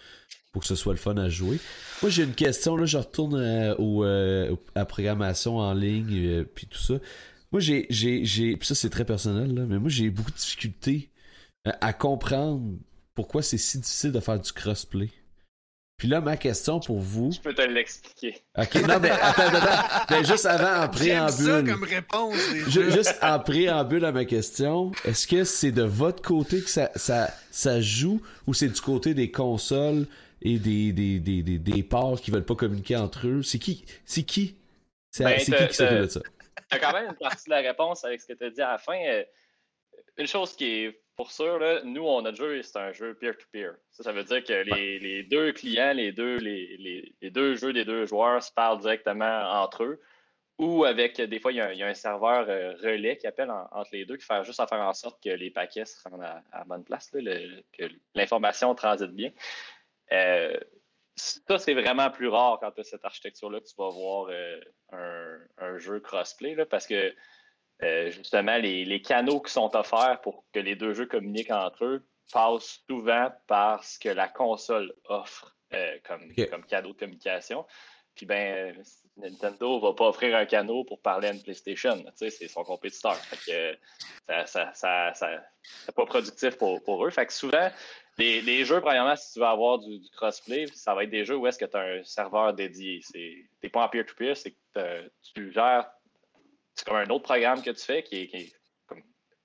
pour 0.52 0.62
que 0.62 0.68
ce 0.68 0.76
soit 0.76 0.94
le 0.94 1.00
fun 1.00 1.18
à 1.18 1.30
jouer. 1.30 1.60
Moi, 2.04 2.12
j'ai 2.12 2.24
une 2.24 2.36
question, 2.36 2.76
là, 2.76 2.86
je 2.86 2.98
retourne 2.98 3.36
euh, 3.36 3.76
au, 3.80 4.04
à 4.04 4.80
la 4.80 4.86
programmation 4.86 5.58
en 5.58 5.74
ligne, 5.74 6.44
puis 6.44 6.68
tout 6.68 6.80
ça. 6.80 6.96
Moi, 7.54 7.60
j'ai, 7.60 7.86
j'ai, 7.92 8.26
j'ai, 8.26 8.58
ça 8.62 8.74
c'est 8.74 8.90
très 8.90 9.06
personnel, 9.06 9.54
là, 9.54 9.66
mais 9.68 9.78
moi 9.78 9.88
j'ai 9.88 10.10
beaucoup 10.10 10.32
de 10.32 10.36
difficultés 10.36 11.12
euh, 11.68 11.72
à 11.82 11.94
comprendre 11.94 12.64
pourquoi 13.14 13.44
c'est 13.44 13.60
si 13.60 13.78
difficile 13.78 14.12
de 14.12 14.20
faire 14.20 14.40
du 14.40 14.52
crossplay. 14.52 15.10
Puis 15.98 16.08
là, 16.08 16.20
ma 16.20 16.36
question 16.36 16.80
pour 16.80 17.00
vous. 17.00 17.32
Je 17.32 17.40
peux 17.40 17.54
te 17.54 17.62
l'expliquer. 17.62 18.42
Ok, 18.58 18.74
non, 18.88 19.00
mais 19.00 19.12
attends, 19.12 19.44
attends, 19.44 20.06
ben, 20.10 20.26
juste 20.26 20.48
avant, 20.48 20.84
en 20.84 20.90
préambule. 20.92 21.46
ça 21.46 21.62
comme 21.62 21.84
réponse. 21.84 22.36
juste 22.68 23.20
en 23.22 23.40
préambule 23.40 24.04
à 24.06 24.12
ma 24.12 24.26
question, 24.26 24.92
est-ce 25.06 25.28
que 25.28 25.44
c'est 25.44 25.72
de 25.72 25.84
votre 25.84 26.24
côté 26.24 26.60
que 26.60 26.70
ça, 26.72 26.90
ça, 26.96 27.30
ça 27.52 27.80
joue 27.82 28.20
ou 28.48 28.56
c'est 28.56 28.70
du 28.70 28.82
côté 28.82 29.14
des 29.14 29.30
consoles 29.30 30.08
et 30.42 30.58
des, 30.58 30.92
des, 30.92 31.20
des, 31.20 31.44
des, 31.44 31.60
des 31.60 31.84
ports 31.84 32.20
qui 32.20 32.32
veulent 32.32 32.46
pas 32.46 32.56
communiquer 32.56 32.96
entre 32.96 33.28
eux? 33.28 33.44
C'est 33.44 33.60
qui? 33.60 33.86
C'est 34.06 34.24
qui? 34.24 34.56
C'est, 35.12 35.24
ben, 35.24 35.36
c'est 35.38 35.56
qui 35.56 35.68
qui 35.68 35.76
s'occupe 35.76 36.00
de 36.00 36.08
ça? 36.08 36.22
As 36.72 36.80
quand 36.80 36.94
même 36.94 37.08
une 37.10 37.16
partie 37.16 37.46
de 37.46 37.52
la 37.52 37.62
réponse 37.62 38.04
avec 38.06 38.22
ce 38.22 38.28
que 38.28 38.34
tu 38.34 38.44
as 38.46 38.50
dit 38.50 38.62
à 38.62 38.72
la 38.74 38.78
fin. 38.78 39.00
Euh, 39.06 39.24
une 40.18 40.28
chose 40.28 40.56
qui 40.56 40.66
est 40.66 41.00
pour 41.16 41.32
sûr, 41.32 41.60
là, 41.60 41.82
nous, 41.84 42.04
on, 42.08 42.24
notre 42.24 42.38
jeu, 42.38 42.62
c'est 42.64 42.80
un 42.80 42.92
jeu 42.92 43.14
peer-to-peer. 43.14 43.76
Ça, 43.92 44.04
ça 44.04 44.12
veut 44.12 44.24
dire 44.24 44.44
que 44.44 44.54
les, 44.54 44.98
les 44.98 45.24
deux 45.24 45.52
clients, 45.52 45.94
les 45.94 46.12
deux, 46.12 46.38
les, 46.38 46.76
les, 46.78 47.14
les, 47.22 47.30
deux 47.30 47.56
jeux 47.56 47.72
des 47.72 47.86
deux 47.86 48.08
joueurs 48.08 48.42
se 48.42 48.52
parlent 48.52 48.80
directement 48.80 49.62
entre 49.62 49.84
eux. 49.84 50.02
Ou 50.58 50.86
avec, 50.86 51.20
des 51.22 51.40
fois, 51.40 51.52
il 51.52 51.58
y 51.58 51.62
a 51.62 51.68
un, 51.68 51.72
il 51.72 51.78
y 51.80 51.84
a 51.84 51.88
un 51.88 51.94
serveur 51.94 52.46
euh, 52.50 52.74
relais 52.82 53.18
qui 53.18 53.28
appelle 53.28 53.52
en- 53.52 53.68
entre 53.72 53.90
les 53.92 54.06
deux, 54.06 54.18
qui 54.18 54.26
fait 54.26 54.44
juste 54.44 54.60
à 54.60 54.68
faire 54.68 54.82
en 54.82 54.94
sorte 54.94 55.22
que 55.24 55.30
les 55.30 55.52
paquets 55.52 55.86
se 55.86 56.08
rendent 56.08 56.24
à, 56.24 56.44
à 56.52 56.60
la 56.60 56.64
bonne 56.64 56.84
place, 56.84 57.12
là, 57.14 57.22
le- 57.22 57.64
que 57.78 57.92
l'information 58.16 58.74
transite 58.74 59.12
bien. 59.12 59.32
Euh, 60.12 60.58
ça, 61.16 61.60
c'est 61.60 61.74
vraiment 61.74 62.10
plus 62.10 62.28
rare 62.28 62.58
quand 62.60 62.72
tu 62.72 62.82
as 62.82 62.84
cette 62.84 63.06
architecture-là 63.06 63.60
que 63.60 63.66
tu 63.66 63.76
vas 63.78 63.90
voir 63.90 64.28
euh, 64.30 64.60
un, 64.92 65.38
un 65.58 65.78
jeu 65.78 66.00
crossplay, 66.00 66.56
là, 66.56 66.66
parce 66.66 66.88
que 66.88 67.14
euh, 67.84 68.10
justement, 68.12 68.58
les, 68.58 68.86
les 68.86 69.02
canaux 69.02 69.42
qui 69.42 69.52
sont 69.52 69.76
offerts 69.76 70.22
pour 70.22 70.46
que 70.54 70.60
les 70.60 70.76
deux 70.76 70.94
jeux 70.94 71.06
communiquent 71.06 71.52
entre 71.52 71.86
eux 71.86 72.08
passent 72.32 72.82
souvent 72.90 73.32
par 73.48 73.84
ce 73.84 74.00
que 74.00 74.10
la 74.10 74.28
console 74.28 74.94
offre 75.06 75.56
euh, 75.74 75.98
comme, 76.08 76.32
Ok. 76.38 76.50
comme 76.50 76.66
cadeau 76.66 76.94
de 76.94 76.98
communication. 77.00 77.66
Puis 78.16 78.26
ben, 78.26 78.76
euh, 78.78 78.84
Nintendo 79.18 79.80
va 79.80 79.94
pas 79.94 80.08
offrir 80.08 80.36
un 80.36 80.46
canot 80.46 80.84
pour 80.84 81.00
parler 81.02 81.30
à 81.30 81.34
une 81.34 81.42
PlayStation. 81.42 81.98
Tu 81.98 82.12
sais, 82.16 82.30
c'est 82.30 82.48
son 82.48 82.64
compétiteur. 82.64 83.16
Fait 83.16 83.38
que 83.52 83.78
ça, 84.28 84.46
ça, 84.46 84.72
ça, 84.74 85.14
ça- 85.14 85.44
c'est 85.86 85.96
pas 85.96 86.06
productif 86.06 86.58
pour, 86.58 86.84
pour 86.84 87.06
eux. 87.06 87.10
Fait 87.10 87.26
que 87.26 87.34
souvent, 87.34 87.70
les, 88.18 88.42
les 88.42 88.66
jeux, 88.66 88.82
premièrement, 88.82 89.16
si 89.16 89.34
tu 89.34 89.40
veux 89.40 89.46
avoir 89.46 89.80
du, 89.80 89.98
du 90.00 90.10
crossplay, 90.12 90.68
ça 90.74 90.94
va 90.94 91.04
être 91.06 91.10
des 91.10 91.26
jeux 91.26 91.38
où 91.38 91.48
est-ce 91.48 91.58
que 91.58 91.66
tu 91.66 91.76
as 91.78 91.82
un 91.82 92.04
serveur 92.04 92.54
dédié. 92.54 93.02
Tu 93.12 93.50
n'es 93.64 93.70
pas 93.70 93.84
en 93.86 93.90
peer-to-peer, 93.90 94.36
c'est 94.38 94.52
que 94.76 95.10
tu 95.34 95.52
gères. 95.52 95.90
C'est 96.76 96.86
comme 96.86 96.98
un 96.98 97.10
autre 97.10 97.24
programme 97.24 97.62
que 97.62 97.72
tu 97.72 97.84
fais 97.84 98.04
qui 98.04 98.22
est, 98.24 98.28
qui 98.28 98.38
est 98.38 98.54
comme 98.88 99.02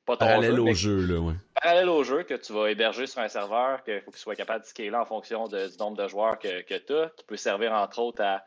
pas 0.06 0.16
ton 0.16 0.26
Parallèle 0.26 0.56
jeu, 0.56 0.62
au 0.62 0.74
jeu, 0.74 1.06
là, 1.06 1.20
ouais. 1.20 1.34
parallèle 1.62 1.88
au 1.90 2.02
jeu 2.04 2.22
que 2.22 2.34
tu 2.34 2.52
vas 2.54 2.70
héberger 2.70 3.06
sur 3.06 3.20
un 3.20 3.28
serveur, 3.28 3.82
qu'il 3.84 4.00
faut 4.00 4.10
qu'il 4.10 4.20
soit 4.20 4.34
capable 4.36 4.62
de 4.64 4.66
scaler 4.68 4.94
en 4.94 5.04
fonction 5.04 5.46
de- 5.48 5.68
du 5.68 5.76
nombre 5.78 5.96
de 6.02 6.08
joueurs 6.08 6.38
que, 6.38 6.62
que 6.62 6.74
tu 6.78 6.94
as, 6.94 7.10
qui 7.16 7.24
peut 7.24 7.36
servir 7.36 7.72
entre 7.72 7.98
autres 8.00 8.22
à. 8.22 8.42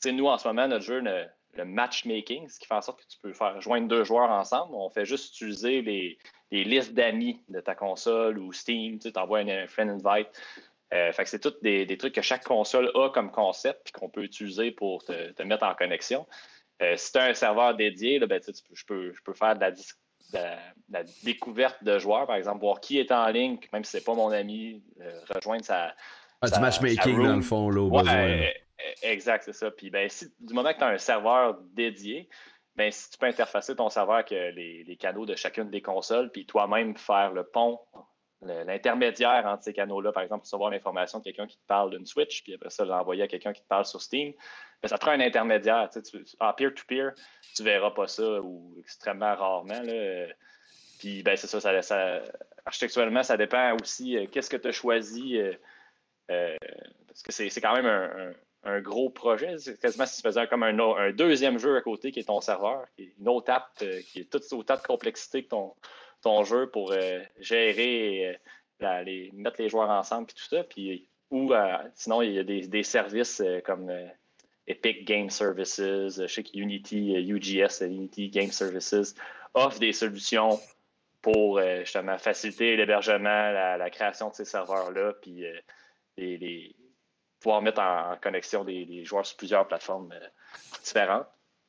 Sais, 0.00 0.12
nous, 0.12 0.26
en 0.26 0.38
ce 0.38 0.46
moment, 0.48 0.68
notre 0.68 0.84
jeu, 0.84 1.00
le, 1.00 1.64
matchmaking, 1.64 2.48
ce 2.48 2.58
qui 2.58 2.66
fait 2.66 2.74
en 2.74 2.82
sorte 2.82 3.00
que 3.00 3.08
tu 3.08 3.18
peux 3.18 3.32
faire 3.32 3.60
joindre 3.62 3.88
deux 3.88 4.04
joueurs 4.04 4.30
ensemble. 4.30 4.74
On 4.74 4.90
fait 4.90 5.06
juste 5.06 5.34
utiliser 5.34 5.80
les, 5.80 6.18
les 6.50 6.64
listes 6.64 6.92
d'amis 6.92 7.40
de 7.48 7.60
ta 7.60 7.74
console 7.74 8.38
ou 8.38 8.52
Steam, 8.52 8.98
tu 8.98 9.10
envoies 9.16 9.40
un, 9.40 9.66
friend 9.66 9.90
invite. 9.90 10.28
Euh, 10.94 11.12
fait 11.12 11.24
que 11.24 11.30
c'est 11.30 11.40
tous 11.40 11.58
des, 11.62 11.84
des 11.84 11.96
trucs 11.96 12.14
que 12.14 12.22
chaque 12.22 12.44
console 12.44 12.90
a 12.94 13.08
comme 13.08 13.32
concept 13.32 13.84
puis 13.84 13.92
qu'on 13.92 14.08
peut 14.08 14.22
utiliser 14.22 14.70
pour 14.70 15.04
te, 15.04 15.42
mettre 15.42 15.64
en 15.64 15.74
connexion. 15.74 16.26
Euh, 16.82 16.96
si 16.96 17.12
tu 17.12 17.18
as 17.18 17.24
un 17.24 17.34
serveur 17.34 17.74
dédié, 17.74 18.18
là, 18.18 18.26
ben, 18.26 18.40
tu 18.40 18.52
je, 18.72 18.84
peux, 18.84 19.12
je 19.12 19.22
peux 19.22 19.32
faire 19.32 19.56
de 19.56 19.64
la, 20.90 21.02
découverte 21.24 21.82
de 21.82 21.98
joueurs, 21.98 22.26
par 22.26 22.36
exemple, 22.36 22.60
voir 22.60 22.80
qui 22.80 22.98
est 22.98 23.10
en 23.10 23.26
ligne, 23.28 23.58
même 23.72 23.84
si 23.84 23.92
c'est 23.92 24.04
pas 24.04 24.14
mon 24.14 24.30
ami, 24.30 24.82
euh, 25.00 25.20
rejoindre 25.34 25.64
sa. 25.64 25.94
Ah, 26.42 26.50
du 26.50 26.60
matchmaking, 26.60 27.22
dans 27.22 27.36
le 27.36 27.42
fond, 27.42 27.70
là, 27.70 27.80
au 27.82 27.88
Ouais, 27.90 28.02
besoin. 28.02 28.14
là. 28.14 28.20
euh, 28.22 28.40
euh, 28.44 28.92
exact, 29.02 29.44
c'est 29.44 29.52
ça. 29.52 29.70
Puis 29.70 29.90
ben, 29.90 30.08
si, 30.08 30.26
du 30.40 30.52
moment 30.54 30.72
que 30.72 30.78
tu 30.78 30.84
as 30.84 30.88
un 30.88 30.98
serveur 30.98 31.58
dédié, 31.72 32.28
ben, 32.76 32.90
si 32.92 33.10
tu 33.10 33.18
peux 33.18 33.26
interfacer 33.26 33.74
ton 33.74 33.88
serveur 33.88 34.16
avec 34.16 34.32
euh, 34.32 34.50
les, 34.50 34.84
les 34.84 34.96
canaux 34.96 35.24
de 35.26 35.34
chacune 35.34 35.70
des 35.70 35.80
consoles, 35.82 36.30
puis 36.30 36.44
toi-même 36.46 36.96
faire 36.96 37.32
le 37.32 37.44
pont, 37.44 37.80
l'intermédiaire 38.42 39.46
entre 39.46 39.64
ces 39.64 39.72
canaux-là, 39.72 40.12
par 40.12 40.22
exemple, 40.22 40.42
recevoir 40.44 40.70
l'information 40.70 41.18
de 41.18 41.24
quelqu'un 41.24 41.46
qui 41.46 41.56
te 41.56 41.66
parle 41.66 41.90
d'une 41.90 42.04
Switch, 42.06 42.42
puis 42.44 42.54
après 42.54 42.70
ça, 42.70 42.84
l'envoyer 42.84 43.22
à 43.22 43.28
quelqu'un 43.28 43.52
qui 43.52 43.62
te 43.62 43.66
parle 43.66 43.86
sur 43.86 44.00
Steam, 44.02 44.32
ben, 44.82 44.88
ça 44.88 44.98
te 44.98 45.00
prend 45.00 45.12
un 45.12 45.20
intermédiaire. 45.20 45.88
Tu 45.90 46.00
en 46.38 46.52
peer-to-peer, 46.52 47.12
tu 47.54 47.62
verras 47.62 47.90
pas 47.92 48.06
ça 48.08 48.40
ou 48.42 48.74
extrêmement 48.78 49.34
rarement. 49.34 49.80
Là. 49.82 50.26
Puis 50.98 51.22
ben, 51.22 51.34
c'est 51.36 51.46
ça, 51.46 51.60
ça, 51.60 51.80
ça- 51.82 52.22
architecturellement, 52.66 53.22
ça 53.22 53.36
dépend 53.38 53.74
aussi 53.82 54.16
euh, 54.18 54.26
qu'est-ce 54.30 54.50
que 54.50 54.56
tu 54.58 54.68
as 54.68 54.72
choisi. 54.72 55.38
euh, 55.38 55.54
euh, 56.30 56.56
parce 57.06 57.22
que 57.22 57.32
c'est 57.32 57.60
quand 57.60 57.74
même 57.74 58.34
un, 58.64 58.80
gros 58.80 59.10
projet. 59.10 59.58
C'est 59.58 59.80
quasiment 59.80 60.06
si 60.06 60.16
tu 60.16 60.22
faisais 60.22 60.46
comme 60.48 60.62
un, 60.62 61.12
deuxième 61.12 61.58
jeu 61.58 61.76
à 61.76 61.80
côté 61.80 62.10
qui 62.10 62.20
est 62.20 62.24
ton 62.24 62.40
serveur, 62.40 62.86
qui 62.96 63.04
est 63.04 63.14
une 63.18 63.28
autre 63.28 63.52
app 63.52 63.70
euh, 63.82 64.00
qui 64.02 64.20
est 64.20 64.30
toute 64.30 64.42
autant 64.52 64.76
de 64.76 64.82
complexité 64.82 65.44
que 65.44 65.48
ton, 65.48 66.44
jeu 66.44 66.68
pour 66.70 66.92
euh, 66.92 67.20
gérer 67.38 68.38
et 68.80 69.30
mettre 69.32 69.62
les 69.62 69.68
joueurs 69.68 69.90
ensemble 69.90 70.26
puis 70.26 70.36
tout 70.36 70.56
ça. 70.56 70.64
Puis, 70.64 71.08
ou 71.30 71.52
sinon, 71.94 72.22
il 72.22 72.32
y 72.32 72.38
a 72.38 72.44
des, 72.44 72.82
services 72.82 73.42
comme 73.64 73.92
Epic 74.66 75.04
Game 75.04 75.30
Services, 75.30 75.80
je 75.80 76.26
sais 76.26 76.42
que 76.42 76.50
Unity, 76.54 77.14
UGS, 77.14 77.82
Unity 77.82 78.28
Game 78.28 78.50
Services, 78.50 79.14
offre 79.54 79.78
des 79.78 79.92
solutions 79.92 80.60
pour 81.22 81.60
justement 81.80 82.18
faciliter 82.18 82.76
l'hébergement, 82.76 83.50
la, 83.50 83.76
la 83.76 83.90
création 83.90 84.30
de 84.30 84.34
ces 84.34 84.44
serveurs-là, 84.44 85.14
puis 85.22 85.44
les, 86.16 86.76
pouvoir 87.40 87.62
mettre 87.62 87.80
en, 87.80 88.16
connexion 88.20 88.64
des, 88.64 89.04
joueurs 89.04 89.26
sur 89.26 89.36
plusieurs 89.36 89.66
plateformes 89.66 90.12
euh, 90.12 90.26
différentes. 90.82 91.26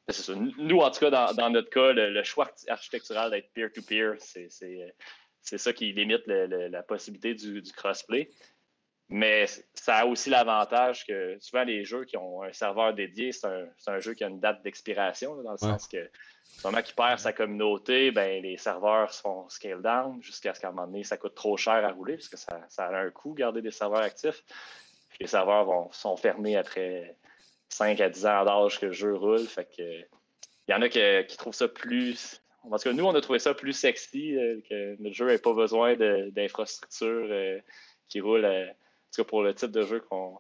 C'est 0.10 0.24
ça. 0.24 0.34
Nous, 0.36 0.80
en 0.80 0.90
tout 0.90 1.00
cas, 1.00 1.34
dans, 1.34 1.50
notre 1.50 1.70
cas, 1.70 1.92
le, 1.92 2.24
choix 2.24 2.50
architectural 2.70 3.30
d'être 3.30 3.52
peer-to-peer, 3.54 4.16
c'est 4.20 4.50
euh, 4.64 5.58
ça 5.58 5.74
qui 5.74 5.92
limite 5.92 6.26
la 6.28 6.82
possibilité 6.82 7.34
du, 7.36 7.62
du 7.62 7.72
crossplay. 7.74 8.30
Mais 9.10 9.46
ça 9.74 9.98
a 10.00 10.06
aussi 10.06 10.30
l'avantage 10.30 11.06
que 11.06 11.38
souvent 11.40 11.64
les 11.64 11.86
jeux 11.86 12.04
qui 12.04 12.18
ont 12.18 12.44
un 12.44 12.52
serveur 12.52 12.94
dédié, 12.94 13.32
c'est 13.32 13.48
un, 13.48 13.66
un 13.88 14.00
jeu 14.00 14.14
qui 14.14 14.24
a 14.26 14.28
une 14.28 14.40
date 14.42 14.62
d'expiration, 14.64 15.36
dans 15.44 15.44
le 15.44 15.50
Ouais. 15.52 15.58
sens 15.58 15.88
que 15.88 16.10
moment 16.64 16.82
qu'il 16.82 16.96
perd 16.96 17.20
sa 17.20 17.32
communauté, 17.32 18.12
ben, 18.12 18.42
les 18.42 18.58
serveurs 18.58 19.14
sont 19.14 19.48
scale 19.48 19.82
down 19.82 20.22
jusqu'à 20.22 20.54
ce 20.54 20.60
qu'à 20.60 20.70
un 20.70 20.72
moment 20.72 20.88
donné, 20.88 21.04
ça 21.04 21.16
coûte 21.18 21.36
trop 21.36 21.56
cher 21.56 21.86
à 21.86 21.92
rouler 21.92 22.16
parce 22.16 22.28
que 22.30 22.38
ça, 22.38 22.60
ça 22.68 22.86
a 22.88 22.98
un 22.98 23.10
coût 23.12 23.34
garder 23.34 23.62
des 23.62 23.72
serveurs 23.72 24.02
actifs. 24.02 24.44
Puis 25.10 25.20
les 25.22 25.28
serveurs 25.28 25.64
vont, 25.66 25.90
sont 25.92 26.18
fermés 26.18 26.58
après 26.58 27.16
5 27.70 28.00
à 28.02 28.10
10 28.10 28.26
ans 28.26 28.44
d'âge 28.44 28.80
que 28.80 28.88
le 28.88 28.92
jeu 28.92 29.16
roule. 29.16 29.46
Fait 29.48 29.66
que 29.66 29.82
il 29.82 30.72
y 30.72 30.74
en 30.74 30.82
a 30.82 30.90
que- 30.90 31.22
qui 31.22 31.38
trouvent 31.38 31.54
ça 31.56 31.68
plus. 31.70 32.42
Parce 32.70 32.84
que 32.84 32.90
nous, 32.90 33.06
on 33.06 33.16
a 33.16 33.22
trouvé 33.22 33.40
ça 33.40 33.54
plus 33.54 33.72
sexy, 33.72 34.36
euh, 34.36 34.60
que 34.70 35.02
notre 35.02 35.16
jeu 35.16 35.28
n'ait 35.28 35.38
pas 35.38 35.54
besoin 35.54 35.96
d'infrastructures 35.96 37.28
euh, 37.30 37.60
qui 38.10 38.20
roulent, 38.20 38.44
euh, 38.46 38.68
tout 39.18 39.24
cas 39.24 39.28
pour 39.30 39.44
le 39.44 39.54
type 39.54 39.72
de 39.72 39.84
jeu 39.86 40.00
qu'on 40.10 40.38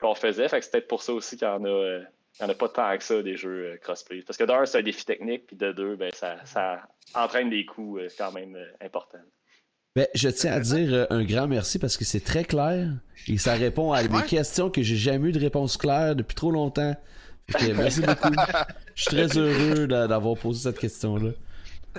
qu'on 0.00 0.14
faisait. 0.14 0.48
Fait 0.48 0.58
que 0.58 0.64
c'est 0.64 0.72
peut-être 0.72 0.88
pour 0.88 1.02
ça 1.02 1.12
aussi 1.14 1.36
qu'il 1.36 1.46
y 1.48 1.50
en 1.50 1.64
a. 1.64 1.68
euh, 1.68 2.02
il 2.38 2.44
n'y 2.44 2.50
en 2.50 2.52
a 2.52 2.54
pas 2.54 2.68
tant 2.68 2.98
que 2.98 3.02
ça 3.02 3.22
des 3.22 3.34
jeux 3.34 3.72
euh, 3.72 3.76
crossplay. 3.78 4.20
Parce 4.20 4.36
que 4.36 4.44
d'un, 4.44 4.66
c'est 4.66 4.76
un 4.78 4.82
défi 4.82 5.06
technique, 5.06 5.46
puis 5.46 5.56
de 5.56 5.72
deux, 5.72 5.96
ben, 5.96 6.10
ça, 6.12 6.36
ça 6.44 6.82
entraîne 7.14 7.48
des 7.48 7.64
coûts 7.64 7.96
euh, 7.98 8.08
quand 8.18 8.30
même 8.32 8.54
euh, 8.56 8.66
importants. 8.82 9.16
Ben, 9.94 10.06
je 10.14 10.28
tiens 10.28 10.52
à 10.52 10.60
dire 10.60 11.06
un 11.08 11.24
grand 11.24 11.46
merci 11.48 11.78
parce 11.78 11.96
que 11.96 12.04
c'est 12.04 12.20
très 12.20 12.44
clair 12.44 12.90
et 13.26 13.38
ça 13.38 13.54
répond 13.54 13.92
à 13.94 14.02
Ouais. 14.02 14.22
questions 14.26 14.68
que 14.68 14.82
j'ai 14.82 14.96
jamais 14.96 15.30
eu 15.30 15.32
de 15.32 15.40
réponse 15.40 15.78
claire 15.78 16.14
depuis 16.14 16.34
trop 16.34 16.50
longtemps. 16.50 16.94
Que, 17.48 17.72
merci 17.72 18.02
beaucoup. 18.02 18.28
Je 18.94 19.02
suis 19.02 19.10
très 19.16 19.38
heureux 19.38 19.86
d'a- 19.86 20.06
d'avoir 20.06 20.36
posé 20.36 20.64
cette 20.68 20.78
question-là. 20.78 21.30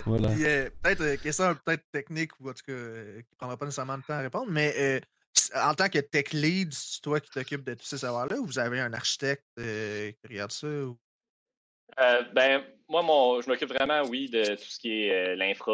Voilà. 0.05 0.27
Puis, 0.29 0.45
euh, 0.45 0.69
peut-être 0.83 1.01
euh, 1.01 1.15
question 1.17 1.55
peut-être 1.65 1.83
technique 1.91 2.31
ou 2.39 2.49
en 2.49 2.53
tout 2.53 2.61
cas 2.67 2.73
euh, 2.73 3.21
qui 3.21 3.35
prendra 3.37 3.57
pas 3.57 3.65
nécessairement 3.65 3.97
de 3.97 4.03
temps 4.03 4.13
à 4.13 4.19
répondre, 4.21 4.51
mais 4.51 4.75
euh, 4.77 4.99
en 5.55 5.73
tant 5.73 5.89
que 5.89 5.99
tech 5.99 6.31
lead, 6.33 6.73
c'est 6.73 7.01
toi 7.01 7.19
qui 7.19 7.29
t'occupes 7.29 7.63
de 7.63 7.73
tous 7.73 7.85
ces 7.85 7.99
savoirs-là 7.99 8.37
ou 8.37 8.45
vous 8.45 8.59
avez 8.59 8.79
un 8.79 8.93
architecte 8.93 9.45
euh, 9.59 10.11
qui 10.11 10.27
regarde 10.27 10.51
ça? 10.51 10.67
Euh, 10.67 12.21
ben, 12.33 12.63
moi, 12.89 13.01
mon, 13.01 13.41
je 13.41 13.49
m'occupe 13.49 13.69
vraiment, 13.69 14.03
oui, 14.03 14.29
de 14.29 14.55
tout 14.55 14.63
ce 14.63 14.79
qui 14.79 15.03
est 15.03 15.11
euh, 15.11 15.35
l'infra, 15.35 15.73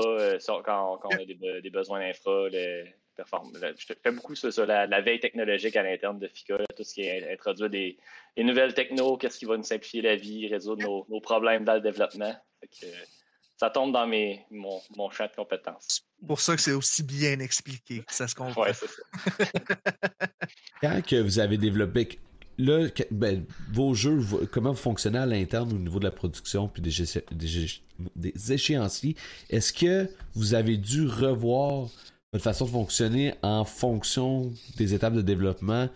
quand, 0.63 0.97
quand 0.97 1.09
on 1.11 1.21
a 1.21 1.25
des, 1.25 1.35
be- 1.35 1.61
des 1.61 1.69
besoins 1.69 1.99
d'infra, 1.99 2.49
le 2.49 2.85
le- 3.17 3.75
je 3.77 3.85
fais 3.85 4.11
beaucoup 4.11 4.35
ça, 4.35 4.51
ça, 4.51 4.65
la, 4.65 5.01
veille 5.01 5.19
technologique 5.19 5.75
à 5.75 5.83
l'interne 5.83 6.19
de 6.19 6.27
FICA, 6.27 6.57
tout 6.75 6.83
ce 6.83 6.93
qui 6.93 7.01
est 7.01 7.31
introduire 7.31 7.69
des, 7.69 7.97
nouvelles 8.37 8.73
technos, 8.73 9.17
qu'est-ce 9.17 9.37
qui 9.37 9.45
va 9.45 9.57
nous 9.57 9.63
simplifier 9.63 10.01
la 10.01 10.15
vie, 10.15 10.47
résoudre 10.47 11.05
nos, 11.09 11.21
problèmes 11.21 11.63
dans 11.63 11.75
le 11.75 11.81
développement. 11.81 12.35
Ça 13.57 13.69
tombe 13.69 13.93
dans 13.93 14.07
mes, 14.07 14.45
mon, 14.51 14.81
mon 14.97 15.09
champ 15.09 15.25
de 15.25 15.35
compétences. 15.35 16.01
Pour 16.27 16.39
ça 16.39 16.55
que 16.55 16.61
c'est 16.61 16.73
aussi 16.73 17.03
bien 17.03 17.39
expliqué, 17.39 17.99
que 18.03 18.13
ça 18.13 18.27
se 18.27 18.35
comprend. 18.35 18.63
Ouais, 18.63 18.73
c'est 18.73 18.87
ça. 18.87 19.45
Quand 20.81 21.01
que 21.05 21.21
vous 21.21 21.39
avez 21.39 21.57
développé 21.57 22.19
là, 22.57 22.89
que- 22.89 23.03
ben, 23.11 23.45
vos 23.71 23.93
jeux, 23.93 24.21
comment 24.51 24.71
vous 24.71 24.77
fonctionnez 24.77 25.19
à 25.19 25.25
l'interne 25.25 25.71
au 25.73 25.77
niveau 25.77 25.99
de 25.99 26.05
la 26.05 26.11
production 26.11 26.67
puis 26.67 26.81
des, 26.81 26.91
des 27.31 27.67
des 28.15 28.53
échéanciers, 28.53 29.15
est-ce 29.49 29.71
que 29.71 30.09
vous 30.33 30.53
avez 30.55 30.77
dû 30.77 31.05
revoir 31.07 31.89
votre 32.31 32.43
façon 32.43 32.65
de 32.65 32.71
fonctionner 32.71 33.35
en 33.43 33.65
fonction 33.65 34.51
des 34.77 34.93
étapes 34.93 35.13
de 35.13 35.21
développement 35.21 35.89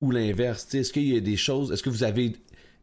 ou 0.00 0.10
l'inverse? 0.10 0.72
Est-ce 0.74 0.92
qu'il 0.92 1.08
y 1.08 1.16
a 1.16 1.20
des 1.20 1.36
choses, 1.36 1.72
est-ce 1.72 1.82
que 1.82 1.90
vous 1.90 2.04
avez 2.04 2.36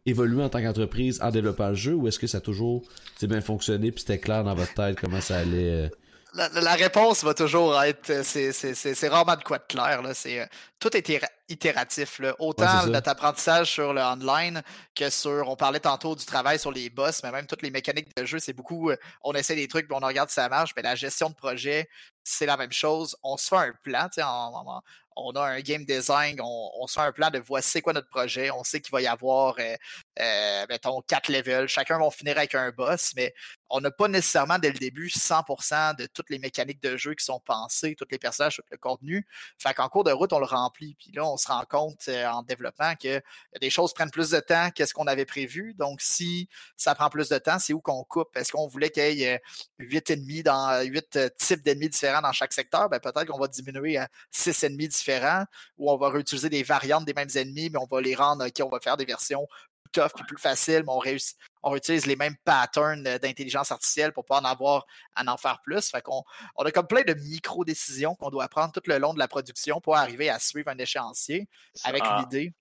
évolué 0.06 0.42
en 0.42 0.48
tant 0.48 0.60
qu'entreprise 0.62 1.20
en 1.22 1.30
développant 1.30 1.68
le 1.68 1.74
jeu 1.74 1.94
ou 1.94 2.08
est-ce 2.08 2.18
que 2.18 2.26
ça 2.26 2.38
a 2.38 2.40
toujours 2.40 2.82
bien 3.22 3.40
fonctionné 3.40 3.90
puis 3.92 4.00
c'était 4.00 4.18
clair 4.18 4.44
dans 4.44 4.54
votre 4.54 4.74
tête 4.74 4.98
comment 5.00 5.20
ça 5.20 5.38
allait? 5.38 5.70
euh? 5.70 5.88
La, 6.34 6.74
réponse 6.74 7.24
va 7.24 7.34
toujours 7.34 7.80
être. 7.82 8.10
euh, 8.10 8.22
C'est 8.22 9.08
rarement 9.08 9.36
de 9.36 9.42
quoi 9.42 9.58
de 9.58 9.64
clair. 9.66 10.02
Là. 10.02 10.12
Euh, 10.26 10.46
tout 10.78 10.90
a 10.92 10.98
été 10.98 11.20
ra- 11.48 11.54
itératif. 11.54 12.20
Autant 12.38 12.86
notre 12.86 13.10
apprentissage 13.10 13.70
sur 13.72 13.92
le 13.92 14.00
online 14.00 14.62
que 14.94 15.10
sur. 15.10 15.48
On 15.48 15.56
parlait 15.56 15.80
tantôt 15.80 16.14
du 16.14 16.24
travail 16.24 16.58
sur 16.58 16.72
les 16.72 16.90
boss, 16.90 17.22
mais 17.22 17.30
même 17.30 17.46
toutes 17.46 17.62
les 17.62 17.70
mécaniques 17.70 18.14
de 18.16 18.24
jeu, 18.24 18.38
c'est 18.38 18.52
beaucoup. 18.52 18.90
on 19.22 19.32
essaie 19.32 19.56
des 19.56 19.68
trucs, 19.68 19.86
puis 19.86 19.96
on 20.00 20.06
regarde 20.06 20.28
si 20.28 20.34
ça 20.34 20.48
marche. 20.48 20.72
Mais 20.76 20.82
la 20.82 20.94
gestion 20.94 21.30
de 21.30 21.34
projet, 21.34 21.88
c'est 22.24 22.46
la 22.46 22.56
même 22.56 22.72
chose. 22.72 23.16
On 23.22 23.36
se 23.36 23.48
fait 23.48 23.56
un 23.56 23.72
plan. 23.82 24.08
En, 24.22 24.82
on 25.18 25.32
a 25.32 25.42
un 25.42 25.60
game 25.60 25.84
design, 25.84 26.40
on, 26.40 26.86
se 26.86 26.94
fait 26.94 27.06
un 27.06 27.12
plan 27.12 27.30
de 27.30 27.38
voici 27.38 27.70
c'est 27.70 27.82
quoi 27.82 27.92
notre 27.92 28.08
projet. 28.08 28.50
On 28.50 28.62
sait 28.62 28.80
qu'il 28.80 28.92
va 28.92 29.02
y 29.02 29.06
avoir, 29.06 29.56
euh, 29.58 29.76
euh, 30.20 30.66
mettons, 30.68 31.00
quatre 31.02 31.28
levels. 31.28 31.68
Chacun 31.68 31.98
va 31.98 32.10
finir 32.10 32.38
avec 32.38 32.54
un 32.54 32.70
boss, 32.70 33.12
mais 33.16 33.34
on 33.68 33.80
n'a 33.80 33.90
pas 33.90 34.08
nécessairement 34.08 34.58
dès 34.58 34.70
le 34.70 34.78
début 34.78 35.08
100% 35.08 35.96
de 35.96 36.06
toutes 36.06 36.30
les 36.30 36.38
mécaniques 36.38 36.82
de 36.82 36.96
jeu 36.96 37.14
qui 37.14 37.24
sont 37.24 37.40
pensées, 37.40 37.96
tous 37.98 38.06
les 38.10 38.18
personnages, 38.18 38.56
tout 38.56 38.62
le 38.70 38.78
contenu. 38.78 39.26
Fait 39.58 39.74
qu'en 39.74 39.88
cours 39.88 40.04
de 40.04 40.12
route, 40.12 40.32
on 40.32 40.38
le 40.38 40.46
remplit. 40.46 40.94
Puis 40.94 41.10
là, 41.12 41.24
on 41.26 41.36
se 41.38 41.48
rend 41.48 41.64
compte 41.68 42.08
euh, 42.08 42.26
en 42.26 42.42
développement 42.42 42.94
que 42.96 43.20
des 43.60 43.70
choses 43.70 43.94
prennent 43.94 44.10
plus 44.10 44.30
de 44.30 44.40
temps 44.40 44.70
que 44.70 44.84
ce 44.84 44.92
qu'on 44.92 45.06
avait 45.06 45.24
prévu. 45.24 45.74
Donc, 45.74 46.00
si 46.00 46.48
ça 46.76 46.94
prend 46.94 47.08
plus 47.08 47.28
de 47.28 47.38
temps, 47.38 47.58
c'est 47.58 47.72
où 47.72 47.80
qu'on 47.80 48.04
coupe? 48.04 48.36
Est-ce 48.36 48.52
qu'on 48.52 48.66
voulait 48.66 48.90
qu'il 48.90 49.18
y 49.18 49.24
ait 49.24 49.40
huit 49.78 50.10
ennemis 50.10 50.42
dans 50.42 50.82
huit 50.84 51.18
types 51.38 51.62
d'ennemis 51.62 51.88
différents 51.88 52.20
dans 52.22 52.32
chaque 52.32 52.52
secteur? 52.52 52.88
Ben, 52.88 53.00
peut-être 53.00 53.26
qu'on 53.26 53.38
va 53.38 53.48
diminuer 53.48 53.96
à 53.96 54.08
six 54.30 54.62
ennemis 54.64 54.88
différents 54.88 55.44
ou 55.78 55.90
on 55.90 55.96
va 55.96 56.10
réutiliser 56.10 56.48
des 56.48 56.62
variantes 56.62 57.04
des 57.04 57.14
mêmes 57.14 57.28
ennemis, 57.34 57.70
mais 57.70 57.78
on 57.78 57.86
va 57.86 58.00
les 58.00 58.14
rendre, 58.14 58.46
OK, 58.46 58.60
on 58.62 58.68
va 58.68 58.80
faire 58.80 58.96
des 58.96 59.04
versions 59.04 59.46
tough 59.92 60.10
et 60.20 60.24
plus 60.24 60.38
facile, 60.38 60.82
mais 60.86 60.92
on, 60.92 60.98
réussit, 60.98 61.36
on 61.62 61.76
utilise 61.76 62.06
les 62.06 62.16
mêmes 62.16 62.36
patterns 62.44 63.02
d'intelligence 63.02 63.72
artificielle 63.72 64.12
pour 64.12 64.24
pas 64.24 64.40
en 64.40 64.44
avoir 64.44 64.86
à 65.14 65.24
en 65.30 65.36
faire 65.36 65.60
plus. 65.62 65.90
Fait 65.90 66.02
qu'on 66.02 66.22
on 66.56 66.64
a 66.64 66.70
comme 66.70 66.86
plein 66.86 67.02
de 67.02 67.14
micro-décisions 67.14 68.14
qu'on 68.14 68.30
doit 68.30 68.48
prendre 68.48 68.72
tout 68.72 68.82
le 68.86 68.98
long 68.98 69.14
de 69.14 69.18
la 69.18 69.28
production 69.28 69.80
pour 69.80 69.96
arriver 69.96 70.30
à 70.30 70.38
suivre 70.38 70.68
un 70.70 70.78
échéancier 70.78 71.48
avec 71.84 72.02
une 72.04 72.22
idée. 72.22 72.52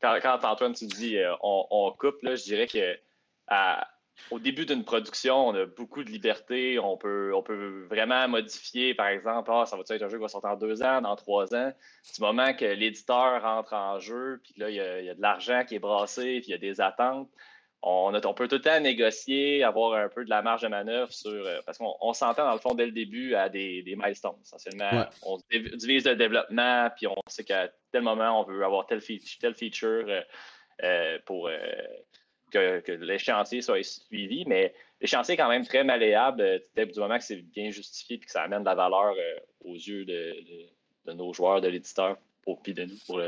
Quand, 0.00 0.44
Antoine, 0.44 0.74
tu 0.74 0.86
dis 0.86 1.16
euh, 1.16 1.32
on, 1.42 1.94
coupe, 1.96 2.22
là, 2.22 2.34
je 2.34 2.42
dirais 2.42 2.66
que 2.66 2.96
au 4.30 4.38
début 4.38 4.66
d'une 4.66 4.84
production, 4.84 5.48
on 5.48 5.54
a 5.54 5.66
beaucoup 5.66 6.04
de 6.04 6.10
liberté. 6.10 6.78
On 6.78 6.96
peut, 6.96 7.32
on 7.34 7.42
peut 7.42 7.86
vraiment 7.88 8.28
modifier, 8.28 8.94
par 8.94 9.08
exemple, 9.08 9.50
ah, 9.52 9.66
ça 9.66 9.76
va 9.76 9.82
être 9.82 10.02
un 10.02 10.08
jeu 10.08 10.16
qui 10.16 10.22
va 10.22 10.28
sortir 10.28 10.50
en 10.50 10.56
deux 10.56 10.82
ans, 10.82 11.00
dans 11.00 11.16
trois 11.16 11.54
ans? 11.54 11.72
Du 12.14 12.20
moment 12.20 12.54
que 12.54 12.64
l'éditeur 12.64 13.42
rentre 13.42 13.72
en 13.74 13.98
jeu, 13.98 14.40
puis 14.42 14.54
là, 14.56 14.70
il 14.70 14.76
y, 14.76 14.80
a, 14.80 15.14
de 15.14 15.20
l'argent 15.20 15.64
qui 15.66 15.76
est 15.76 15.80
brassé, 15.80 16.40
puis 16.40 16.48
il 16.48 16.50
y 16.50 16.54
a 16.54 16.58
des 16.58 16.80
attentes, 16.80 17.30
on, 17.82 18.14
on, 18.14 18.34
peut 18.34 18.46
tout 18.46 18.56
le 18.56 18.60
temps 18.60 18.78
négocier, 18.80 19.64
avoir 19.64 19.94
un 19.94 20.08
peu 20.08 20.24
de 20.24 20.30
la 20.30 20.40
marge 20.40 20.62
de 20.62 20.68
manœuvre 20.68 21.12
sur. 21.12 21.30
Euh, 21.30 21.60
parce 21.66 21.78
qu'on 21.78 22.12
s'entend, 22.12 22.44
dans 22.44 22.52
le 22.52 22.60
fond, 22.60 22.74
dès 22.74 22.86
le 22.86 22.92
début, 22.92 23.34
à 23.34 23.48
des, 23.48 23.82
des 23.82 23.96
milestones. 23.96 24.36
Essentiellement, 24.42 25.06
on 25.22 25.38
divise 25.50 26.06
le 26.06 26.14
développement, 26.14 26.88
puis 26.96 27.08
on 27.08 27.16
sait 27.26 27.44
qu'à 27.44 27.68
tel 27.90 28.02
moment, 28.02 28.40
on 28.40 28.44
veut 28.44 28.64
avoir 28.64 28.86
tel, 28.86 29.00
feature, 29.00 29.54
feature 29.54 30.04
euh, 30.08 30.22
euh, 30.82 31.18
pour 31.26 31.50
que, 32.50 32.92
l'échéancier 32.92 33.62
soit 33.62 33.82
suivi, 33.82 34.44
mais 34.46 34.74
l'échéancier 35.00 35.34
est 35.34 35.36
quand 35.36 35.48
même 35.48 35.66
très 35.66 35.84
malléable 35.84 36.62
du 36.76 37.00
moment 37.00 37.18
que 37.18 37.24
c'est 37.24 37.36
bien 37.36 37.70
justifié 37.70 38.16
et 38.16 38.20
que 38.20 38.30
ça 38.30 38.42
amène 38.42 38.60
de 38.60 38.66
la 38.66 38.74
valeur 38.74 39.14
euh, 39.16 39.38
aux 39.64 39.74
yeux 39.74 40.04
de, 40.04 41.12
nos 41.12 41.32
joueurs, 41.32 41.60
de 41.60 41.68
l'éditeur, 41.68 42.16
puis 42.62 42.74
de 42.74 42.84
nous, 42.84 42.96
pour 43.06 43.20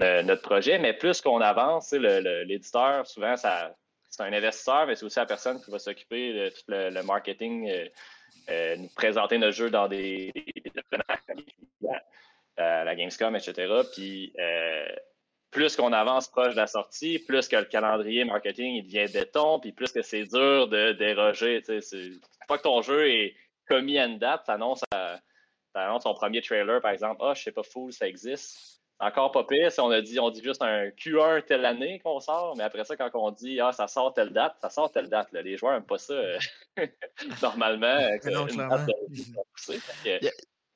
notre 0.00 0.42
projet. 0.42 0.78
Mais 0.78 0.92
plus 0.92 1.20
qu'on 1.20 1.40
avance, 1.40 1.92
l'éditeur, 1.92 3.06
souvent, 3.06 3.36
ça, 3.36 3.74
c'est 4.10 4.22
un 4.22 4.32
investisseur, 4.32 4.86
mais 4.86 4.96
c'est 4.96 5.04
aussi 5.04 5.18
la 5.18 5.26
personne 5.26 5.62
qui 5.62 5.70
va 5.70 5.78
s'occuper 5.78 6.32
de 6.32 6.48
tout 6.48 6.62
le, 6.68 7.02
marketing, 7.02 7.70
euh, 8.50 8.76
nous 8.76 8.88
présenter 8.96 9.38
nos 9.38 9.50
jeux 9.50 9.70
dans 9.70 9.88
des, 9.88 10.32
la 12.56 12.94
Gamescom, 12.94 13.36
etc. 13.36 13.82
Puis 13.94 14.32
plus 15.50 15.76
qu'on 15.76 15.92
avance 15.92 16.28
proche 16.28 16.52
de 16.52 16.60
la 16.60 16.66
sortie, 16.66 17.18
plus 17.18 17.48
que 17.48 17.56
le 17.56 17.64
calendrier 17.64 18.24
marketing 18.24 18.76
il 18.76 18.84
devient 18.84 19.10
béton, 19.12 19.60
puis 19.60 19.72
plus 19.72 19.92
que 19.92 20.02
c'est 20.02 20.24
dur 20.24 20.68
de 20.68 20.92
déroger. 20.92 21.62
Une 21.68 22.20
fois 22.46 22.58
que 22.58 22.62
ton 22.62 22.82
jeu 22.82 23.08
est 23.08 23.34
commis 23.66 23.98
à 23.98 24.06
une 24.06 24.18
date, 24.18 24.44
tu 24.44 24.50
annonces, 24.50 24.84
ton 25.72 26.14
premier 26.14 26.42
trailer, 26.42 26.80
par 26.80 26.90
exemple, 26.90 27.20
ah, 27.20 27.30
oh, 27.30 27.34
je 27.34 27.42
sais 27.42 27.52
pas, 27.52 27.62
fou, 27.62 27.90
ça 27.90 28.06
existe. 28.06 28.77
Encore 29.00 29.30
pas 29.30 29.44
pire 29.44 29.70
si 29.70 29.80
on 29.80 29.90
a 29.90 30.00
dit, 30.00 30.18
on 30.18 30.30
dit 30.30 30.42
juste 30.42 30.60
un 30.60 30.88
Q1 30.88 31.44
telle 31.44 31.64
année 31.64 32.00
qu'on 32.00 32.18
sort, 32.18 32.56
mais 32.56 32.64
après 32.64 32.84
ça, 32.84 32.96
quand 32.96 33.10
on 33.14 33.30
dit 33.30 33.60
ah, 33.60 33.72
ça 33.72 33.86
sort 33.86 34.12
telle 34.12 34.32
date, 34.32 34.56
ça 34.60 34.70
sort 34.70 34.90
telle 34.90 35.08
date. 35.08 35.28
Les 35.32 35.56
joueurs 35.56 35.74
n'aiment 35.74 35.86
pas 35.86 35.98
ça 35.98 36.14
euh, 36.14 36.38
normalement. 37.42 37.96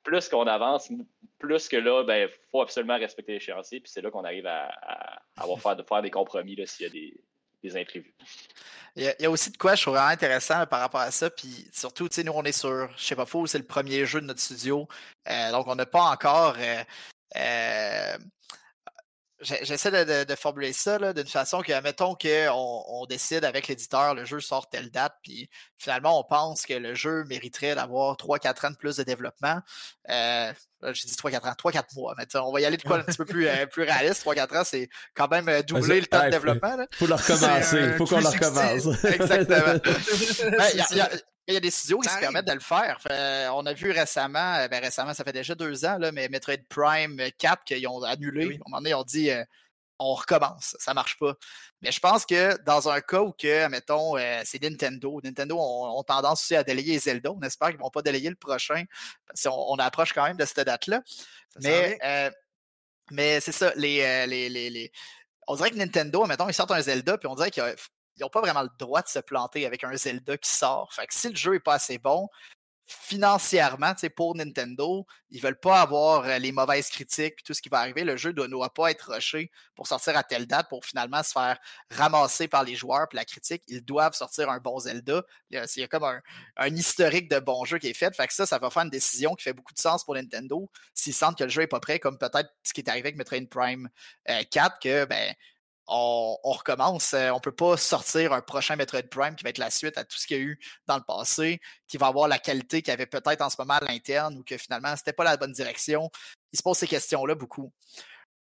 plus 0.03 0.29
qu'on 0.29 0.47
avance, 0.47 0.89
plus 1.37 1.67
que 1.67 1.75
là, 1.75 2.01
il 2.01 2.07
ben, 2.07 2.29
faut 2.49 2.61
absolument 2.61 2.97
respecter 2.97 3.33
l'échéancier. 3.33 3.81
Puis 3.81 3.91
c'est 3.93 4.01
là 4.01 4.09
qu'on 4.09 4.23
arrive 4.23 4.47
à, 4.47 4.69
avoir 5.35 5.59
faire, 5.59 5.75
de 5.75 5.83
faire 5.83 6.01
des 6.01 6.11
compromis 6.11 6.55
s'il 6.65 6.85
y 6.85 6.89
a 6.89 6.91
des, 7.61 7.77
imprévus. 7.77 8.13
Il 8.95 9.03
y, 9.19 9.25
a, 9.25 9.31
aussi 9.31 9.51
de 9.51 9.57
quoi 9.57 9.75
je 9.75 9.81
trouve 9.81 9.95
vraiment 9.95 10.09
intéressant 10.09 10.65
par 10.67 10.79
rapport 10.79 11.01
à 11.01 11.11
ça. 11.11 11.29
Puis 11.29 11.67
surtout, 11.73 12.07
nous, 12.23 12.31
on 12.33 12.43
est 12.43 12.51
sur, 12.51 12.89
je 12.97 13.03
sais 13.03 13.15
pas 13.15 13.25
faux, 13.25 13.47
c'est 13.47 13.57
le 13.57 13.65
premier 13.65 14.05
jeu 14.05 14.21
de 14.21 14.27
notre 14.27 14.39
studio. 14.39 14.87
Euh, 15.29 15.51
donc, 15.51 15.67
on 15.67 15.75
n'a 15.75 15.85
pas 15.85 16.03
encore 16.03 16.55
euh, 16.59 16.83
euh, 17.35 18.17
J'essaie 19.43 20.25
de, 20.25 20.35
formuler 20.35 20.73
ça 20.73 21.13
d'une 21.13 21.27
façon 21.27 21.61
que, 21.61 21.81
mettons 21.81 22.15
qu'on 22.15 22.83
on 22.87 23.05
décide 23.05 23.43
avec 23.43 23.67
l'éditeur, 23.67 24.15
le 24.15 24.25
jeu 24.25 24.39
sort 24.39 24.69
telle 24.69 24.89
date, 24.89 25.15
puis 25.21 25.49
finalement, 25.77 26.19
on 26.19 26.23
pense 26.23 26.65
que 26.65 26.73
le 26.73 26.93
jeu 26.93 27.25
mériterait 27.25 27.75
d'avoir 27.75 28.15
3-4 28.15 28.67
ans 28.67 28.71
de 28.71 28.75
plus 28.77 28.97
de 28.97 29.03
développement. 29.03 29.59
Euh, 30.09 30.53
j'ai 30.83 31.07
dit 31.07 31.15
3-4 31.15 31.49
ans, 31.49 31.71
3-4 31.71 31.95
mois. 31.95 32.13
Mais 32.17 32.25
on 32.35 32.51
va 32.51 32.61
y 32.61 32.65
aller 32.65 32.77
de 32.77 32.83
quoi 32.83 32.97
un 32.97 33.03
petit 33.03 33.17
peu 33.17 33.25
plus, 33.25 33.47
euh, 33.47 33.65
plus 33.65 33.83
réaliste. 33.83 34.25
3-4 34.25 34.57
ans, 34.57 34.63
c'est 34.63 34.89
quand 35.13 35.29
même 35.29 35.49
euh, 35.49 35.61
doubler 35.61 35.99
le 35.99 36.07
temps 36.07 36.23
de 36.25 36.29
développement. 36.29 36.77
Il 36.91 36.97
faut 36.97 37.07
le 37.07 37.15
recommencer. 37.15 37.79
Il 37.79 37.93
faut 37.93 38.05
qu'on 38.05 38.19
le 38.19 38.27
recommence. 38.27 39.03
Exactement. 39.03 39.79
Ben, 40.43 41.09
il 41.47 41.53
y 41.53 41.57
a 41.57 41.59
des 41.59 41.71
studios 41.71 41.99
qui 41.99 42.09
se 42.09 42.19
permettent 42.19 42.47
de 42.47 42.53
le 42.53 42.59
faire. 42.59 42.97
on 43.53 43.65
a 43.65 43.73
vu 43.73 43.91
récemment, 43.91 44.55
euh, 44.55 44.67
ben 44.67 44.81
récemment, 44.81 45.13
ça 45.13 45.23
fait 45.23 45.33
déjà 45.33 45.55
deux 45.55 45.85
ans, 45.85 45.97
là, 45.97 46.11
mais 46.11 46.29
Metroid 46.29 46.57
Prime 46.69 47.21
4 47.37 47.63
qu'ils 47.63 47.87
ont 47.87 48.01
annulé. 48.03 48.43
À 48.43 48.47
un 48.47 48.57
moment 48.67 48.77
donné, 48.77 48.91
ils 48.91 48.95
ont 48.95 49.03
dit 49.03 49.29
euh, 49.29 49.43
on 49.99 50.13
recommence, 50.13 50.75
ça 50.79 50.93
marche 50.93 51.17
pas. 51.19 51.35
Mais 51.81 51.91
je 51.91 51.99
pense 51.99 52.25
que 52.25 52.57
dans 52.63 52.87
un 52.89 53.01
cas 53.01 53.21
où 53.21 53.33
que, 53.33 53.67
mettons, 53.67 54.17
euh, 54.17 54.41
c'est 54.45 54.61
Nintendo, 54.61 55.19
Nintendo 55.23 55.57
ont, 55.59 56.03
tendance 56.03 56.43
aussi 56.43 56.55
à 56.55 56.63
délayer 56.63 56.97
Zelda. 56.97 57.31
On 57.31 57.41
espère 57.41 57.69
qu'ils 57.69 57.79
vont 57.79 57.89
pas 57.89 58.01
délayer 58.01 58.29
le 58.29 58.35
prochain. 58.35 58.85
Parce 59.27 59.45
on, 59.45 59.75
approche 59.75 60.13
quand 60.13 60.25
même 60.25 60.37
de 60.37 60.45
cette 60.45 60.61
date-là. 60.61 61.01
Mais, 61.61 61.99
mais 63.11 63.41
c'est 63.41 63.51
ça, 63.51 63.73
les, 63.75 64.25
les, 64.27 64.49
les, 64.49 64.91
on 65.47 65.55
dirait 65.55 65.71
que 65.71 65.75
Nintendo, 65.75 66.25
mettons, 66.25 66.47
ils 66.47 66.53
sortent 66.53 66.71
un 66.71 66.81
Zelda, 66.81 67.17
puis 67.17 67.27
on 67.27 67.35
dirait 67.35 67.51
qu'il 67.51 67.63
y 67.63 67.65
a 67.65 67.75
ils 68.17 68.21
n'ont 68.21 68.29
pas 68.29 68.41
vraiment 68.41 68.63
le 68.63 68.69
droit 68.77 69.01
de 69.01 69.07
se 69.07 69.19
planter 69.19 69.65
avec 69.65 69.83
un 69.83 69.95
Zelda 69.95 70.37
qui 70.37 70.49
sort. 70.49 70.93
Fait 70.93 71.07
que 71.07 71.13
si 71.13 71.29
le 71.29 71.35
jeu 71.35 71.53
n'est 71.53 71.59
pas 71.59 71.75
assez 71.75 71.97
bon, 71.97 72.29
financièrement, 72.85 73.93
pour 74.15 74.35
Nintendo, 74.35 75.05
ils 75.29 75.41
veulent 75.41 75.59
pas 75.59 75.81
avoir 75.81 76.25
euh, 76.25 76.37
les 76.37 76.51
mauvaises 76.51 76.89
critiques 76.89 77.35
et 77.39 77.43
tout 77.43 77.53
ce 77.53 77.61
qui 77.61 77.69
va 77.69 77.79
arriver. 77.79 78.03
Le 78.03 78.17
jeu 78.17 78.31
ne 78.31 78.47
doit 78.47 78.73
pas 78.73 78.91
être 78.91 79.13
rushé 79.13 79.51
pour 79.75 79.87
sortir 79.87 80.17
à 80.17 80.23
telle 80.23 80.47
date 80.47 80.67
pour 80.69 80.85
finalement 80.85 81.23
se 81.23 81.31
faire 81.31 81.57
ramasser 81.91 82.47
par 82.47 82.63
les 82.63 82.75
joueurs 82.75 83.07
et 83.11 83.15
la 83.15 83.25
critique. 83.25 83.63
Ils 83.67 83.83
doivent 83.83 84.13
sortir 84.13 84.49
un 84.49 84.59
bon 84.59 84.79
Zelda. 84.79 85.23
Il 85.49 85.57
y 85.57 85.83
a, 85.83 85.87
comme 85.87 86.03
un, 86.57 86.75
historique 86.75 87.29
de 87.29 87.39
bons 87.39 87.63
jeux 87.65 87.79
qui 87.79 87.87
est 87.87 87.93
fait. 87.93 88.13
Fait 88.15 88.27
que 88.27 88.33
ça, 88.33 88.45
ça 88.45 88.59
va 88.59 88.69
faire 88.69 88.83
une 88.83 88.89
décision 88.89 89.33
qui 89.35 89.43
fait 89.43 89.53
beaucoup 89.53 89.73
de 89.73 89.79
sens 89.79 90.03
pour 90.03 90.15
Nintendo 90.15 90.69
s'ils 90.93 91.13
sentent 91.13 91.37
que 91.37 91.45
le 91.45 91.49
jeu 91.49 91.61
n'est 91.61 91.67
pas 91.67 91.79
prêt, 91.79 91.99
comme 91.99 92.17
peut-être 92.17 92.49
ce 92.63 92.73
qui 92.73 92.81
est 92.81 92.89
arrivé 92.89 93.07
avec 93.07 93.17
Metroid 93.17 93.47
Prime 93.49 93.89
4, 94.51 94.55
euh, 94.55 94.69
que 94.81 95.05
ben 95.05 95.33
on, 95.87 96.37
recommence. 96.43 97.13
Euh, 97.13 97.29
on 97.31 97.35
ne 97.35 97.39
peut 97.39 97.51
pas 97.51 97.77
sortir 97.77 98.33
un 98.33 98.41
prochain 98.41 98.75
Metroid 98.75 99.03
Prime 99.03 99.35
qui 99.35 99.43
va 99.43 99.49
être 99.49 99.57
la 99.57 99.69
suite 99.69 99.97
à 99.97 100.03
tout 100.03 100.17
ce 100.17 100.27
qu'il 100.27 100.37
y 100.37 100.39
a 100.39 100.43
eu 100.43 100.59
dans 100.87 100.97
le 100.97 101.03
passé, 101.03 101.59
qui 101.87 101.97
va 101.97 102.07
avoir 102.07 102.27
la 102.27 102.39
qualité 102.39 102.81
qu'il 102.81 102.91
y 102.91 102.93
avait 102.93 103.05
peut-être 103.05 103.41
en 103.41 103.49
ce 103.49 103.55
moment 103.59 103.75
à 103.75 103.83
l'interne 103.83 104.37
ou 104.37 104.43
que 104.43 104.57
finalement, 104.57 104.95
ce 104.95 105.01
n'était 105.01 105.13
pas 105.13 105.23
la 105.23 105.37
bonne 105.37 105.51
direction. 105.51 106.09
Il 106.51 106.57
se 106.57 106.63
pose 106.63 106.77
ces 106.77 106.87
questions-là 106.87 107.35
beaucoup. 107.35 107.71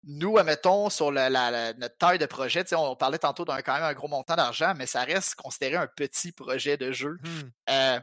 Nous, 0.05 0.39
admettons, 0.39 0.89
sur 0.89 1.11
notre 1.11 1.99
taille 1.99 2.19
de 2.19 2.27
projet, 2.27 2.63
on 2.75 2.95
parlait 2.95 3.19
tantôt 3.19 3.45
d'un 3.45 3.61
quand 3.63 3.75
même 3.75 3.83
un 3.83 3.93
gros 3.93 4.07
montant 4.07 4.37
d'argent, 4.37 4.73
mais 4.77 4.87
ça 4.87 5.03
reste 5.03 5.35
considéré 5.35 5.75
un 5.77 5.89
petit 5.89 6.31
projet 6.31 6.77
de 6.77 6.93
jeu. 6.93 7.19
Mmh. 7.23 7.41
Euh, 7.71 8.01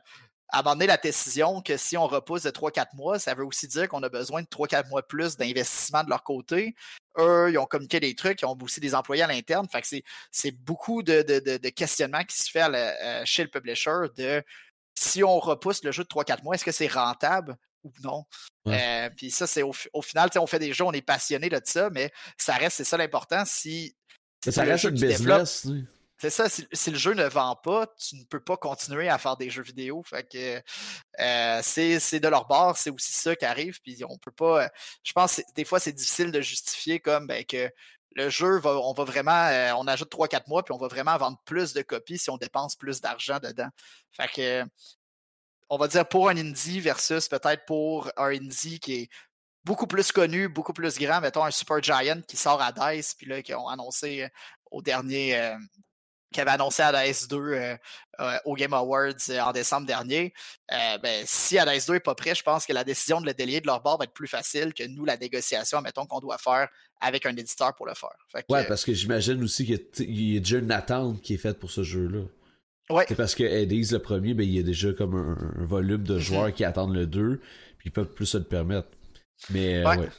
à 0.54 0.60
un 0.60 0.62
moment 0.62 0.76
donné, 0.76 0.88
la 0.88 0.98
décision 0.98 1.62
que 1.62 1.78
si 1.78 1.98
on 1.98 2.06
repousse 2.06 2.44
de 2.44 2.52
3-4 2.52 2.96
mois, 2.96 3.18
ça 3.18 3.34
veut 3.34 3.44
aussi 3.44 3.68
dire 3.68 3.90
qu'on 3.90 4.04
a 4.04 4.10
besoin 4.10 4.44
de 4.44 4.48
3-4 4.48 4.88
mois 4.88 5.02
plus 5.02 5.36
d'investissement 5.36 6.04
de 6.04 6.10
leur 6.10 6.24
côté. 6.24 6.76
Eux, 7.18 7.50
ils 7.52 7.58
ont 7.58 7.66
communiqué 7.66 8.00
des 8.00 8.14
trucs, 8.14 8.42
ils 8.42 8.46
ont 8.46 8.58
aussi 8.62 8.80
des 8.80 8.94
employés 8.94 9.24
à 9.24 9.28
l'interne. 9.28 9.68
Fait 9.68 9.82
que 9.82 9.88
c'est 10.32 10.52
beaucoup 10.52 11.02
de, 11.02 11.24
de, 11.24 11.70
questionnements 11.70 12.24
qui 12.24 12.38
se 12.38 12.52
fait 12.52 12.68
chez 13.26 13.44
le 13.44 13.50
publisher 13.50 14.08
de 14.16 14.44
si 14.96 15.24
on 15.24 15.40
repousse 15.40 15.84
le 15.84 15.92
jeu 15.92 16.04
de 16.04 16.10
3-4 16.10 16.44
mois, 16.44 16.56
est-ce 16.56 16.64
que 16.64 16.72
c'est 16.72 16.88
rentable 16.88 17.58
ou 17.84 17.92
non? 18.04 18.26
Euh, 18.68 19.10
puis 19.18 19.32
ça, 19.32 19.48
c'est 19.48 19.64
au, 19.64 19.74
final, 20.02 20.30
on 20.38 20.48
fait 20.48 20.60
des 20.60 20.72
jeux, 20.72 20.86
on 20.86 20.92
est 20.92 21.02
passionné 21.02 21.50
de 21.50 21.60
ça, 21.64 21.90
mais 21.90 22.12
ça 22.38 22.54
reste, 22.54 22.78
c'est 22.78 22.84
ça 22.84 22.98
l'important. 22.98 23.44
Si, 23.46 23.96
ça 24.48 24.64
reste 24.64 24.86
une 24.86 24.92
business. 24.92 25.68
C'est 26.24 26.30
ça, 26.30 26.48
si, 26.48 26.90
le 26.90 26.98
jeu 26.98 27.14
ne 27.14 27.26
vend 27.26 27.58
pas, 27.58 27.86
tu 27.98 28.16
ne 28.16 28.24
peux 28.24 28.40
pas 28.40 28.56
continuer 28.56 29.10
à 29.10 29.18
faire 29.18 29.36
des 29.36 29.50
jeux 29.50 29.62
vidéo. 29.62 30.04
Euh, 30.14 31.60
c'est 31.62 32.20
de 32.22 32.28
leur 32.30 32.48
bord, 32.48 32.78
c'est 32.78 32.92
aussi 32.92 33.12
ça 33.12 33.36
qui 33.36 33.44
arrive. 33.44 33.82
Puis 33.82 34.02
on 34.08 34.18
peut 34.18 34.32
pas. 34.32 34.70
Je 35.04 35.12
pense 35.12 35.42
des 35.54 35.66
fois, 35.66 35.82
c'est 35.82 35.92
difficile 35.92 36.32
de 36.32 36.40
justifier 36.40 37.02
comme 37.02 37.28
ben, 37.28 37.44
que 37.44 37.70
le 38.16 38.30
jeu, 38.30 38.58
va, 38.60 38.72
on 38.72 38.94
va 38.94 39.04
vraiment. 39.04 39.48
Euh, 39.48 39.74
on 39.78 39.86
ajoute 39.86 40.10
3-4 40.14 40.44
mois, 40.48 40.64
puis 40.64 40.74
on 40.74 40.78
va 40.78 40.88
vraiment 40.88 41.18
vendre 41.18 41.40
plus 41.44 41.74
de 41.74 41.82
copies 41.82 42.18
si 42.18 42.30
on 42.30 42.38
dépense 42.38 42.78
plus 42.78 43.02
d'argent 43.02 43.40
dedans. 43.40 43.70
Fait 44.12 44.64
on 45.70 45.78
va 45.78 45.90
dire 45.90 46.08
pour 46.08 46.30
un 46.30 46.38
indie 46.38 46.80
versus 46.80 47.28
peut-être 47.28 47.66
pour 47.66 48.10
un 48.16 48.32
indie 48.32 48.80
qui 48.80 48.94
est 48.94 49.10
beaucoup 49.66 49.88
plus 49.88 50.14
connu, 50.14 50.48
beaucoup 50.48 50.74
plus 50.74 50.98
grand, 51.00 51.20
mettons 51.20 51.44
un 51.44 51.52
Super 51.52 51.82
Giant 51.84 52.22
qui 52.26 52.38
sort 52.38 52.62
à 52.62 52.72
DICE, 52.72 53.16
puis 53.16 53.28
là, 53.28 53.42
qui 53.42 53.54
ont 53.54 53.68
annoncé 53.68 54.30
au 54.72 54.82
dernier, 54.82 55.56
qui 56.34 56.42
avait 56.42 56.52
annoncé 56.52 56.82
Hades 56.82 57.16
2 57.30 57.38
euh, 57.38 57.76
euh, 58.20 58.38
au 58.44 58.56
Game 58.56 58.74
Awards 58.74 59.14
euh, 59.30 59.40
en 59.40 59.54
décembre 59.54 59.88
dernier, 59.88 60.34
ben, 60.70 61.24
si 61.26 61.58
Hades 61.58 61.82
2 61.88 61.94
n'est 61.94 62.00
pas 62.02 62.16
prêt, 62.16 62.36
je 62.36 62.44
pense 62.44 62.66
que 62.66 62.74
la 62.74 62.84
décision 62.84 63.22
de 63.22 63.26
le 63.26 63.34
délier 63.34 63.62
de 63.62 63.68
leur 63.68 63.82
bord 63.82 63.98
va 63.98 64.04
être 64.04 64.14
plus 64.14 64.28
facile 64.28 64.74
que 64.74 64.84
nous, 64.86 65.06
la 65.06 65.16
négociation, 65.16 65.82
mettons, 65.82 66.06
qu'on 66.06 66.20
doit 66.20 66.38
faire 66.38 66.68
avec 67.00 67.26
un 67.26 67.36
éditeur 67.36 67.74
pour 67.76 67.86
le 67.86 67.94
faire. 67.94 68.10
ouais, 68.50 68.66
parce 68.66 68.84
que 68.84 68.94
j'imagine 68.94 69.42
aussi 69.44 69.66
qu'il 69.66 70.20
y, 70.20 70.38
a 70.38 70.40
déjà 70.40 70.58
une 70.58 70.72
attente 70.72 71.22
qui 71.22 71.36
est 71.36 71.38
faite 71.38 71.60
pour 71.60 71.72
ce 71.72 71.84
jeu-là. 71.84 72.24
Ouais. 72.90 73.06
C'est 73.08 73.16
parce 73.16 73.36
que 73.36 73.44
Hades, 73.44 73.92
le 73.92 74.00
premier, 74.00 74.34
ben, 74.34 74.44
il 74.44 74.54
y 74.54 74.60
a 74.60 74.64
déjà 74.64 74.92
comme 74.92 75.16
un, 75.16 75.66
volume 75.66 76.04
de 76.04 76.18
mm-hmm. 76.18 76.22
joueurs 76.22 76.54
qui 76.54 76.66
attendent 76.66 76.94
le 76.94 77.08
2, 77.08 77.40
puis 77.78 77.90
ils 77.90 77.92
peuvent 77.92 78.14
plus 78.14 78.26
se 78.26 78.38
le 78.38 78.44
permettre. 78.44 78.90
Mais, 79.50 79.86
ouais. 79.86 80.10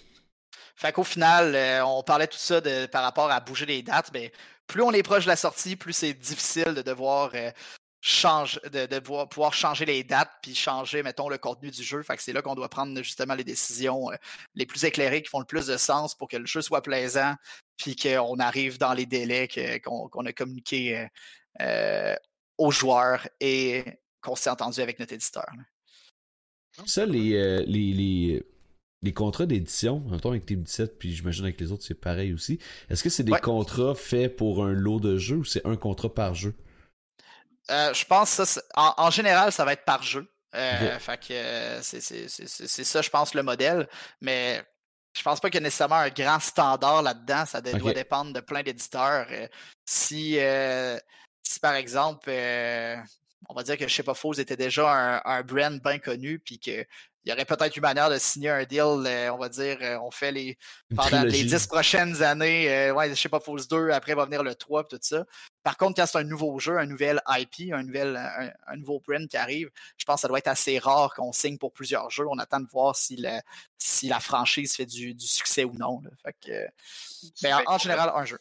Fait 0.77 0.93
qu'au 0.93 1.05
final, 1.05 1.57
on 1.85 2.03
parlait 2.03 2.27
tout 2.27 2.39
ça 2.39 2.61
de, 2.61 2.87
par 2.87 3.03
rapport 3.03 3.31
à 3.31 3.41
bouger 3.41 3.65
les 3.65 3.83
dates, 3.83 4.11
mais 4.12 4.33
plus 4.67 4.83
on 4.83 4.93
est 4.93 5.03
proche 5.03 5.25
de 5.25 5.29
la 5.29 5.37
sortie, 5.37 5.77
plus 5.77 5.93
c'est 5.93 6.15
difficile 6.15 6.75
de 6.75 6.83
devoir 6.83 7.31
euh, 7.35 7.51
changer, 8.01 8.61
de, 8.73 8.99
pouvoir 8.99 9.53
changer 9.53 9.85
les 9.85 10.05
dates 10.05 10.33
puis 10.43 10.55
changer, 10.55 11.03
mettons, 11.03 11.29
le 11.29 11.39
contenu 11.39 11.71
du 11.71 11.83
jeu. 11.83 12.03
Fait 12.03 12.17
que 12.17 12.23
c'est 12.23 12.33
là 12.33 12.43
qu'on 12.43 12.55
doit 12.55 12.69
prendre 12.69 12.97
justement 13.03 13.35
les 13.35 13.45
décisions 13.45 14.11
euh, 14.11 14.17
les 14.55 14.67
plus 14.67 14.85
éclairées 14.85 15.23
qui 15.23 15.29
font 15.29 15.41
le 15.41 15.45
plus 15.45 15.67
de 15.67 15.77
sens 15.77 16.15
pour 16.15 16.29
que 16.29 16.37
le 16.37 16.47
jeu 16.47 16.62
soit 16.62 16.83
plaisant 16.83 17.35
puis 17.77 17.97
qu'on 17.97 18.39
arrive 18.39 18.79
dans 18.79 18.93
les 18.93 19.07
délais 19.07 19.49
qu'on 19.85 20.27
a 20.27 20.33
communiqués 20.33 21.09
euh, 21.61 22.15
aux 22.57 22.71
joueurs 22.71 23.27
et 23.41 23.85
qu'on 24.21 24.37
s'est 24.37 24.51
entendu 24.51 24.81
avec 24.81 24.99
notre 25.01 25.12
éditeur. 25.12 25.47
Ça, 26.87 27.05
les 27.05 28.45
contrats 29.13 29.47
d'édition, 29.47 30.01
temps 30.19 30.31
avec 30.31 30.47
Team 30.47 30.63
17, 30.63 30.99
puis 30.99 31.15
j'imagine 31.15 31.45
avec 31.45 31.61
les 31.61 31.73
autres, 31.73 31.85
c'est 31.85 31.95
pareil 31.95 32.33
aussi. 32.33 32.59
Est-ce 32.89 33.03
que 33.03 33.11
c'est 33.11 33.25
des 33.25 33.33
contrats 33.33 33.95
faits 33.95 34.37
pour 34.37 34.65
un 34.65 34.73
lot 34.73 35.01
de 35.01 35.19
jeux 35.19 35.37
ou 35.37 35.45
c'est 35.45 35.67
un 35.67 35.77
contrat 35.77 36.13
par 36.13 36.35
jeu? 36.35 36.55
Euh, 37.71 37.95
je 37.95 38.05
pense 38.05 38.37
que 38.37 38.45
ça, 38.45 38.63
en, 38.77 39.11
général, 39.11 39.53
ça 39.53 39.65
va 39.65 39.73
être 39.73 39.85
par 39.85 40.03
jeu. 40.03 40.31
Euh, 40.55 40.99
euh, 41.31 41.79
c'est 41.83 42.85
ça, 42.85 43.03
je 43.03 43.11
pense, 43.11 43.35
le 43.35 43.43
modèle. 43.43 43.89
Mais 44.21 44.63
je 45.17 45.23
pense 45.23 45.41
pas 45.41 45.49
qu'il 45.49 45.61
y 45.61 45.63
ait 45.63 45.65
nécessairement 45.65 45.97
un 45.97 46.11
grand 46.11 46.41
standard 46.41 47.03
là-dedans. 47.03 47.47
Ça 47.47 47.61
doit 47.61 47.93
dépendre 47.93 48.33
de 48.33 48.41
plein 48.41 48.63
d'éditeurs. 48.63 49.27
si, 49.85 50.39
si, 51.43 51.61
par 51.61 51.75
exemple, 51.75 52.31
on 53.49 53.55
va 53.55 53.63
dire 53.63 53.77
que 53.77 53.89
je 53.89 53.95
sais 53.95 54.03
pas 54.03 54.15
Faux 54.15 54.35
était 54.35 54.57
déjà 54.57 54.91
un, 54.91 55.23
un 55.25 55.43
brand 55.43 55.81
bien 55.83 55.99
connu, 55.99 56.39
puis 56.39 56.59
que 56.59 56.87
il 57.25 57.31
y 57.31 57.33
aurait 57.33 57.47
peut-être 57.47 57.75
une 57.75 57.83
manière 57.83 58.11
de 58.11 58.18
signer 58.18 58.51
un 58.51 58.64
deal, 58.64 58.81
euh, 59.07 59.33
on 59.33 59.39
va 59.39 59.49
dire, 59.49 59.79
euh, 59.81 59.99
on 60.01 60.11
fait 60.11 60.31
les 60.31 60.59
pendant 60.95 61.22
les 61.22 61.45
dix 61.45 61.66
prochaines 61.66 62.22
années, 62.22 62.68
euh, 62.70 62.93
ouais, 62.93 63.09
je 63.09 63.14
sais 63.14 63.31
pas, 63.31 63.41
Force 63.41 63.66
2, 63.66 63.91
après 63.91 64.14
va 64.14 64.27
venir 64.27 64.43
le 64.43 64.55
3 64.55 64.85
tout 64.85 64.99
ça. 65.01 65.25
Par 65.62 65.79
contre, 65.79 65.97
quand 65.97 66.07
c'est 66.07 66.18
un 66.18 66.25
nouveau 66.25 66.59
jeu, 66.59 66.79
un 66.79 66.85
nouvel 66.85 67.22
IP, 67.29 67.72
un, 67.72 67.83
nouvel, 67.83 68.16
un, 68.66 68.77
nouveau 68.77 69.01
brand 69.01 69.27
qui 69.27 69.39
arrive, 69.39 69.70
je 69.97 70.05
pense 70.05 70.16
que 70.16 70.20
ça 70.22 70.29
doit 70.29 70.39
être 70.39 70.49
assez 70.49 70.79
rare 70.79 71.14
qu'on 71.14 71.33
signe 71.33 71.57
pour 71.57 71.72
plusieurs 71.72 72.11
jeux. 72.11 72.27
On 72.29 72.39
attend 72.39 72.61
de 72.61 72.68
voir 72.68 72.95
si, 72.95 73.16
le, 73.16 73.41
si 73.79 74.09
la 74.09 74.20
franchise 74.20 74.77
fait 74.77 74.85
du, 74.85 75.14
succès 75.18 75.64
ou 75.64 75.72
non. 75.79 76.03
Fait 76.22 76.37
que, 76.45 76.68
ben, 77.43 77.62
en, 77.66 77.79
général, 77.79 78.12
un 78.14 78.27
jeu. 78.27 78.39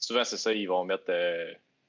Souvent, 0.00 0.24
c'est 0.24 0.36
ça, 0.36 0.52
ils 0.52 0.66
vont 0.66 0.84
mettre 0.84 1.12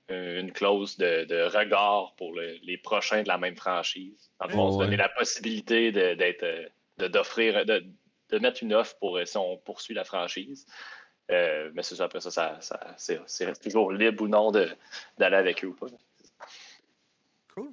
une 0.09 0.51
clause 0.51 0.97
de, 0.97 1.55
regard 1.55 2.13
pour 2.17 2.33
les 2.35 2.77
prochains 2.77 3.23
de 3.23 3.27
la 3.27 3.37
même 3.37 3.55
franchise. 3.55 4.31
En 4.39 4.47
fait, 4.47 4.55
on 4.55 4.71
se 4.73 4.77
donner 4.77 4.97
la 4.97 5.09
possibilité 5.09 5.91
d'être, 5.91 6.71
d'offrir, 6.97 7.65
de, 7.65 7.83
mettre 8.39 8.63
une 8.63 8.73
offre 8.73 8.95
pour 8.99 9.19
si 9.25 9.37
on 9.37 9.57
poursuit 9.57 9.93
la 9.93 10.03
franchise. 10.03 10.65
Euh, 11.29 11.71
mais 11.73 11.83
c'est 11.83 11.95
ça, 11.95 12.05
après 12.05 12.21
ça, 12.21 12.31
ça, 12.31 12.79
c'est, 12.95 13.61
toujours 13.61 13.91
libre 13.91 14.23
ou 14.23 14.27
non 14.29 14.51
d'aller 14.51 15.35
avec 15.35 15.63
eux 15.63 15.67
ou 15.67 15.73
pas. 15.73 15.87
Cool. 17.53 17.69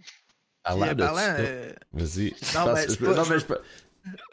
Parlant 0.64 0.94
de 0.94 1.04
euh... 1.04 1.72
Vas-y. 1.92 2.34
Non, 2.54 2.72
mais, 2.72 2.88
je 2.88 3.44
peux... 3.44 3.60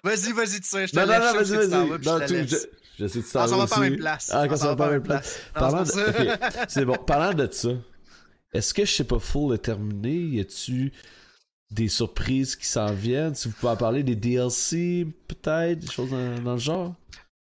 Vas-y, 0.03 0.31
vas-y, 0.31 0.61
tu 0.61 0.67
sais, 0.67 0.87
je 0.87 0.91
te 0.91 0.99
non, 0.99 1.05
non, 1.05 1.19
non, 1.19 1.33
vas-y, 1.33 1.67
vas-y. 1.67 2.47
je, 2.47 2.57
je 2.99 3.07
sais 3.07 3.21
tu 3.21 3.31
t'en 3.31 3.45
vas. 3.45 3.53
On 3.53 3.57
va 3.59 3.67
pas 3.67 3.75
à 3.77 3.79
même 3.79 3.97
place. 3.97 4.31
Ah, 4.33 4.47
quand 4.47 4.57
ça 4.57 4.67
va 4.67 4.75
pas 4.75 4.87
à 4.87 4.91
même 4.91 5.03
place. 5.03 5.41
Parlant 5.53 5.83
de... 5.83 5.89
c'est 6.67 6.85
bon. 6.85 6.95
Parlant 6.95 7.33
de 7.33 7.51
ça, 7.51 7.69
est-ce 8.53 8.73
que 8.73 8.85
je 8.85 8.93
sais 8.93 9.03
pas 9.03 9.19
full 9.19 9.53
est 9.53 9.59
terminé? 9.59 10.11
Y 10.11 10.39
a-tu 10.41 10.93
des 11.69 11.87
surprises 11.87 12.55
qui 12.55 12.65
s'en 12.65 12.93
viennent? 12.93 13.33
Si 13.33 13.47
vous 13.47 13.53
pouvez 13.55 13.71
en 13.71 13.77
parler, 13.77 14.03
des 14.03 14.15
DLC, 14.15 15.07
peut-être, 15.27 15.79
des 15.79 15.87
choses 15.87 16.09
dans, 16.09 16.53
le 16.53 16.57
genre? 16.57 16.93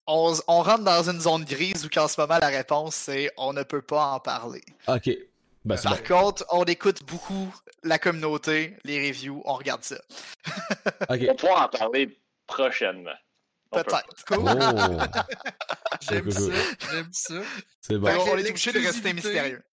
On, 0.07 0.33
rentre 0.47 0.83
dans 0.83 1.09
une 1.09 1.19
zone 1.19 1.43
grise 1.45 1.85
où 1.85 1.89
qu'en 1.89 2.07
ce 2.07 2.19
moment 2.19 2.37
la 2.39 2.47
réponse 2.47 2.95
c'est 2.95 3.31
on 3.37 3.53
ne 3.53 3.63
peut 3.63 3.81
pas 3.81 4.07
en 4.07 4.19
parler. 4.19 4.63
Ok. 4.87 5.09
Ben, 5.63 5.77
Par 5.77 6.03
contre, 6.03 6.43
on 6.49 6.63
écoute 6.63 7.03
beaucoup 7.05 7.53
la 7.83 7.99
communauté, 7.99 8.75
les 8.83 9.07
reviews, 9.07 9.43
on 9.45 9.53
regarde 9.53 9.83
ça. 9.83 10.01
On 11.07 11.35
pourra 11.35 11.65
en 11.65 11.69
parler 11.69 12.17
prochainement. 12.47 13.11
Peut-être. 13.71 14.25
Cool. 14.27 14.39
Oh. 14.39 15.01
j'aime 16.01 16.31
ça, 16.31 16.51
j'aime 16.91 17.09
ça. 17.11 17.33
C'est 17.79 17.97
bon. 17.97 18.09
On 18.09 18.37
est 18.37 18.49
obligé 18.49 18.73
de 18.73 18.79
rester 18.79 19.13
mystérieux. 19.13 19.63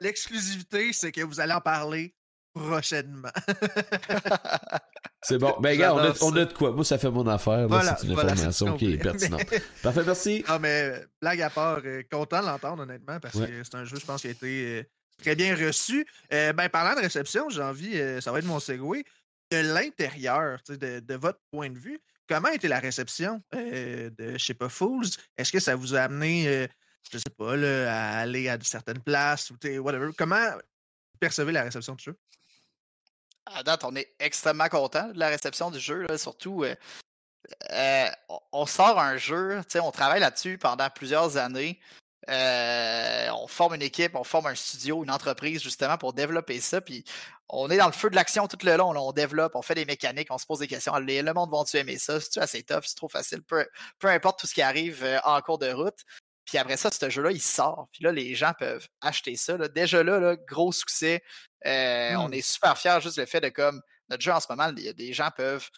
L'exclusivité, 0.00 0.92
c'est 0.92 1.12
que 1.12 1.20
vous 1.20 1.40
allez 1.40 1.52
en 1.52 1.60
parler 1.60 2.14
prochainement. 2.56 3.30
c'est 5.22 5.38
bon. 5.38 5.54
Ben, 5.60 5.78
gars, 5.78 5.94
on, 5.94 5.98
a, 5.98 6.44
de 6.44 6.52
quoi. 6.52 6.72
Moi, 6.72 6.84
ça 6.84 6.98
fait 6.98 7.10
mon 7.10 7.26
affaire. 7.26 7.68
c'est 7.98 8.06
une 8.06 8.18
information 8.18 8.76
qui 8.76 8.94
est 8.94 8.98
pertinente. 9.02 9.42
Parfait, 9.82 10.02
merci. 10.04 10.44
Ah, 10.48 10.58
mais 10.58 11.04
blague 11.20 11.42
à 11.42 11.50
part, 11.50 11.80
euh, 11.84 12.02
content 12.10 12.40
de 12.40 12.46
l'entendre, 12.46 12.82
honnêtement, 12.82 13.20
parce 13.20 13.38
que 13.38 13.62
c'est 13.62 13.74
un 13.74 13.84
jeu, 13.84 13.98
je 14.00 14.06
pense, 14.06 14.22
qui 14.22 14.28
a 14.28 14.30
été 14.30 14.66
euh, 14.66 14.82
très 15.22 15.34
bien 15.34 15.54
reçu. 15.54 16.06
Euh, 16.32 16.52
ben, 16.52 16.68
parlant 16.68 16.94
de 16.94 17.04
réception, 17.04 17.48
j'ai 17.50 17.62
envie, 17.62 17.98
ça 18.22 18.32
va 18.32 18.38
être 18.38 18.46
mon 18.46 18.60
segway, 18.60 19.04
de 19.50 19.58
l'intérieur, 19.58 20.58
de, 20.68 21.00
de, 21.00 21.14
votre 21.14 21.40
point 21.50 21.70
de 21.70 21.78
vue. 21.78 22.00
Comment 22.28 22.48
a 22.48 22.54
été 22.54 22.66
la 22.66 22.80
réception 22.80 23.40
de, 23.52 24.12
je 24.18 24.44
sais 24.44 24.54
pas, 24.54 24.68
Fools? 24.68 25.06
Est-ce 25.36 25.52
que 25.52 25.60
ça 25.60 25.76
vous 25.76 25.94
a 25.94 26.00
amené 26.00 26.68
je 27.10 27.18
sais 27.18 27.34
pas, 27.36 27.56
là, 27.56 27.92
à 27.92 28.18
aller 28.20 28.48
à 28.48 28.58
certaines 28.62 29.00
places 29.00 29.50
ou 29.50 29.56
whatever. 29.78 30.10
Comment 30.16 30.50
percevez 31.20 31.52
la 31.52 31.62
réception 31.62 31.94
du 31.94 32.04
jeu? 32.04 32.18
À 33.46 33.62
on 33.84 33.94
est 33.94 34.14
extrêmement 34.18 34.68
content 34.68 35.08
de 35.08 35.18
la 35.18 35.28
réception 35.28 35.70
du 35.70 35.78
jeu. 35.78 36.04
Surtout, 36.16 36.64
euh, 36.64 36.74
euh, 37.70 38.08
on 38.52 38.66
sort 38.66 38.98
un 38.98 39.16
jeu, 39.16 39.60
on 39.80 39.92
travaille 39.92 40.20
là-dessus 40.20 40.58
pendant 40.58 40.90
plusieurs 40.90 41.36
années. 41.36 41.78
Euh, 42.28 43.28
on 43.40 43.46
forme 43.46 43.76
une 43.76 43.82
équipe, 43.82 44.16
on 44.16 44.24
forme 44.24 44.46
un 44.46 44.56
studio, 44.56 45.04
une 45.04 45.12
entreprise 45.12 45.62
justement 45.62 45.96
pour 45.96 46.12
développer 46.12 46.60
ça. 46.60 46.80
Puis 46.80 47.04
on 47.48 47.70
est 47.70 47.76
dans 47.76 47.86
le 47.86 47.92
feu 47.92 48.10
de 48.10 48.16
l'action 48.16 48.48
tout 48.48 48.58
le 48.64 48.76
long. 48.76 48.90
on 48.90 49.12
développe, 49.12 49.54
on 49.54 49.62
fait 49.62 49.76
des 49.76 49.84
mécaniques, 49.84 50.28
on 50.32 50.38
se 50.38 50.46
pose 50.46 50.58
des 50.58 50.66
questions. 50.66 50.92
Le 50.96 51.32
monde 51.32 51.50
va-tu 51.52 51.76
aimer 51.76 51.98
ça? 51.98 52.20
C'est-tu 52.20 52.40
assez 52.40 52.64
tough? 52.64 52.82
C'est 52.82 52.96
trop 52.96 53.08
facile? 53.08 53.42
Peu, 53.42 53.64
peu, 54.00 54.08
importe 54.08 54.40
tout 54.40 54.48
ce 54.48 54.54
qui 54.54 54.62
arrive 54.62 55.06
en 55.24 55.40
cours 55.40 55.58
de 55.58 55.70
route. 55.70 56.04
Puis 56.46 56.58
après 56.58 56.76
ça, 56.76 56.90
ce 56.90 57.10
jeu-là, 57.10 57.32
il 57.32 57.42
sort. 57.42 57.88
Puis 57.92 58.04
là, 58.04 58.12
les 58.12 58.34
gens 58.34 58.52
peuvent 58.58 58.86
acheter 59.02 59.36
ça. 59.36 59.58
Déjà 59.68 60.02
là, 60.02 60.36
gros 60.48 60.72
succès. 60.72 61.22
Euh, 61.66 62.14
on 62.14 62.28
mmh. 62.28 62.34
est 62.34 62.52
super 62.52 62.78
fiers 62.78 63.00
juste 63.00 63.18
le 63.18 63.26
fait 63.26 63.40
de 63.40 63.48
comme 63.48 63.82
notre 64.08 64.22
jeu 64.22 64.32
en 64.32 64.40
ce 64.40 64.46
moment, 64.48 64.72
des 64.72 65.12
gens 65.12 65.30
peuvent 65.36 65.68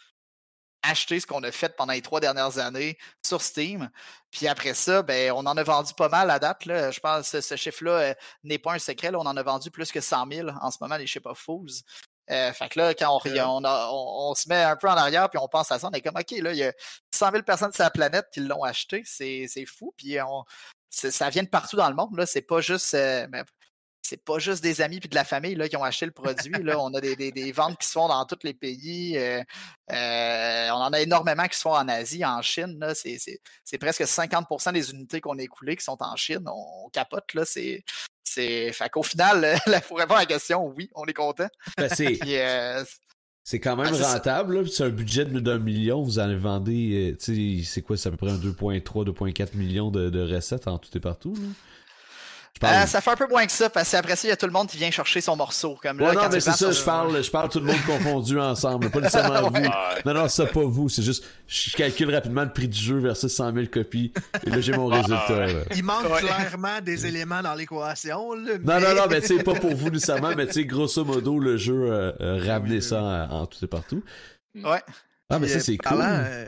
acheter 0.83 1.21
ce 1.21 1.27
qu'on 1.27 1.43
a 1.43 1.51
fait 1.51 1.75
pendant 1.77 1.93
les 1.93 2.03
trois 2.03 2.21
dernières 2.21 2.59
années 2.59 2.99
sur 3.25 3.43
Steam. 3.43 3.91
Puis 4.31 4.47
après 4.47 4.75
ça, 4.75 5.03
ben, 5.03 5.33
on 5.33 5.47
en 5.47 5.57
a 5.57 5.63
vendu 5.63 5.93
pas 5.95 6.09
mal 6.09 6.31
à 6.31 6.39
date. 6.39 6.67
Là. 6.67 6.91
Je 6.91 7.01
pense 7.01 7.31
que 7.31 7.41
ce, 7.41 7.57
chiffre-là 7.57 7.93
euh, 7.93 8.15
n'est 8.45 8.59
pas 8.59 8.75
un 8.75 8.79
secret. 8.79 9.11
On 9.15 9.21
en 9.21 9.37
a 9.37 9.43
vendu 9.43 9.71
plus 9.71 9.91
que 9.91 10.01
100 10.01 10.27
000 10.31 10.49
en 10.61 10.71
ce 10.71 10.79
moment, 10.81 10.97
les 10.97 11.07
Ship 11.07 11.25
of 11.27 11.39
Fools. 11.39 11.83
Euh, 12.31 12.53
fait 12.53 12.69
que 12.69 12.79
là, 12.79 12.95
quand 12.95 13.21
on, 13.25 13.63
on, 13.65 14.35
se 14.35 14.49
met 14.51 14.63
un 14.63 14.77
peu 14.77 14.89
en 14.89 14.97
arrière 14.97 15.31
puis 15.31 15.39
on 15.43 15.49
pense 15.49 15.73
à 15.73 15.79
ça, 15.79 15.89
on 15.89 15.93
est 15.93 16.03
comme 16.03 16.17
OK, 16.17 16.31
là, 16.43 16.53
il 16.53 16.59
y 16.59 16.65
a 16.65 16.73
100 17.19 17.33
000 17.33 17.43
personnes 17.43 17.73
sur 17.73 17.83
la 17.83 17.91
planète 17.91 18.29
qui 18.33 18.41
l'ont 18.41 18.63
acheté, 18.63 19.03
c'est 19.05 19.67
fou. 19.67 19.93
Puis 19.97 20.21
on, 20.21 20.45
ça 20.91 21.31
vient 21.31 21.43
de 21.43 21.49
partout 21.49 21.77
dans 21.77 21.89
le 21.89 21.97
monde. 21.97 22.17
Là, 22.17 22.27
c'est 22.27 22.43
pas 22.43 22.61
juste. 22.61 22.95
Euh, 22.95 23.27
c'est 24.01 24.25
pas 24.25 24.39
juste 24.39 24.63
des 24.63 24.81
amis 24.81 25.01
puis 25.01 25.09
de 25.11 25.15
la 25.15 25.25
famille 25.25 25.55
là, 25.55 25.69
qui 25.69 25.77
ont 25.77 25.85
acheté 25.85 26.07
le 26.07 26.13
produit. 26.13 26.63
Là. 26.63 26.79
On 26.81 26.95
a 26.95 27.01
des, 27.01 27.15
des, 27.15 27.53
ventes 27.53 27.79
qui 27.79 27.87
se 27.87 27.93
font 27.93 28.09
dans 28.09 28.25
tous 28.25 28.39
les 28.43 28.55
pays. 28.55 29.19
Euh, 29.19 29.43
on 29.91 30.81
en 30.81 30.93
a 30.95 31.01
énormément 31.01 31.47
qui 31.47 31.57
se 31.57 31.63
font 31.63 31.75
en 31.75 31.87
Asie, 31.89 32.25
en 32.25 32.41
Chine. 32.41 32.83
C'est 32.95 33.79
presque 33.79 34.03
50% 34.03 34.73
des 34.73 34.93
unités 34.93 35.21
qu'on 35.21 35.39
a 35.39 35.43
écoulées 35.43 35.77
qui 35.77 35.85
sont 35.85 35.99
en 36.01 36.17
Chine. 36.17 36.45
On, 36.47 36.89
capote. 36.89 37.35
là. 37.35 37.45
C'est 37.45 37.85
C'est, 38.25 38.73
fait 38.73 38.89
qu'au 38.89 39.03
final, 39.03 39.59
là, 39.67 39.81
pour 39.83 39.99
répondre 39.99 40.19
à 40.19 40.23
la 40.23 40.27
question, 40.27 40.65
oui, 40.65 40.89
on 40.95 41.05
est 41.05 41.13
content. 41.13 41.49
Ben, 41.77 41.91
c'est, 41.95 42.19
euh, 42.25 42.85
c'est 43.51 43.61
quand 43.61 43.77
même 43.77 43.87
Ah, 43.99 44.13
rentable, 44.13 44.69
C'est 44.69 44.85
un 44.85 44.91
budget 44.91 45.25
de- 45.25 45.41
d'un 45.41 45.59
million. 45.59 46.03
Vous 46.03 46.19
en 46.19 46.37
vendez, 46.37 47.13
euh, 47.13 47.17
tu 47.17 47.61
sais, 47.63 47.65
c'est 47.65 47.81
quoi? 47.81 47.97
C'est 47.97 48.11
à 48.11 48.13
peu 48.13 48.19
près 48.19 48.31
un 48.31 48.37
2,3, 48.37 49.07
2,4 49.07 49.55
millions 49.57 49.91
de, 49.91 50.11
de 50.11 50.35
recettes 50.35 50.69
en 50.69 50.77
tout 50.77 50.91
et 50.95 51.01
partout, 51.01 51.33
là. 51.35 51.49
Je 52.61 52.67
euh, 52.67 52.87
ça 52.87 53.01
fait 53.01 53.11
un 53.11 53.17
peu 53.17 53.29
moins 53.29 53.47
que 53.47 53.53
ça, 53.53 53.71
parce 53.71 53.91
qu'après 53.91 54.17
ça, 54.17 54.27
il 54.27 54.31
y 54.31 54.33
a 54.33 54.37
tout 54.37 54.47
le 54.47 54.53
monde 54.53 54.67
qui 54.69 54.77
vient 54.79 54.91
chercher 54.91 55.21
son 55.21 55.37
morceau. 55.37 55.79
Comme 55.81 56.01
Ouais, 56.01 56.07
là, 56.09 56.13
non, 56.15 56.21
quand 56.23 56.29
mais 56.33 56.41
c'est 56.41 56.51
ça, 56.51 56.57
sur- 56.57 56.73
je 56.73 56.83
parle, 56.83 57.23
je 57.23 57.31
parle 57.31 57.49
tout 57.49 57.61
le 57.61 57.67
monde 57.67 57.81
confondu 57.87 58.39
ensemble, 58.41 58.91
pas 58.91 59.01
nécessairement 59.01 59.49
vous. 59.51 59.61
Non, 60.05 60.15
non, 60.15 60.29
ça 60.29 60.47
pas 60.47 60.65
vous, 60.65 60.89
c'est 60.89 61.03
juste, 61.03 61.25
je 61.47 61.77
calcule 61.77 62.13
rapidement 62.15 62.43
le 62.43 62.53
prix 62.53 62.67
du 62.69 62.79
jeu 62.79 62.99
versus 62.99 63.33
100 63.33 63.53
000 63.55 63.67
copies, 63.67 64.13
et 64.45 64.51
là 64.51 64.61
j'ai 64.61 64.73
mon 64.73 64.87
résultat. 64.87 65.47
là. 65.47 65.61
Il 65.77 65.85
manque 65.85 66.09
Ouais. 66.11 66.21
clairement 66.21 66.81
des 66.83 67.07
éléments 67.07 67.43
dans 67.43 67.55
l'équation. 67.55 68.35
Non, 68.35 68.81
non, 68.81 68.95
non, 68.95 69.03
mais 69.09 69.21
tu 69.21 69.37
sais, 69.37 69.43
pas 69.43 69.55
pour 69.55 69.75
vous 69.77 69.91
nécessairement, 69.91 70.35
mais 70.37 70.47
tu 70.47 70.55
sais, 70.55 70.65
grosso 70.65 71.05
modo, 71.05 71.39
le 71.39 71.57
jeu 71.57 71.75
euh, 71.93 72.13
euh, 72.21 72.43
ramener 72.45 72.77
Oui, 72.77 72.83
ça 72.83 73.01
en, 73.03 73.31
en 73.43 73.47
tout 73.47 73.65
et 73.65 73.69
partout. 73.69 74.03
Ouais. 74.57 74.83
Ah, 75.31 75.39
mais 75.39 75.47
ça, 75.49 75.61
c'est 75.61 75.77
cool. 75.77 75.99
euh, 76.01 76.47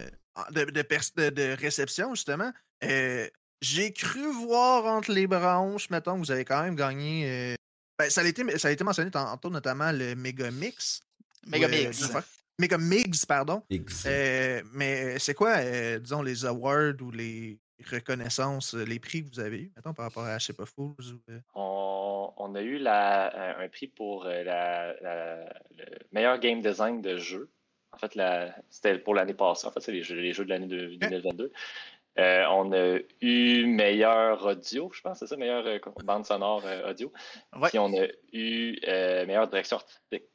de, 0.52 0.64
de, 0.64 0.70
de- 0.82 1.30
de 1.30 1.56
réception, 1.60 2.14
justement, 2.14 2.50
euh, 2.84 3.26
j'ai 3.60 3.92
cru 3.92 4.22
voir 4.46 4.86
entre 4.86 5.12
les 5.12 5.26
branches, 5.26 5.90
mettons, 5.90 6.14
que 6.14 6.18
vous 6.20 6.30
avez 6.30 6.44
quand 6.44 6.62
même 6.62 6.76
gagné. 6.76 7.28
euh, 7.30 7.54
ben, 7.98 8.08
ça, 8.10 8.22
a 8.22 8.24
été, 8.24 8.58
ça 8.58 8.68
a 8.68 8.70
été 8.70 8.82
mentionné 8.84 9.10
tantôt, 9.10 9.50
notamment 9.50 9.92
le 9.92 10.14
Megamix. 10.14 11.00
Megamix. 11.46 12.14
Ouais, 12.14 12.20
Megamix, 12.58 13.26
pardon. 13.26 13.62
Euh, 14.06 14.62
mais 14.72 15.18
c'est 15.18 15.34
quoi, 15.34 15.56
euh, 15.58 15.98
disons, 15.98 16.22
les 16.22 16.44
awards 16.46 16.94
ou 17.00 17.10
les 17.10 17.58
reconnaissances, 17.90 18.74
euh, 18.74 18.84
les 18.84 18.98
prix 18.98 19.24
que 19.24 19.30
vous 19.34 19.40
avez 19.40 19.60
eu, 19.62 19.72
mettons, 19.76 19.94
par 19.94 20.06
rapport 20.06 20.24
à 20.24 20.38
Shape 20.38 20.60
of 20.60 20.70
Fools? 20.70 20.94
Ou, 20.98 21.20
euh, 21.30 21.40
On, 21.54 22.32
on 22.36 22.54
a 22.54 22.62
eu 22.62 22.78
la- 22.78 23.58
un 23.58 23.68
prix 23.68 23.88
pour 23.88 24.26
euh, 24.26 24.42
la, 24.44 24.94
la- 25.00 25.44
le 25.76 25.84
meilleur 26.12 26.38
game 26.38 26.60
design 26.62 27.00
de 27.02 27.16
jeu. 27.18 27.50
En 27.92 27.98
fait, 27.98 28.14
la- 28.14 28.54
c'était 28.70 28.98
pour 28.98 29.14
l'année 29.14 29.34
passée. 29.34 29.66
En 29.66 29.72
fait, 29.72 29.80
c'est 29.80 29.92
les 29.92 30.02
jeux, 30.02 30.16
les 30.16 30.32
jeux 30.32 30.44
de 30.44 30.50
l'année 30.50 30.66
de- 30.66 30.94
2022. 30.96 31.52
Euh, 32.20 32.44
on 32.50 32.72
a 32.72 32.98
eu 33.20 33.64
meilleur 33.66 34.44
audio, 34.44 34.90
je 34.94 35.00
pense, 35.00 35.18
c'est 35.18 35.26
ça, 35.26 35.36
meilleure 35.36 35.66
euh, 35.66 35.78
bande 36.04 36.24
sonore 36.26 36.62
euh, 36.66 36.90
audio. 36.90 37.12
Ouais. 37.56 37.68
Puis 37.70 37.78
on 37.78 37.92
a 37.98 38.06
eu 38.32 38.78
euh, 38.86 39.24
meilleure 39.26 39.48
direction 39.48 39.76
artistique. 39.78 40.28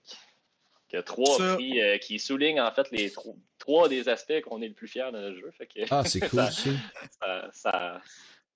Il 0.91 0.95
y 0.95 0.99
a 0.99 1.03
trois 1.03 1.38
Ça- 1.38 1.56
prix 1.56 1.82
euh, 1.82 1.98
qui 1.98 2.20
soulignent 2.20 2.62
en 2.62 2.72
fait 2.72 2.90
les 2.91 3.12
tro- 3.12 3.38
trois 3.60 3.88
des 3.90 4.07
aspects 4.10 4.41
qu'on 4.41 4.62
est 4.62 4.68
le 4.68 4.74
plus 4.74 4.88
fier 4.88 5.12
de 5.12 5.20
notre 5.20 5.38
jeu. 5.40 5.52
Fait 5.57 5.68
que 5.68 5.80
Ah, 5.91 6.03
c'est 6.06 6.20
cool, 6.30 6.40
ça- 6.40 6.52
ça. 6.52 6.70
ça, 7.20 7.49
ça, 7.53 8.02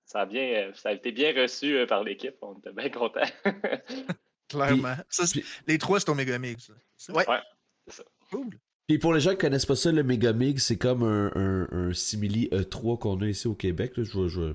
ça 0.06 0.20
a 0.22 0.26
bien, 0.26 0.70
ça 0.74 0.88
a 0.88 0.92
été 0.92 1.12
bien 1.12 1.32
reçu 1.34 1.76
euh, 1.76 1.86
par 1.86 2.02
l'équipe. 2.02 2.36
On 2.42 2.58
était 2.58 2.72
bien 2.72 2.88
contents. 2.90 3.20
clairement. 4.48 4.96
Ça, 5.08 5.26
c'est- 5.26 5.40
puis- 5.40 5.48
les 5.66 5.78
trois, 5.78 6.00
c'est 6.00 6.08
au 6.08 6.14
Megamix. 6.14 6.68
là. 6.68 6.74
C'est 6.96 7.12
ça? 7.12 7.18
Ouais. 7.18 7.28
Ouais. 7.28 7.94
Cool. 8.30 8.50
Puis 8.90 8.98
pour 8.98 9.14
les 9.14 9.20
gens 9.20 9.30
qui 9.30 9.36
connaissent 9.36 9.66
pas 9.66 9.76
ça, 9.76 9.92
le 9.92 10.02
Megamig, 10.02 10.58
c'est 10.58 10.76
comme 10.76 11.04
un, 11.04 11.92
simili 11.94 12.48
E3 12.48 12.98
qu'on 12.98 13.20
a 13.20 13.28
ici 13.28 13.46
au 13.46 13.54
Québec. 13.54 13.92
Je, 13.94 14.18
vais, 14.18 14.28
je 14.28 14.54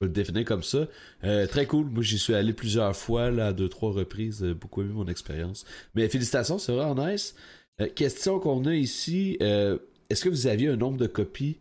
le 0.00 0.08
définir 0.08 0.44
comme 0.44 0.62
ça. 0.62 0.86
Euh, 1.24 1.48
très 1.48 1.66
cool. 1.66 1.86
Moi, 1.86 2.04
j'y 2.04 2.16
suis 2.16 2.32
allé 2.32 2.52
plusieurs 2.52 2.94
fois, 2.94 3.32
là, 3.32 3.52
deux, 3.52 3.68
trois 3.68 3.90
reprises. 3.90 4.44
Euh, 4.44 4.54
beaucoup 4.54 4.82
aimé 4.82 4.92
mon 4.92 5.08
expérience. 5.08 5.64
Mais 5.96 6.08
félicitations, 6.08 6.60
c'est 6.60 6.70
vraiment 6.70 7.08
nice. 7.08 7.34
Euh, 7.80 7.88
question 7.88 8.38
qu'on 8.38 8.66
a 8.66 8.74
ici. 8.76 9.36
Est-ce 9.40 10.22
que 10.22 10.28
vous 10.28 10.46
aviez 10.46 10.68
un 10.68 10.76
nombre 10.76 10.98
de 10.98 11.08
copies? 11.08 11.58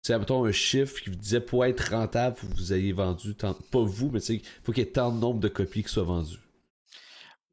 C'est 0.00 0.18
mettons 0.18 0.42
un 0.42 0.52
chiffre 0.52 1.02
qui 1.02 1.10
vous 1.10 1.16
disait 1.16 1.40
pour 1.42 1.66
être 1.66 1.90
rentable, 1.90 2.38
vous 2.40 2.72
ayez 2.72 2.94
vendu 2.94 3.34
tant, 3.34 3.52
pas 3.52 3.82
vous, 3.82 4.10
mais 4.10 4.20
il 4.20 4.40
faut 4.62 4.72
qu'il 4.72 4.84
y 4.84 4.86
ait 4.86 4.90
tant 4.90 5.12
de 5.12 5.20
nombre 5.20 5.40
de 5.40 5.48
copies 5.48 5.82
qui 5.82 5.90
soient 5.90 6.04
vendues. 6.04 6.38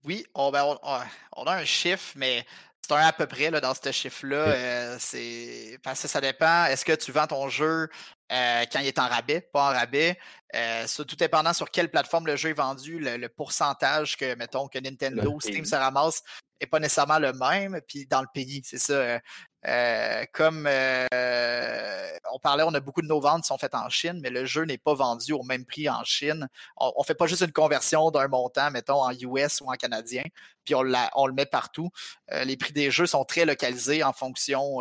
Oui, 0.06 0.26
on, 0.36 0.52
ben, 0.52 0.64
a 0.84 1.06
un 1.36 1.66
chiffre, 1.66 2.14
mais 2.16 2.46
c'est 2.86 2.94
un 2.94 2.98
à 3.06 3.14
peu 3.14 3.28
près 3.28 3.50
là, 3.50 3.62
dans 3.62 3.74
ce 3.74 3.92
chiffre-là. 3.92 4.36
Euh, 4.36 4.98
c'est 5.00 5.80
parce 5.84 6.02
que 6.02 6.08
ça 6.08 6.20
dépend. 6.20 6.66
Est-ce 6.66 6.84
que 6.84 6.94
tu 6.94 7.12
vends 7.12 7.28
ton 7.28 7.48
jeu 7.48 7.88
euh, 8.32 8.66
quand 8.72 8.80
il 8.80 8.88
est 8.88 9.00
en 9.00 9.08
rabais, 9.08 9.42
pas 9.42 9.70
en 9.70 9.74
rabais? 9.74 10.20
Euh, 10.56 10.86
tout 10.88 11.16
dépendant 11.16 11.54
sur 11.54 11.72
quelle 11.72 11.90
plateforme 11.90 12.28
le 12.28 12.36
jeu 12.36 12.50
est 12.50 12.54
vendu, 12.54 13.00
le, 13.00 13.18
le 13.18 13.30
pourcentage 13.30 14.18
que, 14.18 14.36
mettons, 14.36 14.68
que 14.68 14.80
Nintendo, 14.80 15.34
Le 15.34 15.40
Steam 15.40 15.56
pays. 15.56 15.66
se 15.66 15.76
ramasse 15.76 16.24
n'est 16.60 16.68
pas 16.68 16.80
nécessairement 16.80 17.20
le 17.20 17.32
même. 17.34 17.80
Puis 17.88 18.06
dans 18.06 18.22
le 18.22 18.28
pays, 18.34 18.62
c'est 18.66 18.78
ça. 18.78 19.20
Euh, 19.66 20.26
comme 20.34 20.68
euh, 20.68 22.18
on 22.32 22.40
parlait, 22.40 22.64
on 22.64 22.74
a 22.74 22.80
beaucoup 22.82 23.02
de 23.02 23.08
nos 23.08 23.22
ventes 23.22 23.44
qui 23.44 23.48
sont 23.48 23.58
faites 23.58 23.76
en 23.76 23.88
Chine, 23.90 24.20
mais 24.22 24.30
le 24.30 24.46
jeu 24.46 24.64
n'est 24.64 24.78
pas 24.78 24.94
vendu 24.94 25.32
au 25.32 25.44
même 25.44 25.66
prix 25.66 25.90
en 25.90 26.04
Chine. 26.04 26.50
On 26.78 26.92
ne 27.00 27.04
fait 27.06 27.16
pas 27.16 27.28
juste 27.28 27.44
une 27.44 27.54
conversion 27.54 28.12
d'un 28.12 28.28
montant, 28.28 28.72
mettons, 28.72 29.02
en 29.02 29.12
US 29.12 29.62
ou 29.62 29.72
en 29.72 29.76
canadien, 29.76 30.24
puis 30.66 30.76
on, 30.76 30.84
le 30.84 31.34
met 31.34 31.46
partout. 31.46 31.90
Euh, 32.32 32.44
les 32.44 32.58
prix 32.58 32.74
des 32.74 32.92
jeux 32.92 33.06
sont 33.06 33.24
très 33.24 33.46
localisés 33.46 34.04
en 34.04 34.12
fonction 34.12 34.80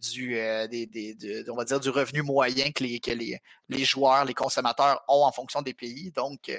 du, 0.00 0.38
on 0.38 1.56
va 1.56 1.64
dire, 1.64 1.80
du 1.80 1.90
revenu 1.90 2.22
moyen 2.22 2.72
que, 2.72 2.84
les, 2.84 3.40
les, 3.68 3.84
joueurs, 3.84 4.24
les 4.24 4.34
consommateurs 4.34 5.02
ont 5.08 5.24
en 5.24 5.32
fonction 5.32 5.60
des 5.60 5.74
pays. 5.74 6.10
Donc, 6.12 6.50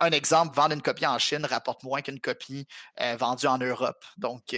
un 0.00 0.10
exemple, 0.10 0.54
vendre 0.54 0.74
une 0.74 0.82
copie 0.82 1.06
en 1.06 1.18
Chine 1.18 1.46
rapporte 1.46 1.82
moins 1.82 2.02
qu'une 2.02 2.20
copie 2.20 2.66
vendue 3.18 3.46
en 3.46 3.58
Europe. 3.58 4.04
Donc, 4.18 4.54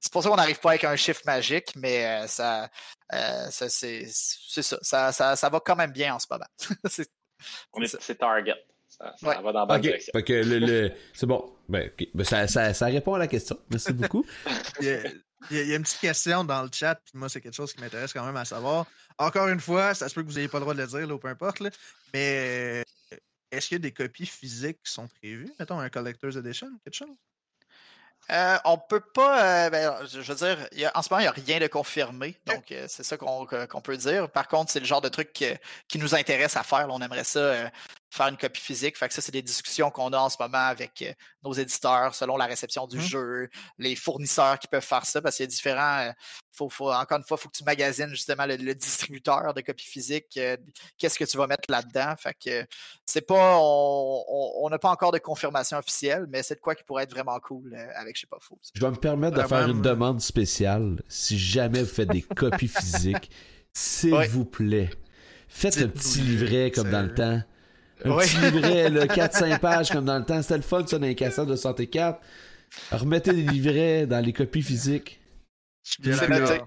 c'est 0.00 0.12
pour 0.12 0.22
ça 0.22 0.30
qu'on 0.30 0.36
n'arrive 0.36 0.58
pas 0.60 0.70
avec 0.70 0.84
un 0.84 0.96
chiffre 0.96 1.20
magique, 1.26 1.72
mais 1.76 2.06
euh, 2.06 2.26
ça, 2.26 2.68
euh, 3.12 3.46
ça, 3.50 3.68
c'est 3.68 4.06
ça. 4.08 4.78
Ça, 4.82 5.12
ça. 5.12 5.36
ça 5.36 5.48
va 5.48 5.60
quand 5.60 5.76
même 5.76 5.92
bien 5.92 6.14
en 6.14 6.18
ce 6.18 6.26
moment. 6.30 6.46
C'est- 6.90 7.10
On 7.72 7.80
est- 7.82 8.14
target. 8.18 8.54
Ça, 8.88 9.14
ça 9.18 9.26
Ouais. 9.28 9.40
va 9.42 9.52
dans 9.52 9.60
la 9.60 9.66
bonne 9.66 9.76
Ok, 9.76 9.82
direction. 9.82 10.12
le, 10.16 10.58
le- 10.58 10.92
c'est 11.14 11.26
bon. 11.26 11.56
Ben. 11.68 11.90
Ben, 12.14 12.24
ça, 12.24 12.48
ça, 12.48 12.74
ça 12.74 12.86
répond 12.86 13.14
à 13.14 13.18
la 13.18 13.28
question. 13.28 13.58
Merci 13.70 13.92
beaucoup. 13.92 14.26
Il 14.80 14.86
y, 14.86 14.90
a, 14.90 15.00
il 15.50 15.68
y 15.70 15.74
une 15.74 15.82
petite 15.82 16.00
question 16.00 16.44
dans 16.44 16.62
le 16.62 16.68
chat, 16.70 16.96
puis 16.96 17.12
moi, 17.14 17.30
c'est 17.30 17.40
quelque 17.40 17.54
chose 17.54 17.72
qui 17.72 17.80
m'intéresse 17.80 18.12
quand 18.12 18.26
même 18.26 18.36
à 18.36 18.44
savoir. 18.44 18.84
Encore 19.16 19.48
une 19.48 19.60
fois, 19.60 19.94
ça 19.94 20.06
se 20.08 20.14
peut 20.14 20.22
que 20.22 20.28
vous 20.28 20.34
n'ayez 20.34 20.48
pas 20.48 20.58
le 20.58 20.64
droit 20.64 20.74
de 20.74 20.80
le 20.82 20.86
dire, 20.86 21.06
là, 21.06 21.14
ou 21.14 21.18
peu 21.18 21.28
importe, 21.28 21.60
là, 21.60 21.70
mais 22.12 22.82
euh, 23.12 23.16
est-ce 23.50 23.68
qu'il 23.68 23.76
y 23.76 23.80
a 23.80 23.82
des 23.82 23.92
copies 23.92 24.26
physiques 24.26 24.82
qui 24.84 24.92
sont 24.92 25.08
prévues? 25.08 25.50
Mettons 25.58 25.78
un 25.78 25.88
Collector's 25.88 26.36
Edition, 26.36 26.68
quelque 26.84 26.94
chose? 26.94 27.16
Euh, 28.30 28.56
on 28.64 28.78
peut 28.78 29.00
pas. 29.00 29.66
euh, 29.66 29.70
ben, 29.70 29.92
je 30.06 30.20
veux 30.20 30.34
dire, 30.34 30.68
il 30.72 30.80
y 30.80 30.84
a- 30.84 30.92
en 30.96 31.02
ce 31.02 31.08
moment, 31.10 31.20
il 31.20 31.24
n'y 31.24 31.28
a 31.28 31.32
rien 31.32 31.58
de 31.58 31.66
confirmé. 31.66 32.38
Donc, 32.46 32.70
euh, 32.70 32.86
c'est 32.88 33.02
ça 33.02 33.16
qu'on 33.16 33.46
peut 33.82 33.96
dire. 33.96 34.28
Par 34.30 34.46
contre, 34.46 34.70
c'est 34.70 34.78
le 34.80 34.86
genre 34.86 35.00
de 35.00 35.08
truc 35.08 35.32
qui 35.32 35.98
nous 35.98 36.14
intéresse 36.14 36.56
à 36.56 36.62
faire. 36.62 36.86
là. 36.86 36.94
On 36.94 37.00
aimerait 37.00 37.24
ça 37.24 37.38
euh, 37.40 37.68
faire 38.10 38.26
une 38.26 38.36
copie 38.36 38.60
physique. 38.60 38.98
Fait 38.98 39.06
que 39.08 39.14
ça, 39.14 39.20
c'est 39.20 39.32
des 39.32 39.40
discussions 39.42 39.90
qu'on 39.90 40.12
a 40.12 40.18
en 40.18 40.28
ce 40.28 40.36
moment 40.40 40.58
avec 40.66 41.00
euh, 41.02 41.12
nos 41.44 41.52
éditeurs 41.52 42.14
selon 42.14 42.36
la 42.36 42.46
réception 42.46 42.86
du 42.88 42.96
Mhm. 42.96 43.02
jeu, 43.02 43.48
les 43.78 43.94
fournisseurs 43.96 44.58
qui 44.58 44.66
peuvent 44.66 44.84
faire 44.84 45.06
ça 45.06 45.22
parce 45.22 45.36
qu'il 45.36 45.44
y 45.44 45.46
a 45.46 45.48
différents. 45.48 45.98
euh, 46.08 46.12
faut, 46.52 46.68
faut, 46.68 46.90
encore 46.92 47.16
une 47.18 47.24
fois, 47.24 47.36
il 47.38 47.42
faut 47.42 47.48
que 47.48 47.56
tu 47.56 47.64
magasines 47.64 48.08
justement 48.10 48.44
le, 48.44 48.56
le 48.56 48.74
distributeur 48.74 49.54
de 49.54 49.60
copies 49.60 49.86
physiques. 49.86 50.36
euh, 50.36 50.56
Qu'est-ce 50.98 51.18
que 51.18 51.24
tu 51.24 51.36
vas 51.36 51.46
mettre 51.46 51.70
là-dedans? 51.70 52.14
Fait 52.18 52.34
que 52.34 52.66
c'est 53.06 53.20
pas. 53.26 53.56
On 53.60 54.68
n'a 54.70 54.78
pas 54.78 54.90
encore 54.90 55.12
de 55.12 55.18
confirmation 55.18 55.78
officielle, 55.78 56.26
mais 56.28 56.42
c'est 56.42 56.56
de 56.56 56.60
quoi 56.60 56.74
qui 56.74 56.82
pourrait 56.84 57.04
être 57.04 57.12
vraiment 57.12 57.38
cool 57.40 57.74
euh, 57.74 57.86
avec 57.96 58.16
Je 58.16 58.22
sais 58.22 58.26
pas 58.26 58.38
fou. 58.40 58.58
Je 58.74 58.80
vais 58.80 58.90
me 58.90 58.96
permettre 58.96 59.40
de 59.40 59.46
faire 59.46 59.68
une 59.68 59.80
demande 59.82 60.20
spéciale. 60.20 61.02
Si 61.08 61.38
jamais 61.38 61.82
vous 61.82 61.88
faites 61.88 62.08
des 62.08 62.22
copies 62.36 62.68
physiques, 62.68 63.30
s'il 63.72 64.12
Ouais. 64.14 64.26
vous 64.26 64.44
plaît, 64.44 64.90
faites 65.48 65.78
un 65.78 65.88
petit 65.88 66.20
livret 66.20 66.70
comme 66.72 66.90
dans 66.90 67.02
le 67.02 67.14
temps. 67.14 67.40
Un 68.04 68.10
Ouais. 68.12 68.24
petit 68.26 68.36
livret, 68.52 68.90
là, 68.90 69.06
4-5 69.06 69.58
pages 69.60 69.90
comme 69.90 70.04
dans 70.04 70.18
le 70.18 70.24
temps. 70.24 70.40
C'était 70.42 70.56
le 70.56 70.62
fun, 70.62 70.86
ça, 70.86 70.98
dans 70.98 71.06
les 71.06 71.14
cassettes 71.14 71.46
de 71.46 71.56
64. 71.56 72.20
Remettez 72.92 73.32
des 73.32 73.42
livrets 73.42 74.06
dans 74.06 74.24
les 74.24 74.32
copies 74.32 74.62
physiques. 74.62 75.20
Je 75.84 75.92
suis 75.92 76.02
bien. 76.02 76.66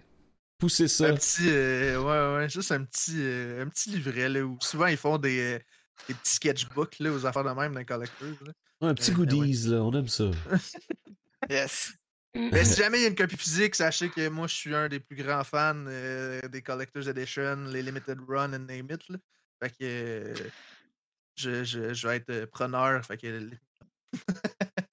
Poussez 0.60 0.88
ça. 0.88 1.08
Un 1.08 1.16
petit, 1.16 1.50
euh, 1.50 1.98
ouais, 2.00 2.38
ouais, 2.42 2.50
juste 2.50 2.72
un 2.72 2.84
petit, 2.84 3.16
euh, 3.18 3.64
un 3.64 3.68
petit 3.68 3.90
livret, 3.90 4.30
là, 4.30 4.42
où 4.42 4.58
souvent 4.62 4.86
ils 4.88 4.98
font 4.98 5.18
des, 5.18 5.56
euh, 5.56 5.60
des 6.08 6.14
petits 6.14 6.36
sketchbooks, 6.36 7.00
là, 7.00 7.12
aux 7.12 7.26
affaires 7.26 7.44
de 7.44 7.50
même 7.50 7.74
d'un 7.74 7.84
collecteur, 7.84 8.30
là. 8.46 8.52
Un 8.82 8.94
petit 8.94 9.12
Euh, 9.12 9.16
goodies, 9.16 9.68
là. 9.70 9.78
On 9.84 9.92
aime 9.94 10.08
ça. 10.08 10.26
Yes. 11.50 11.92
Mais 12.36 12.64
si 12.64 12.78
jamais 12.82 13.00
il 13.00 13.02
y 13.02 13.06
a 13.06 13.10
une 13.10 13.16
copie 13.16 13.38
physique, 13.38 13.76
sachez 13.76 14.10
que 14.10 14.28
moi, 14.30 14.48
je 14.48 14.56
suis 14.56 14.74
un 14.74 14.88
des 14.88 15.00
plus 15.00 15.16
grands 15.18 15.44
fans 15.44 15.76
euh, 15.88 16.42
des 16.50 16.62
Collector's 16.62 17.08
Edition, 17.08 17.66
les 17.70 17.84
Limited 17.84 18.18
Run 18.28 18.54
and 18.54 18.60
Name 18.60 18.88
It, 18.90 19.08
là. 19.10 19.18
Fait 19.62 19.70
que 19.70 19.76
euh, 19.82 20.34
je, 21.36 21.64
je, 21.64 21.94
je 21.94 22.08
vais 22.08 22.18
être 22.18 22.30
euh, 22.30 22.46
preneur, 22.46 23.04
fait 23.06 23.18
que 23.18 23.50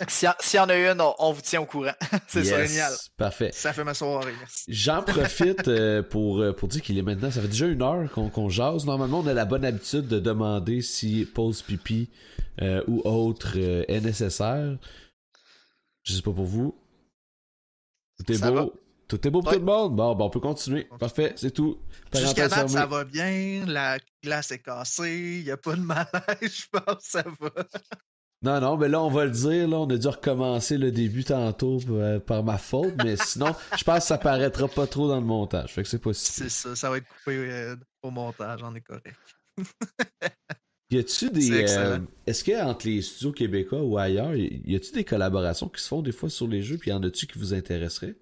S'il 0.09 0.29
y, 0.29 0.57
y 0.57 0.59
en 0.59 0.69
a 0.69 0.77
une, 0.77 1.01
on, 1.01 1.15
on 1.19 1.33
vous 1.33 1.43
tient 1.43 1.61
au 1.61 1.67
courant. 1.67 1.93
c'est. 2.29 2.45
Yes. 2.45 2.71
génial. 2.71 2.93
Parfait. 3.17 3.51
ça 3.53 3.73
fait 3.73 3.85
ma 3.85 3.95
soirée, 3.95 4.33
merci. 4.39 4.65
J'en 4.69 5.03
profite 5.07 5.69
euh, 5.69 6.03
pour, 6.03 6.41
euh, 6.41 6.53
pour 6.53 6.69
dire 6.69 6.83
qu'il 6.83 6.99
est 6.99 7.03
maintenant, 7.03 7.31
ça 7.31 7.41
fait 7.41 7.49
déjà 7.49 7.67
une 7.67 7.83
heure 7.83 8.11
qu'on 8.11 8.49
jase. 8.49 8.87
Normalement, 8.87 9.21
on 9.21 9.27
a 9.27 9.35
la 9.35 9.45
bonne 9.45 9.65
habitude 9.65 10.09
de 10.09 10.19
demander 10.19 10.81
si 10.83 11.27
pause 11.27 11.63
pipi 11.63 12.11
euh, 12.63 12.83
ou 12.87 13.01
autre 13.05 13.53
euh, 13.57 13.85
est 13.89 14.01
nécessaire. 14.01 14.77
Je 16.03 16.15
sais 16.15 16.23
pas 16.23 16.33
pour 16.33 16.47
vous. 16.47 16.75
Ça 18.33 18.51
beau. 18.51 18.73
Tout 19.11 19.27
est 19.27 19.31
beau 19.31 19.41
pour 19.41 19.49
Ouais. 19.51 19.55
tout 19.59 19.61
le 19.61 19.67
monde? 19.67 19.97
Bon, 19.97 20.15
ben, 20.15 20.25
on 20.25 20.31
peut 20.31 20.39
continuer. 20.41 20.87
Parfait, 21.01 21.33
c'est 21.37 21.51
tout. 21.51 21.79
Jusqu'à 22.15 22.47
date, 22.49 22.69
ça 22.69 22.87
va 22.87 23.05
bien. 23.05 23.65
La 23.67 23.99
glace 24.23 24.53
est 24.53 24.61
cassée. 24.61 25.39
Il 25.41 25.45
n'y 25.45 25.51
a 25.51 25.57
pas 25.57 25.75
de 25.75 25.81
malaise, 25.81 26.07
je 26.43 26.67
pense. 26.71 27.03
Ça 27.03 27.25
va. 27.41 27.51
Non, 28.43 28.61
non, 28.61 28.77
mais 28.77 28.89
là, 28.89 29.03
on 29.03 29.11
va 29.11 29.25
le 29.25 29.33
dire, 29.33 29.67
là, 29.69 29.79
on 29.81 29.91
a 29.91 29.97
dû 29.97 30.07
recommencer 30.07 30.79
le 30.79 30.93
début 30.93 31.25
tantôt 31.25 31.79
euh, 31.91 32.21
par 32.21 32.45
ma 32.45 32.57
faute, 32.57 32.95
mais 33.05 33.17
sinon, 33.23 33.53
je 33.77 33.83
pense 33.85 33.99
que 33.99 34.05
ça 34.05 34.17
paraîtra 34.17 34.69
pas 34.69 34.87
trop 34.87 35.09
dans 35.09 35.19
le 35.21 35.27
montage. 35.27 35.75
Fait 35.75 35.83
que 35.83 35.89
c'est 35.89 35.99
pas 35.99 36.15
si. 36.15 36.31
C'est 36.33 36.49
ça. 36.49 36.77
Ça 36.77 36.89
va 36.89 36.99
être 36.99 37.07
coupé 37.09 37.37
euh, 37.37 37.75
au 38.03 38.11
montage. 38.11 38.61
On 38.63 38.75
est 38.77 38.81
correct. 38.81 39.17
Y 40.91 40.99
a-tu 40.99 41.31
des. 41.33 41.51
euh, 41.77 41.99
Est-ce 42.27 42.45
que 42.45 42.63
entre 42.65 42.87
les 42.87 43.03
studios 43.03 43.33
québécois 43.33 43.83
ou 43.83 43.99
ailleurs, 43.99 44.35
y 44.37 44.75
a-tu 44.77 44.93
des 44.93 45.05
collaborations 45.05 45.69
qui 45.69 45.83
se 45.83 45.89
font 45.89 46.01
des 46.01 46.13
fois 46.13 46.31
sur 46.31 46.47
les 46.49 46.63
jeux, 46.63 46.79
puis 46.79 46.91
y 46.91 46.95
en 46.95 47.03
a-tu 47.03 47.27
qui 47.27 47.39
vous 47.39 47.53
intéresseraient? 47.55 48.15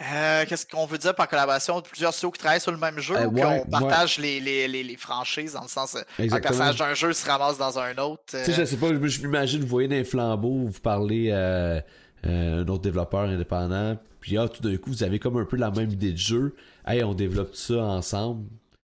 Euh, 0.00 0.44
Qu'est-ce 0.48 0.66
qu'on 0.66 0.86
veut 0.86 0.98
dire 0.98 1.14
par 1.14 1.28
collaboration? 1.28 1.82
Plusieurs 1.82 2.12
studios 2.14 2.30
qui 2.30 2.38
travaillent 2.38 2.60
sur 2.60 2.72
le 2.72 2.78
même 2.78 2.98
jeu 2.98 3.16
Euh, 3.16 3.26
ou 3.26 3.34
ouais, 3.34 3.62
qu'on 3.64 3.70
partage 3.70 4.18
les, 4.18 4.40
les, 4.40 4.66
les, 4.66 4.82
les 4.82 4.96
franchises 4.96 5.52
dans 5.52 5.62
le 5.62 5.68
sens 5.68 5.94
euh, 5.94 6.00
un 6.18 6.22
Exactement. 6.24 6.48
personnage 6.48 6.76
d'un 6.76 6.94
jeu 6.94 7.12
se 7.12 7.26
ramasse 7.26 7.58
dans 7.58 7.78
un 7.78 7.94
autre. 7.98 8.22
Tu 8.26 8.38
sais, 8.38 8.52
je 8.52 8.64
sais 8.64 8.76
pas, 8.76 8.88
je 8.88 9.20
m'imagine, 9.22 9.60
vous 9.60 9.66
voyez 9.66 9.88
dans 9.88 9.96
les 9.96 10.04
flambeaux, 10.04 10.66
vous 10.68 10.80
parlez 10.80 11.30
à 11.32 11.84
un 12.24 12.66
autre 12.68 12.82
développeur 12.82 13.20
indépendant, 13.22 13.98
puis 14.20 14.36
ah, 14.38 14.48
tout 14.48 14.62
d'un 14.62 14.76
coup, 14.76 14.90
vous 14.90 15.02
avez 15.02 15.18
comme 15.18 15.36
un 15.38 15.44
peu 15.44 15.56
la 15.56 15.70
même 15.70 15.90
idée 15.90 16.12
de 16.12 16.18
jeu. 16.18 16.54
Hey, 16.86 17.02
on 17.04 17.14
développe 17.14 17.54
ça 17.54 17.76
ensemble. 17.82 18.46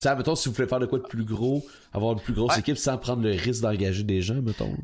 Tu 0.02 0.10
sais, 0.10 0.16
mettons, 0.16 0.36
si 0.36 0.50
vous 0.50 0.56
voulez 0.56 0.68
faire 0.68 0.80
de 0.80 0.86
quoi 0.86 1.00
de 1.00 1.04
plus 1.06 1.24
gros, 1.24 1.66
avoir 1.94 2.14
une 2.14 2.20
plus 2.20 2.34
grosse 2.34 2.54
Ouais. 2.54 2.60
équipe 2.60 2.78
sans 2.78 2.98
prendre 2.98 3.24
le 3.24 3.32
risque 3.32 3.62
d'engager 3.62 4.04
des 4.04 4.22
gens, 4.22 4.42
mettons. 4.42 4.76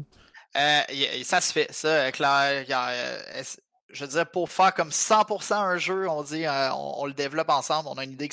Euh, 0.57 0.79
ça 1.23 1.41
se 1.41 1.51
fait, 1.51 1.67
ça, 1.71 1.87
euh, 1.87 2.11
je 3.91 4.05
dire, 4.05 4.29
pour 4.29 4.49
faire 4.49 4.73
comme 4.73 4.91
100% 4.91 5.55
un 5.55 5.77
jeu, 5.77 6.07
on 6.07 6.23
dit, 6.23 6.45
euh, 6.45 6.71
on, 6.73 7.05
le 7.05 7.13
développe 7.13 7.49
ensemble, 7.49 7.89
on 7.89 7.97
a 7.97 8.03
une 8.03 8.11
idée 8.11 8.29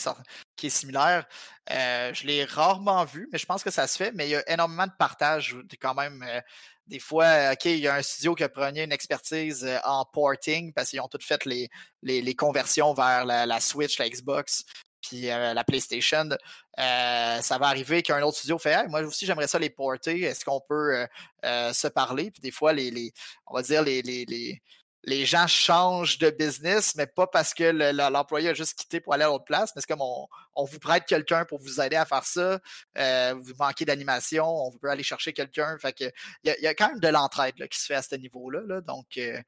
qui, 0.56 0.66
est 0.66 0.70
similaire. 0.70 1.26
Euh, 1.70 2.12
je 2.12 2.26
l'ai 2.26 2.44
rarement 2.44 3.04
vu, 3.04 3.28
mais 3.32 3.38
je 3.38 3.46
pense 3.46 3.62
que 3.64 3.70
ça 3.70 3.86
se 3.86 3.96
fait. 3.96 4.12
Mais 4.12 4.26
il 4.28 4.30
y 4.30 4.36
a 4.36 4.50
énormément 4.50 4.86
de 4.86 4.92
partage 4.98 5.56
quand 5.80 5.94
même. 5.94 6.22
euh, 6.22 6.40
des 6.86 7.00
fois, 7.00 7.52
OK, 7.52 7.64
il 7.64 7.78
y 7.78 7.88
a 7.88 7.96
un 7.96 8.02
studio 8.02 8.34
qui 8.34 8.44
a 8.44 8.48
pris 8.48 8.62
une 8.78 8.92
expertise 8.92 9.68
en 9.84 10.04
porting 10.04 10.72
parce 10.72 10.90
qu'ils 10.90 11.00
ont 11.00 11.08
toutes 11.08 11.24
fait 11.24 11.44
les, 11.44 11.68
les, 12.02 12.34
conversions 12.36 12.94
vers 12.94 13.24
la, 13.24 13.60
Switch, 13.60 13.98
la 13.98 14.08
Xbox, 14.08 14.64
puis 15.00 15.22
la 15.22 15.64
PlayStation. 15.64 16.28
Ça 16.76 17.58
va 17.58 17.66
arriver 17.66 18.02
qu'un 18.02 18.22
autre 18.22 18.38
studio 18.38 18.56
fait 18.56 18.86
moi 18.86 19.00
aussi 19.00 19.26
j'aimerais 19.26 19.48
ça 19.48 19.58
les 19.58 19.68
porter. 19.68 20.22
Est-ce 20.22 20.44
qu'on 20.44 20.60
peut 20.60 21.08
se 21.42 21.88
parler? 21.88 22.30
Puis 22.30 22.40
des 22.40 22.52
fois, 22.52 22.72
les 22.72 23.12
on 23.48 23.54
va 23.56 23.62
dire 23.62 23.82
les, 23.82 24.02
les, 24.02 24.62
les, 25.06 25.24
gens 25.24 25.46
changent 25.46 26.18
de 26.18 26.30
business, 26.30 26.94
mais 26.96 27.06
pas 27.06 27.26
parce 27.26 27.54
que 27.54 27.64
le- 27.64 27.92
le- 27.92 28.10
l'employé 28.12 28.48
a 28.50 28.54
juste 28.54 28.78
quitté 28.78 29.00
pour 29.00 29.14
aller 29.14 29.24
à 29.24 29.28
l'autre 29.28 29.44
place, 29.44 29.72
mais 29.74 29.80
c'est 29.80 29.88
comme 29.88 30.02
on, 30.02 30.26
on 30.54 30.64
vous 30.64 30.78
prête 30.78 31.04
quelqu'un 31.06 31.44
pour 31.44 31.58
vous 31.60 31.80
aider 31.80 31.96
à 31.96 32.04
faire 32.04 32.24
ça. 32.24 32.58
Euh, 32.98 33.34
vous 33.40 33.52
manquez 33.58 33.84
d'animation, 33.84 34.44
on 34.46 34.72
peut 34.72 34.90
aller 34.90 35.02
chercher 35.02 35.32
quelqu'un. 35.32 35.78
Fait 35.78 35.92
que 35.92 36.04
il 36.44 36.48
y, 36.48 36.50
a- 36.50 36.58
il 36.58 36.62
y 36.64 36.66
a 36.66 36.74
quand 36.74 36.88
même 36.88 37.00
de 37.00 37.08
l'entraide 37.08 37.54
qui 37.68 37.78
se 37.80 37.86
fait 37.86 37.94
à 37.94 38.02
ce 38.02 38.16
niveau-là. 38.16 38.60
là. 38.66 38.80
donc 38.80 39.06
euh, 39.18 39.40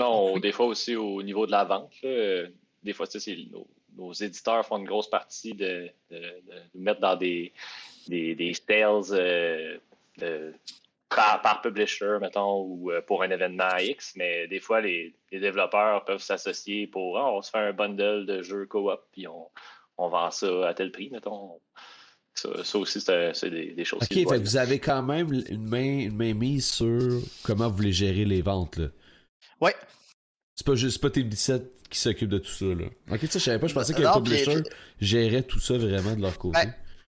Non, 0.00 0.38
des 0.38 0.52
fois 0.52 0.66
aussi 0.66 0.96
au 0.96 1.22
niveau 1.22 1.46
de 1.46 1.50
la 1.52 1.64
vente, 1.64 1.92
là, 2.02 2.08
euh, 2.08 2.48
des 2.82 2.92
fois, 2.92 3.06
c'est 3.06 3.36
nos, 3.50 3.66
nos 3.96 4.12
éditeurs 4.12 4.64
font 4.64 4.78
une 4.78 4.86
grosse 4.86 5.10
partie 5.10 5.52
de, 5.54 5.90
de- 6.10 6.16
de 6.18 6.62
nous 6.74 6.82
mettre 6.82 7.00
dans 7.00 7.16
des, 7.16 7.52
des, 8.06 8.34
des 8.36 8.54
sales 8.54 9.02
euh, 9.12 9.76
de- 10.18 10.54
par, 11.14 11.40
par 11.42 11.62
publisher, 11.62 12.18
mettons, 12.20 12.62
ou 12.62 12.90
euh, 12.90 13.00
pour 13.00 13.22
un 13.22 13.30
événement 13.30 13.76
X, 13.78 14.12
mais 14.16 14.46
des 14.48 14.60
fois, 14.60 14.80
les, 14.80 15.14
les 15.32 15.40
développeurs 15.40 16.04
peuvent 16.04 16.22
s'associer 16.22 16.86
pour 16.86 17.18
Ah, 17.18 17.32
on 17.32 17.42
se 17.42 17.50
fait 17.50 17.58
un 17.58 17.72
bundle 17.72 18.26
de 18.26 18.42
jeux 18.42 18.66
co-op, 18.66 19.06
puis 19.12 19.26
on, 19.26 19.48
on 19.96 20.08
vend 20.08 20.30
ça 20.30 20.68
à 20.68 20.74
tel 20.74 20.90
prix, 20.92 21.10
mettons. 21.10 21.60
Ça, 22.34 22.62
ça 22.62 22.78
aussi, 22.78 23.00
c'est 23.00 23.34
c'est 23.34 23.50
des, 23.50 23.72
des 23.72 23.84
choses 23.84 24.02
Ok, 24.02 24.08
qui 24.08 24.22
fait 24.24 24.36
que 24.38 24.44
vous 24.44 24.56
avez 24.56 24.78
quand 24.78 25.02
même 25.02 25.32
une 25.48 25.66
main, 25.68 25.98
une 26.06 26.16
main 26.16 26.34
mise 26.34 26.68
sur 26.70 27.20
comment 27.42 27.68
vous 27.68 27.76
voulez 27.76 27.92
gérer 27.92 28.24
les 28.24 28.42
ventes, 28.42 28.76
là. 28.76 28.86
ouais. 29.60 29.74
C'est 30.54 30.66
pas 30.66 30.74
juste 30.74 31.00
pas 31.00 31.10
tes 31.10 31.22
17 31.22 31.88
qui 31.88 31.98
s'occupent 32.00 32.30
de 32.30 32.38
tout 32.38 32.50
ça, 32.50 32.64
là. 32.66 32.84
Ok, 33.12 33.20
ça, 33.22 33.38
je 33.38 33.44
savais 33.44 33.58
pas, 33.60 33.66
je 33.68 33.74
pensais 33.74 33.92
que 33.92 33.98
les 33.98 34.04
Non, 34.04 34.20
puis- 34.20 34.32
publishers 34.34 34.62
géraient 35.00 35.42
tout 35.44 35.58
ça 35.60 35.78
vraiment 35.78 36.14
de 36.16 36.20
leur 36.20 36.36
côté. 36.38 36.58
Ben, 36.64 36.74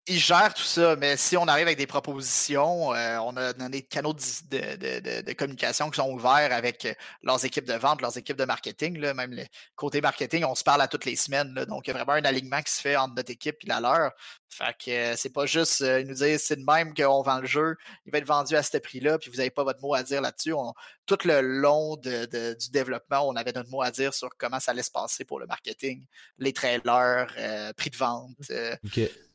ils 0.08 0.20
gèrent 0.20 0.54
tout 0.54 0.64
ça, 0.64 0.96
mais 0.96 1.18
si 1.18 1.38
on 1.38 1.48
arrive 1.48 1.68
avec 1.68 1.78
des 1.78 1.88
propositions, 1.88 2.94
euh, 2.94 3.18
on 3.20 3.36
a 3.38 3.54
des 3.54 3.84
canaux 3.84 4.14
de, 4.14 5.34
communication 5.34 5.90
qui 5.90 5.98
sont 5.98 6.10
ouverts 6.10 6.52
avec 6.52 6.86
euh, 6.86 6.94
leurs 7.24 7.46
équipes 7.46 7.66
de 7.66 7.76
vente, 7.76 8.02
leurs 8.02 8.18
équipes 8.18 8.38
de 8.38 8.46
marketing. 8.46 9.00
Même 9.14 9.34
le 9.34 9.44
côté 9.76 10.02
marketing, 10.02 10.44
on 10.46 10.56
se 10.56 10.64
parle 10.64 10.82
à 10.82 10.88
toutes 10.88 11.06
les 11.06 11.16
semaines. 11.16 11.54
donc, 11.66 11.88
il 11.88 11.90
y 11.90 11.92
a 11.92 12.04
vraiment 12.04 12.14
un 12.14 12.26
alignement 12.26 12.62
qui 12.62 12.74
se 12.74 12.82
fait 12.82 12.96
entre 12.96 13.14
notre 13.16 13.32
équipe 13.32 13.58
et 13.64 13.68
la 13.68 13.80
leur. 13.80 14.12
Fait 14.50 14.76
que 14.84 14.92
euh, 14.92 15.14
c'est 15.16 15.32
pas 15.32 15.46
juste 15.46 15.82
euh, 15.82 16.02
ils 16.02 16.08
nous 16.08 16.16
dire 16.16 16.40
c'est 16.40 16.56
de 16.56 16.64
même 16.66 16.94
qu'on 16.96 17.22
vend 17.22 17.40
le 17.40 17.46
jeu, 17.48 17.76
il 18.06 18.12
va 18.12 18.18
être 18.18 18.26
vendu 18.26 18.56
à 18.56 18.64
ce 18.64 18.78
prix-là, 18.78 19.20
puis 19.20 19.30
vous 19.30 19.38
n'avez 19.38 19.52
pas 19.52 19.64
votre 19.64 19.80
mot 19.82 19.94
à 19.94 20.02
dire 20.04 20.22
là-dessus. 20.22 20.54
Tout 21.06 21.18
le 21.26 21.42
long 21.42 21.96
de- 21.98 22.26
de- 22.26 22.56
du 22.60 22.70
développement, 22.72 23.28
on 23.28 23.36
avait 23.36 23.52
notre 23.52 23.70
mot 23.70 23.82
à 23.84 23.92
dire 23.92 24.14
sur 24.14 24.30
comment 24.38 24.60
ça 24.60 24.72
allait 24.72 24.84
se 24.84 24.92
passer 24.92 25.24
pour 25.24 25.40
le 25.40 25.46
marketing, 25.46 26.04
les 26.40 26.52
trailers, 26.54 27.28
euh, 27.38 27.72
prix 27.74 27.90
de 27.92 27.96
vente. 27.98 28.36
euh, 28.50 28.76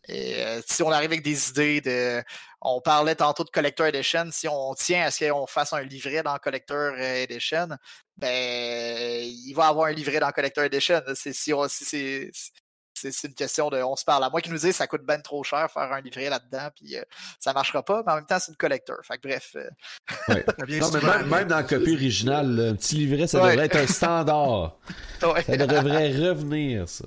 et 0.08 0.44
si 0.68 0.82
on 0.82 0.90
arrive 0.90 1.10
avec 1.10 1.22
des 1.22 1.48
idées 1.48 1.80
de. 1.80 2.22
On 2.60 2.80
parlait 2.80 3.14
tantôt 3.14 3.44
de 3.44 3.50
Collector 3.50 3.86
Edition. 3.86 4.26
Si 4.32 4.46
on 4.48 4.74
tient 4.74 5.06
à 5.06 5.10
ce 5.10 5.30
qu'on 5.30 5.46
fasse 5.46 5.72
un 5.72 5.82
livret 5.82 6.22
dans 6.22 6.36
Collector 6.38 6.94
Edition, 6.98 7.68
ben 8.16 9.22
il 9.22 9.52
va 9.54 9.68
avoir 9.68 9.86
un 9.86 9.92
livret 9.92 10.20
dans 10.20 10.30
Collector 10.30 10.64
Edition. 10.64 11.00
C'est 11.14 11.32
si 11.32 11.52
on 11.54 11.68
si 11.68 11.84
c'est. 11.84 12.30
C'est 12.94 13.26
une 13.28 13.34
question 13.34 13.68
de. 13.70 13.76
On 13.82 13.96
se 13.96 14.04
parle. 14.04 14.22
À 14.24 14.30
moi 14.30 14.40
qui 14.40 14.50
nous 14.50 14.58
dit 14.58 14.72
ça 14.72 14.86
coûte 14.86 15.02
ben 15.04 15.20
trop 15.20 15.42
cher 15.44 15.70
faire 15.70 15.92
un 15.92 16.00
livret 16.00 16.30
là-dedans, 16.30 16.68
puis 16.74 16.96
euh, 16.96 17.02
ça 17.40 17.52
marchera 17.52 17.82
pas, 17.84 18.02
mais 18.06 18.12
en 18.12 18.16
même 18.16 18.26
temps, 18.26 18.38
c'est 18.38 18.52
une 18.52 18.56
collector. 18.56 18.96
Fait 19.02 19.18
que 19.18 19.28
bref. 19.28 19.56
euh, 19.56 19.68
Ouais. 20.28 20.44
Non, 20.80 20.90
mais 20.92 21.00
même, 21.00 21.26
même 21.28 21.48
dans 21.48 21.56
la 21.56 21.64
copie 21.64 21.92
originale, 21.92 22.68
un 22.70 22.74
petit 22.76 22.94
livret, 22.96 23.26
ça 23.26 23.42
Ouais. 23.42 23.50
devrait 23.52 23.66
être 23.66 23.76
un 23.76 23.86
standard. 23.86 24.78
ouais. 25.22 25.42
Ça 25.42 25.56
devrait 25.56 26.10
revenir, 26.16 26.88
ça. 26.88 27.04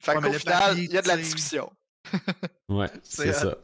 Fait 0.00 0.14
qu'au 0.16 0.32
final, 0.32 0.78
il 0.78 0.92
y 0.92 0.98
a 0.98 1.02
de 1.02 1.08
la 1.08 1.16
discussion. 1.16 1.70
Ouais, 2.68 2.88
C'est 3.02 3.30
hot. 3.30 3.32
ça. 3.32 3.56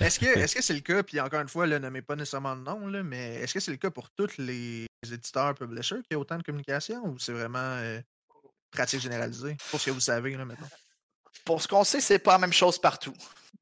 Est-ce 0.00 0.18
que 0.20 0.26
est-ce 0.26 0.54
que 0.54 0.62
c'est 0.62 0.74
le 0.74 0.80
cas, 0.80 1.02
puis 1.02 1.20
encore 1.20 1.40
une 1.40 1.48
fois, 1.48 1.66
là, 1.66 1.78
nommez 1.78 2.02
pas 2.02 2.14
nécessairement 2.16 2.54
le 2.54 2.60
nom, 2.60 2.86
là, 2.86 3.02
mais 3.02 3.36
est-ce 3.36 3.54
que 3.54 3.60
c'est 3.60 3.70
le 3.70 3.76
cas 3.76 3.90
pour 3.90 4.10
tous 4.10 4.36
les 4.38 4.86
éditeurs 5.02 5.54
publishers 5.54 5.96
qu'il 5.96 6.12
y 6.12 6.14
a 6.14 6.18
autant 6.18 6.36
de 6.38 6.42
communication 6.42 7.02
ou 7.06 7.18
c'est 7.18 7.32
vraiment 7.32 7.58
euh, 7.58 8.00
pratique 8.74 9.00
généralisée? 9.00 9.56
Pour 9.70 9.80
ce 9.80 9.86
que 9.86 9.90
vous 9.92 10.00
savez, 10.00 10.36
là, 10.36 10.44
maintenant. 10.44 10.68
Pour 11.44 11.60
ce 11.62 11.68
qu'on 11.68 11.84
sait, 11.84 12.00
c'est 12.00 12.18
pas 12.18 12.32
la 12.32 12.38
même 12.38 12.52
chose 12.52 12.78
partout. 12.78 13.14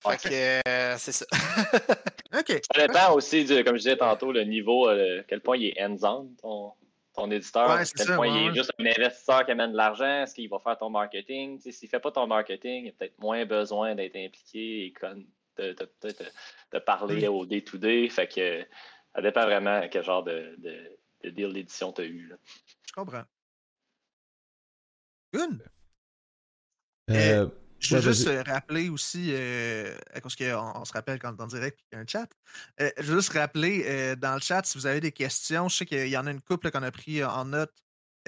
Que 0.05 0.60
euh, 0.68 0.97
c'est 0.98 1.12
ça. 1.12 1.26
OK. 2.39 2.60
Ça 2.74 2.86
dépend 2.86 3.12
aussi, 3.14 3.44
du, 3.44 3.62
comme 3.62 3.76
je 3.76 3.82
disais 3.82 3.97
tantôt, 3.97 4.32
le 4.32 4.43
niveau, 4.44 4.89
euh, 4.89 5.22
quel 5.28 5.40
point 5.40 5.56
il 5.56 5.66
est 5.66 5.80
hands-on, 5.84 6.28
ton, 6.40 6.72
ton 7.14 7.30
éditeur, 7.30 7.68
Ouais, 7.68 7.82
à 7.82 7.84
quel 7.84 8.06
ça, 8.06 8.16
point 8.16 8.28
ouais, 8.32 8.43
il 8.47 8.51
est 8.51 8.55
juste 8.55 8.72
un 8.80 8.84
investisseur 8.86 9.44
qui 9.44 9.52
amène 9.52 9.70
de 9.72 9.76
l'argent, 9.76 10.22
est-ce 10.22 10.34
qu'il 10.34 10.48
va 10.48 10.59
faire 10.59 10.76
ton 10.76 10.90
marketing? 10.90 11.60
S'il 11.60 11.72
ne 11.86 11.89
fait 11.89 12.01
pas 12.01 12.10
ton 12.10 12.26
marketing, 12.26 12.86
il 12.86 12.89
a 12.89 12.93
peut-être 12.98 13.18
moins 13.20 13.44
besoin 13.47 13.94
d'être 13.94 14.16
impliqué 14.16 14.86
et 14.86 14.94
de, 15.59 15.62
de, 15.72 15.72
de- 16.02 16.09
de- 16.09 16.14
de 16.72 16.78
parler 16.80 17.28
Mm. 17.28 17.32
au 17.32 17.47
day-to-day. 17.47 18.09
Fait 18.09 18.26
que 18.26 18.66
ça 19.14 19.22
dépend 19.22 19.44
vraiment 19.44 19.82
quel 19.90 20.02
genre 20.02 20.24
de, 20.24 20.55
de, 20.59 20.98
de 21.24 21.30
deal 21.30 21.52
d'édition 21.52 21.93
tu 21.93 22.01
as 22.02 22.05
eu. 22.06 22.26
là. 22.28 22.36
Je 22.89 22.93
comprends. 22.94 23.22
Good. 25.32 25.64
Euh, 27.10 27.48
Je 27.78 27.96
veux 27.96 28.00
Ouais, 28.00 28.12
juste 28.12 28.26
euh, 28.28 28.42
rappeler 28.44 28.88
aussi, 28.88 29.30
euh, 29.32 29.96
parce 30.22 30.36
qu'on 30.36 30.72
on 30.76 30.84
se 30.84 30.92
rappelle 30.92 31.18
quand 31.18 31.32
on 31.34 31.36
est 31.36 31.42
en 31.42 31.46
direct 31.48 31.78
et 31.80 31.82
qu'il 31.82 31.96
y 31.96 31.98
a 31.98 32.02
un 32.02 32.06
chat. 32.06 32.28
Euh, 32.80 32.90
je 32.98 33.12
veux 33.12 33.18
juste 33.20 33.32
rappeler 33.32 33.84
euh, 33.86 34.14
dans 34.16 34.34
le 34.34 34.40
chat, 34.40 34.64
si 34.64 34.78
vous 34.78 34.86
avez 34.86 35.00
des 35.00 35.12
questions, 35.12 35.68
je 35.68 35.78
sais 35.78 35.86
qu'il 35.86 36.06
y 36.09 36.16
en 36.16 36.26
a 36.26 36.30
une 36.30 36.40
couple 36.42 36.70
qu'on 36.70 36.82
a 36.82 36.90
pris 36.92 37.24
en 37.24 37.44
note 37.46 37.72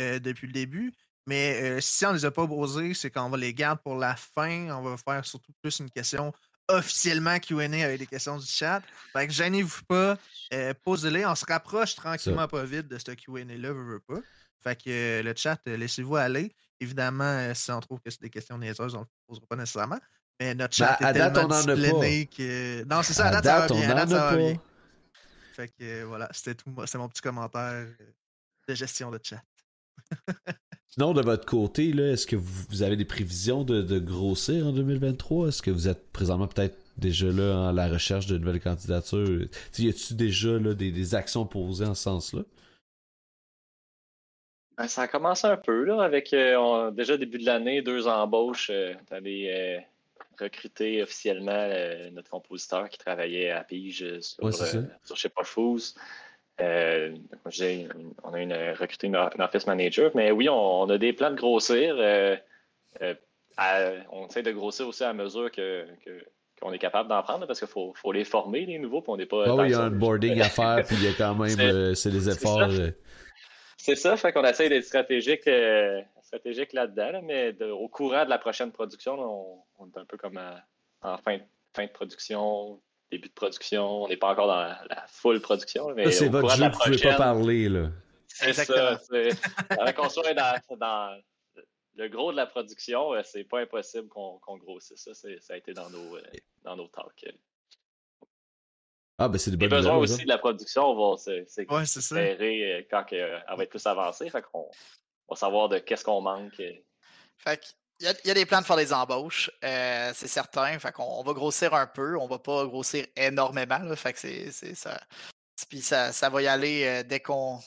euh, 0.00 0.18
depuis 0.18 0.48
le 0.48 0.52
début, 0.52 0.92
mais 1.26 1.62
euh, 1.62 1.80
si 1.80 2.04
on 2.04 2.10
ne 2.10 2.16
les 2.16 2.24
a 2.24 2.30
pas 2.32 2.46
posées, 2.48 2.94
c'est 2.94 3.10
qu'on 3.10 3.30
va 3.30 3.36
les 3.36 3.54
garder 3.54 3.80
pour 3.84 3.96
la 3.96 4.16
fin. 4.16 4.70
On 4.76 4.82
va 4.82 4.96
faire 4.96 5.24
surtout 5.24 5.52
plus 5.62 5.78
une 5.78 5.90
question 5.90 6.32
officiellement 6.68 7.38
QA 7.38 7.64
avec 7.64 7.98
des 8.00 8.06
questions 8.06 8.38
du 8.38 8.46
chat. 8.46 8.82
Fait 9.12 9.26
que 9.28 9.32
gênez-vous 9.32 9.82
pas, 9.86 10.18
euh, 10.52 10.74
posez-les. 10.82 11.24
On 11.26 11.34
se 11.34 11.44
rapproche 11.46 11.94
tranquillement 11.94 12.48
pas 12.48 12.64
vite 12.64 12.88
de 12.88 12.98
ce 12.98 13.12
QA-là, 13.12 13.72
veux, 13.72 13.84
veux 13.84 14.00
pas. 14.00 14.20
Fait 14.62 14.74
que 14.76 14.90
euh, 14.90 15.22
le 15.22 15.34
chat, 15.36 15.60
euh, 15.68 15.76
laissez-vous 15.76 16.16
aller. 16.16 16.54
Évidemment, 16.80 17.24
euh, 17.24 17.52
si 17.54 17.70
on 17.70 17.80
trouve 17.80 18.00
que 18.00 18.10
c'est 18.10 18.20
des 18.20 18.30
questions 18.30 18.58
niaiseuses, 18.58 18.94
on 18.94 19.00
ne 19.00 19.04
le 19.04 19.10
posera 19.26 19.46
pas 19.46 19.56
nécessairement. 19.56 19.98
Mais 20.40 20.54
notre 20.54 20.74
chat 20.74 20.96
Ben, 21.00 21.06
à 21.06 21.10
est 21.10 21.14
date, 21.14 21.34
tellement 21.34 21.54
on 21.54 21.60
en 21.60 21.64
pas. 21.64 21.74
discipliné 21.76 22.26
que... 22.26 22.84
Non, 22.84 23.02
c'est 23.02 23.12
ça, 23.14 23.26
à, 23.26 23.28
à 23.28 23.40
date, 23.40 23.44
ça 23.44 23.54
va 23.54 23.60
date, 23.60 23.70
on. 23.70 23.82
À 23.90 23.94
date, 23.94 24.06
en 24.08 24.10
ça 24.10 24.28
a 24.28 24.30
va 24.32 24.36
bien. 24.36 24.60
Fait 25.54 25.68
que 25.68 25.72
euh, 25.84 26.04
voilà, 26.06 26.28
c'était 26.32 26.56
tout. 26.56 26.74
C'est 26.86 26.98
mon 26.98 27.08
petit 27.08 27.22
commentaire 27.22 27.60
euh, 27.72 27.92
de 28.68 28.74
gestion 28.74 29.10
de 29.12 29.20
chat. 29.22 29.42
Sinon, 30.88 31.12
de 31.12 31.22
votre 31.22 31.46
côté, 31.46 31.90
est-ce 31.90 32.26
que 32.26 32.36
vous, 32.36 32.64
vous 32.70 32.82
avez 32.82 32.96
des 32.96 33.04
prévisions 33.04 33.64
de, 33.64 33.82
de 33.82 33.98
grossir 33.98 34.66
en 34.66 34.72
2023? 34.72 35.48
Est-ce 35.48 35.62
que 35.62 35.70
vous 35.70 35.88
êtes 35.88 36.10
présentement 36.12 36.48
peut-être 36.48 36.76
déjà 36.96 37.26
là 37.30 37.68
à 37.68 37.72
la 37.72 37.88
recherche 37.88 38.26
de 38.26 38.38
nouvelles 38.38 38.60
candidatures? 38.60 39.46
Y 39.78 39.88
a-tu 39.88 40.14
déjà 40.14 40.58
là, 40.58 40.74
des, 40.74 40.90
des 40.92 41.14
actions 41.14 41.46
posées 41.46 41.86
en 41.86 41.94
ce 41.94 42.02
sens-là? 42.02 42.42
Ben, 44.76 44.88
ça 44.88 45.02
a 45.02 45.08
commencé 45.08 45.46
un 45.46 45.56
peu, 45.56 45.84
là, 45.84 46.02
avec 46.02 46.32
euh, 46.32 46.56
on- 46.56 46.90
déjà 46.90 47.16
début 47.16 47.38
de 47.38 47.46
l'année, 47.46 47.80
deux 47.82 48.08
embauches. 48.08 48.70
Euh, 48.70 48.94
on 49.10 49.14
avait 49.14 49.46
euh, 49.48 49.78
recruté 50.40 51.02
officiellement 51.02 51.52
euh, 51.52 52.10
notre 52.10 52.30
compositeur 52.30 52.88
qui 52.88 52.98
travaillait 52.98 53.50
à 53.50 53.62
Pige 53.62 54.18
sur, 54.20 54.44
Ouais, 54.44 54.52
sur 55.04 55.16
chez 55.16 55.30
Fools. 55.44 55.80
On 56.60 58.32
a 58.32 58.40
une, 58.40 58.52
recruté 58.78 59.06
une, 59.06 59.16
une 59.16 59.42
office 59.42 59.66
manager. 59.66 60.10
Mais 60.14 60.30
oui, 60.32 60.48
on, 60.48 60.82
on 60.82 60.88
a 60.90 60.98
des 60.98 61.12
plans 61.12 61.30
de 61.30 61.36
grossir. 61.36 61.96
à- 63.56 63.90
on 64.10 64.26
essaie 64.26 64.42
de 64.42 64.50
grossir 64.52 64.88
aussi 64.88 65.04
à 65.04 65.12
mesure 65.12 65.50
que, 65.52 65.84
que- 66.04 66.24
qu'on 66.60 66.72
est 66.72 66.78
capable 66.78 67.08
d'en 67.08 67.22
prendre 67.22 67.46
parce 67.46 67.58
qu'il 67.60 67.68
faut, 67.68 67.92
faut 67.96 68.12
les 68.12 68.24
former, 68.24 68.64
les 68.66 68.78
nouveaux, 68.78 69.00
puis 69.02 69.10
on 69.12 69.16
n'est 69.16 69.26
pas. 69.26 69.44
Ah 69.46 69.54
oui, 69.54 69.66
il 69.68 69.70
y 69.72 69.74
a 69.74 69.82
un 69.82 69.90
boarding 69.90 70.40
à 70.40 70.48
faire, 70.48 70.84
puis 70.84 70.96
il 70.96 71.04
y 71.04 71.08
a 71.08 71.12
quand 71.16 71.34
même, 71.38 71.48
C'est- 71.50 72.10
des 72.10 72.28
efforts. 72.30 72.70
Euh, 73.88 73.94
C'est 73.94 73.96
ça, 73.96 74.16
fait 74.16 74.32
qu'on 74.32 74.44
essaie 74.44 74.68
d'être 74.68 74.84
stratégique, 74.84 75.46
euh, 75.46 76.00
stratégique 76.22 76.72
là-dedans, 76.72 77.10
là, 77.12 77.20
mais 77.22 77.52
de- 77.52 77.70
au 77.70 77.88
courant 77.88 78.24
de 78.24 78.30
la 78.30 78.38
prochaine 78.38 78.72
production, 78.72 79.16
là, 79.16 79.22
on, 79.22 79.62
on 79.78 79.86
est 79.88 79.98
un 79.98 80.04
peu 80.04 80.16
comme 80.16 80.36
à- 80.36 80.64
en 81.02 81.18
fin, 81.18 81.36
de- 81.38 81.42
fin 81.74 81.84
de 81.86 81.90
production, 81.90 82.80
début 83.10 83.28
de 83.28 83.34
production. 83.34 84.04
On 84.04 84.08
n'est 84.08 84.16
pas 84.16 84.28
encore 84.32 84.46
dans 84.46 84.56
la, 84.60 84.80
la 84.88 85.04
full 85.08 85.40
production, 85.40 85.92
mais 85.94 86.10
c'est 86.10 86.28
votre 86.28 86.50
jeu, 86.56 86.62
la 86.62 86.68
vous 86.70 86.78
pouvez 86.78 86.98
pas 86.98 87.14
parler, 87.16 87.68
là. 87.68 87.88
c'est 88.28 88.48
Exactement. 88.48 88.96
ça. 88.96 88.98
c'est- 89.10 89.78
Avant 89.78 89.92
qu'on 89.92 90.08
soit 90.08 90.34
dans, 90.34 90.76
dans 90.78 91.16
le 91.96 92.08
gros 92.08 92.32
de 92.32 92.36
la 92.36 92.46
production, 92.46 93.12
euh, 93.14 93.20
c'est 93.24 93.44
pas 93.44 93.60
impossible 93.60 94.08
qu'on 94.08 94.38
qu'on 94.38 94.56
grossisse 94.56 95.02
ça. 95.04 95.14
C'est- 95.14 95.40
Ça 95.40 95.54
a 95.54 95.56
été 95.58 95.72
dans 95.74 95.88
nos, 95.90 96.16
euh, 96.16 96.22
dans 96.64 96.74
nos 96.76 96.88
talks. 96.88 97.26
Ah, 99.18 99.28
ben 99.28 99.38
c'est 99.38 99.50
des 99.52 99.56
Les 99.56 99.68
besoins 99.68 99.96
aussi 99.96 100.24
de 100.24 100.28
la 100.28 100.38
production 100.38 100.94
vont 100.94 101.16
se- 101.16 101.44
se- 101.46 101.60
Ouais, 101.72 101.86
s'éclairer, 101.86 102.72
euh, 102.74 102.82
quand 102.90 103.04
euh, 103.12 103.38
elle 103.48 103.56
va 103.56 103.62
être 103.62 103.70
plus 103.70 103.86
avancée. 103.86 104.28
Fait 104.28 104.42
qu'on 104.42 104.68
va 105.28 105.36
savoir 105.36 105.68
de 105.68 105.78
qu'est-ce 105.78 106.04
qu'on 106.04 106.20
manque. 106.20 106.58
euh, 106.60 106.72
Fait 107.38 107.58
que, 107.58 107.64
il 108.00 108.06
y, 108.06 108.08
a- 108.08 108.14
il 108.24 108.28
y 108.28 108.30
a 108.32 108.34
des 108.34 108.44
plans 108.44 108.60
de 108.60 108.66
faire 108.66 108.76
des 108.76 108.92
embauches, 108.92 109.50
euh, 109.62 110.10
c'est 110.14 110.26
certain. 110.28 110.76
Fait 110.80 110.90
qu'on 110.90 111.04
on 111.04 111.22
va 111.22 111.32
grossir 111.32 111.74
un 111.74 111.86
peu, 111.86 112.16
on 112.18 112.26
va 112.26 112.38
pas 112.40 112.66
grossir 112.66 113.06
énormément. 113.16 113.78
Là, 113.78 113.94
fait 113.94 114.12
que 114.12 114.18
c'est, 114.18 114.50
c'est 114.50 114.74
ça. 114.74 115.00
Puis 115.68 115.80
ça, 115.80 116.12
ça 116.12 116.28
va 116.28 116.42
y 116.42 116.48
aller 116.48 116.84
euh, 116.84 117.02
dès 117.04 117.20
qu'on 117.20 117.60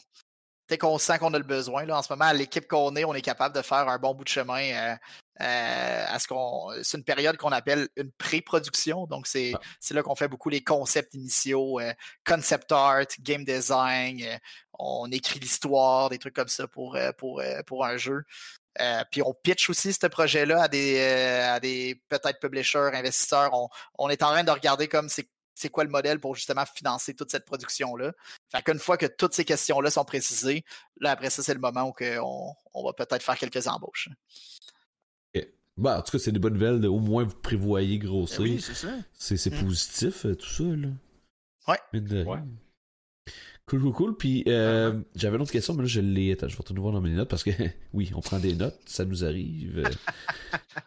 dès 0.70 0.78
qu'on 0.78 0.98
sent 0.98 1.18
qu'on 1.20 1.34
a 1.34 1.38
le 1.38 1.44
besoin. 1.44 1.86
Là. 1.86 1.98
En 1.98 2.02
ce 2.04 2.12
moment, 2.12 2.26
à 2.26 2.34
l'équipe 2.34 2.68
qu'on 2.68 2.96
est, 2.96 3.06
on 3.06 3.14
est 3.14 3.22
capable 3.22 3.56
de 3.56 3.62
faire 3.62 3.88
un 3.88 3.98
bon 3.98 4.14
bout 4.14 4.24
de 4.24 4.30
chemin. 4.30 4.62
euh, 4.62 4.96
euh, 5.40 6.06
à 6.10 6.18
ce 6.18 6.28
qu'on, 6.28 6.72
c'est 6.82 6.98
une 6.98 7.04
période 7.04 7.38
qu'on 7.38 7.52
appelle 7.52 7.88
une 7.96 8.12
pré-production. 8.14 9.06
Donc, 9.06 9.28
c'est, 9.28 9.52
Ah. 9.56 9.60
c'est 9.80 9.94
là 9.94 10.02
qu'on 10.02 10.16
fait 10.16 10.28
beaucoup 10.28 10.50
les 10.50 10.64
concepts 10.64 11.14
initiaux, 11.14 11.80
euh, 11.80 11.94
concept 12.26 12.72
art, 12.72 13.06
game 13.20 13.46
design. 13.46 14.22
euh, 14.24 14.38
on 14.80 15.12
écrit 15.12 15.40
l'histoire, 15.40 16.10
des 16.10 16.18
trucs 16.18 16.36
comme 16.36 16.48
ça 16.48 16.68
pour, 16.68 16.98
pour, 17.18 17.42
pour 17.68 17.86
un 17.86 17.98
jeu. 17.98 18.24
Euh, 18.80 19.04
puis 19.12 19.22
on 19.24 19.34
pitch 19.34 19.70
aussi 19.70 19.92
ce 19.94 20.06
projet-là 20.08 20.64
à 20.64 20.68
des, 20.68 21.00
euh, 21.00 21.56
à 21.56 21.60
des 21.60 22.02
peut-être 22.10 22.40
publishers, 22.40 22.92
investisseurs. 22.94 23.50
On, 23.54 23.70
on 23.98 24.10
est 24.10 24.22
en 24.22 24.28
train 24.30 24.44
de 24.44 24.52
regarder 24.52 24.88
comme 24.88 25.10
c'est 25.10 25.28
c'est 25.58 25.70
quoi 25.70 25.84
le 25.84 25.90
modèle 25.90 26.20
pour 26.20 26.36
justement 26.36 26.64
financer 26.66 27.14
toute 27.16 27.32
cette 27.32 27.46
production-là. 27.46 28.12
Fait 28.52 28.62
qu'une 28.62 28.80
fois 28.80 28.98
que 28.98 29.06
toutes 29.08 29.34
ces 29.34 29.44
questions-là 29.46 29.90
sont 29.90 30.06
précisées, 30.06 30.64
là 31.00 31.12
après 31.12 31.30
ça, 31.30 31.42
c'est 31.44 31.54
le 31.54 31.60
moment 31.60 31.84
où 31.90 31.92
que 31.92 32.20
on, 32.20 32.54
on 32.74 32.84
va 32.86 32.94
peut-être 32.94 33.24
faire 33.24 33.38
quelques 33.38 33.68
embauches. 33.68 34.10
Bon, 35.78 35.92
en 35.92 36.02
tout 36.02 36.12
cas, 36.14 36.18
c'est 36.18 36.32
des 36.32 36.40
bonnes 36.40 36.54
nouvelles. 36.56 36.80
de- 36.80 36.88
Au 36.88 36.98
moins, 37.00 37.24
vous 37.24 37.36
prévoyez 37.36 38.00
Ben 38.00 38.08
grossir. 38.08 38.42
oui, 38.42 38.60
c'est 38.60 38.74
ça. 38.74 38.88
C'est 39.14 39.38
c'est 39.38 39.52
Mm. 39.54 39.64
positif, 39.64 40.26
euh, 40.26 40.34
tout 40.36 40.48
ça, 40.50 40.64
là. 40.64 40.88
Ouais. 41.68 42.00
De. 42.02 42.26
Cool, 43.68 43.82
cool, 43.82 43.92
cool. 43.94 44.18
Puis, 44.18 44.44
euh, 44.48 45.00
j'avais 45.14 45.36
une 45.36 45.44
autre 45.44 45.52
question, 45.52 45.76
mais 45.76 45.84
là, 45.84 45.88
je 45.88 46.00
l'ai. 46.02 46.32
Attends, 46.32 46.48
je 46.48 46.54
vais 46.54 46.58
retourner 46.58 46.80
voir 46.82 46.94
dans 46.94 47.02
mes 47.02 47.12
notes 47.12 47.30
parce 47.30 47.44
que, 47.44 47.52
oui, 47.94 48.12
on 48.16 48.22
prend 48.22 48.40
des 48.40 48.56
notes, 48.56 48.80
ça 48.88 49.06
nous 49.06 49.24
arrive. 49.24 49.84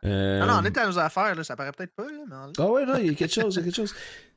Euh, 0.05 0.41
Non, 0.41 0.47
non, 0.47 0.55
on 0.61 0.65
est 0.65 0.79
à 0.79 0.87
nos 0.87 0.99
affaires, 0.99 1.35
là. 1.35 1.45
Ça 1.45 1.55
paraît 1.57 1.73
peut-être 1.73 1.95
pas, 1.95 2.05
là, 2.11 2.19
mais 2.27 2.35
on- 2.37 2.53
Ah 2.59 2.71
ouais, 2.71 2.87
non, 2.87 2.97
il 2.97 3.07
y 3.09 3.11
a 3.11 3.15
quelque 3.15 3.33
chose, 3.35 3.55
il 3.57 3.59
y 3.59 3.61
a 3.61 3.65
quelque 3.65 3.77
chose. 3.77 3.95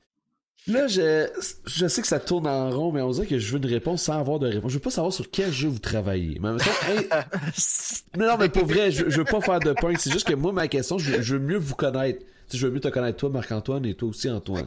Là, 0.67 0.87
je, 0.87 1.27
je 1.65 1.87
sais 1.87 2.01
que 2.01 2.07
ça 2.07 2.19
tourne 2.19 2.47
en 2.47 2.69
rond, 2.69 2.91
mais 2.93 3.01
on 3.01 3.11
dirait 3.11 3.27
que 3.27 3.37
je 3.37 3.51
veux 3.51 3.57
une 3.57 3.65
réponse 3.69 4.03
sans 4.03 4.17
avoir 4.19 4.39
de 4.39 4.47
réponse. 4.47 4.71
Je 4.71 4.77
veux 4.77 4.81
pas 4.81 4.91
savoir 4.91 5.11
sur 5.11 5.29
quel 5.29 5.51
jeu 5.51 5.67
vous 5.67 5.79
travaillez. 5.79 6.37
Mais 6.39 6.47
en 6.49 6.53
même 6.53 6.61
temps, 6.61 6.87
hey, 6.89 7.07
non, 8.17 8.27
non, 8.27 8.37
mais 8.39 8.47
pour 8.49 8.65
vrai, 8.65 8.89
je, 8.91 9.09
je 9.09 9.17
veux 9.17 9.25
pas 9.25 9.41
faire 9.41 9.59
de 9.59 9.73
point. 9.73 9.93
C'est 9.99 10.11
juste 10.11 10.27
que 10.27 10.33
moi, 10.35 10.53
ma 10.53 10.67
question, 10.69 10.97
je, 10.97 11.11
veux- 11.11 11.21
je 11.21 11.33
veux 11.35 11.41
mieux 11.41 11.57
vous 11.57 11.75
connaître. 11.75 12.23
Je 12.53 12.65
veux 12.67 12.73
mieux 12.73 12.79
te 12.79 12.87
connaître 12.87 13.17
toi, 13.17 13.29
Marc-Antoine, 13.29 13.85
et 13.85 13.95
toi 13.95 14.09
aussi, 14.09 14.29
Antoine. 14.29 14.65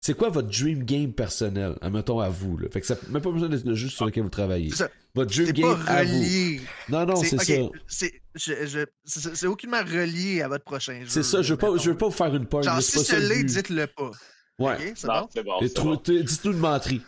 C'est 0.00 0.14
quoi 0.14 0.28
votre 0.28 0.48
dream 0.48 0.84
game 0.84 1.12
personnel, 1.12 1.74
admettons 1.80 2.20
à 2.20 2.28
vous, 2.28 2.56
là? 2.56 2.68
Fait 2.70 2.80
que 2.80 2.86
ça 2.86 2.96
même 3.10 3.20
pas 3.22 3.30
besoin 3.30 3.48
d'être 3.48 3.64
le 3.64 3.74
jeu 3.74 3.88
sur 3.88 4.04
lequel 4.06 4.22
vous 4.24 4.28
travaillez. 4.28 4.70
Ça. 4.70 4.88
Votre 5.14 5.32
dream 5.34 5.46
pas 5.46 5.52
game 5.52 5.84
à 5.86 6.04
vous. 6.04 6.10
relié. 6.18 6.60
Non, 6.88 7.06
non, 7.06 7.16
c'est 7.16 7.36
ça. 7.38 8.12
C'est 8.34 9.46
aucunement 9.46 9.80
relié 9.80 10.42
à 10.42 10.48
votre 10.48 10.64
prochain 10.64 11.00
jeu. 11.00 11.06
C'est 11.08 11.22
ça, 11.22 11.42
je 11.42 11.54
veux 11.54 11.58
pas, 11.58 11.76
je 11.76 11.90
veux 11.90 11.96
pas 11.96 12.06
vous 12.06 12.12
faire 12.12 12.34
une 12.34 12.46
point. 12.46 12.62
Genre, 12.62 12.82
si 12.82 12.98
c'est 12.98 13.14
pas 13.16 13.20
l'est, 13.20 13.44
dites-le 13.44 13.86
pas. 13.86 14.10
Ouais. 14.58 14.92
C'est 14.96 15.06
bon? 15.06 15.28
c'est 15.32 15.42
bon. 15.44 15.58
C'est 15.60 16.22
Dites-nous 16.24 16.52
de 16.52 16.58
menterie. 16.58 17.02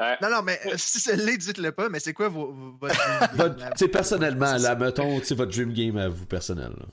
Ouais. 0.00 0.16
Non, 0.22 0.28
non, 0.30 0.42
mais 0.42 0.58
euh, 0.66 0.74
si 0.76 0.98
ce 1.00 1.12
l'est, 1.12 1.36
dites-le 1.38 1.70
pas, 1.72 1.88
mais 1.88 2.00
c'est 2.00 2.12
quoi 2.12 2.28
vos, 2.28 2.52
vos- 2.52 2.76
votre. 2.80 2.96
Votre, 3.36 3.56
tu 3.56 3.62
sais, 3.76 3.88
personnellement, 3.88 4.56
C'est 4.58 4.64
là, 4.64 4.74
mettons, 4.74 5.20
tu 5.20 5.26
sais, 5.26 5.34
votre 5.34 5.52
dream 5.52 5.72
game 5.72 5.96
à 5.96 6.08
vous, 6.08 6.26
personnel. 6.26 6.72
là. 6.76 6.86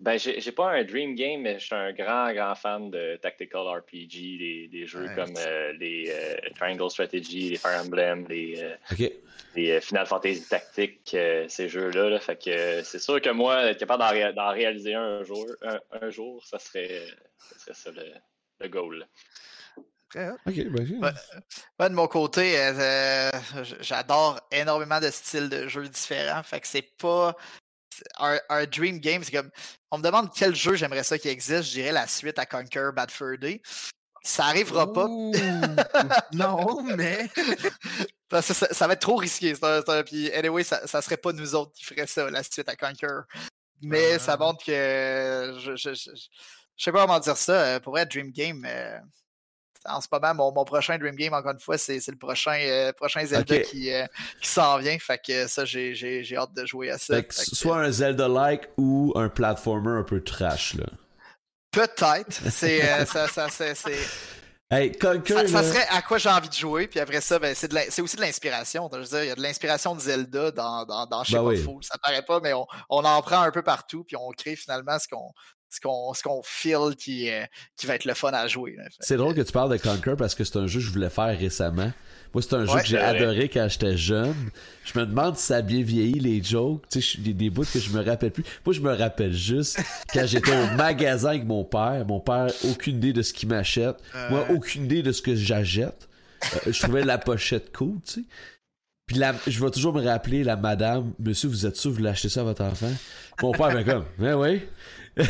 Ben, 0.00 0.18
j'ai 0.18 0.52
pas 0.52 0.70
un 0.70 0.82
dream 0.82 1.14
game, 1.14 1.42
mais 1.42 1.58
je 1.58 1.66
suis 1.66 1.74
un 1.74 1.92
grand, 1.92 2.32
grand 2.32 2.54
fan 2.54 2.90
de 2.90 3.16
tactical 3.20 3.68
RPG, 3.68 4.38
des, 4.38 4.68
des 4.72 4.86
jeux 4.86 5.06
Ouais. 5.06 5.14
comme 5.14 5.34
euh, 5.36 5.74
les 5.74 6.10
euh, 6.10 6.36
Triangle 6.56 6.90
Strategy, 6.90 7.50
les 7.50 7.56
Fire 7.56 7.82
Emblem, 7.84 8.26
les, 8.28 8.62
euh, 8.62 9.08
les 9.54 9.78
Final 9.82 10.06
Fantasy 10.06 10.48
Tactics, 10.48 11.12
euh, 11.12 11.46
ces 11.48 11.68
jeux-là. 11.68 12.08
là. 12.08 12.18
Fait 12.18 12.42
que 12.42 12.82
c'est 12.82 12.98
sûr 12.98 13.20
que 13.20 13.28
moi, 13.28 13.64
être 13.64 13.78
capable 13.78 14.02
d'en 14.02 14.08
ré- 14.08 14.32
d'en 14.32 14.50
réaliser 14.52 14.94
un, 14.94 15.18
un 15.20 15.22
jour, 15.22 15.46
un, 15.60 15.78
un 16.00 16.08
jour, 16.08 16.42
ça 16.46 16.58
serait, 16.58 17.06
ça 17.38 17.58
serait 17.58 17.74
ça 17.74 17.90
le, 17.90 18.06
le 18.60 18.68
goal. 18.68 19.00
là. 19.00 19.06
Très 20.08 20.30
hot. 20.30 20.36
Ok, 20.46 20.54
ben, 21.78 21.88
de 21.90 21.94
mon 21.94 22.06
côté, 22.08 22.54
euh, 22.58 23.30
j'adore 23.80 24.40
énormément 24.50 24.98
de 24.98 25.10
styles 25.10 25.50
de 25.50 25.68
jeux 25.68 25.88
différents. 25.88 26.42
Fait 26.42 26.58
que 26.60 26.66
c'est 26.66 26.96
pas 26.98 27.36
un, 28.18 28.38
un 28.48 28.64
dream 28.66 28.98
game. 29.00 29.22
C'est 29.24 29.32
comme 29.32 29.50
on 29.90 29.98
me 29.98 30.02
demande 30.02 30.30
quel 30.34 30.54
jeu 30.54 30.74
j'aimerais 30.74 31.02
ça 31.04 31.18
qui 31.18 31.28
existe. 31.28 31.62
Je 31.64 31.70
dirais 31.72 31.92
la 31.92 32.06
suite 32.06 32.38
à 32.38 32.46
Conquer 32.46 32.90
Bad 32.94 33.10
Fur 33.10 33.36
Day. 33.38 33.60
Ça 34.22 34.44
arrivera 34.46 34.92
pas. 34.92 35.06
Non, 36.32 36.82
mais. 36.82 37.28
Parce 38.28 38.48
que 38.48 38.54
ça, 38.54 38.68
ça 38.70 38.86
va 38.86 38.92
être 38.92 39.00
trop 39.00 39.16
risqué. 39.16 39.54
Puis, 40.06 40.32
anyway, 40.32 40.62
ça, 40.62 40.86
ça 40.86 41.00
serait 41.02 41.16
pas 41.16 41.32
nous 41.32 41.54
autres 41.54 41.72
qui 41.72 41.84
feraient 41.84 42.06
ça, 42.06 42.30
la 42.30 42.42
suite 42.42 42.68
à 42.68 42.76
Conquer. 42.76 43.06
Mais 43.82 44.12
Ah. 44.14 44.18
ça 44.18 44.36
montre 44.36 44.64
que. 44.64 45.56
Je, 45.58 45.74
je, 45.76 45.94
je, 45.94 46.10
je 46.14 46.84
sais 46.84 46.92
pas 46.92 47.02
comment 47.06 47.18
dire 47.18 47.36
ça. 47.36 47.52
euh, 47.52 47.80
Pour 47.80 47.98
être 47.98 48.10
Dream 48.10 48.30
Game, 48.30 48.62
euh, 48.66 48.98
en 49.86 50.00
ce 50.00 50.08
moment, 50.12 50.34
mon, 50.34 50.52
mon 50.52 50.64
prochain 50.64 50.98
Dream 50.98 51.14
Game, 51.14 51.32
encore 51.32 51.52
une 51.52 51.60
fois, 51.60 51.78
c'est 51.78 52.00
le 52.06 52.16
prochain, 52.16 52.58
euh, 52.60 52.92
prochain 52.92 53.24
Zelda 53.24 53.60
qui, 53.60 53.92
euh, 53.92 54.06
qui 54.40 54.48
s'en 54.48 54.78
vient. 54.78 54.98
Fait 54.98 55.20
que 55.24 55.46
ça, 55.46 55.64
j'ai 55.64 56.36
hâte 56.36 56.52
de 56.54 56.66
jouer 56.66 56.90
à 56.90 56.98
ça. 56.98 57.16
Fait 57.16 57.24
que 57.24 57.34
Fait 57.34 57.50
que, 57.50 57.56
soit 57.56 57.78
un 57.78 57.90
Zelda-like 57.90 58.68
ou 58.76 59.12
un 59.16 59.28
platformer 59.28 59.92
un 59.92 60.02
peu 60.02 60.22
trash, 60.22 60.74
là. 60.74 60.86
Peut-être. 61.70 62.32
C'est 62.50 62.82
euh, 62.82 63.06
ça, 63.06 63.28
ça, 63.28 63.48
c'est- 63.48 63.74
Hey, 64.72 64.92
ça, 65.00 65.64
serait 65.64 65.86
à 65.90 66.00
quoi 66.00 66.18
j'ai 66.18 66.28
envie 66.28 66.48
de 66.48 66.54
jouer. 66.54 66.86
Puis 66.86 67.00
après 67.00 67.20
ça, 67.20 67.40
ben, 67.40 67.56
c'est 67.56 68.02
aussi 68.02 68.14
de 68.14 68.20
l'inspiration. 68.20 68.88
Je 68.92 68.98
veux 68.98 69.04
dire, 69.04 69.24
il 69.24 69.26
y 69.26 69.30
a 69.32 69.34
de 69.34 69.42
l'inspiration 69.42 69.96
de 69.96 70.00
Zelda 70.00 70.52
dans, 70.52 70.84
dans, 70.84 71.06
dans 71.06 71.24
Ben 71.28 71.42
oui. 71.42 71.56
Fool. 71.60 71.82
Ça 71.82 71.98
paraît 72.00 72.22
pas, 72.22 72.38
mais 72.38 72.52
on, 72.52 72.68
on 72.88 73.04
en 73.04 73.20
prend 73.20 73.40
un 73.40 73.50
peu 73.50 73.62
partout. 73.62 74.04
Puis 74.04 74.14
on 74.14 74.30
crée 74.30 74.54
finalement 74.54 74.96
ce 75.00 75.08
qu'on 75.08 75.32
ce 75.70 75.80
qu'on 75.80 76.12
ce 76.14 76.22
qu'on 76.22 76.42
feel 76.44 76.94
qui, 76.98 77.30
euh, 77.30 77.44
qui 77.76 77.86
va 77.86 77.94
être 77.94 78.04
le 78.04 78.14
fun 78.14 78.30
à 78.32 78.46
jouer. 78.48 78.76
c'est 79.00 79.16
drôle 79.16 79.34
que 79.34 79.40
tu 79.40 79.52
parles 79.52 79.70
de 79.70 79.76
Conquer 79.82 80.14
parce 80.18 80.34
que 80.34 80.44
c'est 80.44 80.58
un 80.58 80.66
jeu 80.66 80.80
que 80.80 80.86
je 80.86 80.90
voulais 80.90 81.10
faire 81.10 81.38
récemment. 81.38 81.92
Moi, 82.32 82.42
c'est 82.42 82.54
un 82.54 82.64
jeu 82.64 82.78
que 82.78 82.86
j'ai 82.86 82.98
adoré 82.98 83.48
quand 83.48 83.66
j'étais 83.68 83.96
jeune. 83.96 84.34
Je 84.84 84.96
me 84.98 85.04
demande 85.04 85.36
si 85.36 85.46
ça 85.46 85.56
a 85.56 85.62
bien 85.62 85.82
vieilli, 85.82 86.20
les 86.20 86.40
jokes. 86.40 86.84
Tu 86.88 87.02
sais, 87.02 87.18
des, 87.18 87.32
des 87.34 87.50
bouts 87.50 87.64
que 87.64 87.80
je 87.80 87.90
me 87.90 88.04
rappelle 88.04 88.30
plus. 88.30 88.44
Moi, 88.64 88.72
je 88.72 88.80
me 88.80 88.92
rappelle 88.94 89.32
juste 89.32 89.80
quand 90.12 90.24
j'étais 90.26 90.52
au 90.52 90.76
magasin 90.76 91.30
avec 91.30 91.44
mon 91.44 91.64
père. 91.64 92.04
Mon 92.06 92.20
père, 92.20 92.46
aucune 92.70 92.98
idée 92.98 93.12
de 93.12 93.22
ce 93.22 93.32
qu'il 93.32 93.48
m'achète. 93.48 93.96
Moi, 94.30 94.46
Euh. 94.48 94.54
aucune 94.54 94.84
idée 94.84 95.02
de 95.02 95.10
ce 95.10 95.22
que 95.22 95.34
j'achète. 95.34 96.08
Euh, 96.68 96.72
je 96.72 96.80
trouvais 96.82 97.02
la 97.04 97.18
pochette 97.18 97.76
cool, 97.76 97.96
tu 98.06 98.12
sais. 98.20 98.20
Puis 99.06 99.16
la, 99.18 99.34
je 99.48 99.58
vais 99.64 99.70
toujours 99.72 99.92
me 99.92 100.00
rappeler, 100.04 100.44
la 100.44 100.54
madame, 100.54 101.12
monsieur, 101.18 101.48
vous 101.48 101.66
êtes 101.66 101.74
sûr, 101.74 101.90
vous 101.90 101.96
voulez 101.96 102.10
acheter 102.10 102.28
ça 102.28 102.42
à 102.42 102.44
votre 102.44 102.62
enfant? 102.62 102.92
Mon 103.42 103.50
père, 103.50 103.70
ben 103.74 103.84
comme, 103.84 104.04
ben 104.18 104.34
oui. 104.36 104.62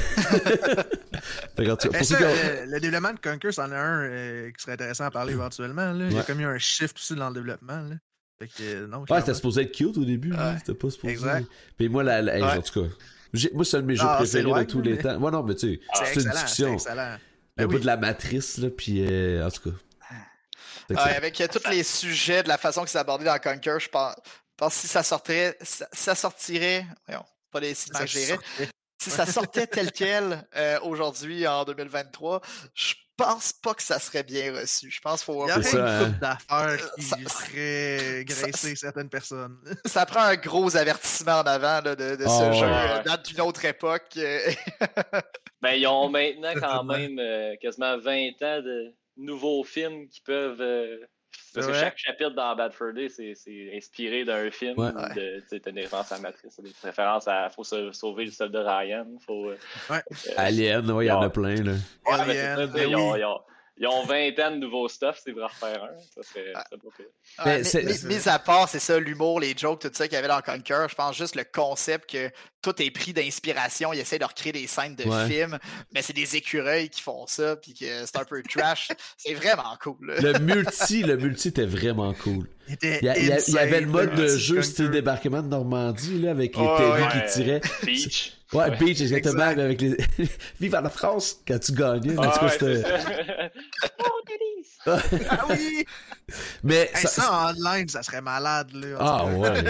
Mais 1.92 2.04
ça, 2.04 2.16
euh, 2.20 2.66
le 2.66 2.80
développement 2.80 3.12
de 3.12 3.18
Conquer, 3.20 3.52
c'en 3.52 3.70
est 3.70 3.74
un 3.76 4.02
euh, 4.02 4.50
qui 4.50 4.62
serait 4.62 4.72
intéressant 4.72 5.04
à 5.04 5.10
parler 5.10 5.32
éventuellement. 5.32 5.92
Là. 5.92 6.06
Il 6.10 6.16
y 6.16 6.18
a 6.18 6.22
comme 6.22 6.40
eu 6.40 6.46
un 6.46 6.58
shift 6.58 6.96
aussi 6.96 7.14
dans 7.14 7.28
le 7.28 7.34
développement. 7.34 7.80
Là. 7.82 7.96
Fait 8.38 8.48
que, 8.48 8.52
euh, 8.62 8.86
non, 8.86 9.04
Ouais, 9.08 9.20
c'était 9.20 9.34
supposé 9.34 9.62
être 9.62 9.72
cute 9.72 9.96
au 9.98 10.04
début, 10.04 10.30
là. 10.30 10.52
Ouais. 10.52 10.58
C'était 10.58 10.74
pas 10.74 10.90
supposé. 10.90 11.12
Exact. 11.12 11.46
Puis 11.76 11.88
moi, 11.88 12.02
la, 12.02 12.22
la- 12.22 12.36
hey, 12.36 12.42
Ouais. 12.42 12.52
en 12.58 12.62
tout 12.62 12.82
cas, 12.82 12.88
moi, 13.52 13.64
c'est 13.64 13.76
un 13.76 13.80
de 13.80 13.86
mes 13.86 13.96
jeux 13.96 14.02
Ah, 14.06 14.14
c'est 14.20 14.24
préférés 14.24 14.42
loin, 14.44 14.62
de 14.62 14.70
tous 14.70 14.80
les 14.80 14.92
mais- 14.94 15.02
temps. 15.02 15.16
Ouais, 15.18 15.30
non, 15.30 15.42
mais 15.42 15.54
tu 15.54 15.74
sais, 15.74 15.80
c'est 15.94 16.04
c'est 16.20 16.22
une 16.26 16.30
discussion. 16.30 16.74
excellent. 16.74 17.16
Le 17.56 17.64
Ben 17.64 17.66
bout 17.66 17.74
oui. 17.74 17.80
de 17.82 17.86
la 17.86 17.96
matrice, 17.96 18.58
là, 18.58 18.68
puis 18.70 19.04
euh, 19.06 19.46
en 19.46 19.50
tout 19.50 19.70
cas. 19.70 19.76
Ouais, 20.90 20.96
ça- 20.96 21.02
avec 21.16 21.40
euh, 21.40 21.46
tous 21.52 21.68
les 21.70 21.82
sujets, 21.82 22.42
de 22.42 22.48
la 22.48 22.58
façon 22.58 22.82
que 22.84 22.90
c'est 22.90 22.98
abordé 22.98 23.24
dans 23.24 23.38
Conquer, 23.38 23.76
je 23.78 23.88
pense. 23.88 24.14
Parce 24.56 24.74
que 24.74 24.80
si 24.80 24.88
ça 24.88 25.02
sortirait, 25.02 25.56
ça, 25.60 25.86
ça 25.92 26.14
sortirait, 26.14 26.86
voyons, 27.06 27.24
pas 27.52 27.60
des 27.60 27.74
sites 27.74 27.94
Ça. 27.96 28.04
Si 29.00 29.10
ça 29.10 29.26
sortait 29.26 29.66
tel 29.66 29.90
quel 29.92 30.46
euh, 30.56 30.78
aujourd'hui 30.82 31.46
en 31.46 31.64
2023, 31.64 32.40
je 32.74 32.94
pense 33.16 33.52
pas 33.52 33.74
que 33.74 33.82
ça 33.82 33.98
serait 33.98 34.22
bien 34.22 34.52
reçu. 34.54 34.90
Je 34.90 34.98
pense 35.00 35.22
qu'il 35.22 35.34
faut 35.34 35.46
Il 35.46 35.50
y 35.50 35.52
aurait 35.52 35.70
une 35.72 35.78
hein. 35.78 36.08
d'affaires 36.20 36.90
qui 36.94 37.02
Ça- 37.02 37.16
feraient 37.18 38.24
ça- 38.28 38.44
graisser 38.44 38.76
certaines 38.76 39.10
personnes. 39.10 39.58
ça 39.84 40.06
prend 40.06 40.20
un 40.22 40.36
gros 40.36 40.74
avertissement 40.76 41.40
en 41.40 41.46
avant 41.46 41.80
là, 41.82 41.94
de, 41.94 42.16
de 42.16 42.24
ce 42.24 42.48
Oh, 42.48 42.52
jeu 42.54 42.66
ouais. 42.66 42.72
euh, 42.72 43.02
date 43.02 43.26
d'une 43.26 43.40
autre 43.42 43.64
époque. 43.66 44.08
euh, 44.16 44.50
Ben, 45.62 45.72
ils 45.72 45.86
ont 45.86 46.08
maintenant 46.08 46.54
quand 46.58 46.84
même 46.84 47.18
euh, 47.18 47.54
quasiment 47.60 47.98
20 47.98 48.28
ans 48.42 48.62
de 48.62 48.94
nouveaux 49.18 49.62
films 49.64 50.08
qui 50.08 50.22
peuvent. 50.22 50.60
euh, 50.62 50.96
parce 51.54 51.66
que 51.66 51.72
Ouais. 51.72 51.78
chaque 51.80 51.98
chapitre 51.98 52.30
dans 52.30 52.54
Bad 52.54 52.72
Fur 52.72 52.92
Day, 52.92 53.08
c'est 53.08 53.34
inspiré 53.76 54.24
d'un 54.24 54.50
film. 54.50 54.78
Ouais. 54.78 54.88
ou 54.90 55.14
de- 55.14 55.40
Tu 55.40 55.48
sais, 55.48 55.60
t'as 55.60 55.70
des 55.72 55.82
références 55.82 56.12
à 56.12 56.18
Matrice, 56.18 56.54
t'as 56.56 56.62
des 56.62 56.72
références 56.82 57.28
à 57.28 57.48
Faut 57.50 57.64
se- 57.64 57.92
sauver 57.92 58.24
le 58.26 58.30
soldat 58.30 58.78
Ryan. 58.78 59.06
Faut, 59.26 59.50
euh, 59.50 59.56
Ouais. 59.90 59.98
euh, 60.28 60.32
Alien, 60.36 60.90
ouais, 60.92 61.06
il 61.06 61.08
y 61.08 61.10
en 61.10 61.20
a 61.20 61.26
Ouais. 61.26 61.30
plein, 61.32 61.56
là. 61.62 61.72
ouais, 61.72 62.12
Alien, 62.12 62.66
ben 62.66 62.88
ils, 62.88 62.96
ont, 62.96 63.12
oui. 63.12 63.18
ils 63.20 63.24
ont- 63.24 63.40
ils 63.80 63.86
ont 63.88 64.04
20 64.04 64.38
ans 64.38 64.50
de 64.52 64.56
nouveaux 64.56 64.88
stuff, 64.88 65.18
c'est 65.24 65.32
pour 65.32 65.42
en 65.42 65.46
refaire 65.48 65.82
un. 65.82 65.96
Ça 66.14 66.22
serait, 66.22 66.52
Ah. 66.54 66.64
pas 66.70 67.64
c'est- 67.64 68.04
mis 68.04 68.28
à 68.28 68.38
part, 68.38 68.68
c'est 68.68 68.78
ça, 68.78 69.00
l'humour, 69.00 69.40
les 69.40 69.54
jokes, 69.56 69.80
tout 69.80 69.90
ça 69.92 70.06
qu'il 70.06 70.14
y 70.14 70.18
avait 70.18 70.28
dans 70.28 70.40
Conquer, 70.42 70.86
je 70.88 70.94
pense 70.94 71.16
juste 71.16 71.34
le 71.34 71.44
concept 71.44 72.10
que 72.10 72.30
tout 72.62 72.80
est 72.82 72.90
pris 72.90 73.12
d'inspiration. 73.14 73.92
Ils 73.94 74.00
essaient 74.00 74.18
de 74.18 74.24
recréer 74.26 74.52
des 74.52 74.66
scènes 74.66 74.94
de 74.96 75.04
Ouais. 75.04 75.26
films, 75.28 75.58
mais 75.94 76.02
c'est 76.02 76.12
des 76.12 76.36
écureuils 76.36 76.90
qui 76.90 77.00
font 77.00 77.26
ça, 77.26 77.56
puis 77.56 77.72
que 77.74 77.86
c'est 78.04 78.16
un 78.18 78.24
peu 78.24 78.42
trash. 78.42 78.88
c'est 79.16 79.34
vraiment 79.34 79.76
cool. 79.82 80.14
Le 80.20 80.38
multi, 80.40 81.02
le 81.02 81.16
multi 81.16 81.48
était 81.48 81.64
vraiment 81.66 82.12
cool. 82.12 82.46
Il, 82.82 82.88
y, 83.02 83.08
a- 83.08 83.18
il 83.18 83.26
y 83.26 83.32
a- 83.32 83.38
il 83.48 83.54
y 83.54 83.58
avait 83.58 83.80
le 83.80 83.86
mode 83.86 84.14
de 84.14 84.28
jeu 84.28 84.62
style 84.62 84.90
débarquement 84.90 85.42
de 85.42 85.48
Normandie, 85.48 86.20
là, 86.20 86.30
avec 86.32 86.54
les 86.54 86.62
Ouais, 86.62 86.76
télés 86.76 86.90
ouais. 86.90 87.08
qui 87.26 87.32
tiraient. 87.32 87.60
Beach. 87.84 88.36
Ouais, 88.52 88.68
Ouais. 88.70 88.76
Beach, 88.78 89.00
exactement, 89.00 89.34
Exact. 89.50 89.58
avec 89.60 89.80
les. 89.80 89.96
Vive 90.60 90.74
à 90.74 90.80
la 90.80 90.90
France 90.90 91.40
quand 91.46 91.58
tu 91.60 91.72
gagnais. 91.72 92.16
en 92.18 92.22
Ah, 92.22 92.32
tout 92.38 92.46
cas, 92.58 92.66
ouais, 92.66 92.82
oh, 94.00 94.20
Denise! 94.26 95.20
Ah 95.30 95.46
oui! 95.50 95.84
Mais 96.64 96.90
Hey, 96.94 97.02
ça- 97.02 97.08
ça, 97.08 97.32
en 97.32 97.54
online, 97.54 97.88
ça 97.88 98.02
serait 98.02 98.20
malade, 98.22 98.72
là. 98.72 98.96
en 99.00 99.06
Ah, 99.28 99.36
ouais. 99.38 99.64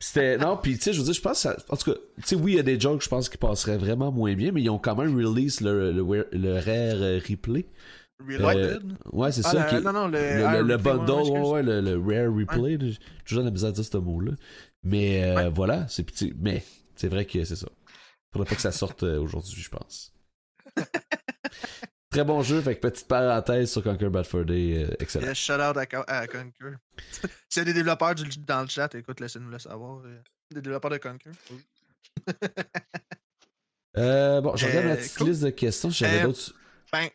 C'était. 0.00 0.36
Non, 0.38 0.56
puis 0.56 0.76
tu 0.78 0.82
sais, 0.84 0.92
je 0.92 0.98
veux 0.98 1.04
dire, 1.04 1.14
je 1.14 1.20
pense. 1.20 1.34
que 1.44 1.48
ça- 1.48 1.56
En 1.68 1.76
tout 1.76 1.92
cas, 1.92 1.98
tu 2.16 2.22
sais, 2.24 2.34
oui, 2.36 2.52
il 2.52 2.56
y 2.56 2.60
a 2.60 2.62
des 2.64 2.78
jokes, 2.80 3.02
je 3.02 3.08
pense, 3.08 3.28
qui 3.28 3.36
passeraient 3.38 3.78
vraiment 3.78 4.10
moins 4.10 4.34
bien, 4.34 4.50
mais 4.52 4.62
ils 4.62 4.70
ont 4.70 4.78
quand 4.78 4.96
même 4.96 5.14
release 5.16 5.60
le, 5.60 5.92
le, 5.92 6.28
le 6.32 6.52
rare 6.54 7.02
euh, 7.02 7.20
replay. 7.28 7.66
Reloaded? 8.26 8.82
Ouais, 9.12 9.32
c'est 9.32 9.46
Ah, 9.46 9.50
ça. 9.50 9.70
le- 9.72 9.78
qui- 9.78 9.84
non, 9.84 9.92
non, 9.92 10.08
le, 10.08 10.18
le, 10.18 10.44
ah, 10.46 10.60
le- 10.60 10.76
bundle, 10.76 11.12
ouais, 11.30 11.40
ouais, 11.50 11.62
le, 11.62 11.80
le 11.80 11.96
rare 11.98 12.34
replay. 12.34 12.78
J'ai 12.80 12.98
toujours 13.24 13.44
la 13.44 13.50
misère 13.50 13.68
à 13.70 13.72
dire 13.72 13.84
ce 13.84 13.96
mot-là. 13.96 14.32
Mais 14.82 15.22
euh, 15.24 15.34
Ouais. 15.36 15.50
voilà, 15.50 15.86
c'est 15.88 16.02
petit. 16.02 16.32
Mais 16.38 16.62
c'est 17.00 17.08
vrai 17.08 17.24
que 17.24 17.42
c'est 17.44 17.56
ça. 17.56 17.68
Faudrait 18.32 18.48
pas 18.48 18.54
que 18.56 18.60
ça 18.62 18.72
sorte 18.72 19.02
euh, 19.02 19.18
aujourd'hui, 19.20 19.60
je 19.60 19.68
pense. 19.70 20.12
Très 22.10 22.24
bon 22.24 22.42
jeu, 22.42 22.60
fait 22.60 22.74
que 22.76 22.80
petite 22.80 23.06
parenthèse 23.08 23.70
sur 23.70 23.82
Conquer 23.82 24.08
Bad 24.08 24.26
Fur 24.26 24.44
Day, 24.44 24.84
euh, 24.84 24.94
excellent. 24.98 25.26
Yes, 25.28 25.38
shout 25.38 25.52
out 25.54 25.76
à, 25.76 25.86
à 26.08 26.26
Conquer. 26.26 26.74
S'il 27.48 27.60
y 27.60 27.62
a 27.62 27.64
des 27.64 27.72
développeurs 27.72 28.14
du- 28.16 28.38
dans 28.40 28.62
le 28.62 28.68
chat, 28.68 28.92
écoute, 28.96 29.20
laissez-nous 29.20 29.48
le 29.50 29.58
savoir. 29.60 30.00
euh, 30.04 30.20
Des 30.50 30.60
développeurs 30.60 30.90
de 30.90 30.98
Conquer. 30.98 31.30
Oui. 31.50 31.64
Euh, 33.96 34.40
bon, 34.40 34.54
je 34.54 34.66
regarde 34.66 34.86
Euh, 34.86 34.88
la 34.90 34.96
petite 34.96 35.16
cool. 35.18 35.28
liste 35.30 35.42
de 35.42 35.50
questions, 35.50 35.90
j'avais 35.90 36.20
Euh, 36.20 36.26
d'autres. 36.26 36.54
Ben, 36.92 37.08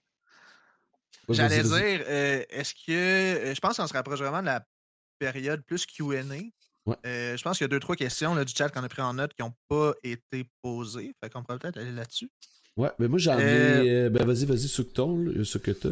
J'allais 1.29 1.63
dire, 1.63 2.03
euh, 2.07 2.43
est-ce 2.49 2.73
que. 2.73 2.91
euh, 2.91 3.55
je 3.55 3.59
pense 3.61 3.77
qu'on 3.77 3.87
se 3.87 3.93
rapproche 3.93 4.19
vraiment 4.19 4.41
de 4.41 4.47
la 4.47 4.65
période 5.17 5.61
plus 5.63 5.85
QA. 5.85 6.21
Ouais. 6.85 6.95
Euh, 7.05 7.35
je 7.35 7.41
pense 7.43 7.57
qu'il 7.57 7.63
y 7.63 7.65
a 7.65 7.69
deux, 7.69 7.79
trois 7.79 7.95
questions 7.95 8.35
là, 8.35 8.45
du 8.45 8.53
chat 8.55 8.69
qu'on 8.69 8.83
a 8.83 8.89
pris 8.89 9.01
en 9.01 9.13
note 9.15 9.33
qui 9.33 9.41
n'ont 9.41 9.53
pas 9.67 9.93
été 10.03 10.47
posées. 10.61 11.15
Fait 11.23 11.29
qu'on 11.31 11.43
pourrait 11.43 11.57
peut-être 11.59 11.77
aller 11.77 11.91
là-dessus. 11.91 12.29
Ouais, 12.77 12.91
mais 12.99 13.07
moi 13.07 13.17
j'en 13.17 13.39
Euh, 13.39 13.83
ai. 13.83 13.89
euh, 13.89 14.09
ben 14.09 14.25
vas-y, 14.25 14.45
vas-y, 14.45 14.67
ce 14.67 14.81
que 14.81 15.01
là, 15.01 15.43
ce 15.43 15.57
que 15.57 15.71
t'as. 15.71 15.89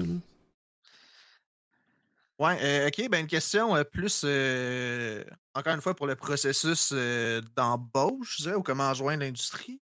Ouais, 2.40 2.58
euh, 2.62 2.88
ok, 2.88 3.10
ben 3.10 3.22
une 3.22 3.28
question 3.28 3.76
euh, 3.76 3.84
plus, 3.84 4.24
euh, 4.26 5.24
encore 5.54 5.74
une 5.76 5.82
fois, 5.82 5.96
pour 5.96 6.08
le 6.08 6.16
processus 6.16 6.90
euh, 6.92 7.42
d'embauche, 7.56 8.46
ou 8.48 8.62
comment 8.64 8.94
joindre 8.94 9.24
l'industrie. 9.24 9.80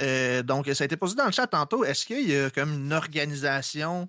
Euh, 0.00 0.42
donc, 0.42 0.66
ça 0.74 0.82
a 0.82 0.86
été 0.86 0.96
posé 0.96 1.14
dans 1.14 1.26
le 1.26 1.32
chat 1.32 1.46
tantôt. 1.46 1.84
Est-ce 1.84 2.06
qu'il 2.06 2.28
y 2.28 2.36
a 2.36 2.50
comme 2.50 2.72
une 2.72 2.92
organisation 2.92 4.08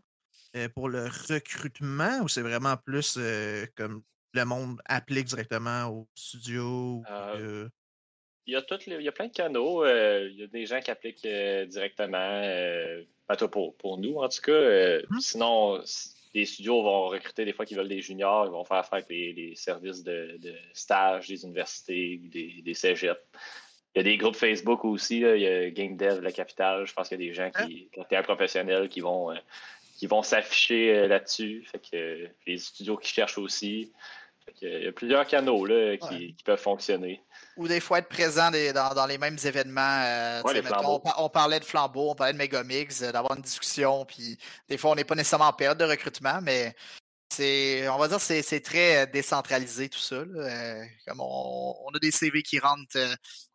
euh, 0.56 0.70
pour 0.70 0.88
le 0.88 1.03
recrutement 1.30 2.20
ou 2.22 2.30
c'est 2.30 2.41
vraiment 2.41 2.78
plus 2.78 3.15
euh, 3.18 3.65
comme 3.76 4.02
le 4.34 4.45
monde 4.45 4.80
applique 4.85 5.26
directement 5.26 5.88
au 5.88 6.07
studio? 6.15 7.03
Euh, 7.10 7.68
Il 8.45 8.53
y 8.53 8.55
a, 8.57 8.61
toutes 8.61 8.85
les- 8.88 8.95
il 8.97 9.03
y 9.03 9.07
a 9.07 9.11
plein 9.14 9.27
de 9.27 9.31
canaux. 9.34 9.85
euh, 9.85 10.27
il 10.31 10.39
y 10.39 10.43
a 10.43 10.47
des 10.47 10.65
gens 10.65 10.81
qui 10.81 10.91
appliquent 10.91 11.26
euh, 11.26 11.65
directement. 11.65 12.18
Euh, 12.43 13.01
ben, 13.30 13.35
toi, 13.38 13.49
pour, 13.49 13.76
pour 13.77 13.97
nous, 13.97 14.18
en 14.18 14.27
tout 14.27 14.41
cas. 14.41 14.99
Mhm. 15.10 15.19
Sinon, 15.22 15.81
les 16.34 16.45
studios 16.45 16.81
vont 16.84 17.07
recruter 17.07 17.45
des 17.45 17.53
fois 17.53 17.65
qu'ils 17.65 17.77
veulent 17.77 17.88
des 17.88 18.01
juniors. 18.01 18.45
Ils 18.45 18.51
vont 18.51 18.65
faire 18.65 18.77
affaire 18.77 18.95
avec 18.95 19.10
les, 19.10 19.31
les 19.34 19.55
services 19.55 20.03
de, 20.03 20.38
de 20.41 20.53
stage 20.73 21.27
des 21.30 21.43
universités 21.45 22.19
ou 22.22 22.27
des, 22.27 22.61
des 22.64 22.73
cégeps. 22.73 23.22
Il 23.95 23.99
y 23.99 24.01
a 24.01 24.03
des 24.03 24.18
groupes 24.18 24.35
Facebook 24.35 24.84
aussi. 24.84 25.19
là, 25.22 25.35
il 25.35 25.41
y 25.43 25.47
a 25.47 25.69
Game 25.69 25.95
Dev, 25.95 26.19
La 26.22 26.31
Capitale. 26.31 26.85
Je 26.85 26.93
pense 26.93 27.07
qu'il 27.07 27.22
y 27.22 27.23
a 27.23 27.27
des 27.30 27.34
gens 27.34 27.49
qui, 27.51 27.89
quand 27.93 28.03
tu 28.03 28.15
es 28.15 28.18
un 28.18 28.23
professionnel, 28.23 28.89
qui 28.89 28.99
vont, 29.01 29.34
qui 29.95 30.07
vont 30.07 30.23
s'afficher 30.23 31.07
là-dessus. 31.07 31.64
Fait 31.72 31.80
que 31.80 32.27
les 32.47 32.57
studios 32.57 32.97
qui 32.97 33.14
cherchent 33.14 33.38
aussi. 33.38 33.93
Il 34.61 34.84
y 34.84 34.88
a 34.88 34.91
plusieurs 34.91 35.26
canaux 35.28 35.65
là, 35.65 35.98
qui, 35.98 36.07
Ouais. 36.07 36.34
qui 36.38 36.44
peuvent 36.45 36.60
fonctionner. 36.60 37.22
Ou 37.57 37.68
des 37.68 37.80
fois 37.80 37.99
être 37.99 38.10
présent 38.10 38.52
des- 38.52 38.74
dans, 38.74 38.94
dans 38.94 39.06
les 39.06 39.18
mêmes 39.18 39.38
événements. 39.44 39.82
euh, 40.06 40.40
tu 40.41 40.48
Ouais, 40.48 40.53
sais, 40.53 40.57
les 40.57 40.61
mettons, 40.64 40.76
flambeaux. 40.80 40.95
on, 40.95 40.99
par- 40.99 41.24
on 41.24 41.30
parlait 41.30 41.60
de 41.60 41.65
flambeau, 41.65 42.11
on 42.11 42.15
parlait 42.15 42.34
de 42.34 42.38
Megamix, 42.38 43.02
euh, 43.02 43.11
d'avoir 43.11 43.36
une 43.36 43.41
discussion. 43.44 44.06
Puis 44.06 44.38
des 44.68 44.78
fois, 44.78 44.91
on 44.91 44.95
n'est 44.95 45.03
pas 45.03 45.15
nécessairement 45.15 45.48
en 45.48 45.53
période 45.53 45.78
de 45.78 45.86
recrutement, 45.86 46.40
mais 46.41 46.76
c'est, 47.30 47.88
on 47.90 47.98
va 47.98 48.07
dire, 48.07 48.20
c'est 48.20 48.41
c'est 48.41 48.61
très 48.61 49.03
euh, 49.03 49.06
décentralisé 49.06 49.90
tout 49.90 49.99
ça. 49.99 50.24
là. 50.26 50.26
Euh, 50.44 50.84
comme 51.07 51.22
on, 51.22 51.76
on 51.86 51.90
a 51.95 51.99
des 51.99 52.11
CV 52.11 52.44
qui 52.44 52.60
rentrent 52.60 52.98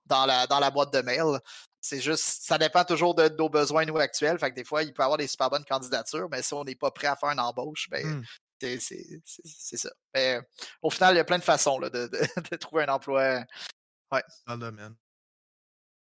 dans 0.06 0.26
la, 0.26 0.46
dans 0.46 0.58
la 0.60 0.70
boîte 0.70 0.92
de 0.92 1.00
mail. 1.02 1.38
C'est 1.80 2.00
juste, 2.00 2.24
ça 2.42 2.58
dépend 2.58 2.84
toujours 2.84 3.14
de, 3.14 3.28
de 3.28 3.36
nos 3.36 3.48
besoins 3.48 3.84
nous 3.84 3.96
actuels. 3.98 4.38
Fait 4.38 4.50
que 4.50 4.56
des 4.56 4.64
fois, 4.64 4.82
il 4.82 4.92
peut 4.92 5.02
y 5.02 5.04
avoir 5.04 5.16
des 5.18 5.28
super 5.28 5.48
bonnes 5.48 5.64
candidatures, 5.64 6.28
mais 6.30 6.42
si 6.42 6.52
on 6.54 6.64
n'est 6.64 6.74
pas 6.74 6.90
prêt 6.90 7.06
à 7.06 7.14
faire 7.16 7.30
une 7.30 7.38
embauche, 7.40 7.88
ben, 7.88 8.04
Hmm. 8.04 8.22
C'est- 8.60 9.76
ça. 9.76 9.90
Mais 10.14 10.40
au 10.82 10.90
final, 10.90 11.14
il 11.14 11.18
y 11.18 11.20
a 11.20 11.24
plein 11.24 11.38
de 11.38 11.44
façons 11.44 11.78
là, 11.78 11.90
de, 11.90 12.06
de- 12.08 12.18
de 12.50 12.56
trouver 12.56 12.84
un 12.84 12.88
emploi. 12.94 13.44
dans 14.46 14.54
le 14.54 14.58
domaine. 14.58 14.94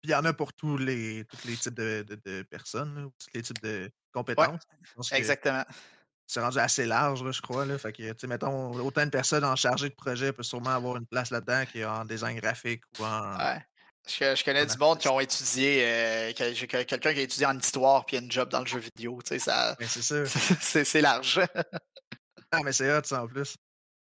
Puis 0.02 0.10
il 0.10 0.12
y 0.12 0.16
en 0.16 0.26
a 0.26 0.34
pour 0.34 0.54
tous 0.54 0.78
les, 0.78 1.26
tous 1.26 1.48
les 1.48 1.58
types 1.58 1.74
de, 1.74 2.06
de- 2.26 2.44
personnes, 2.44 2.96
là, 2.96 3.10
tous 3.20 3.28
les 3.34 3.42
types 3.42 3.62
de 3.62 3.92
compétences. 4.14 4.62
Exactement. 5.12 5.64
C'est 6.30 6.42
rendu 6.42 6.60
assez 6.60 6.86
large, 6.86 7.24
là, 7.24 7.32
je 7.32 7.42
crois. 7.42 7.66
Là. 7.66 7.78
Fait 7.78 7.94
que, 7.94 8.26
mettons, 8.28 8.74
autant 8.84 9.06
de 9.06 9.10
personnes 9.10 9.46
en 9.46 9.56
chargé 9.56 9.88
de 9.90 9.96
projet 9.96 10.34
peut 10.34 10.44
sûrement 10.44 10.72
avoir 10.72 10.98
une 10.98 11.08
place 11.08 11.32
là-dedans 11.32 11.64
qu'en 11.74 12.04
design 12.06 12.38
graphique 12.40 12.84
ou 13.00 13.06
en. 13.06 13.38
Ouais. 13.38 13.66
Je, 14.10 14.36
je 14.36 14.44
connais 14.44 14.66
du 14.66 14.78
monde 14.78 15.00
qui 15.00 15.08
ont 15.10 15.20
étudié, 15.20 15.84
euh, 15.86 16.34
quelqu'un 16.34 17.14
qui 17.14 17.20
a 17.20 17.24
étudié 17.24 17.46
en 17.46 17.58
histoire 17.58 18.06
puis 18.06 18.16
a 18.18 18.22
une 18.22 18.32
job 18.32 18.48
dans 18.50 18.62
le 18.62 18.66
jeu 18.66 18.80
vidéo. 18.80 19.20
Tu 19.22 19.30
sais, 19.30 19.40
ça, 19.40 19.76
Ben, 19.80 19.88
c'est 19.88 20.02
ça. 20.02 20.26
c'est 20.62 20.86
c'est 20.86 21.02
large. 21.02 21.42
Ah, 22.52 22.62
mais 22.64 22.72
c'est 22.72 22.96
hot, 22.96 23.02
ça, 23.04 23.24
en 23.24 23.28
plus. 23.28 23.56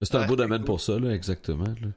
C'est 0.02 0.14
un 0.16 0.20
Ouais, 0.20 0.26
beau 0.26 0.36
domaine 0.36 0.58
cool. 0.58 0.66
pour 0.66 0.80
ça, 0.80 0.98
là, 0.98 1.10
exactement. 1.14 1.64
Là. 1.80 1.88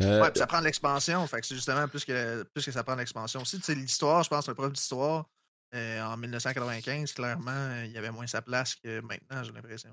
Euh, 0.00 0.22
Ouais, 0.22 0.30
puis 0.30 0.38
ça 0.38 0.46
prend 0.46 0.60
de 0.60 0.64
l'expansion. 0.64 1.26
Fait 1.26 1.40
que 1.40 1.46
c'est 1.46 1.54
justement 1.54 1.88
plus 1.88 2.04
que, 2.04 2.42
plus 2.54 2.64
que 2.64 2.70
ça 2.72 2.84
prend 2.84 2.94
de 2.94 3.00
l'expansion 3.00 3.40
aussi. 3.42 3.56
Tu 3.58 3.64
sais, 3.64 3.74
l'histoire, 3.74 4.22
je 4.22 4.28
pense, 4.28 4.48
un 4.48 4.54
prof 4.54 4.72
d'histoire, 4.72 5.28
euh, 5.74 6.02
en 6.02 6.16
1995, 6.16 7.12
clairement, 7.12 7.82
il 7.84 7.90
y 7.92 7.98
avait 7.98 8.10
moins 8.10 8.26
sa 8.26 8.42
place 8.42 8.74
que 8.76 9.00
maintenant, 9.00 9.42
j'ai 9.42 9.52
l'impression. 9.52 9.90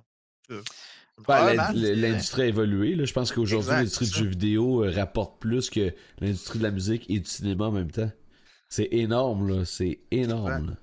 Ben, 1.28 1.54
L'industrie 1.74 2.44
a 2.44 2.46
évolué. 2.46 2.96
Là. 2.96 3.06
Je 3.06 3.14
pense 3.14 3.32
qu'aujourd'hui, 3.32 3.72
l'industrie 3.72 4.06
du 4.08 4.14
jeu 4.14 4.26
vidéo 4.26 4.84
euh, 4.84 4.92
rapporte 4.92 5.42
plus 5.42 5.70
que 5.70 5.94
l'industrie 6.20 6.60
de 6.60 6.64
la 6.64 6.72
musique 6.72 7.10
et 7.10 7.20
du 7.20 7.30
cinéma 7.30 7.66
en 7.66 7.72
même 7.72 7.90
temps. 7.92 8.12
C'est 8.70 8.90
énorme, 8.92 9.48
là. 9.50 9.66
C'est 9.66 10.02
énorme. 10.12 10.76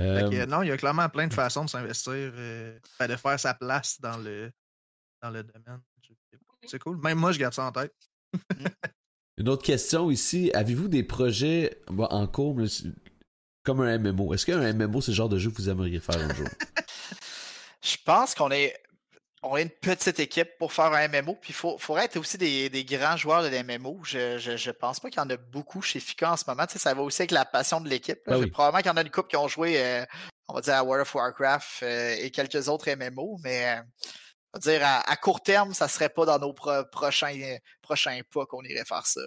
Euh, 0.00 0.30
que, 0.30 0.46
non, 0.46 0.62
il 0.62 0.68
y 0.68 0.72
a 0.72 0.76
clairement 0.76 1.08
plein 1.08 1.26
de 1.26 1.34
façons 1.34 1.64
de 1.64 1.70
s'investir, 1.70 2.12
euh, 2.14 2.78
ben, 2.98 3.08
de 3.08 3.16
faire 3.16 3.38
sa 3.38 3.54
place 3.54 4.00
dans 4.00 4.16
le, 4.16 4.50
dans 5.22 5.30
le 5.30 5.42
domaine. 5.42 5.80
C'est 6.66 6.78
cool. 6.78 6.98
Même 6.98 7.18
moi, 7.18 7.32
je 7.32 7.38
garde 7.38 7.54
ça 7.54 7.64
en 7.64 7.72
tête. 7.72 7.94
Une 9.38 9.48
autre 9.48 9.64
question 9.64 10.10
ici. 10.10 10.50
Avez-vous 10.54 10.88
des 10.88 11.02
projets 11.02 11.82
bon, 11.88 12.04
en 12.04 12.26
cours, 12.26 12.54
mais 12.54 12.66
comme 13.64 13.80
un 13.80 13.98
MMO? 13.98 14.34
Est-ce 14.34 14.46
qu'un 14.46 14.72
MMO, 14.72 15.00
c'est 15.00 15.12
le 15.12 15.16
genre 15.16 15.28
de 15.28 15.38
jeu 15.38 15.50
que 15.50 15.56
vous 15.56 15.68
aimeriez 15.68 16.00
faire 16.00 16.18
un 16.18 16.34
jour? 16.34 16.48
Je 17.82 17.96
pense 18.04 18.34
qu'on 18.34 18.50
est, 18.50 18.74
on 19.42 19.56
est 19.56 19.62
une 19.62 19.70
petite 19.70 20.20
équipe 20.20 20.56
pour 20.58 20.72
faire 20.72 20.92
un 20.92 21.08
MMO. 21.08 21.34
Puis 21.34 21.50
il 21.50 21.54
faut, 21.54 21.76
faudrait 21.78 22.04
être 22.04 22.16
aussi 22.16 22.38
des, 22.38 22.68
des 22.68 22.84
grands 22.84 23.16
joueurs 23.16 23.42
de 23.42 23.48
MMO. 23.50 24.00
Je, 24.04 24.38
je, 24.38 24.56
je 24.56 24.70
pense 24.70 25.00
pas 25.00 25.10
qu'il 25.10 25.18
y 25.18 25.24
en 25.24 25.30
a 25.30 25.36
beaucoup 25.36 25.82
chez 25.82 25.98
Fika 25.98 26.32
en 26.32 26.36
ce 26.36 26.44
moment. 26.46 26.64
Tu 26.66 26.74
sais, 26.74 26.78
ça 26.78 26.94
va 26.94 27.02
aussi 27.02 27.22
avec 27.22 27.32
la 27.32 27.44
passion 27.44 27.80
de 27.80 27.88
l'équipe. 27.88 28.20
oui. 28.28 28.50
Probablement 28.50 28.82
qu'il 28.82 28.90
y 28.90 28.94
en 28.94 28.96
a 28.96 29.02
une 29.02 29.10
couple 29.10 29.30
qui 29.30 29.36
ont 29.36 29.48
joué, 29.48 29.82
euh, 29.84 30.04
on 30.48 30.54
va 30.54 30.60
dire, 30.60 30.74
à 30.74 30.84
World 30.84 31.02
of 31.02 31.14
Warcraft 31.14 31.82
euh, 31.82 32.16
et 32.20 32.30
quelques 32.30 32.68
autres 32.68 32.88
MMO. 32.90 33.38
Mais 33.42 33.80
euh, 34.54 34.58
dire, 34.60 34.82
à, 34.84 35.16
court 35.16 35.42
terme, 35.42 35.74
ça 35.74 35.88
serait 35.88 36.08
pas 36.10 36.24
dans 36.24 36.38
nos 36.38 36.52
prochains, 36.52 37.56
prochains 37.82 38.20
pas 38.32 38.46
qu'on 38.46 38.62
irait 38.62 38.84
faire 38.84 39.06
ça. 39.06 39.22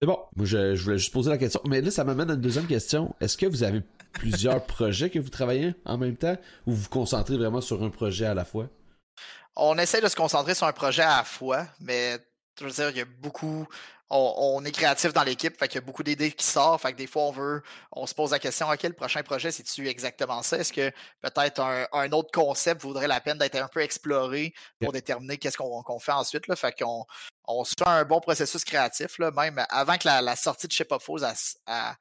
C'est 0.00 0.06
bon. 0.06 0.18
Moi, 0.34 0.46
je, 0.46 0.82
voulais 0.82 0.98
juste 0.98 1.12
poser 1.12 1.28
la 1.28 1.36
question. 1.36 1.60
Mais 1.66 1.82
là, 1.82 1.90
ça 1.90 2.04
m'amène 2.04 2.30
à 2.30 2.34
une 2.34 2.40
deuxième 2.40 2.66
question. 2.66 3.14
Est-ce 3.20 3.36
que 3.36 3.44
vous 3.44 3.62
avez 3.62 3.82
plusieurs 4.12 4.64
projets 4.66 5.10
que 5.10 5.18
vous 5.18 5.28
travaillez 5.28 5.74
en 5.84 5.98
même 5.98 6.16
temps 6.16 6.36
ou 6.66 6.72
vous 6.72 6.82
vous 6.82 6.88
concentrez 6.88 7.36
vraiment 7.36 7.60
sur 7.60 7.82
un 7.82 7.90
projet 7.90 8.24
à 8.24 8.32
la 8.32 8.46
fois? 8.46 8.68
On 9.56 9.76
essaie 9.76 10.00
de 10.00 10.08
se 10.08 10.16
concentrer 10.16 10.54
sur 10.54 10.66
un 10.66 10.72
projet 10.72 11.02
à 11.02 11.18
la 11.18 11.24
fois, 11.24 11.66
mais 11.80 12.18
je 12.58 12.64
veux 12.64 12.70
dire, 12.70 12.88
il 12.90 12.96
y 12.96 13.00
a 13.02 13.04
beaucoup. 13.04 13.66
On, 14.12 14.64
est 14.64 14.72
créatif 14.72 15.12
dans 15.12 15.22
l'équipe, 15.22 15.56
fait 15.56 15.68
qu'il 15.68 15.76
y 15.76 15.78
a 15.78 15.86
beaucoup 15.86 16.02
d'idées 16.02 16.32
qui 16.32 16.44
sortent. 16.44 16.82
Fait 16.82 16.92
que 16.92 16.98
des 16.98 17.06
fois, 17.06 17.22
on 17.22 17.30
veut, 17.30 17.62
on 17.92 18.06
se 18.06 18.14
pose 18.14 18.32
la 18.32 18.40
question, 18.40 18.68
OK, 18.68 18.82
le 18.82 18.92
prochain 18.92 19.22
projet, 19.22 19.52
c'est-tu 19.52 19.88
exactement 19.88 20.42
ça? 20.42 20.58
Est-ce 20.58 20.72
que 20.72 20.90
peut-être 21.20 21.60
un, 21.60 22.12
autre 22.12 22.30
concept 22.32 22.82
vaudrait 22.82 23.06
la 23.06 23.20
peine 23.20 23.38
d'être 23.38 23.56
un 23.56 23.68
peu 23.68 23.80
exploré 23.80 24.52
pour 24.80 24.92
déterminer 24.92 25.38
qu'est-ce 25.38 25.56
qu'on 25.56 25.98
fait 26.00 26.12
ensuite? 26.12 26.48
Là? 26.48 26.56
Fait 26.56 26.76
qu'on 26.76 27.04
on 27.46 27.64
se 27.64 27.74
fait 27.78 27.88
un 27.88 28.04
bon 28.04 28.20
processus 28.20 28.64
créatif, 28.64 29.18
là, 29.18 29.30
même 29.30 29.64
avant 29.68 29.96
que 29.96 30.08
la, 30.08 30.36
sortie 30.36 30.66
de 30.66 30.72
Ship 30.72 30.90
of 30.90 31.08
à, 31.22 31.90
euh, 31.90 31.92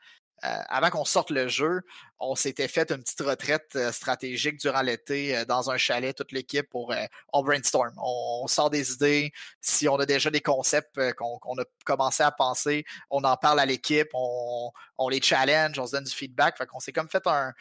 avant 0.41 0.90
qu'on 0.90 1.06
sorte 1.06 1.32
le 1.32 1.48
jeu, 1.48 1.82
on 2.20 2.36
s'était 2.36 2.68
fait 2.68 2.91
une 2.91 3.02
petite 3.02 3.22
retraite 3.22 3.72
euh, 3.76 3.91
stratégique 3.91 4.60
durant 4.60 4.82
l'été 4.82 5.38
euh, 5.38 5.45
dans 5.45 5.72
un 5.72 5.78
chalet, 5.78 6.16
toute 6.16 6.32
l'équipe, 6.32 6.70
pour 6.70 6.94
on 7.34 7.44
brainstorm. 7.44 7.94
On, 7.98 8.45
sort 8.48 8.70
des 8.70 8.91
idées. 8.91 9.32
Si 9.61 9.88
on 9.88 9.95
a 9.98 10.06
déjà 10.06 10.30
des 10.30 10.41
concepts 10.41 10.99
qu'on 11.14 11.57
a 11.57 11.64
commencé 11.86 12.24
à 12.24 12.32
penser, 12.32 12.86
on 13.10 13.24
en 13.24 13.38
parle 13.38 13.60
à 13.60 13.66
l'équipe, 13.66 14.10
on, 14.14 14.72
les 15.10 15.22
challenge, 15.22 15.80
on 15.80 15.86
se 15.86 15.94
donne 15.94 16.03
du 16.03 16.14
feedback. 16.14 16.57
Fait 16.57 16.66
qu'on 16.66 16.80
s'est 16.80 16.91
comme 16.91 17.10
fait 17.10 17.26
un, 17.28 17.53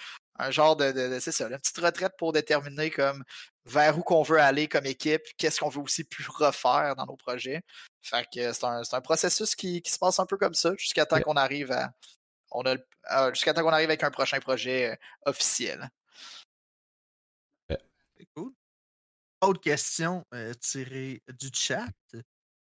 genre 0.50 0.76
de, 0.76 1.18
c'est 1.20 1.32
ça, 1.32 1.48
une 1.48 1.58
petite 1.58 1.78
retraite 1.78 2.12
pour 2.18 2.32
déterminer 2.32 2.90
comme 2.90 3.24
vers 3.66 3.98
où 3.98 4.02
qu'on 4.02 4.22
veut 4.22 4.40
aller 4.40 4.66
comme 4.66 4.86
équipe, 4.86 5.22
qu'est-ce 5.36 5.60
qu'on 5.60 5.68
veut 5.68 5.82
aussi 5.82 6.04
plus 6.04 6.26
refaire 6.28 6.94
dans 6.96 7.06
nos 7.06 7.16
projets. 7.16 7.62
Fait 8.02 8.26
que 8.32 8.52
c'est 8.52 8.64
un, 8.64 9.00
processus 9.02 9.54
qui, 9.54 9.82
qui, 9.82 9.90
se 9.90 9.98
passe 9.98 10.18
un 10.18 10.26
peu 10.26 10.36
comme 10.36 10.54
ça 10.54 10.72
jusqu'à 10.78 11.04
temps 11.04 11.20
qu'on 11.20 11.36
arrive 11.36 11.72
à, 11.72 11.90
on 12.50 12.62
a 12.62 12.76
euh, 13.10 13.34
jusqu'à 13.34 13.54
temps 13.54 13.62
qu'on 13.62 13.72
arrive 13.72 13.88
avec 13.88 14.02
un 14.02 14.10
prochain 14.10 14.40
projet 14.40 14.92
euh, 14.92 14.96
officiel. 15.26 15.88
C'est 17.68 18.26
cool. 18.34 18.52
Autre 19.40 19.60
question 19.60 20.26
euh, 20.34 20.52
tirée 20.54 21.22
du 21.28 21.48
chat. 21.52 21.86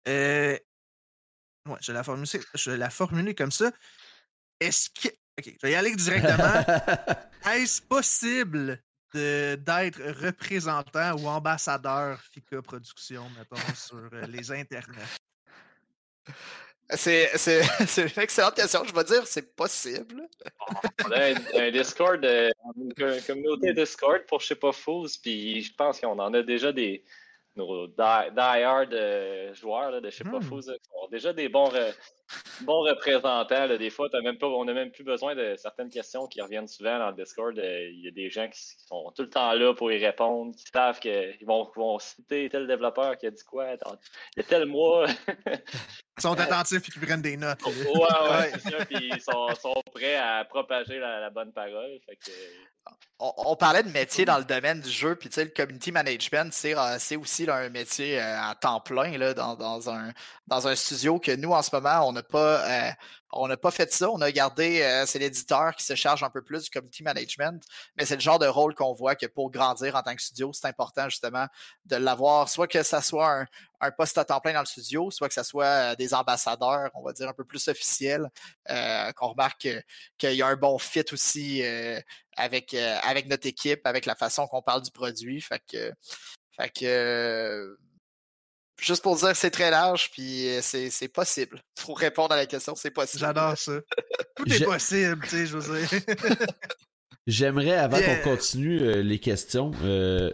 Euh, 0.09 0.57
ouais, 1.67 1.77
je 1.81 1.93
vais 1.93 1.99
la 1.99 2.05
formuler, 2.05 2.41
je 2.55 2.71
la 2.71 2.91
formuler 2.91 3.35
comme 3.35 3.53
ça. 3.53 3.73
Est-ce 4.61 4.91
que. 4.91 5.09
Ok, 5.39 5.47
je 5.47 5.67
vais 5.67 5.73
y 5.73 5.75
aller 5.75 5.97
directement. 5.97 6.65
Est-ce 7.51 7.83
possible 7.83 8.81
d'être 9.15 10.01
représentant 10.25 11.19
ou 11.19 11.27
ambassadeur 11.27 12.21
FICA 12.33 12.63
Production, 12.63 13.29
mettons, 13.31 13.75
sur 13.75 14.09
les 14.29 14.53
internets? 14.53 15.19
C'est, 16.97 17.31
une 17.97 18.23
excellente 18.23 18.55
question. 18.55 18.85
Je 18.85 18.93
vais 18.95 19.05
dire, 19.05 19.27
c'est 19.27 19.55
possible. 19.57 20.29
On 21.07 21.11
a 21.11 21.29
un, 21.59 21.71
Discord, 21.71 22.23
euh, 22.25 22.51
une 22.77 23.23
communauté 23.23 23.73
Discord 23.73 24.23
pour 24.27 24.41
Je 24.41 24.49
sais 24.49 24.55
pas 24.55 24.73
puis 25.23 25.63
je 25.63 25.75
pense 25.75 26.01
qu'on 26.01 26.19
en 26.19 26.35
a 26.35 26.43
déjà 26.43 26.71
des 26.73 27.03
nos 27.57 27.87
die-hard 27.87 28.93
euh, 28.93 29.55
joueurs 29.55 30.01
de 30.01 30.11
Je 30.11 30.17
sais 30.17 30.25
pas 30.25 30.39
hmm. 30.39 30.61
qui 30.61 30.89
ont 31.03 31.09
déjà 31.11 31.33
des 31.33 31.49
bons, 31.49 31.71
bon 32.63 32.81
représentant. 32.81 33.67
Là, 33.67 33.79
des 33.79 33.91
fois, 33.91 34.09
même 34.23 34.39
pas, 34.39 34.47
on 34.47 34.65
n'a 34.65 34.73
même 34.73 34.91
plus 34.91 35.05
besoin 35.05 35.35
de 35.35 35.55
certaines 35.57 35.91
questions 35.91 36.27
qui 36.27 36.41
reviennent 36.41 36.69
souvent 36.69 36.99
dans 36.99 37.11
le 37.11 37.17
Discord. 37.17 37.59
Euh, 37.59 37.89
il 37.91 38.05
y 38.05 38.09
a 38.09 38.11
des 38.11 38.31
gens 38.31 38.49
qui, 38.49 38.61
sont 38.87 39.13
tout 39.15 39.23
le 39.23 39.31
temps 39.31 39.53
là 39.53 39.75
pour 39.75 39.91
y 39.93 40.05
répondre, 40.05 40.55
qui 40.55 40.65
savent 40.73 41.01
qu'ils 41.01 41.47
vont, 41.47 41.69
vont, 41.77 41.99
citer 41.99 42.49
tel 42.49 42.67
développeur 42.67 43.17
qui 43.17 43.27
a 43.27 43.31
dit 43.31 43.45
quoi 43.45 43.73
il 43.73 43.79
y 44.37 44.41
a 44.41 44.43
tel 44.45 44.67
mois. 44.67 45.07
ils 45.47 46.21
sont 46.21 46.39
attentifs 46.39 46.89
et 46.89 46.93
qui 46.93 46.99
prennent 46.99 47.23
des 47.23 47.37
notes. 47.37 47.65
ouais, 47.65 47.73
ouais, 47.95 48.53
c'est 48.55 48.71
ça. 48.71 48.85
Puis 48.87 49.11
ils 49.15 49.21
sont, 49.21 49.49
sont, 49.55 49.83
prêts 49.93 50.17
à 50.17 50.45
propager 50.45 50.99
la, 50.99 51.31
bonne 51.31 51.53
parole. 51.53 51.99
Fait 52.07 52.17
que, 52.17 52.31
on, 53.19 53.55
parlait 53.55 53.85
de 53.85 53.91
métier 53.91 54.25
dans 54.25 54.39
le 54.39 54.45
domaine 54.45 54.81
du 54.81 54.91
jeu, 54.91 55.15
puis 55.15 55.29
tu 55.29 55.37
sais, 55.37 55.45
le 55.45 55.51
community 55.51 55.93
management, 55.93 56.53
c'est 56.53 57.17
aussi 57.17 57.49
un 57.49 57.69
métier 57.69 58.21
euh, 58.21 58.41
à 58.41 58.57
temps 58.57 58.81
plein 58.81 59.17
là, 59.17 59.33
dans, 59.33 59.91
un, 59.91 60.13
dans 60.49 60.67
un 60.67 60.75
studio 60.75 61.21
que 61.21 61.31
nous, 61.37 61.53
en 61.53 61.63
ce 61.63 61.71
moment, 61.73 62.09
on 62.09 62.17
pas, 62.23 62.91
euh, 63.35 63.57
pas 63.57 63.71
fait 63.71 63.93
ça. 63.93 64.11
On 64.11 64.21
a 64.21 64.31
gardé, 64.33 64.83
euh, 64.83 65.05
c'est 65.07 65.19
l'éditeur 65.19 65.75
qui 65.75 65.85
se 65.85 65.95
charge 65.95 66.23
un 66.23 66.31
peu 66.31 66.43
plus 66.43 66.65
du 66.65 66.71
community 66.71 67.03
management, 67.03 67.63
mais 67.97 68.05
c'est 68.05 68.15
le 68.15 68.21
genre 68.21 68.39
de 68.39 68.47
rôle 68.47 68.75
qu'on 68.75 68.93
voit 68.93 69.15
que 69.15 69.27
pour 69.27 69.51
grandir 69.51 69.97
en 69.97 70.03
tant 70.03 70.15
que 70.15 70.23
studio, 70.23 70.53
c'est 70.53 70.67
important 70.67 71.09
justement 71.09 71.47
de 71.87 71.97
l'avoir, 71.97 72.49
soit 72.49 72.69
que 72.69 72.83
ça 72.83 73.01
soit 73.03 73.45
un, 73.81 73.91
poste 73.91 74.19
à 74.19 74.25
temps 74.25 74.41
plein 74.41 74.53
dans 74.53 74.61
le 74.61 74.67
studio, 74.67 75.11
soit 75.11 75.29
que 75.29 75.35
ça 75.35 75.45
soit 75.45 75.65
euh, 75.65 75.95
des 75.97 76.15
ambassadeurs, 76.15 76.91
on 76.95 77.03
va 77.03 77.13
dire 77.13 77.29
un 77.29 77.35
peu 77.35 77.45
plus 77.45 77.69
officiels, 77.69 78.29
qu'on 79.17 79.29
remarque 79.29 79.69
qu'il 80.19 80.35
y 80.35 80.43
a 80.43 80.47
un 80.47 80.57
bon 80.57 80.79
fit 80.79 81.05
aussi 81.13 81.63
avec, 82.37 82.75
notre 83.27 83.47
équipe, 83.47 83.87
avec 83.87 84.07
la 84.07 84.15
façon 84.15 84.47
qu'on 84.47 84.63
parle 84.63 84.83
du 84.83 84.91
produit. 84.91 85.41
Fait 85.41 85.61
que 85.69 85.93
juste 88.83 89.03
pour 89.03 89.17
dire 89.17 89.35
c'est 89.35 89.51
très 89.51 89.71
large, 89.71 90.11
puis 90.11 90.49
euh, 90.49 90.61
c'est 90.63 91.09
possible. 91.09 91.63
Pour 91.85 91.99
répondre 91.99 92.33
à 92.33 92.37
la 92.37 92.47
question, 92.47 92.75
c'est 92.75 92.91
possible. 92.91 93.21
J'adore 93.21 93.57
ça. 93.57 93.81
Tout 94.37 94.53
est 94.53 94.65
possible, 94.65 95.21
tu 95.25 95.31
sais, 95.31 95.47
je 95.47 95.57
veux 95.57 95.79
dire. 95.79 96.01
J'aimerais, 97.27 97.77
avant 97.77 97.99
qu'on 97.99 98.31
continue 98.31 98.81
euh, 98.81 99.03
les 99.03 99.21
questions, 99.21 99.71
euh, 99.85 100.33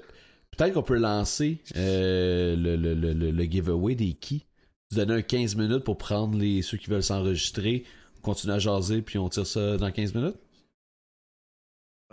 peut-être 0.56 0.74
qu'on 0.74 0.82
peut 0.82 0.96
lancer 0.96 1.58
le, 1.74 2.56
le, 2.56 2.76
le, 2.76 3.12
le, 3.12 3.44
giveaway 3.44 3.94
des 3.94 4.14
keys. 4.14 4.46
Vous 4.90 4.96
donnez 4.96 5.14
un 5.14 5.22
15 5.22 5.56
minutes 5.56 5.84
pour 5.84 5.98
prendre 5.98 6.38
les 6.38 6.62
ceux 6.62 6.78
qui 6.78 6.88
veulent 6.88 7.02
s'enregistrer, 7.02 7.84
continuer 8.22 8.54
à 8.54 8.58
jaser, 8.58 9.02
puis 9.02 9.18
on 9.18 9.28
tire 9.28 9.46
ça 9.46 9.76
dans 9.76 9.90
15 9.90 10.14
minutes. 10.14 10.36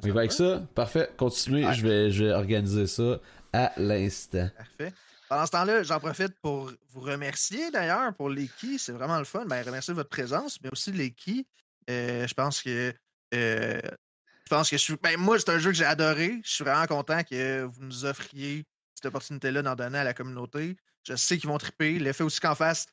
On 0.03 0.09
va 0.09 0.19
avec 0.19 0.33
ça? 0.33 0.67
Parfait. 0.75 1.09
Continuez. 1.15 1.65
Je, 1.73 1.87
vais, 1.87 2.11
je 2.11 2.25
vais 2.25 2.31
organiser 2.31 2.85
ça 2.87 3.21
à 3.53 3.71
l'instant. 3.77 4.49
Parfait. 4.57 4.93
Pendant 5.29 5.45
ce 5.45 5.51
temps-là, 5.51 5.83
j'en 5.83 5.99
profite 5.99 6.39
pour 6.41 6.71
vous 6.89 7.01
remercier 7.01 7.71
d'ailleurs 7.71 8.13
pour 8.15 8.29
keys. 8.29 8.77
C'est 8.77 8.91
vraiment 8.91 9.17
le 9.17 9.25
fun. 9.25 9.45
Ben, 9.45 9.65
remercier 9.65 9.93
votre 9.93 10.09
présence, 10.09 10.59
mais 10.61 10.69
aussi 10.71 10.91
keys. 11.13 11.45
Euh, 11.89 12.27
je 12.27 12.33
pense 12.33 12.61
que. 12.61 12.93
Euh, 13.33 13.81
je 13.81 14.49
pense 14.49 14.69
que 14.69 14.77
je 14.77 14.81
suis. 14.81 14.95
Ben, 15.01 15.17
moi, 15.17 15.39
c'est 15.39 15.49
un 15.49 15.59
jeu 15.59 15.71
que 15.71 15.77
j'ai 15.77 15.85
adoré. 15.85 16.39
Je 16.43 16.51
suis 16.51 16.63
vraiment 16.63 16.85
content 16.85 17.23
que 17.23 17.63
vous 17.63 17.83
nous 17.83 18.05
offriez 18.05 18.65
cette 18.93 19.05
opportunité-là 19.05 19.61
d'en 19.61 19.75
donner 19.75 19.97
à 19.97 20.03
la 20.03 20.13
communauté. 20.13 20.77
Je 21.03 21.15
sais 21.15 21.37
qu'ils 21.37 21.49
vont 21.49 21.57
triper. 21.57 21.97
L'effet 21.97 22.23
aussi 22.23 22.39
qu'en 22.39 22.55
face 22.55 22.85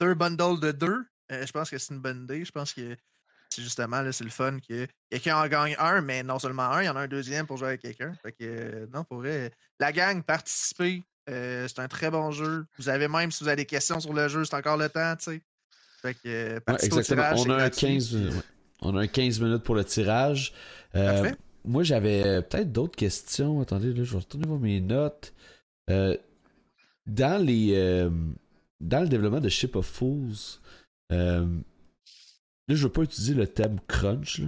deux 0.00 0.14
bundles 0.14 0.60
de 0.60 0.72
deux. 0.72 1.06
Euh, 1.30 1.46
je 1.46 1.52
pense 1.52 1.70
que 1.70 1.78
c'est 1.78 1.94
une 1.94 2.00
bonne 2.00 2.24
idée. 2.24 2.44
Je 2.44 2.50
pense 2.50 2.72
que 2.72 2.96
c'est 3.48 3.62
justement 3.62 4.02
c'est 4.10 4.24
le 4.24 4.30
fun 4.30 4.58
que 4.58 4.86
quelqu'un 5.10 5.36
en 5.36 5.46
gagne 5.46 5.76
un, 5.78 6.00
mais 6.00 6.22
non 6.22 6.38
seulement 6.38 6.70
un, 6.70 6.82
il 6.82 6.86
y 6.86 6.88
en 6.88 6.96
a 6.96 7.02
un 7.02 7.08
deuxième 7.08 7.46
pour 7.46 7.56
jouer 7.56 7.68
avec 7.68 7.82
quelqu'un. 7.82 8.14
Fait 8.22 8.32
que 8.32 8.88
non, 8.92 9.04
pour 9.04 9.18
vrai, 9.18 9.52
la 9.78 9.92
gang, 9.92 10.22
participer, 10.22 11.04
euh, 11.28 11.68
c'est 11.68 11.80
un 11.80 11.88
très 11.88 12.10
bon 12.10 12.30
jeu. 12.30 12.66
Vous 12.78 12.88
avez 12.88 13.08
même, 13.08 13.30
si 13.30 13.44
vous 13.44 13.48
avez 13.48 13.56
des 13.56 13.66
questions 13.66 14.00
sur 14.00 14.12
le 14.12 14.28
jeu, 14.28 14.44
c'est 14.44 14.56
encore 14.56 14.76
le 14.76 14.88
temps, 14.88 15.14
tu 15.16 15.24
sais. 15.24 15.42
Fait 16.00 16.14
que, 16.14 16.20
euh, 16.26 16.60
exactement. 16.82 17.22
on, 17.36 17.50
a 17.50 17.64
un 17.64 17.70
15, 17.70 18.18
on 18.80 18.96
a 18.96 19.06
15 19.06 19.40
minutes 19.40 19.62
pour 19.62 19.76
le 19.76 19.84
tirage. 19.84 20.52
Euh, 20.96 21.30
moi, 21.64 21.84
j'avais 21.84 22.42
peut-être 22.42 22.72
d'autres 22.72 22.96
questions. 22.96 23.60
Attendez, 23.60 23.92
là, 23.92 24.02
je 24.02 24.12
vais 24.12 24.18
retourner 24.18 24.48
voir 24.48 24.58
mes 24.58 24.80
notes. 24.80 25.32
dans 25.88 27.46
les 27.46 28.10
dans 28.80 29.00
le 29.00 29.08
développement 29.08 29.40
de 29.40 29.48
Ship 29.48 29.76
of 29.76 29.86
Fools, 29.86 30.58
là, 31.10 31.44
je 32.68 32.82
veux 32.82 32.92
pas 32.92 33.02
utiliser 33.02 33.34
le 33.34 33.46
terme 33.46 33.78
crunch. 33.86 34.42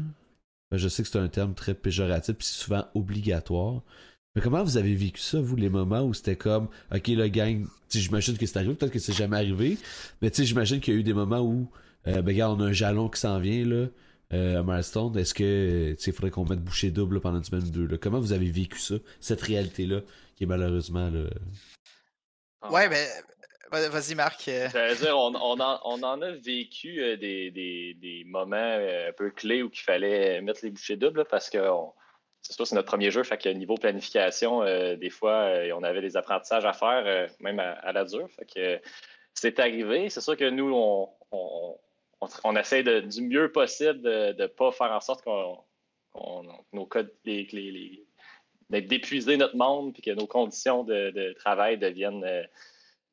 Je 0.73 0.89
sais 0.89 1.05
que 1.05 1.09
c'est 1.09 1.21
un 1.21 1.29
terme 1.29 1.55
très 1.55 1.75
péjoratif 1.75 2.35
et 2.35 2.43
souvent 2.43 2.85
obligatoire. 2.95 3.83
Mais 4.35 4.43
comment 4.43 4.65
vous 4.65 4.77
avez 4.77 4.95
vécu 4.95 5.21
ça, 5.21 5.41
vous, 5.41 5.55
les 5.55 5.69
moments 5.69 6.03
où 6.03 6.13
c'était 6.13 6.35
comme, 6.35 6.69
ok, 6.93 7.07
le 7.09 7.29
gang, 7.29 7.67
j'imagine 7.89 8.37
que 8.37 8.47
c'est 8.47 8.57
arrivé, 8.57 8.75
peut-être 8.75 8.93
que 8.93 8.99
c'est 8.99 9.13
jamais 9.13 9.37
arrivé, 9.37 9.79
mais 10.21 10.31
tu 10.31 10.39
sais, 10.39 10.45
j'imagine 10.45 10.81
qu'il 10.81 10.95
y 10.95 10.97
a 10.97 11.01
eu 11.01 11.05
des 11.05 11.13
moments 11.13 11.41
où, 11.41 11.71
euh, 12.09 12.21
ben, 12.21 12.33
regarde, 12.33 12.61
on 12.61 12.65
a 12.65 12.69
un 12.69 12.73
jalon 12.73 13.09
qui 13.09 13.21
s'en 13.21 13.39
vient, 13.39 13.65
là, 13.65 13.87
euh, 14.33 14.59
à 14.59 14.63
Milestone. 14.65 15.17
Est-ce 15.17 15.35
que, 15.35 15.93
tu 15.93 16.03
sais, 16.03 16.11
faudrait 16.11 16.33
qu'on 16.33 16.45
mette 16.45 16.61
bouchée 16.61 16.91
double 16.91 17.21
pendant 17.21 17.39
une 17.39 17.45
semaine 17.45 17.63
ou 17.63 17.71
deux, 17.71 17.87
là? 17.87 17.97
Comment 17.97 18.19
vous 18.19 18.33
avez 18.33 18.51
vécu 18.51 18.81
ça, 18.81 18.97
cette 19.21 19.41
réalité-là, 19.41 20.01
qui 20.35 20.45
est 20.45 20.49
malheureusement, 20.49 21.11
là. 21.11 21.31
Ouais, 22.71 22.89
ben, 22.89 23.07
Vas-y, 23.71 24.15
Marc. 24.15 24.49
Euh. 24.49 24.69
J'allais 24.73 24.97
dire, 24.97 25.17
on, 25.17 25.35
on, 25.35 25.61
en, 25.61 25.81
on, 25.85 26.03
en, 26.03 26.23
a 26.23 26.31
vécu 26.33 26.97
des, 27.19 27.51
des, 27.51 27.97
des 28.01 28.25
moments 28.25 28.57
un 28.57 29.13
peu 29.17 29.31
clés 29.31 29.63
où 29.63 29.71
il 29.73 29.81
fallait 29.81 30.41
mettre 30.43 30.61
les 30.63 30.71
bouchées 30.71 30.97
doubles 30.97 31.25
parce 31.29 31.51
que 31.51 31.59
c'est 32.45 32.53
sûr, 32.53 32.67
c'est 32.67 32.75
notre 32.75 32.89
premier 32.89 33.11
jeu, 33.11 33.25
fait 33.25 33.39
que 33.39 33.49
niveau 33.49 33.77
planification, 33.77 34.63
euh, 34.63 34.97
des 34.97 35.09
fois, 35.09 35.45
euh, 35.45 35.73
on 35.75 35.83
avait 35.83 36.03
des 36.03 36.17
apprentissages 36.17 36.67
à 36.67 36.75
faire, 36.75 37.03
euh, 37.07 37.27
même 37.41 37.59
à, 37.59 37.93
la 37.93 38.05
dure. 38.05 38.29
Fait 38.31 38.45
que 38.45 38.81
c'est 39.33 39.59
arrivé. 39.59 40.11
C'est 40.11 40.21
sûr 40.21 40.37
que 40.37 40.51
nous, 40.51 40.71
on, 41.33 42.57
essaie 42.57 42.83
du 43.03 43.23
mieux 43.23 43.51
possible 43.51 44.03
de 44.03 44.35
ne 44.39 44.47
pas 44.47 44.73
faire 44.73 44.93
en 44.93 45.01
sorte 45.01 45.25
qu'on 45.25 45.65
nos 46.73 46.87
codes, 46.87 47.13
les, 47.25 48.05
d'épuiser 48.69 49.37
notre 49.39 49.57
monde 49.57 49.95
puis 49.95 50.03
que 50.03 50.11
nos 50.11 50.27
conditions 50.27 50.85
de, 50.85 51.33
travail 51.39 51.79
deviennent, 51.79 52.47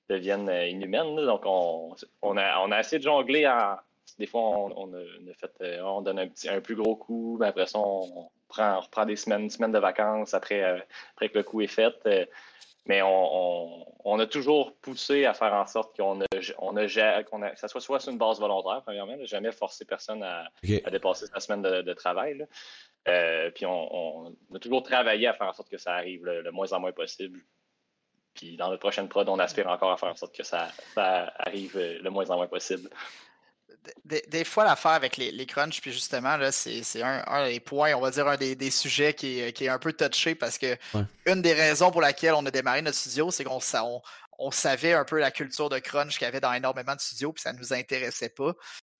deviennent 0.09 0.51
inhumaines. 0.69 1.15
Donc, 1.15 1.43
on, 1.45 1.95
a, 2.37 2.59
on 2.59 2.71
a 2.71 2.75
assez 2.75 2.99
de 2.99 3.03
jongler 3.03 3.47
en. 3.47 3.77
Des 4.19 4.27
fois, 4.27 4.41
on, 4.41 4.93
a, 4.93 5.33
fait, 5.33 5.79
on 5.81 6.01
donne 6.01 6.19
un, 6.19 6.27
petit, 6.27 6.49
un 6.49 6.59
plus 6.59 6.75
gros 6.75 6.97
coup, 6.97 7.37
mais 7.39 7.47
après 7.47 7.65
ça, 7.65 7.79
on, 7.79 8.29
prend, 8.51 8.77
on 8.77 8.81
reprend 8.81 9.05
des 9.05 9.15
semaines, 9.15 9.49
semaines 9.49 9.71
de 9.71 9.79
vacances 9.79 10.33
après, 10.33 10.63
après 11.15 11.29
que 11.29 11.37
le 11.37 11.43
coup 11.43 11.61
est 11.61 11.67
fait. 11.67 12.29
Mais 12.85 13.01
on, 13.03 14.19
a 14.19 14.25
toujours 14.25 14.75
poussé 14.77 15.25
à 15.25 15.33
faire 15.33 15.53
en 15.53 15.67
sorte 15.67 15.95
qu'on 15.95 16.21
a, 16.21 16.25
on 16.57 16.75
a, 16.77 16.87
que 16.87 17.55
ça 17.55 17.67
soit 17.67 17.81
soit 17.81 17.99
sur 17.99 18.11
une 18.11 18.17
base 18.17 18.39
volontaire, 18.39 18.81
premièrement, 18.83 19.15
jamais 19.23 19.51
forcé 19.51 19.85
personne 19.85 20.23
à, 20.23 20.49
dépasser 20.89 21.27
sa 21.27 21.39
semaine 21.39 21.61
de, 21.61 21.93
travail. 21.93 22.45
Euh, 23.07 23.51
puis 23.51 23.65
on, 23.65 24.35
a 24.53 24.59
toujours 24.59 24.83
travaillé 24.83 25.27
à 25.27 25.33
faire 25.33 25.47
en 25.47 25.53
sorte 25.53 25.69
que 25.69 25.77
ça 25.77 25.93
arrive 25.93 26.25
le, 26.25 26.51
moins 26.51 26.71
en 26.73 26.79
moins 26.79 26.91
possible. 26.91 27.39
Puis 28.33 28.57
dans 28.57 28.69
notre 28.69 28.79
prochaine 28.79 29.09
prod, 29.09 29.27
on 29.29 29.39
aspire 29.39 29.67
encore 29.67 29.91
à 29.91 29.97
faire 29.97 30.09
en 30.09 30.15
sorte 30.15 30.35
que 30.35 30.43
ça, 30.43 30.69
ça 30.95 31.31
arrive 31.37 31.77
le 31.77 32.09
moins 32.09 32.29
en 32.29 32.37
moins 32.37 32.47
possible 32.47 32.89
des, 34.05 34.43
fois, 34.43 34.63
l'affaire 34.63 34.91
avec 34.91 35.17
les, 35.17 35.31
les 35.31 35.45
crunchs, 35.45 35.81
puis 35.81 35.91
justement, 35.91 36.37
là, 36.37 36.51
c'est, 36.51 37.01
un, 37.01 37.47
des 37.47 37.59
points, 37.59 37.93
on 37.95 38.01
va 38.01 38.11
dire, 38.11 38.27
un 38.27 38.37
des, 38.37 38.71
sujets 38.71 39.13
qui 39.13 39.39
est, 39.39 39.67
un 39.67 39.79
peu 39.79 39.93
touché 39.93 40.35
parce 40.35 40.57
que 40.57 40.77
une 41.25 41.41
des 41.41 41.53
raisons 41.53 41.91
pour 41.91 42.01
laquelle 42.01 42.33
on 42.33 42.45
a 42.45 42.51
démarré 42.51 42.81
notre 42.81 42.97
studio, 42.97 43.31
c'est 43.31 43.43
qu'on 43.43 43.59
on, 44.37 44.51
savait 44.51 44.93
un 44.93 45.05
peu 45.05 45.19
la 45.19 45.31
culture 45.31 45.69
de 45.69 45.79
crunch 45.79 46.17
qu'il 46.17 46.25
y 46.25 46.27
avait 46.27 46.39
dans 46.39 46.53
énormément 46.53 46.95
de 46.95 47.01
studios, 47.01 47.33
puis 47.33 47.41
ça 47.41 47.53
ne 47.53 47.57
nous 47.57 47.73
intéressait 47.73 48.29
pas. 48.29 48.53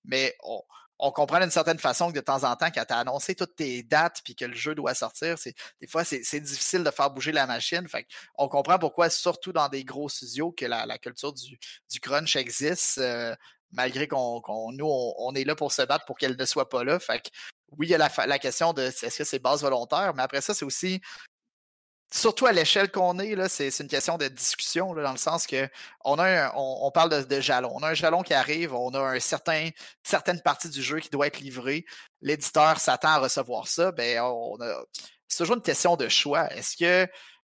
Mais 0.04 0.36
on, 0.42 1.12
comprend 1.12 1.40
d'une 1.40 1.50
certaine 1.50 1.78
façon 1.78 2.10
que 2.10 2.16
de 2.16 2.20
temps 2.20 2.44
en 2.44 2.56
temps, 2.56 2.70
quand 2.72 2.84
tu 2.84 2.92
as 2.92 2.98
annoncé 2.98 3.34
toutes 3.34 3.56
tes 3.56 3.82
dates 3.82 4.20
puis 4.24 4.34
que 4.34 4.44
le 4.44 4.54
jeu 4.54 4.74
doit 4.74 4.94
sortir, 4.94 5.38
c'est, 5.38 5.54
des 5.80 5.86
fois, 5.86 6.04
c'est, 6.04 6.40
difficile 6.40 6.82
de 6.82 6.90
faire 6.90 7.10
bouger 7.10 7.32
la 7.32 7.46
machine. 7.46 7.88
Fait 7.88 8.06
on 8.36 8.48
comprend 8.48 8.78
pourquoi, 8.78 9.10
surtout 9.10 9.52
dans 9.52 9.68
des 9.68 9.84
gros 9.84 10.08
studios, 10.08 10.52
que 10.52 10.64
la, 10.64 10.98
culture 10.98 11.32
du, 11.32 12.00
crunch 12.00 12.34
existe. 12.36 12.98
Euh, 12.98 13.34
malgré 13.72 14.08
qu'on, 14.08 14.40
nous, 14.72 14.86
on, 14.86 15.34
est 15.34 15.44
là 15.44 15.54
pour 15.54 15.72
se 15.72 15.82
battre 15.82 16.04
pour 16.04 16.18
qu'elle 16.18 16.36
ne 16.36 16.44
soit 16.44 16.68
pas 16.68 16.84
là. 16.84 16.98
Fait 16.98 17.20
que, 17.20 17.28
oui, 17.78 17.88
il 17.88 17.90
y 17.90 17.94
a 17.94 17.98
la, 17.98 18.38
question 18.38 18.72
de 18.72 18.82
est-ce 18.82 19.18
que 19.18 19.24
c'est 19.24 19.38
base 19.38 19.62
volontaire, 19.62 20.12
mais 20.14 20.22
après 20.22 20.40
ça, 20.40 20.54
c'est 20.54 20.64
aussi, 20.64 21.00
surtout 22.12 22.46
à 22.46 22.52
l'échelle 22.52 22.90
qu'on 22.90 23.18
est, 23.18 23.48
c'est, 23.48 23.68
une 23.80 23.88
question 23.88 24.18
de 24.18 24.28
discussion, 24.28 24.94
dans 24.94 25.12
le 25.12 25.18
sens 25.18 25.46
que 25.46 25.68
on, 26.04 26.18
a 26.18 26.52
on, 26.54 26.90
parle 26.90 27.26
de, 27.26 27.40
jalon. 27.40 27.70
On 27.74 27.82
a 27.82 27.90
un 27.90 27.94
jalon 27.94 28.22
qui 28.22 28.34
arrive, 28.34 28.74
on 28.74 28.90
a 28.90 29.00
un 29.00 29.20
certain, 29.20 29.70
certaine 30.02 30.40
partie 30.40 30.68
du 30.68 30.82
jeu 30.82 31.00
qui 31.00 31.10
doit 31.10 31.26
être 31.26 31.40
livrée. 31.40 31.84
L'éditeur 32.20 32.78
s'attend 32.78 33.08
à 33.08 33.18
recevoir 33.18 33.68
ça. 33.68 33.92
Ben, 33.92 34.20
on 34.22 34.58
c'est 35.28 35.38
toujours 35.38 35.56
une 35.56 35.62
question 35.62 35.96
de 35.96 36.08
choix. 36.08 36.52
Est-ce 36.52 36.76
que 36.76 37.10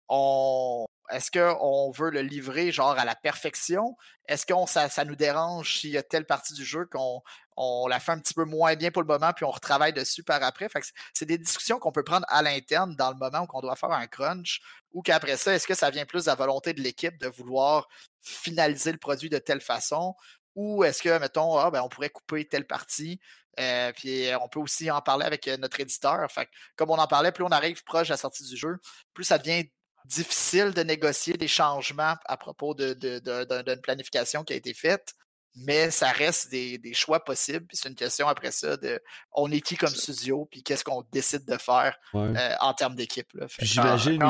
on, 0.08 0.86
est-ce 1.11 1.32
qu'on 1.32 1.91
veut 1.91 2.10
le 2.10 2.22
livrer 2.22 2.72
genre 2.72 2.98
à 2.98 3.06
la 3.06 3.15
perfection? 3.15 3.95
Est-ce 4.27 4.45
que 4.45 4.53
ça, 4.68 4.90
ça, 4.90 5.06
nous 5.06 5.15
dérange 5.15 5.80
s'il 5.80 5.91
y 5.91 5.98
a 5.98 6.03
telle 6.03 6.26
partie 6.26 6.53
du 6.53 6.65
jeu 6.65 6.86
qu'on 6.86 7.22
on 7.57 7.88
la 7.88 7.99
fait 7.99 8.11
un 8.11 8.19
petit 8.19 8.34
peu 8.34 8.45
moins 8.45 8.76
bien 8.76 8.91
pour 8.91 9.02
le 9.02 9.07
moment, 9.07 9.32
puis 9.34 9.45
on 9.45 9.52
retravaille 9.52 9.94
dessus 9.94 10.23
par 10.23 10.41
après? 10.44 10.68
c'est 11.14 11.26
des 11.26 11.38
discussions 11.38 11.80
qu'on 11.80 11.91
peut 11.91 12.03
prendre 12.03 12.26
à 12.30 12.41
l'interne 12.41 12.95
dans 12.95 13.11
le 13.11 13.18
moment 13.18 13.41
où 13.41 13.48
on 13.53 13.61
doit 13.61 13.76
faire 13.76 13.91
un 13.91 14.07
crunch, 14.07 14.61
ou 14.94 15.02
qu'après 15.02 15.38
ça, 15.38 15.53
est-ce 15.53 15.68
que 15.68 15.76
ça 15.76 15.90
vient 15.90 16.06
plus 16.06 16.26
de 16.26 16.30
la 16.30 16.36
volonté 16.36 16.73
de 16.73 16.82
l'équipe 16.82 17.18
de 17.19 17.27
vouloir 17.27 17.88
finaliser 18.22 18.91
le 18.91 18.98
produit 18.98 19.30
de 19.30 19.38
telle 19.38 19.61
façon? 19.61 20.15
Ou 20.56 20.84
est-ce 20.84 21.02
que, 21.02 21.19
mettons, 21.19 21.57
ah, 21.57 21.69
ben, 21.72 21.82
on 21.82 21.90
pourrait 21.90 22.10
couper 22.10 22.48
telle 22.48 22.65
partie, 22.65 23.19
euh, 23.60 23.91
puis 23.94 24.27
on 24.41 24.48
peut 24.49 24.60
aussi 24.60 24.91
en 24.91 25.02
parler 25.02 25.26
avec 25.26 25.48
euh, 25.48 25.57
notre 25.57 25.80
éditeur. 25.80 26.30
Fait 26.32 26.49
comme 26.76 26.90
on 26.91 26.98
en 26.98 27.07
parlait, 27.07 27.32
plus 27.32 27.44
on 27.44 27.49
arrive 27.49 27.84
proche 27.84 28.07
de 28.07 28.14
la 28.14 28.18
sortie 28.18 28.44
du 28.44 28.57
jeu, 28.57 28.77
plus 29.14 29.23
ça 29.23 29.38
devient 29.38 29.69
difficile 30.06 30.72
de 30.73 30.82
négocier 30.82 31.34
des 31.34 31.48
changements 31.48 32.15
à 32.26 32.38
propos 32.38 32.73
d'une 32.73 32.94
de, 32.94 33.76
planification 33.82 34.44
qui 34.44 34.53
a 34.53 34.56
été 34.56 34.73
faite, 34.73 35.14
mais 35.56 35.90
ça 35.90 36.10
reste 36.10 36.52
des, 36.52 36.94
choix 36.94 37.23
possibles. 37.23 37.65
C'est 37.72 37.90
une 37.90 37.95
question 37.95 38.27
après 38.27 38.52
ça 38.52 38.77
de 38.77 38.99
on 39.32 39.52
est 39.52 39.61
qui 39.61 39.77
comme 39.77 39.90
studio, 39.90 40.48
puis 40.49 40.64
qu'est-ce 40.64 40.84
qu'on 40.84 41.03
décide 41.11 41.45
de 41.45 41.57
faire 41.57 41.98
euh, 42.14 42.53
en 42.60 42.73
termes 42.73 42.95
d'équipe. 42.95 43.30
J'imagine 43.60 44.22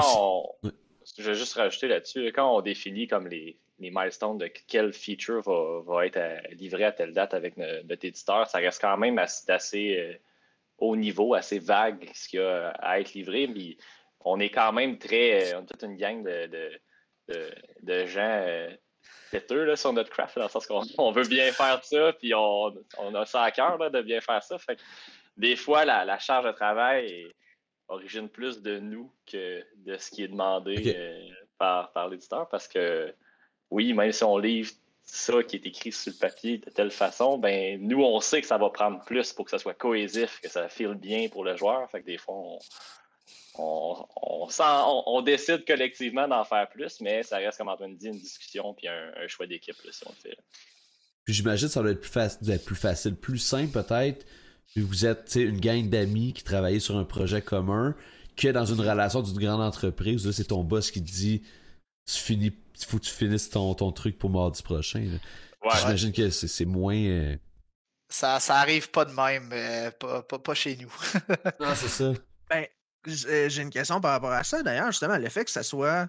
Je 1.18 1.24
vais 1.24 1.36
juste 1.36 1.54
rajouter 1.54 1.88
là-dessus, 1.88 2.32
quand 2.34 2.56
on 2.56 2.62
définit 2.62 3.08
comme 3.08 3.28
les, 3.28 3.60
milestones 3.80 4.38
de 4.38 4.50
quel 4.68 4.94
feature 4.94 5.42
va, 5.42 6.06
être 6.06 6.18
euh, 6.18 6.38
livré 6.52 6.86
à 6.86 6.92
telle 6.92 7.14
date 7.14 7.34
avec 7.34 7.58
notre, 7.58 8.06
éditeur, 8.06 8.48
ça 8.48 8.60
reste 8.60 8.80
quand 8.80 8.98
même 8.98 9.20
assez, 9.20 9.98
euh, 9.98 10.14
haut 10.78 10.96
niveau, 10.96 11.34
assez 11.34 11.60
vague 11.60 12.10
ce 12.14 12.30
qu'il 12.30 12.40
y 12.40 12.44
a 12.44 12.70
à 12.70 13.00
être 13.00 13.14
livré. 13.14 13.48
Mais 13.48 13.76
on 14.26 14.40
est 14.40 14.50
quand 14.50 14.74
même 14.74 14.98
très. 14.98 15.54
Euh, 15.54 15.60
on 15.60 15.64
est 15.64 15.68
toute 15.68 15.84
une 15.84 15.96
gang 15.96 16.24
de, 16.24 16.48
de, 16.48 17.52
de, 17.82 18.06
gens 18.06 18.42
euh, 18.46 18.70
têteux 19.32 19.64
là, 19.64 19.76
sur 19.76 19.94
notre 19.94 20.10
craft, 20.10 20.38
dans 20.38 20.44
le 20.44 20.50
sens 20.50 20.68
qu'on 20.68 21.12
veut 21.12 21.28
bien 21.28 21.52
faire 21.52 21.82
ça, 21.84 22.12
puis 22.14 22.34
on, 22.34 22.74
on 22.98 23.16
a 23.16 23.26
ça 23.26 23.44
à 23.44 23.52
cœur 23.52 23.78
de 23.90 24.02
bien 24.02 24.20
faire 24.20 24.44
ça. 24.44 24.58
Fait 24.58 24.80
des 25.38 25.56
fois, 25.56 25.86
la, 25.86 26.04
la 26.04 26.20
charge 26.20 26.46
de 26.46 26.52
travail 26.52 27.32
origine 27.88 28.28
plus 28.30 28.62
de 28.62 28.80
nous 28.80 29.12
que 29.28 29.64
de 29.78 29.98
ce 29.98 30.10
qui 30.10 30.24
est 30.24 30.28
demandé 30.28 30.96
euh, 30.98 31.30
par, 31.60 31.92
par 31.92 32.10
l'éditeur, 32.10 32.50
parce 32.50 32.68
que 32.68 33.14
oui, 33.70 33.94
même 33.94 34.12
si 34.12 34.24
on 34.24 34.38
livre 34.38 34.72
ça 35.04 35.44
qui 35.44 35.58
est 35.58 35.66
écrit 35.68 35.92
sur 35.92 36.12
le 36.12 36.18
papier 36.18 36.58
de 36.58 36.70
telle 36.72 36.90
façon, 36.90 37.38
ben 37.38 37.80
nous, 37.80 38.02
on 38.02 38.20
sait 38.20 38.42
que 38.42 38.48
ça 38.48 38.58
va 38.58 38.72
prendre 38.72 39.04
plus 39.06 39.34
pour 39.34 39.46
que 39.46 39.52
ça 39.52 39.60
soit 39.60 39.76
cohésif, 39.76 40.40
que 40.42 40.50
ça 40.50 40.68
file 40.68 40.96
bien 40.96 41.30
pour 41.30 41.44
le 41.44 41.56
joueur. 41.56 41.88
Fait 41.92 42.02
que 42.02 42.08
des 42.08 42.18
fois, 42.18 42.34
on, 42.36 42.60
on, 43.58 45.22
décide 45.22 45.66
collectivement 45.66 46.28
d'en 46.28 46.44
faire 46.44 46.70
plus, 46.70 47.00
mais 47.02 47.24
ça 47.24 47.38
reste, 47.38 47.58
comme 47.58 47.70
Antoine 47.70 47.96
dit, 47.96 48.08
une 48.08 48.20
discussion 48.20 48.74
puis 48.74 48.88
un, 48.88 49.28
choix 49.28 49.48
d'équipe 49.48 49.76
si 49.92 50.04
on 50.06 50.12
le 50.12 50.30
fait. 50.30 50.38
Puis 51.24 51.34
j'imagine 51.34 51.68
que 51.68 51.74
ça 51.74 51.82
doit 51.82 51.92
être 51.92 52.02
plus, 52.02 52.12
facile, 52.12 52.60
plus 52.60 52.76
facile, 52.76 53.16
plus 53.16 53.40
simple 53.40 53.72
peut-être. 53.72 54.26
Vous 54.76 55.06
êtes 55.06 55.36
une 55.36 55.60
gang 55.60 55.90
d'amis 55.90 56.34
qui 56.34 56.44
travaillent 56.44 56.82
sur 56.82 56.98
un 56.98 57.06
projet 57.06 57.42
commun, 57.42 57.96
que 58.36 58.50
dans 58.50 58.66
une 58.66 58.82
relation 58.82 59.22
d'une 59.22 59.40
grande 59.40 59.62
entreprise, 59.62 60.30
c'est 60.32 60.46
ton 60.46 60.64
boss 60.64 60.92
qui 60.92 61.02
te 61.02 61.10
dit 61.10 61.44
tu 62.06 62.20
finis, 62.20 62.54
faut 62.86 63.00
que 63.00 63.06
tu 63.06 63.12
finisses 63.12 63.50
ton, 63.50 63.74
ton 63.74 63.92
truc 63.92 64.18
pour 64.18 64.30
mardi 64.30 64.62
prochain. 64.62 65.20
J'imagine 65.74 66.12
que 66.12 66.30
c'est 66.30 66.66
moins. 66.66 66.98
Euh, 66.98 67.36
ça, 68.10 68.40
ça 68.40 68.58
arrive 68.58 68.92
pas 68.92 69.06
de 69.06 69.14
même, 69.14 69.50
euh, 69.52 69.92
pas, 69.92 70.22
pas, 70.22 70.54
chez 70.54 70.78
nous. 70.78 70.94
non, 71.60 71.74
c'est 71.76 71.88
ça. 71.88 72.14
Ben, 72.50 72.68
j'ai 73.08 73.62
une 73.62 73.70
question 73.70 74.02
par 74.02 74.12
rapport 74.12 74.32
à 74.32 74.44
ça, 74.44 74.64
d'ailleurs, 74.64 74.92
justement, 74.92 75.18
le 75.18 75.30
fait 75.30 75.46
que 75.46 75.52
ça 75.52 75.64
soit, 75.64 76.08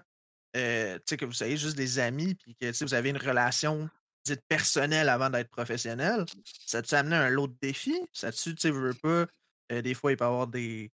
euh, 0.55 0.99
que 0.99 1.25
vous 1.25 1.33
soyez 1.33 1.57
juste 1.57 1.77
des 1.77 1.99
amis, 1.99 2.35
puis 2.35 2.55
que 2.55 2.83
vous 2.83 2.93
avez 2.93 3.09
une 3.09 3.17
relation 3.17 3.89
dite 4.25 4.41
personnelle 4.47 5.09
avant 5.09 5.29
d'être 5.29 5.49
professionnel, 5.49 6.25
ça 6.65 6.81
t'a 6.81 6.99
amené 6.99 7.15
un 7.15 7.29
lot 7.29 7.47
de 7.47 7.55
défis? 7.61 8.01
Ça 8.11 8.31
tu 8.31 8.55
tu 8.55 8.69
veux 8.71 8.93
pas, 8.93 9.25
euh, 9.71 9.81
des 9.81 9.93
fois, 9.93 10.11
il 10.11 10.17
peut 10.17 10.25
y 10.25 10.27
avoir 10.27 10.47
des, 10.47 10.91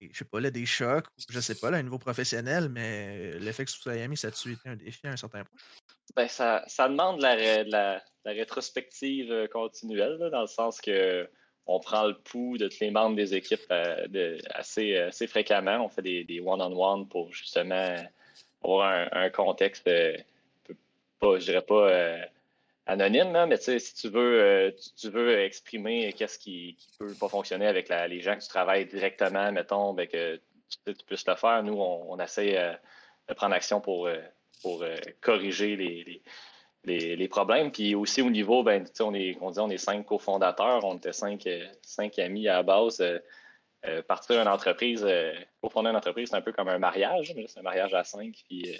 je 0.00 0.16
sais 0.16 0.24
pas, 0.24 0.40
là, 0.40 0.50
des 0.50 0.66
chocs, 0.66 1.06
je 1.28 1.40
sais 1.40 1.54
pas, 1.54 1.70
là, 1.70 1.78
à 1.78 1.82
niveau 1.82 1.98
professionnel, 1.98 2.68
mais 2.68 3.32
le 3.38 3.52
fait 3.52 3.64
que 3.64 3.70
vous 3.70 3.76
soyez 3.76 4.02
amis, 4.02 4.16
ça 4.16 4.28
a-tu 4.28 4.52
été 4.52 4.68
un 4.68 4.76
défi 4.76 5.06
à 5.06 5.10
un 5.10 5.16
certain 5.16 5.44
point? 5.44 5.58
Ben, 6.16 6.28
ça, 6.28 6.64
demande 6.88 7.20
la, 7.20 7.64
la 7.64 8.32
rétrospective 8.32 9.48
continuelle, 9.52 10.18
dans 10.32 10.40
le 10.40 10.46
sens 10.46 10.80
que 10.80 11.28
on 11.68 11.80
prend 11.80 12.06
le 12.06 12.14
pouls 12.14 12.56
de 12.56 12.66
tous 12.66 12.80
les 12.80 12.90
membres 12.90 13.14
des 13.14 13.34
équipes 13.34 13.60
euh, 13.70 14.38
assez, 14.54 14.96
assez, 14.96 15.26
fréquemment. 15.26 15.84
On 15.84 15.88
fait 15.90 16.02
des 16.02 16.40
one-on-one 16.40 17.06
pour 17.08 17.32
justement 17.32 17.94
avoir 18.64 19.06
un, 19.12 19.30
contexte, 19.30 19.86
euh, 19.86 20.16
pas, 21.20 21.38
je 21.38 21.44
dirais 21.44 21.62
pas 21.62 21.90
euh, 21.90 22.22
anonyme, 22.86 23.46
mais 23.46 23.58
si 23.58 23.94
tu 23.94 24.08
veux, 24.08 24.74
tu, 24.96 25.30
exprimer 25.30 26.12
qu'est-ce 26.14 26.38
qui, 26.38 26.78
ne 27.00 27.06
peut 27.06 27.14
pas 27.20 27.28
fonctionner 27.28 27.66
avec 27.66 27.90
les 27.90 28.20
gens 28.20 28.34
que 28.34 28.42
tu 28.42 28.48
travailles 28.48 28.86
directement, 28.86 29.52
mettons, 29.52 29.92
ben, 29.92 30.08
que 30.08 30.40
tu, 30.86 30.94
puisses 31.06 31.26
le 31.26 31.36
faire. 31.36 31.62
Nous, 31.62 31.78
on, 31.78 32.18
essaie 32.18 32.78
de 33.28 33.34
prendre 33.34 33.54
action 33.54 33.82
pour, 33.82 34.08
pour 34.62 34.84
corriger 35.20 35.76
les, 35.76 36.22
problèmes. 37.28 37.70
Puis 37.70 37.94
aussi 37.94 38.22
au 38.22 38.30
niveau, 38.30 38.62
ben, 38.62 38.84
on, 39.00 39.14
est, 39.14 39.36
on 39.40 39.50
dit 39.50 39.60
on 39.60 39.70
est 39.70 39.78
cinq 39.78 40.06
cofondateurs, 40.06 40.84
on 40.84 40.96
était 40.96 41.12
cinq, 41.12 41.46
euh, 41.46 41.66
cinq 41.82 42.18
amis 42.18 42.48
à 42.48 42.54
la 42.54 42.62
base. 42.62 43.00
Euh, 43.00 43.18
euh, 43.86 44.02
partir 44.02 44.36
d'une 44.36 44.48
entreprise, 44.48 45.06
cofonder 45.62 45.90
une 45.90 45.96
entreprise, 45.96 46.30
c'est 46.30 46.36
un 46.36 46.40
peu 46.40 46.50
comme 46.50 46.68
un 46.68 46.78
mariage, 46.78 47.32
mais 47.36 47.46
c'est 47.46 47.60
un 47.60 47.62
mariage 47.62 47.94
à 47.94 48.02
cinq. 48.02 48.34
Puis 48.48 48.76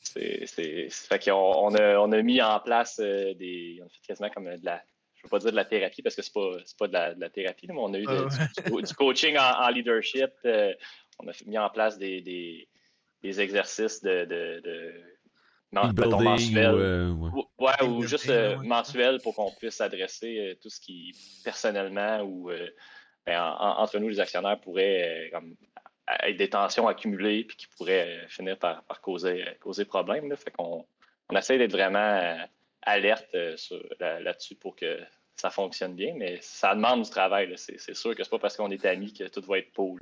c'est, 0.00 0.88
fait 0.90 1.24
qu'on 1.24 1.32
on 1.32 1.74
a, 1.76 1.98
on 1.98 2.10
a 2.10 2.22
mis 2.22 2.42
en 2.42 2.58
place 2.58 2.98
des. 2.98 3.78
On 3.80 3.86
a 3.86 3.88
fait 3.88 4.00
quasiment 4.08 4.30
comme 4.30 4.44
de 4.56 4.64
la. 4.64 4.82
Je 5.14 5.20
ne 5.20 5.28
veux 5.28 5.30
pas 5.30 5.38
dire 5.38 5.52
de 5.52 5.56
la 5.56 5.64
thérapie 5.64 6.02
parce 6.02 6.16
que 6.16 6.22
c'est 6.22 6.34
pas, 6.34 6.50
pas 6.80 6.88
de 6.88 6.92
la, 6.92 7.14
de 7.14 7.20
la 7.20 7.30
thérapie, 7.30 7.68
mais 7.68 7.74
on 7.76 7.94
a 7.94 7.98
eu 7.98 8.06
du, 8.82 8.94
coaching 8.94 9.36
en, 9.38 9.68
leadership. 9.68 10.32
on 11.20 11.28
a 11.28 11.32
mis 11.46 11.58
en 11.58 11.70
place 11.70 11.96
des, 11.96 12.20
des, 12.22 12.68
des 13.22 13.40
exercices 13.40 14.02
de, 14.02 14.24
de 14.24 14.92
non, 15.72 15.92
mensuel. 16.20 16.74
Ou, 16.74 17.46
ouais. 17.58 17.82
ou 17.82 18.02
juste 18.02 18.28
euh, 18.28 18.56
mensuel 18.58 19.20
pour 19.22 19.34
qu'on 19.34 19.50
puisse 19.52 19.80
adresser 19.80 20.38
euh, 20.38 20.54
tout 20.60 20.68
ce 20.68 20.78
qui, 20.78 21.14
personnellement 21.44 22.20
ou 22.20 22.50
euh, 22.50 22.68
ben, 23.24 23.40
entre 23.40 23.98
nous, 23.98 24.08
les 24.08 24.20
actionnaires, 24.20 24.60
pourrait 24.60 25.30
comme, 25.32 25.56
avec 26.06 26.36
des 26.36 26.50
tensions 26.50 26.88
accumulées 26.88 27.44
puis 27.44 27.56
qui 27.56 27.66
pourraient 27.68 28.26
finir 28.28 28.58
par, 28.58 28.84
causer, 29.00 29.44
causer 29.60 29.84
problème. 29.84 30.28
Là. 30.28 30.36
Fait 30.36 30.50
qu'on 30.50 30.84
on 31.30 31.36
essaie 31.36 31.56
d'être 31.56 31.72
vraiment 31.72 32.36
alerte 32.82 33.34
là-dessus 34.00 34.56
pour 34.56 34.76
que 34.76 34.98
ça 35.36 35.50
fonctionne 35.50 35.94
bien, 35.94 36.14
mais 36.16 36.38
ça 36.42 36.74
demande 36.74 37.04
du 37.04 37.10
travail. 37.10 37.54
C'est 37.56 37.94
sûr 37.94 38.14
que 38.14 38.24
c'est 38.24 38.30
pas 38.30 38.40
parce 38.40 38.56
qu'on 38.56 38.70
est 38.70 38.84
amis 38.84 39.12
que 39.14 39.24
tout 39.24 39.42
va 39.42 39.58
être 39.58 39.72
beau. 39.74 39.98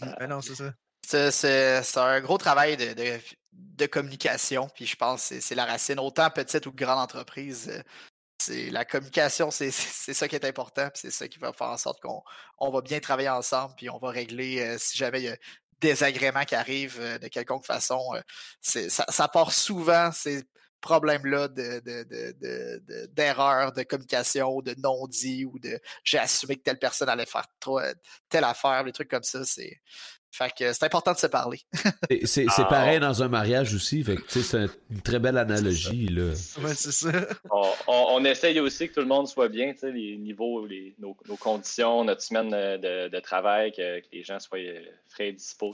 Ben 0.00 0.26
non, 0.28 0.40
c'est 0.40 0.54
ça. 0.54 0.72
C'est 1.10 1.96
un 1.96 2.20
gros 2.20 2.38
travail 2.38 2.76
de, 2.76 3.86
communication, 3.86 4.68
puis 4.74 4.86
je 4.86 4.94
pense 4.94 5.30
que 5.30 5.40
c'est 5.40 5.54
la 5.54 5.64
racine, 5.64 5.98
autant 5.98 6.30
petite 6.30 6.66
ou 6.66 6.72
grande 6.72 6.98
entreprise. 6.98 7.68
Euh, 7.70 7.82
c'est 8.38 8.70
la 8.70 8.84
communication, 8.84 9.50
c'est 9.50 9.70
ça 9.70 10.28
qui 10.28 10.36
est 10.36 10.44
important, 10.44 10.88
puis 10.90 11.00
c'est 11.02 11.10
ça 11.10 11.28
qui 11.28 11.38
va 11.38 11.52
faire 11.52 11.68
en 11.68 11.76
sorte 11.78 12.00
qu'on 12.00 12.70
va 12.70 12.80
bien 12.82 13.00
travailler 13.00 13.28
ensemble, 13.30 13.74
puis 13.76 13.90
on 13.90 13.98
va 13.98 14.10
régler 14.10 14.60
euh, 14.60 14.76
si 14.78 14.96
jamais 14.98 15.20
il 15.20 15.24
y 15.24 15.28
a 15.28 15.36
des 15.80 16.04
agréments 16.04 16.44
qui 16.44 16.54
arrivent 16.54 17.00
euh, 17.00 17.18
de 17.18 17.28
quelconque 17.28 17.66
façon. 17.66 18.00
ça, 18.60 19.28
part 19.28 19.52
souvent, 19.52 20.10
problèmes-là 20.80 21.48
d'erreurs 21.48 23.72
de, 23.72 23.76
de, 23.76 23.80
de, 23.80 23.88
communication, 23.88 24.60
de 24.60 24.74
non-dit 24.78 25.44
ou 25.44 25.58
de 25.58 25.80
j'ai 26.04 26.18
assumé 26.18 26.56
que 26.56 26.62
telle 26.62 26.78
personne 26.78 27.08
allait 27.08 27.26
faire 27.26 27.46
telle 28.28 28.44
affaire, 28.44 28.84
des 28.84 28.92
trucs 28.92 29.10
comme 29.10 29.22
ça. 29.22 29.44
C'est 29.44 29.80
fait 30.32 30.52
que 30.56 30.72
c'est 30.72 30.84
important 30.84 31.12
de 31.12 31.18
se 31.18 31.26
parler. 31.26 31.58
c'est 32.24 32.46
ah. 32.56 32.64
pareil 32.64 33.00
dans 33.00 33.22
un 33.22 33.28
mariage 33.28 33.74
aussi. 33.74 34.04
Fait 34.04 34.16
que 34.16 34.40
c'est 34.40 34.66
une 34.90 35.02
très 35.02 35.18
belle 35.18 35.36
analogie. 35.36 36.06
Là. 36.06 36.34
c'est 36.36 36.92
ça. 36.92 37.10
On, 37.88 38.24
essaye 38.24 38.60
aussi 38.60 38.88
que 38.88 38.94
tout 38.94 39.00
le 39.00 39.06
monde 39.06 39.26
soit 39.26 39.48
bien, 39.48 39.74
les 39.82 40.16
niveaux, 40.18 40.66
les, 40.66 40.94
nos, 40.98 41.14
conditions, 41.36 42.04
notre 42.04 42.22
semaine 42.22 42.50
de, 42.50 43.20
travail, 43.20 43.72
que, 43.72 44.00
les 44.12 44.22
gens 44.22 44.38
soient 44.38 44.58
frais 45.08 45.28
et 45.28 45.32
dispo 45.32 45.72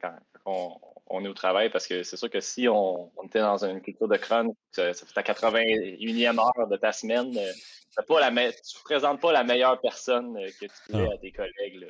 quand, 0.00 0.14
on, 0.46 0.76
est 1.10 1.28
au 1.28 1.34
travail. 1.34 1.70
Parce 1.70 1.86
que 1.86 2.02
c'est 2.02 2.16
sûr 2.16 2.30
que 2.30 2.40
si 2.40 2.68
on, 2.68 3.10
était 3.24 3.40
dans 3.40 3.64
une 3.64 3.80
culture 3.80 4.08
de 4.08 4.16
crâne, 4.16 4.52
ça, 4.72 4.92
fait 4.92 5.14
ta 5.14 5.22
81e 5.22 6.38
heure 6.38 6.68
de 6.68 6.76
ta 6.76 6.92
semaine. 6.92 7.36
Euh, 7.36 8.02
pas 8.06 8.20
la 8.20 8.30
tu 8.30 8.36
ne 8.36 8.82
présentes 8.84 9.20
pas 9.20 9.32
la 9.32 9.42
meilleure 9.42 9.80
personne 9.80 10.38
que 10.60 10.66
tu 10.66 10.72
pourrais 10.88 11.12
à 11.12 11.18
tes 11.18 11.32
collègues. 11.32 11.84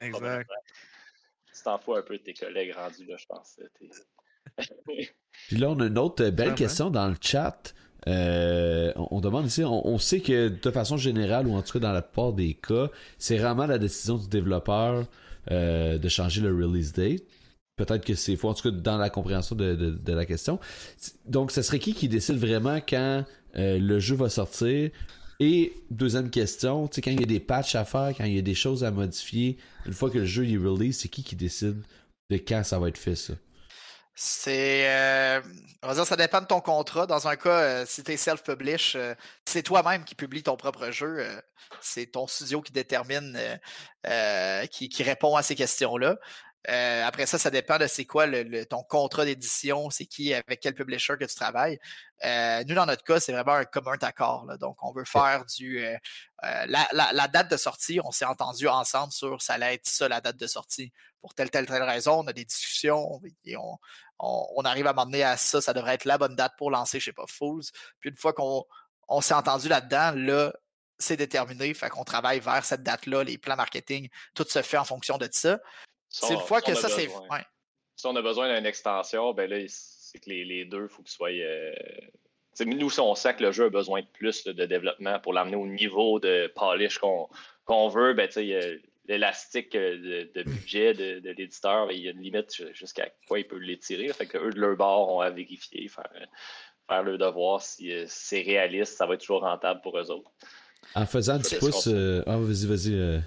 exact 0.00 0.48
tu 1.58 1.64
t'en 1.64 1.78
fous 1.78 1.94
un 1.94 2.02
peu 2.02 2.18
de 2.18 2.22
tes 2.22 2.34
collègues 2.34 2.74
rendus, 2.74 3.04
là, 3.06 3.16
je 3.18 3.26
pense. 3.26 3.58
Puis 5.48 5.56
là, 5.56 5.70
on 5.70 5.80
a 5.80 5.86
une 5.86 5.98
autre 5.98 6.28
belle 6.30 6.54
question 6.54 6.90
dans 6.90 7.08
le 7.08 7.16
chat. 7.20 7.74
Euh, 8.06 8.92
on, 8.96 9.20
demande 9.20 9.46
ici, 9.46 9.64
on, 9.64 9.98
sait 9.98 10.20
que 10.20 10.48
de 10.48 10.70
façon 10.70 10.96
générale, 10.96 11.46
ou 11.46 11.54
en 11.54 11.62
tout 11.62 11.74
cas 11.74 11.78
dans 11.80 11.92
la 11.92 12.02
plupart 12.02 12.32
des 12.32 12.54
cas, 12.54 12.90
c'est 13.18 13.36
vraiment 13.36 13.66
la 13.66 13.78
décision 13.78 14.16
du 14.16 14.28
développeur 14.28 15.06
euh, 15.50 15.98
de 15.98 16.08
changer 16.08 16.40
le 16.40 16.54
release 16.54 16.92
date. 16.92 17.22
Peut-être 17.78 18.04
que 18.04 18.14
c'est 18.14 18.36
faux, 18.36 18.48
en 18.48 18.54
tout 18.54 18.70
cas 18.70 18.76
dans 18.76 18.98
la 18.98 19.08
compréhension 19.08 19.56
de, 19.56 20.12
la 20.12 20.26
question. 20.26 20.60
Donc, 21.24 21.52
ce 21.52 21.62
serait 21.62 21.78
qui 21.78 21.94
qui 21.94 22.08
décide 22.08 22.36
vraiment 22.36 22.80
quand 22.86 23.24
euh, 23.56 23.78
le 23.78 24.00
jeu 24.00 24.16
va 24.16 24.28
sortir? 24.28 24.90
Et 25.40 25.72
deuxième 25.90 26.30
question, 26.30 26.88
quand 26.88 27.10
il 27.10 27.20
y 27.20 27.22
a 27.22 27.26
des 27.26 27.40
patchs 27.40 27.76
à 27.76 27.84
faire, 27.84 28.12
quand 28.16 28.24
il 28.24 28.34
y 28.34 28.38
a 28.38 28.42
des 28.42 28.56
choses 28.56 28.82
à 28.82 28.90
modifier, 28.90 29.56
une 29.86 29.92
fois 29.92 30.10
que 30.10 30.18
le 30.18 30.26
jeu 30.26 30.44
est 30.44 30.56
release, 30.56 30.98
c'est 30.98 31.08
qui 31.08 31.22
qui 31.22 31.36
décide 31.36 31.80
de 32.28 32.36
quand 32.36 32.64
ça 32.64 32.78
va 32.78 32.88
être 32.88 32.98
fait, 32.98 33.14
ça? 33.14 33.34
C'est. 34.20 34.88
Euh, 34.88 35.40
on 35.80 35.86
va 35.86 35.94
dire, 35.94 36.04
ça 36.04 36.16
dépend 36.16 36.40
de 36.40 36.46
ton 36.46 36.60
contrat. 36.60 37.06
Dans 37.06 37.28
un 37.28 37.36
cas, 37.36 37.60
euh, 37.60 37.84
si 37.86 38.02
tu 38.02 38.10
es 38.10 38.16
self-publish, 38.16 38.96
euh, 38.96 39.14
c'est 39.44 39.62
toi-même 39.62 40.04
qui 40.04 40.16
publie 40.16 40.42
ton 40.42 40.56
propre 40.56 40.90
jeu. 40.90 41.24
c'est 41.80 42.06
ton 42.06 42.26
studio 42.26 42.60
qui 42.60 42.72
détermine, 42.72 43.38
qui, 44.72 45.02
répond 45.04 45.36
à 45.36 45.42
ces 45.42 45.54
questions-là. 45.54 46.16
Euh, 46.68 47.04
après 47.04 47.26
ça, 47.26 47.38
ça 47.38 47.50
dépend 47.50 47.78
de 47.78 47.86
c'est 47.86 48.04
quoi 48.04 48.26
le, 48.26 48.64
ton 48.66 48.82
contrat 48.82 49.24
d'édition, 49.24 49.90
c'est 49.90 50.06
qui, 50.06 50.34
avec 50.34 50.60
quel 50.60 50.74
publisher 50.74 51.14
que 51.18 51.24
tu 51.24 51.34
travailles. 51.34 51.78
Euh, 52.24 52.64
nous, 52.66 52.74
dans 52.74 52.84
notre 52.84 53.04
cas, 53.04 53.20
c'est 53.20 53.32
vraiment 53.32 53.52
un 53.52 53.64
commun 53.64 53.96
accord. 54.02 54.46
Donc, 54.58 54.76
on 54.82 54.92
veut 54.92 55.04
faire 55.04 55.44
du. 55.44 55.84
Euh, 55.84 55.96
la, 56.42 57.28
date 57.28 57.50
de 57.50 57.56
sortie, 57.56 58.00
on 58.04 58.10
s'est 58.10 58.24
entendu 58.24 58.68
ensemble 58.68 59.12
sur 59.12 59.40
ça 59.40 59.54
allait 59.54 59.74
être 59.74 59.86
ça, 59.86 60.08
la 60.08 60.20
date 60.20 60.36
de 60.36 60.46
sortie. 60.46 60.92
Pour 61.20 61.34
telle, 61.34 61.50
telle, 61.50 61.66
telle 61.66 61.82
raison, 61.82 62.20
on 62.20 62.26
a 62.26 62.32
des 62.32 62.44
discussions 62.44 63.20
et 63.44 63.56
on, 63.56 64.64
arrive 64.64 64.86
à 64.86 64.92
m'emmener 64.92 65.22
à 65.22 65.36
ça. 65.36 65.60
Ça 65.60 65.72
devrait 65.72 65.94
être 65.94 66.04
la 66.04 66.18
bonne 66.18 66.36
date 66.36 66.54
pour 66.58 66.70
lancer 66.70 67.00
chez 67.00 67.12
Pas 67.12 67.26
Fools. 67.28 67.64
Puis, 68.00 68.10
une 68.10 68.16
fois 68.16 68.32
qu'on 68.32 68.64
on, 69.08 69.20
s'est 69.20 69.34
entendu 69.34 69.68
là-dedans, 69.68 70.12
là, 70.14 70.52
c'est 70.98 71.16
déterminé. 71.16 71.72
Fait 71.74 71.88
qu'on 71.88 72.04
travaille 72.04 72.40
vers 72.40 72.64
cette 72.64 72.82
date-là, 72.82 73.24
les 73.24 73.38
plans 73.38 73.56
marketing, 73.56 74.08
tout 74.34 74.46
se 74.48 74.60
fait 74.62 74.78
en 74.78 74.84
fonction 74.84 75.18
de 75.18 75.28
ça. 75.32 75.58
C'est 76.08 76.34
une 76.34 76.40
fois 76.40 76.60
que 76.60 76.74
ça, 76.74 76.88
c'est. 76.88 77.08
Si 77.96 78.06
on 78.06 78.14
a 78.14 78.22
besoin 78.22 78.54
d'une 78.54 78.66
extension, 78.66 79.32
ben 79.34 79.50
là, 79.50 79.56
c'est 79.68 80.18
que 80.20 80.30
les, 80.30 80.64
deux, 80.64 80.84
il 80.84 80.88
faut 80.88 81.02
qu'ils 81.02 81.12
soient. 81.12 81.30
Euh... 81.30 81.72
Nous, 82.64 82.90
si 82.90 83.00
on 83.00 83.14
sait 83.14 83.34
que 83.34 83.42
le 83.42 83.52
jeu 83.52 83.66
a 83.66 83.70
besoin 83.70 84.00
de 84.00 84.06
plus 84.06 84.44
de 84.44 84.64
développement 84.64 85.20
pour 85.20 85.32
l'amener 85.32 85.56
au 85.56 85.66
niveau 85.66 86.18
de 86.18 86.52
polish 86.54 86.98
qu'on 86.98 87.88
veut, 87.88 88.14
ben, 88.14 88.28
l'élastique 89.06 89.74
euh, 89.74 90.26
de, 90.34 90.42
budget 90.42 90.94
de, 90.94 91.30
l'éditeur, 91.30 91.86
ben, 91.86 91.92
il 91.94 92.02
y 92.02 92.08
a 92.08 92.12
une 92.12 92.20
limite 92.20 92.72
jusqu'à 92.72 93.08
quoi 93.26 93.38
il 93.38 93.46
peut 93.46 93.58
l'étirer. 93.58 94.08
Fait 94.12 94.26
que 94.26 94.38
eux, 94.38 94.52
de 94.52 94.60
leur 94.60 94.76
bord, 94.76 95.12
ont 95.12 95.20
à 95.20 95.30
vérifier, 95.30 95.88
faire, 95.88 96.10
faire 96.88 97.02
le 97.02 97.18
devoir. 97.18 97.62
Si 97.62 97.92
euh, 97.92 98.04
c'est 98.08 98.42
réaliste, 98.42 98.96
ça 98.96 99.06
va 99.06 99.14
être 99.14 99.20
toujours 99.20 99.42
rentable 99.42 99.80
pour 99.80 99.98
eux 99.98 100.10
autres. 100.10 100.30
En 100.94 101.06
faisant 101.06 101.34
un 101.34 101.40
petit 101.40 101.56
pouce. 101.56 101.88
Euh, 101.88 102.22
ah, 102.26 102.38
vas-y, 102.38 102.66
vas-y. 102.66 103.22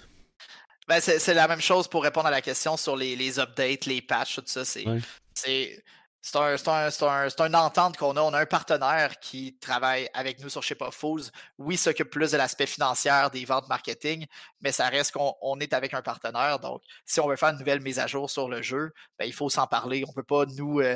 Ben, 0.88 1.00
c'est 1.00 1.34
la 1.34 1.48
même 1.48 1.62
chose 1.62 1.88
pour 1.88 2.04
répondre 2.04 2.28
à 2.28 2.32
la 2.32 2.42
question 2.42 2.76
sur 2.76 2.96
les, 2.96 3.16
les 3.16 3.40
updates, 3.40 3.86
les 3.86 4.02
patchs, 4.02 4.36
tout 4.36 4.44
ça. 4.46 4.66
C'est 4.66 5.84
c'est 6.24 6.38
un, 6.38 7.48
une 7.48 7.56
entente 7.56 7.98
qu'on 7.98 8.16
a. 8.16 8.22
On 8.22 8.34
a 8.34 8.40
un 8.40 8.46
partenaire 8.46 9.20
qui 9.20 9.58
travaille 9.60 10.08
avec 10.14 10.40
nous 10.40 10.50
sur 10.50 10.62
Chez 10.62 10.76
Pas 10.76 10.92
Fools. 10.92 11.24
Oui, 11.58 11.78
s'occupe 11.78 12.12
plus 12.12 12.32
de 12.32 12.38
l'aspect 12.38 12.68
financier, 12.68 13.12
des 13.34 13.44
ventes 13.44 13.68
marketing, 13.68 14.28
mais 14.62 14.72
ça 14.72 14.88
reste 14.88 15.14
qu'on 15.14 15.60
est 15.60 15.74
avec 15.74 15.96
un 15.96 16.04
partenaire. 16.04 16.60
Donc, 16.60 16.84
si 17.06 17.20
on 17.20 17.28
veut 17.28 17.38
faire 17.38 17.50
une 17.50 17.58
nouvelle 17.58 17.82
mise 17.82 17.98
à 17.98 18.06
jour 18.06 18.30
sur 18.30 18.50
le 18.50 18.62
jeu, 18.62 18.92
ben, 19.18 19.26
il 19.26 19.34
faut 19.34 19.50
s'en 19.50 19.66
parler. 19.66 20.04
On 20.06 20.10
ne 20.10 20.14
peut 20.14 20.24
pas, 20.24 20.46
nous, 20.46 20.80
euh, 20.80 20.96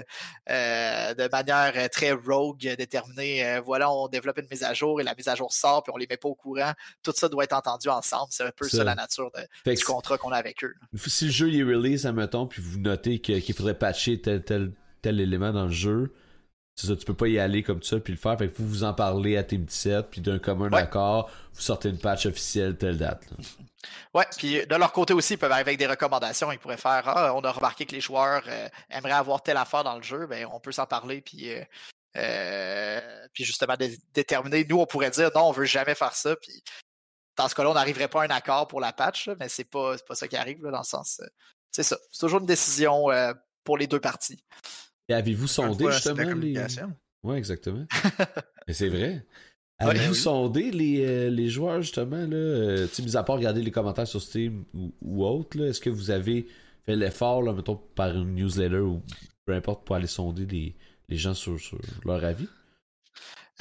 euh, 0.52 1.14
de 1.16 1.28
manière 1.32 1.74
euh, 1.76 1.88
très 1.88 2.12
rogue, 2.12 2.60
déterminer, 2.60 3.60
voilà, 3.66 3.92
on 3.92 4.08
développe 4.08 4.38
une 4.38 4.48
mise 4.52 4.64
à 4.64 4.76
jour 4.76 5.02
et 5.02 5.04
la 5.04 5.16
mise 5.16 5.28
à 5.28 5.34
jour 5.34 5.52
sort, 5.52 5.82
puis 5.82 5.92
on 5.92 5.98
ne 5.98 6.02
les 6.02 6.08
met 6.08 6.18
pas 6.18 6.30
au 6.30 6.36
courant. 6.36 6.74
Tout 7.02 7.14
ça 7.16 7.30
doit 7.30 7.46
être 7.46 7.54
entendu 7.54 7.90
ensemble. 7.90 8.28
C'est 8.30 8.44
un 8.44 8.52
peu 8.56 8.70
ça, 8.70 8.84
la 8.84 8.94
nature 8.94 9.32
du 9.66 9.84
contrat 9.84 10.20
qu'on 10.20 10.32
a 10.32 10.38
avec 10.38 10.64
eux. 10.64 10.76
Si 11.08 11.26
le 11.26 11.32
jeu 11.32 11.52
est 11.52 11.64
release, 11.64 12.06
admettons, 12.06 12.46
puis 12.46 12.62
vous 12.62 12.80
notez 12.80 13.20
qu'il 13.20 13.54
faudrait 13.56 13.74
patcher 13.74 14.22
tel, 14.22 14.44
tel 14.44 14.72
tel 15.06 15.22
élément 15.22 15.54
dans 15.54 15.66
le 15.66 15.72
jeu. 15.72 16.12
C'est 16.76 16.88
ça, 16.88 16.96
tu 16.96 17.06
peux 17.06 17.14
pas 17.14 17.28
y 17.28 17.40
aller 17.40 17.62
comme 17.62 17.84
ça 17.84 18.00
puis 18.00 18.12
le 18.12 18.18
faire. 18.20 18.38
Fait 18.38 18.50
que 18.50 18.58
vous 18.58 18.68
vous 18.68 18.84
en 18.84 18.94
parlez 18.94 19.38
à 19.38 19.44
Team 19.44 19.64
17, 19.64 20.08
puis 20.10 20.20
d'un 20.20 20.40
commun 20.40 20.70
d'accord, 20.70 21.30
vous 21.54 21.62
sortez 21.62 21.90
une 21.90 22.00
patch 22.00 22.26
officielle 22.26 22.76
telle 22.76 22.98
date. 22.98 23.24
Ouais, 24.16 24.26
puis 24.36 24.66
de 24.66 24.76
leur 24.76 24.92
côté 24.92 25.14
aussi, 25.14 25.36
ils 25.36 25.38
peuvent 25.38 25.52
arriver 25.52 25.70
avec 25.70 25.80
des 25.80 25.86
recommandations. 25.86 26.52
Ils 26.52 26.58
pourraient 26.58 26.76
faire 26.76 27.04
Ah, 27.06 27.36
on 27.36 27.42
a 27.42 27.52
remarqué 27.52 27.86
que 27.86 27.94
les 27.94 28.02
joueurs 28.02 28.44
euh, 28.48 28.68
aimeraient 28.90 29.12
avoir 29.12 29.44
telle 29.44 29.58
affaire 29.58 29.84
dans 29.84 29.96
le 29.96 30.02
jeu, 30.02 30.26
ben 30.26 30.48
on 30.52 30.60
peut 30.60 30.72
s'en 30.72 30.88
parler 30.88 31.22
puis 31.22 31.54
euh, 31.54 31.64
euh, 32.18 33.28
puis 33.32 33.46
justement 33.46 33.76
déterminer. 34.14 34.66
Nous, 34.68 34.80
on 34.80 34.88
pourrait 34.88 35.12
dire 35.12 35.30
non, 35.36 35.50
on 35.50 35.52
veut 35.52 35.66
jamais 35.66 35.96
faire 35.96 36.16
ça. 36.16 36.36
Puis 36.36 36.64
dans 37.38 37.48
ce 37.48 37.54
cas-là, 37.54 37.70
on 37.70 37.76
n'arriverait 37.76 38.08
pas 38.08 38.24
à 38.24 38.26
un 38.26 38.36
accord 38.36 38.68
pour 38.68 38.82
la 38.82 38.92
patch, 38.92 39.30
mais 39.40 39.50
c'est 39.50 39.70
pas, 39.70 39.96
pas 40.08 40.16
ça 40.16 40.28
qui 40.28 40.36
arrive 40.36 40.62
dans 40.62 40.80
le 40.80 40.84
sens. 40.84 41.22
c'est 41.72 41.84
ça. 41.84 41.98
C'est 42.12 42.20
toujours 42.20 42.40
une 42.40 42.48
décision 42.48 43.06
pour 43.64 43.78
les 43.78 43.88
deux 43.88 44.00
parties. 44.00 44.44
Et 45.10 45.14
avez-vous 45.14 45.48
sondé 45.48 45.86
justement 45.92 46.34
les. 46.34 46.58
Oui, 47.24 47.38
exactement. 47.38 47.86
Mais 48.68 48.74
c'est 48.74 48.90
vrai. 48.90 49.26
Avez-vous 49.80 50.14
sondé 50.14 50.72
les, 50.72 51.06
euh, 51.06 51.30
les, 51.30 51.50
joueurs 51.50 51.82
justement, 51.82 52.16
là, 52.16 52.36
euh, 52.36 52.88
mis 53.00 53.18
à 53.18 53.24
part 53.24 53.36
regarder 53.36 53.62
les 53.62 53.72
commentaires 53.72 54.08
sur 54.08 54.22
Steam 54.22 54.64
ou, 54.74 54.94
ou 55.02 55.26
autre, 55.26 55.60
est-ce 55.62 55.82
que 55.82 55.90
vous 55.90 56.12
avez 56.12 56.48
fait 56.86 56.96
l'effort, 56.96 57.42
là, 57.42 57.52
mettons, 57.52 57.76
par 57.76 58.12
une 58.12 58.36
newsletter 58.36 58.78
ou 58.78 59.02
peu 59.46 59.54
importe, 59.54 59.86
pour 59.86 59.98
aller 59.98 60.08
sonder 60.08 60.46
les, 60.46 60.76
les 61.10 61.18
gens 61.18 61.34
sur, 61.34 61.58
leur 62.06 62.24
avis? 62.24 62.48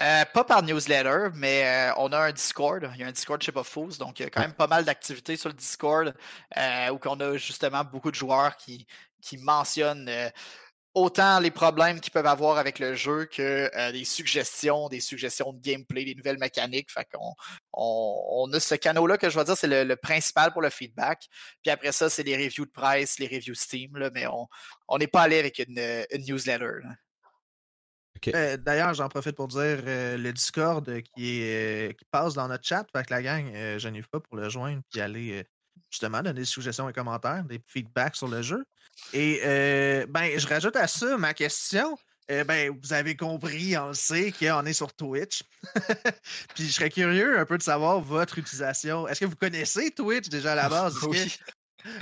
Euh, 0.01 0.25
pas 0.33 0.45
par 0.45 0.63
newsletter, 0.63 1.31
mais 1.35 1.91
on 1.97 2.13
a 2.13 2.19
un 2.19 2.33
Discord. 2.33 2.89
Il 2.95 3.01
y 3.01 3.05
a 3.05 3.09
un 3.09 3.13
Discord 3.13 3.43
chez 3.43 3.53
Pas 3.53 3.65
Fools, 3.65 3.97
donc 3.99 4.21
il 4.21 4.25
y 4.25 4.27
a 4.27 4.31
quand 4.31 4.41
même 4.41 4.53
pas 4.53 4.67
mal 4.69 4.85
d'activités 4.85 5.37
sur 5.37 5.49
le 5.49 5.55
Discord 5.55 6.15
où 6.57 6.99
on 7.07 7.21
a 7.21 7.37
justement 7.37 7.83
beaucoup 7.85 8.11
de 8.11 8.17
joueurs 8.17 8.57
qui, 8.57 8.87
qui 9.21 9.37
mentionnent 9.39 10.11
autant 10.95 11.41
les 11.41 11.51
problèmes 11.51 12.01
qu'ils 12.01 12.13
peuvent 12.13 12.27
avoir 12.27 12.57
avec 12.57 12.79
le 12.79 12.95
jeu 12.95 13.27
que 13.27 13.71
euh, 13.77 13.93
des 13.93 14.05
suggestions, 14.05 14.89
des 14.89 15.01
suggestions 15.01 15.53
de 15.53 15.61
gameplay, 15.61 16.05
des 16.05 16.15
nouvelles 16.15 16.39
mécaniques. 16.39 16.91
Fait 16.91 17.07
qu'on 17.13 17.35
on, 17.73 18.51
a 18.53 18.61
ce 18.61 18.77
canal-là 18.77 19.19
que 19.19 19.29
je 19.29 19.39
vais 19.39 19.45
dire, 19.45 19.57
c'est 19.57 19.85
le, 19.85 19.97
principal 19.97 20.53
pour 20.53 20.63
le 20.63 20.71
feedback. 20.71 21.27
Puis 21.63 21.71
après 21.71 21.93
ça, 21.93 22.09
c'est 22.09 22.23
les 22.23 22.37
reviews 22.37 22.65
de 22.65 22.71
price, 22.71 23.19
les 23.19 23.27
reviews 23.27 23.55
Steam, 23.55 23.97
là, 23.97 24.11
mais 24.15 24.27
on 24.27 24.99
n'est 24.99 25.09
pas 25.09 25.23
allé 25.23 25.39
avec 25.39 25.59
une, 25.59 26.05
newsletter. 26.27 26.81
Euh, 28.29 28.57
d'ailleurs, 28.57 28.95
j'en 28.95 29.09
profite 29.09 29.37
pour 29.37 29.49
dire 29.49 29.83
euh, 29.87 30.17
le 30.17 30.33
Discord 30.33 31.03
qui, 31.15 31.43
est, 31.43 31.99
qui 31.99 32.05
passe 32.11 32.35
dans 32.35 32.49
notre 32.49 32.65
chat. 32.65 32.87
Fait 32.95 33.05
que 33.05 33.13
la 33.13 33.23
gang, 33.23 33.53
je 33.53 33.89
n'arrive 33.89 34.09
pas 34.09 34.21
pour 34.21 34.37
le 34.37 34.49
joindre 34.49 34.81
puis 34.91 35.01
aller 35.01 35.45
justement 35.91 36.23
donner 36.23 36.41
des 36.41 36.45
suggestions 36.45 36.89
et 36.89 36.93
commentaires, 36.93 37.45
des 37.45 37.61
feedbacks 37.67 38.17
sur 38.17 38.29
le 38.29 38.43
jeu. 38.43 38.65
Et 39.13 39.41
ben, 40.09 40.39
je 40.39 40.47
rajoute 40.47 40.77
à 40.77 40.87
ça 40.89 41.17
ma 41.19 41.35
question. 41.35 41.97
ben, 42.29 42.77
vous 42.83 42.93
avez 42.93 43.17
compris, 43.17 43.77
on 43.77 43.93
sait 43.93 44.33
qu'on 44.33 44.65
est 44.67 44.73
sur 44.73 44.93
Twitch. 44.93 45.43
Puis 46.55 46.67
je 46.67 46.73
serais 46.73 46.91
curieux 46.91 47.39
un 47.39 47.47
peu 47.47 47.59
de 47.59 47.63
savoir 47.63 48.01
votre 48.01 48.39
utilisation. 48.39 49.07
Est-ce 49.09 49.21
que 49.21 49.27
vous 49.27 49.37
connaissez 49.37 49.91
Twitch 49.91 50.29
déjà 50.29 50.53
à 50.53 50.57
la 50.57 50.69
base? 50.71 50.97
oui 51.03 51.31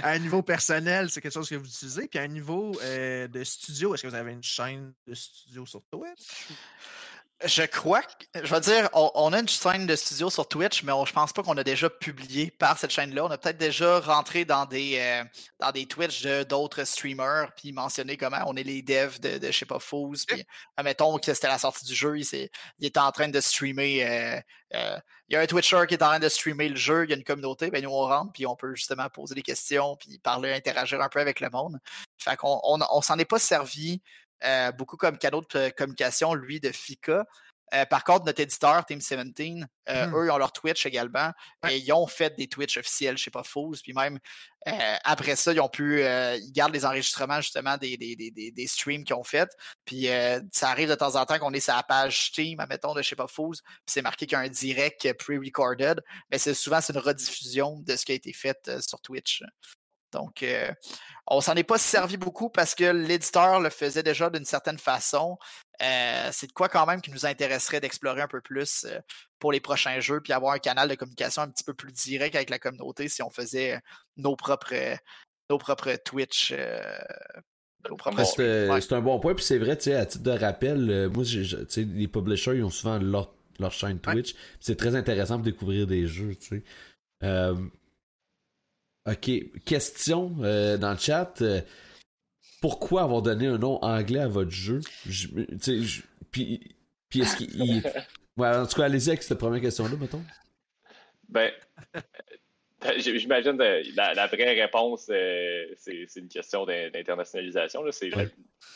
à 0.03 0.11
un 0.11 0.19
niveau 0.19 0.43
personnel, 0.43 1.11
c'est 1.11 1.21
quelque 1.21 1.33
chose 1.33 1.49
que 1.49 1.57
vous 1.57 1.67
utilisez? 1.67 2.09
Puis 2.09 2.19
à 2.19 2.23
un 2.23 2.29
niveau 2.29 2.73
euh, 2.83 3.29
de 3.29 3.45
studio, 3.45 3.95
est-ce 3.95 4.03
que 4.03 4.09
vous 4.09 4.15
avez 4.15 4.33
une 4.33 4.43
chaîne 4.43 4.93
de 5.07 5.15
studio 5.15 5.67
sur 5.67 5.83
Twitch? 5.91 6.49
Je 7.45 7.63
crois 7.63 8.03
que, 8.03 8.45
je 8.45 8.55
veux 8.55 8.61
dire, 8.61 8.89
on, 8.93 9.33
a 9.33 9.41
une 9.41 9.49
chaîne 9.49 9.87
de 9.87 9.97
studio 9.97 10.31
sur 10.31 10.47
Twitch, 10.47 10.85
mais 10.85 10.93
je 11.05 11.13
pense 11.13 11.33
pas 11.33 11.43
qu'on 11.43 11.57
a 11.57 11.65
déjà 11.65 11.91
publié 11.91 12.51
par 12.51 12.79
cette 12.79 12.91
chaîne-là. 12.91 13.25
On 13.25 13.31
a 13.31 13.39
peut-être 13.39 13.59
déjà 13.59 13.99
rentré 14.01 14.45
dans 14.45 14.65
des, 14.65 14.99
euh, 14.99 15.25
dans 15.59 15.73
des 15.73 15.87
Twitch 15.87 16.25
d'autres 16.49 16.85
streamers, 16.85 17.53
puis 17.57 17.73
mentionné 17.73 18.17
comment 18.17 18.43
on 18.47 18.55
est 18.55 18.63
les 18.63 18.83
devs 18.83 19.19
de, 19.21 19.39
de 19.39 19.47
je 19.47 19.59
sais 19.59 19.67
pas, 19.67 19.81
Fools. 19.81 20.19
Puis, 20.27 20.45
admettons 20.77 21.19
que 21.19 21.35
c'était 21.35 21.49
la 21.49 21.59
sortie 21.59 21.85
du 21.85 21.95
jeu, 21.95 22.19
il, 22.19 22.27
il 22.79 22.87
était 22.87 23.01
en 23.01 23.11
train 23.11 23.29
de 23.29 23.41
streamer. 23.41 24.05
Euh, 24.05 24.41
euh, 24.75 24.99
il 25.29 25.35
y 25.35 25.37
a 25.37 25.41
un 25.41 25.47
Twitcher 25.47 25.83
qui 25.89 25.95
est 25.95 26.03
en 26.03 26.09
train 26.09 26.21
de 26.21 26.29
streamer 26.29 26.69
le 26.69 26.77
jeu, 26.77 27.05
il 27.05 27.11
y 27.11 27.13
a 27.13 27.17
une 27.17 27.25
communauté, 27.25 27.71
ben 27.71 27.83
nous 27.83 27.91
on 27.91 28.07
rentre, 28.07 28.33
puis 28.33 28.47
on 28.47 28.55
peut 28.55 28.75
justement 28.75 29.09
poser 29.09 29.35
des 29.35 29.43
questions, 29.43 29.97
puis 29.97 30.19
parler, 30.19 30.53
interagir 30.53 31.01
un 31.01 31.09
peu 31.09 31.21
avec 31.21 31.41
le 31.41 31.51
monde. 31.51 31.79
Fait 32.19 32.37
qu'on 32.37 32.61
on, 32.63 32.79
on 32.91 33.01
s'en 33.03 33.19
est 33.19 33.25
pas 33.25 33.39
servi 33.39 34.01
euh, 34.45 34.73
beaucoup 34.73 34.97
comme 34.97 35.19
cadeau 35.19 35.43
de 35.55 35.71
communication, 35.71 36.35
lui, 36.35 36.61
de 36.61 36.71
FICA. 36.71 37.25
Euh, 37.75 37.87
par 37.87 38.05
contre, 38.05 38.27
notre 38.27 38.41
éditeur, 38.41 38.85
Team 38.85 38.99
17, 38.99 39.19
euh, 39.89 40.07
mmh. 40.07 40.15
eux, 40.15 40.27
ils 40.27 40.31
ont 40.31 40.37
leur 40.37 40.53
Twitch 40.53 40.85
également. 40.85 41.33
Et 41.71 41.79
ils 41.79 41.93
ont 41.93 42.07
fait 42.07 42.37
des 42.37 42.47
Twitch 42.47 42.77
officiels, 42.77 43.17
je 43.17 43.25
sais 43.25 43.31
pas, 43.31 43.45
faux. 43.45 43.73
Puis 43.83 43.95
même 43.95 44.19
après 45.05 45.37
ça, 45.37 45.55
ils 45.55 45.61
ont 45.61 45.71
pu. 45.71 46.03
ils 46.03 46.53
gardent 46.53 46.75
les 46.75 46.85
enregistrements 46.85 47.41
justement 47.41 47.79
des, 47.79 47.97
des, 47.97 48.15
des, 48.15 48.51
des 48.51 48.67
streams 48.67 49.05
qu'ils 49.05 49.17
ont 49.17 49.25
fait. 49.25 49.49
Puis 49.87 50.09
ça 50.53 50.69
arrive 50.69 50.91
de 50.91 50.95
temps 50.95 51.17
en 51.17 51.25
temps 51.25 51.39
qu'on 51.39 51.55
est 51.55 51.61
sur 51.61 51.75
la 51.75 51.83
page 51.83 52.33
Team, 52.33 52.61
admettons, 52.61 52.93
de 52.93 53.01
je 53.01 53.09
sais 53.09 53.17
pas, 53.17 53.27
Puis 53.27 53.63
c'est 53.87 54.03
marqué 54.03 54.27
qu'il 54.27 54.37
y 54.37 54.41
a 54.41 54.45
un 54.45 54.49
direct 54.49 55.11
pre-recorded. 55.15 55.99
Mais 56.31 56.37
c'est 56.37 56.53
souvent 56.53 56.83
c'est 56.83 56.93
une 56.93 56.99
rediffusion 56.99 57.79
de 57.81 57.97
ce 57.97 58.05
qui 58.05 58.13
a 58.13 58.17
été 58.17 58.35
fait 58.35 58.71
sur 58.83 59.01
Twitch. 59.01 59.43
Donc, 60.13 60.43
euh, 60.43 60.71
on 61.27 61.41
s'en 61.41 61.55
est 61.55 61.65
pas 61.65 61.79
servi 61.79 62.17
beaucoup 62.17 62.51
parce 62.51 62.75
que 62.75 62.85
l'éditeur 62.85 63.61
le 63.61 63.71
faisait 63.71 64.03
déjà 64.03 64.31
d'une 64.31 64.45
certaine 64.45 64.79
façon. 64.79 65.39
Euh, 65.83 66.29
c'est 66.33 66.47
de 66.47 66.53
quoi 66.53 66.69
quand 66.69 66.87
même 66.87 67.01
qui 67.01 67.11
nous 67.11 67.27
intéresserait 67.27 67.81
d'explorer 67.81 68.21
un 68.21 68.29
peu 68.29 68.41
plus 68.41 68.85
euh, 68.85 68.99
pour 69.39 69.53
les 69.53 69.61
prochains 69.61 70.01
jeux, 70.01 70.21
puis 70.21 70.33
avoir 70.33 70.55
un 70.55 70.59
canal 70.59 70.89
de 70.89 70.95
communication 70.95 71.43
un 71.43 71.49
petit 71.49 71.65
peu 71.65 71.75
plus 71.75 71.93
direct 71.93 72.37
avec 72.37 72.51
la 72.51 72.59
communauté 72.59 73.09
si 73.09 73.23
on 73.23 73.31
faisait 73.31 73.81
nos 74.17 74.37
propres, 74.37 74.97
nos 75.51 75.59
propres 75.59 75.97
Twitch. 76.05 76.55
c'est 78.25 78.93
un 78.93 79.01
bon 79.01 79.19
point, 79.19 79.35
puis 79.35 79.45
c'est 79.45 79.59
vrai, 79.59 79.73
à 79.73 80.07
titre 80.07 80.23
de 80.23 80.31
rappel, 80.31 81.11
moi, 81.13 81.25
les 81.77 82.09
publishers, 82.09 82.57
ils 82.57 82.63
ont 82.63 82.71
souvent 82.71 82.99
leur, 82.99 83.33
chaîne 83.71 83.99
Twitch. 83.99 84.35
C'est 84.61 84.77
très 84.77 84.95
intéressant 84.95 85.39
de 85.39 85.45
découvrir 85.45 85.87
des 85.87 86.07
jeux, 86.07 86.37
tu 86.37 86.63
sais. 87.21 87.55
OK. 89.07 89.31
Question 89.65 90.37
euh, 90.43 90.77
dans 90.77 90.93
le 90.93 90.99
chat. 90.99 91.43
Euh, 91.43 91.61
pourquoi 92.61 93.03
avoir 93.03 93.23
donné 93.23 93.47
un 93.47 93.59
nom 93.59 93.79
anglais 93.83 94.21
à 94.21 94.29
votre 94.29 94.51
jeu? 94.51 94.81
puis, 96.31 96.77
puis 97.09 97.21
est-ce 97.21 97.37
qu'il. 97.37 97.83
Ouais, 98.39 98.49
en 98.49 98.67
tout 98.67 98.77
cas, 98.77 98.87
allez-y 98.87 99.11
avec 99.11 99.23
cette 99.23 99.37
première 99.37 99.61
question-là, 99.61 99.95
mettons. 100.01 100.23
Ben, 101.29 101.51
j'imagine 102.97 103.59
la, 103.59 104.15
la, 104.15 104.27
vraie 104.27 104.59
réponse, 104.59 105.09
euh, 105.11 105.67
c'est 105.77 106.17
une 106.17 106.29
question 106.29 106.65
d'internationalisation. 106.65 107.85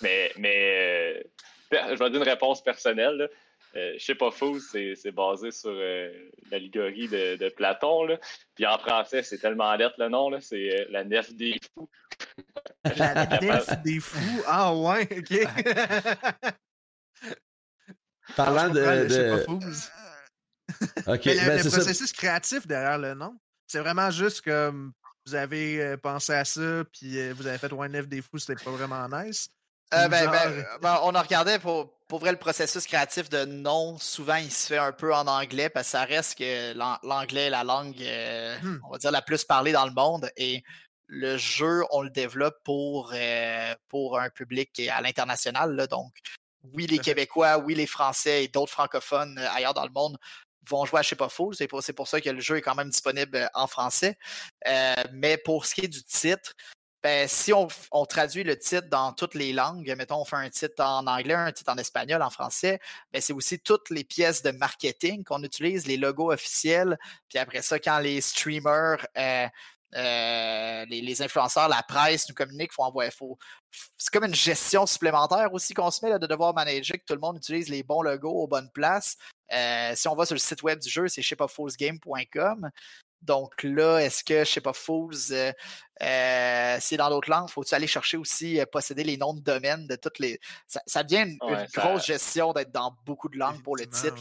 Mais, 0.03 0.31
mais 0.37 1.25
je 1.73 1.89
vais 1.89 1.97
donner 1.97 2.19
une 2.19 2.23
réponse 2.23 2.63
personnelle. 2.63 3.31
Euh, 3.77 3.95
je 3.99 4.05
sais 4.05 4.15
pas 4.15 4.31
fou, 4.31 4.59
c'est 4.59 5.13
basé 5.13 5.51
sur 5.51 5.71
euh, 5.71 6.11
l'allégorie 6.51 7.09
de, 7.09 7.49
Platon. 7.51 8.05
Là. 8.05 8.19
Puis 8.55 8.65
en 8.67 8.79
français, 8.79 9.23
c'est 9.23 9.39
tellement 9.39 9.75
lettre 9.75 9.97
le 9.99 10.09
nom, 10.09 10.31
c'est 10.41 10.81
euh, 10.81 10.87
la 10.91 11.05
nef 11.05 11.33
des 11.35 11.59
fous. 11.75 11.89
La 12.97 13.27
nef 13.41 13.69
des 13.85 14.01
fous? 14.01 14.43
Ah 14.47 14.75
ouais, 14.75 15.07
ok. 15.19 16.55
Parlant 18.35 18.71
de. 18.71 19.09
de... 19.09 19.45
ok, 21.07 21.27
Mais 21.27 21.35
le, 21.35 21.63
ben, 21.63 21.71
processus 21.71 22.13
créatif 22.13 22.67
derrière 22.67 22.99
le 22.99 23.15
nom, 23.15 23.39
c'est 23.67 23.81
vraiment 23.81 24.11
juste 24.11 24.41
comme 24.41 24.93
vous 25.27 25.35
avez 25.35 25.97
pensé 25.99 26.33
à 26.33 26.45
ça, 26.47 26.83
puis 26.93 27.31
vous 27.33 27.47
avez 27.47 27.59
fait 27.59 27.73
one 27.73 27.93
nef 27.93 28.09
des 28.09 28.23
fous, 28.23 28.39
c'était 28.39 28.63
pas 28.63 28.71
vraiment 28.71 29.07
nice. 29.09 29.51
Ben, 29.91 30.09
ben, 30.09 30.67
ben, 30.83 31.01
on 31.05 31.15
a 31.15 31.23
regardé 31.23 31.59
pour, 31.59 31.97
pour 32.09 32.21
vrai, 32.21 32.31
le 32.31 32.39
processus 32.39 32.87
créatif 32.87 33.29
de 33.29 33.45
nom, 33.45 33.99
souvent, 33.99 34.37
il 34.37 34.53
se 34.53 34.69
fait 34.69 34.79
un 34.79 34.93
peu 34.93 35.15
en 35.15 35.27
anglais 35.27 35.69
parce 35.69 35.87
que 35.87 35.91
ça 35.93 36.05
reste 36.05 36.39
que 36.39 36.75
l'anglais 37.07 37.47
est 37.47 37.51
la 37.51 37.65
langue, 37.65 38.01
euh, 38.01 38.59
hmm. 38.61 38.81
on 38.85 38.93
va 38.93 38.99
dire, 38.99 39.11
la 39.11 39.23
plus 39.23 39.45
parlée 39.45 39.73
dans 39.73 39.87
le 39.87 39.93
monde. 39.93 40.31
Et 40.37 40.63
le 41.09 41.37
jeu, 41.37 41.85
on 41.91 42.03
le 42.03 42.11
développe 42.11 42.57
pour, 42.65 43.13
euh, 43.15 43.75
pour 43.89 44.19
un 44.19 44.31
public 44.31 44.81
à 44.89 45.01
l'international. 45.01 45.87
Donc, 45.89 46.13
oui, 46.75 46.87
les 46.87 46.99
Québécois, 46.99 47.59
oui, 47.59 47.75
les 47.75 47.87
Français 47.87 48.45
et 48.45 48.49
d'autres 48.49 48.73
francophones 48.73 49.39
euh, 49.39 49.51
ailleurs 49.51 49.75
dans 49.75 49.85
le 49.85 49.93
monde 49.93 50.17
vont 50.69 50.85
jouer 50.85 51.01
à 51.01 51.03
Je 51.03 51.09
sais 51.09 51.17
pas 51.17 51.29
fou. 51.29 51.53
C'est 51.53 51.69
pour, 51.69 51.81
pour, 51.97 52.09
ça 52.09 52.21
que 52.21 52.31
le 52.31 52.41
jeu 52.41 52.57
est 52.57 52.63
quand 52.63 52.75
même 52.75 52.91
disponible 52.91 53.49
en 53.55 53.67
français. 53.67 54.19
mais 55.13 55.39
pour 55.39 55.67
ce 55.67 55.75
qui 55.75 55.83
est 55.83 55.89
du 55.89 56.03
titre, 56.03 56.55
ben, 57.03 57.29
si 57.29 57.53
on, 57.53 57.69
traduit 58.07 58.43
le 58.43 58.59
titre 58.59 58.89
dans 58.89 59.13
toutes 59.13 59.35
les 59.35 59.53
langues, 59.53 59.95
mettons, 59.97 60.21
on 60.21 60.25
fait 60.25 60.37
un 60.37 60.51
titre 60.51 60.83
en 60.83 61.07
anglais, 61.07 61.35
un 61.35 61.53
titre 61.53 61.71
en 61.73 61.77
espagnol, 61.77 62.23
en 62.23 62.31
français, 62.31 62.81
ben, 63.13 63.23
c'est 63.23 63.33
aussi 63.33 63.61
toutes 63.61 63.91
les 63.91 64.05
pièces 64.05 64.43
de 64.43 64.51
marketing 64.51 65.23
qu'on 65.25 65.43
utilise, 65.43 65.87
les 65.87 65.97
logos 65.97 66.33
officiels. 66.33 66.99
Puis 67.29 67.39
après 67.39 67.63
ça, 67.63 67.79
quand 67.79 67.99
les 67.99 68.21
streamers, 68.21 69.07
euh, 69.17 69.47
euh, 69.95 70.85
les, 70.87 71.23
influenceurs, 71.23 71.69
la 71.69 71.83
presse 71.83 72.29
nous 72.29 72.35
communiquent, 72.35 72.73
faut 72.73 72.83
envoyer. 72.83 73.11
Faut, 73.11 73.39
c'est 73.97 74.11
comme 74.13 74.25
une 74.25 74.35
gestion 74.35 74.85
supplémentaire 74.87 75.53
aussi 75.53 75.75
qu'on 75.75 75.91
se 75.91 76.05
met 76.05 76.19
de 76.19 76.27
devoir 76.27 76.55
manager 76.55 76.99
que 76.99 77.05
tout 77.07 77.15
le 77.15 77.21
monde 77.21 77.37
utilise 77.37 77.69
les 77.69 77.83
bons 77.83 78.03
logos 78.03 78.33
aux 78.33 78.49
bonnes 78.49 78.71
places. 78.71 79.17
Euh, 79.53 79.93
si 79.95 80.09
on 80.09 80.17
va 80.17 80.27
sur 80.27 80.35
le 80.35 80.41
site 80.41 80.63
web 80.63 80.81
du 80.81 80.89
jeu, 80.89 81.07
c'est 81.09 81.23
je 81.23 81.35
donc 83.27 83.63
là, 83.65 83.99
est-ce 83.99 84.23
que, 84.23 84.45
je 84.45 84.51
sais 84.51 84.61
pas, 84.61 84.73
Fools, 84.73 85.15
euh, 85.33 85.53
euh, 86.03 86.77
c'est 86.81 86.97
dans 86.97 87.11
d'autres 87.11 87.31
langues, 87.31 87.49
faut-tu 87.49 87.75
aller 87.75 87.87
chercher 87.87 88.17
aussi, 88.17 88.61
euh, 88.61 88.67
posséder 88.67 89.05
les 89.05 89.17
noms 89.17 89.35
de 89.35 89.41
domaine 89.41 89.87
de 89.87 89.97
toutes 89.97 90.19
les. 90.19 90.39
Ça, 90.67 91.03
devient 91.03 91.31
une, 91.31 91.39
grosse 91.75 92.07
gestion 92.07 92.53
d'être 92.53 92.71
dans 92.71 92.97
beaucoup 93.05 93.29
de 93.29 93.37
langues 93.37 93.63
pour 93.63 93.77
le 93.77 93.87
titre. 93.87 94.17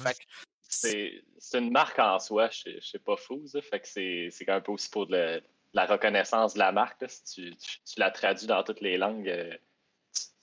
C'est 0.68 1.22
une 1.54 1.72
marque 1.72 2.00
en 2.00 2.20
soi, 2.20 2.50
je 2.50 2.80
sais 2.82 3.00
pas, 3.00 3.16
Fools. 3.16 3.62
Fait 3.62 3.80
que 3.80 3.88
c'est 3.88 4.50
un 4.50 4.62
peu 4.62 4.72
aussi 4.72 4.90
pour 4.90 5.08
la 5.08 5.86
reconnaissance 5.86 6.56
de 6.56 6.60
la 6.60 6.72
marque. 6.72 7.04
si 7.08 7.56
tu, 7.86 8.00
la 8.00 8.10
traduis 8.10 8.48
dans 8.48 8.64
toutes 8.64 8.82
les 8.82 8.98
langues, 8.98 9.32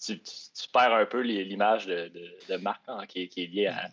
tu, 0.05 0.20
perds 0.72 0.94
un 0.94 1.06
peu 1.06 1.20
l'image 1.20 1.86
de, 1.86 2.56
marque 2.59 2.82
hein, 2.86 3.06
qui, 3.09 3.28
qui, 3.28 3.44
est 3.44 3.47
liée 3.47 3.66
à. 3.66 3.89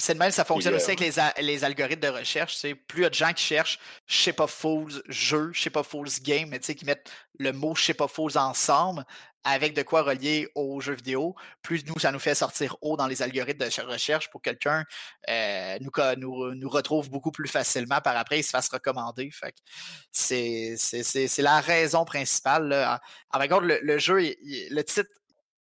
C'est 0.00 0.14
de 0.14 0.18
même, 0.20 0.30
ça 0.30 0.44
fonctionne 0.44 0.74
aussi 0.74 0.92
avec 0.92 1.00
les, 1.00 1.12
les, 1.42 1.64
algorithmes 1.64 2.00
de 2.00 2.08
recherche. 2.08 2.56
C'est 2.56 2.74
plus 2.76 3.00
il 3.00 3.02
y 3.02 3.06
a 3.06 3.10
de 3.10 3.14
gens 3.14 3.32
qui 3.32 3.42
cherchent 3.42 3.80
je 4.06 4.16
sais 4.16 4.32
pas 4.32 4.46
Fools 4.46 5.02
jeu, 5.08 5.50
je 5.52 5.60
sais 5.60 5.70
pas 5.70 5.82
Fools 5.82 6.08
game, 6.22 6.50
mais 6.50 6.60
tu 6.60 6.66
sais, 6.66 6.74
qui 6.76 6.84
mettent 6.84 7.10
le 7.38 7.52
mot 7.52 7.74
je 7.74 7.84
sais 7.84 7.94
pas 7.94 8.06
Fools 8.06 8.38
ensemble 8.38 9.04
avec 9.44 9.74
de 9.74 9.82
quoi 9.82 10.02
relier 10.02 10.48
aux 10.54 10.80
jeux 10.80 10.94
vidéo, 10.94 11.34
plus 11.62 11.84
nous, 11.86 11.98
ça 11.98 12.12
nous 12.12 12.18
fait 12.18 12.34
sortir 12.34 12.76
haut 12.82 12.96
dans 12.96 13.06
les 13.06 13.22
algorithmes 13.22 13.66
de 13.66 13.82
recherche 13.82 14.30
pour 14.30 14.42
quelqu'un 14.42 14.84
euh, 15.30 15.78
nous, 15.80 15.90
nous, 16.18 16.54
nous, 16.54 16.68
retrouve 16.68 17.08
beaucoup 17.08 17.30
plus 17.30 17.48
facilement 17.48 18.00
par 18.00 18.16
après, 18.16 18.40
il 18.40 18.42
se 18.42 18.50
fasse 18.50 18.68
recommander. 18.68 19.30
Fait 19.30 19.54
c'est, 20.12 20.74
c'est, 20.76 21.38
la 21.38 21.60
raison 21.60 22.04
principale. 22.04 22.68
Là. 22.68 23.00
En, 23.30 23.60
le, 23.60 23.78
le 23.82 23.98
jeu, 23.98 24.18
le 24.18 24.82
titre 24.82 25.10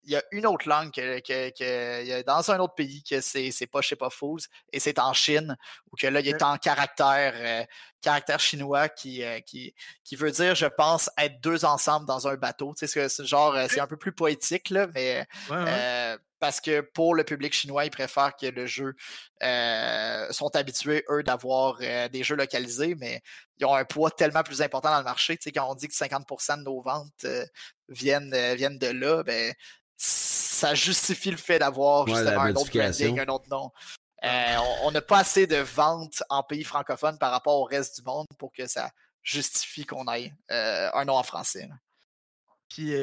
il 0.04 0.12
y 0.12 0.16
a 0.16 0.24
une 0.32 0.46
autre 0.46 0.68
langue 0.68 0.92
que, 0.92 1.20
que, 1.20 2.22
dans 2.24 2.52
un 2.52 2.60
autre 2.60 2.76
pays 2.76 3.04
que 3.04 3.22
c'est, 3.22 3.52
c'est 3.52 3.68
pas, 3.68 3.82
je 3.82 3.90
sais 3.90 3.96
pas, 3.96 4.10
Fools, 4.10 4.42
et 4.72 4.80
c'est 4.80 5.00
en 5.00 5.14
Chine, 5.14 5.58
où 5.92 5.96
que 5.96 6.08
là, 6.08 6.20
il 6.20 6.28
est 6.28 6.42
en 6.42 6.58
caractère, 6.58 7.34
euh, 7.36 7.64
caractère 8.02 8.40
chinois 8.40 8.90
qui, 8.90 9.24
euh, 9.24 9.40
qui, 9.40 9.74
qui 10.04 10.16
veut 10.16 10.32
dire, 10.32 10.56
je 10.56 10.66
pense, 10.66 11.10
être 11.18 11.40
deux 11.42 11.66
ensemble 11.66 12.06
dans 12.06 12.28
un 12.28 12.36
bateau. 12.36 12.74
Tu 12.78 12.88
sais, 12.88 13.10
c'est 13.10 13.26
genre, 13.26 13.56
euh, 13.56 13.68
c'est 13.70 13.80
un 13.80 13.88
peu 13.88 13.98
plus 13.98 14.12
poétique, 14.12 14.70
là, 14.70 14.88
mais 14.94 15.26
parce 16.40 16.60
que 16.60 16.82
pour 16.82 17.14
le 17.14 17.24
public 17.24 17.54
chinois, 17.54 17.86
ils 17.86 17.92
préfèrent 17.92 18.36
que 18.36 18.48
le 18.48 18.66
jeu 18.66 18.96
sont 20.32 20.56
habitués, 20.56 21.06
eux, 21.10 21.22
d'avoir 21.22 21.78
des 21.78 22.24
jeux 22.24 22.36
localisés, 22.36 22.96
mais 22.96 23.22
ils 23.60 23.66
ont 23.66 23.76
un 23.76 23.86
poids 23.86 24.10
tellement 24.10 24.42
plus 24.42 24.64
important 24.64 24.90
dans 24.90 24.98
le 24.98 25.04
marché. 25.04 25.38
Tu 25.38 25.44
sais, 25.44 25.52
quand 25.52 25.70
on 25.70 25.76
dit 25.76 25.88
que 25.88 25.94
50% 25.94 26.58
de 26.58 26.64
nos 26.64 26.82
ventes 26.82 27.28
viennent, 27.90 28.36
viennent 28.56 28.80
de 28.80 28.88
là, 28.88 29.22
ben 29.22 29.54
ça 29.98 30.74
justifie 30.74 31.32
le 31.32 31.38
fait 31.38 31.60
d'avoir 31.60 32.08
justement 32.08 32.42
un 32.42 32.56
autre 32.56 32.72
branding, 32.72 33.20
un 33.20 33.28
autre 33.28 33.50
nom. 33.50 33.72
Euh, 34.24 34.58
on 34.84 34.92
n'a 34.92 35.02
pas 35.02 35.20
assez 35.20 35.48
de 35.48 35.58
ventes 35.58 36.24
en 36.30 36.44
pays 36.44 36.64
francophones 36.64 37.18
par 37.18 37.32
rapport 37.32 37.60
au 37.60 37.64
reste 37.64 38.00
du 38.00 38.06
monde 38.06 38.28
pour 38.38 38.52
que 38.52 38.68
ça 38.68 38.92
justifie 39.24 39.86
qu'on 39.86 40.12
ait 40.14 40.34
un 40.50 41.06
nom 41.06 41.16
en 41.16 41.24
français. 41.24 41.70
Puis, 42.70 42.94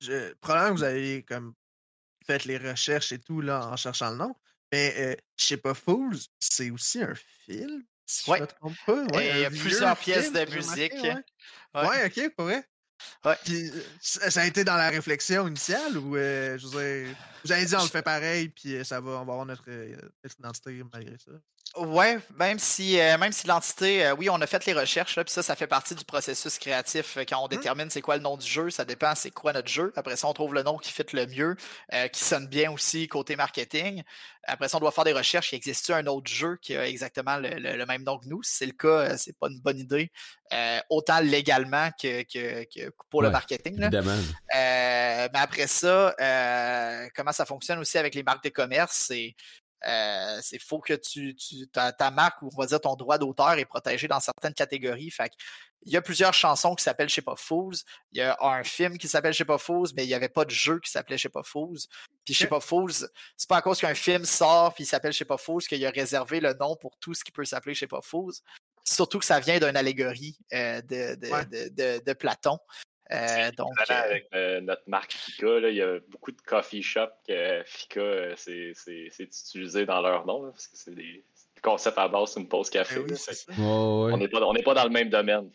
je, 0.00 0.32
probablement 0.34 0.74
que 0.74 0.78
vous 0.78 0.84
avez 0.84 1.22
comme 1.24 1.54
fait 2.26 2.44
les 2.44 2.58
recherches 2.58 3.12
et 3.12 3.18
tout 3.18 3.40
là, 3.40 3.66
en 3.66 3.76
cherchant 3.76 4.10
le 4.10 4.16
nom. 4.16 4.34
Mais 4.72 5.16
je 5.36 5.44
sais 5.44 5.56
pas, 5.56 5.74
Fools, 5.74 6.18
c'est 6.40 6.70
aussi 6.70 7.02
un 7.02 7.14
film. 7.44 7.84
Si 8.06 8.30
ouais. 8.30 8.38
je 8.38 8.42
me 8.42 8.46
trompe 8.48 8.76
pas. 8.86 9.16
Ouais, 9.16 9.30
il 9.30 9.40
y 9.40 9.44
a 9.44 9.50
plusieurs 9.50 9.96
pièces 9.96 10.32
de 10.32 10.44
musique. 10.54 10.92
Ouais. 10.92 11.24
ouais. 11.74 12.06
ok, 12.06 12.34
pour 12.34 12.46
vrai. 12.46 12.64
Ouais. 13.24 13.36
Puis, 13.44 13.70
ça 14.00 14.40
a 14.40 14.46
été 14.46 14.64
dans 14.64 14.76
la 14.76 14.90
réflexion 14.90 15.48
initiale 15.48 15.96
ou 15.98 16.14
je 16.16 17.14
vous 17.44 17.52
avez 17.52 17.64
dit 17.64 17.74
on 17.76 17.82
le 17.82 17.88
fait 17.88 18.02
pareil, 18.02 18.48
puis 18.48 18.84
ça 18.84 19.00
va, 19.00 19.12
on 19.12 19.24
va 19.24 19.32
avoir 19.32 19.46
notre, 19.46 19.68
notre 20.22 20.38
identité 20.38 20.82
malgré 20.92 21.16
ça? 21.18 21.32
Ouais, 21.76 22.18
même 22.38 22.60
si, 22.60 23.00
euh, 23.00 23.18
même 23.18 23.32
si 23.32 23.48
l'entité, 23.48 24.06
euh, 24.06 24.14
oui, 24.14 24.30
on 24.30 24.40
a 24.40 24.46
fait 24.46 24.64
les 24.64 24.74
recherches, 24.74 25.16
puis 25.16 25.24
ça, 25.26 25.42
ça 25.42 25.56
fait 25.56 25.66
partie 25.66 25.96
du 25.96 26.04
processus 26.04 26.56
créatif. 26.58 27.16
Euh, 27.16 27.24
quand 27.28 27.42
on 27.42 27.46
mmh. 27.46 27.48
détermine 27.48 27.90
c'est 27.90 28.00
quoi 28.00 28.16
le 28.16 28.22
nom 28.22 28.36
du 28.36 28.46
jeu, 28.46 28.70
ça 28.70 28.84
dépend 28.84 29.16
c'est 29.16 29.32
quoi 29.32 29.52
notre 29.52 29.66
jeu. 29.66 29.92
Après 29.96 30.14
ça, 30.14 30.28
on 30.28 30.32
trouve 30.34 30.54
le 30.54 30.62
nom 30.62 30.78
qui 30.78 30.92
fit 30.92 31.02
le 31.12 31.26
mieux, 31.26 31.56
qui 32.12 32.22
sonne 32.22 32.46
bien 32.46 32.70
aussi 32.70 33.08
côté 33.08 33.34
marketing. 33.34 34.04
Après 34.46 34.68
ça, 34.68 34.76
on 34.76 34.80
doit 34.80 34.92
faire 34.92 35.04
des 35.04 35.12
recherches. 35.12 35.52
Il 35.52 35.56
existe 35.56 35.90
un 35.90 36.06
autre 36.06 36.30
jeu 36.30 36.58
qui 36.62 36.76
a 36.76 36.86
exactement 36.86 37.38
le, 37.38 37.84
même 37.86 38.04
nom 38.04 38.18
que 38.18 38.28
nous? 38.28 38.42
Si 38.42 38.56
c'est 38.56 38.66
le 38.66 38.72
cas, 38.72 39.16
c'est 39.16 39.36
pas 39.36 39.48
une 39.48 39.60
bonne 39.60 39.78
idée. 39.78 40.12
autant 40.90 41.18
légalement 41.20 41.90
que, 42.00 42.22
que, 42.22 42.90
pour 43.10 43.22
le 43.22 43.30
marketing. 43.30 43.80
Là. 43.80 43.90
mais 44.52 45.38
après 45.38 45.66
ça, 45.66 46.14
comment 47.16 47.32
ça 47.32 47.46
fonctionne 47.46 47.80
aussi 47.80 47.98
avec 47.98 48.14
les 48.14 48.22
marques 48.22 48.44
de 48.44 48.50
commerce, 48.50 49.06
c'est 49.08 49.34
euh, 49.86 50.38
c'est 50.42 50.58
faux 50.58 50.80
que 50.80 50.94
tu, 50.94 51.34
tu 51.34 51.66
ta, 51.68 52.10
marque 52.10 52.42
ou 52.42 52.50
on 52.52 52.60
va 52.60 52.66
dire 52.66 52.80
ton 52.80 52.94
droit 52.94 53.18
d'auteur 53.18 53.52
est 53.52 53.64
protégé 53.64 54.08
dans 54.08 54.20
certaines 54.20 54.54
catégories. 54.54 55.10
Fait 55.10 55.30
il 55.86 55.92
y 55.92 55.96
a 55.96 56.02
plusieurs 56.02 56.32
chansons 56.32 56.74
qui 56.74 56.82
s'appellent 56.82 57.08
Je 57.08 57.14
sais 57.14 57.22
pas 57.22 57.36
Fools. 57.36 57.74
Il 58.12 58.18
y 58.18 58.22
a 58.22 58.36
un 58.40 58.64
film 58.64 58.96
qui 58.96 59.08
s'appelle 59.08 59.32
Je 59.32 59.38
sais 59.38 59.44
pas 59.44 59.58
Fools, 59.58 59.88
mais 59.96 60.04
il 60.04 60.08
n'y 60.08 60.14
avait 60.14 60.28
pas 60.28 60.44
de 60.44 60.50
jeu 60.50 60.80
qui 60.80 60.90
s'appelait 60.90 61.18
Je 61.18 61.22
sais 61.22 61.28
pas 61.28 61.42
Fools. 61.42 61.78
Puis 62.24 62.34
Je 62.34 62.38
sais 62.38 62.46
pas 62.46 62.60
Fools, 62.60 62.92
c'est 63.36 63.48
pas 63.48 63.58
à 63.58 63.62
cause 63.62 63.80
qu'un 63.80 63.94
film 63.94 64.24
sort 64.24 64.74
puis 64.74 64.84
il 64.84 64.86
s'appelle 64.86 65.12
Je 65.12 65.18
sais 65.18 65.24
pas 65.24 65.36
Fools 65.36 65.62
qu'il 65.62 65.84
a 65.84 65.90
réservé 65.90 66.40
le 66.40 66.54
nom 66.54 66.76
pour 66.76 66.96
tout 66.98 67.14
ce 67.14 67.22
qui 67.22 67.32
peut 67.32 67.44
s'appeler 67.44 67.74
Je 67.74 67.80
sais 67.80 67.86
pas 67.86 68.00
Fools. 68.02 68.32
Surtout 68.84 69.18
que 69.18 69.24
ça 69.24 69.40
vient 69.40 69.58
d'une 69.58 69.76
allégorie 69.76 70.38
euh, 70.52 70.80
de, 70.82 71.14
de, 71.14 72.04
de, 72.04 72.12
Platon. 72.12 72.58
Euh, 73.12 73.50
donc, 73.52 73.72
euh, 73.78 73.94
avec 73.94 74.28
euh, 74.34 74.60
notre 74.62 74.88
marque 74.88 75.12
Fika, 75.12 75.60
là, 75.60 75.68
il 75.68 75.76
y 75.76 75.82
a 75.82 75.98
beaucoup 76.08 76.32
de 76.32 76.40
coffee 76.40 76.82
shops 76.82 77.12
que 77.28 77.62
Fika 77.66 78.34
c'est 78.36 78.72
utilisé 79.18 79.84
dans 79.84 80.00
leur 80.00 80.26
nom, 80.26 80.50
parce 80.50 80.68
que 80.68 80.76
c'est 80.76 80.94
des 80.94 81.24
concepts 81.62 81.98
à 81.98 82.08
base 82.08 82.34
d'une 82.34 82.48
pause 82.48 82.70
café. 82.70 83.00
Eh 83.00 83.52
on 83.60 84.16
n'est 84.16 84.28
pas, 84.28 84.40
pas, 84.64 84.74
dans 84.74 84.84
le 84.84 84.90
même 84.90 85.10
domaine. 85.10 85.50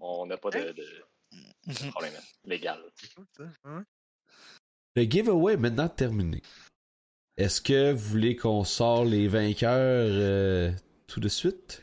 On 0.00 0.26
n'a 0.26 0.36
pas 0.36 0.50
de, 0.50 0.72
de, 0.72 1.90
problème 1.90 2.12
légal. 2.44 2.82
Le 4.94 5.02
giveaway 5.02 5.54
est 5.54 5.58
maintenant 5.58 5.88
terminé. 5.88 6.42
Est-ce 7.36 7.60
que 7.60 7.92
vous 7.92 8.08
voulez 8.08 8.34
qu'on 8.34 8.64
sort 8.64 9.04
les 9.04 9.28
vainqueurs 9.28 10.74
tout 11.06 11.20
de 11.20 11.28
suite? 11.28 11.82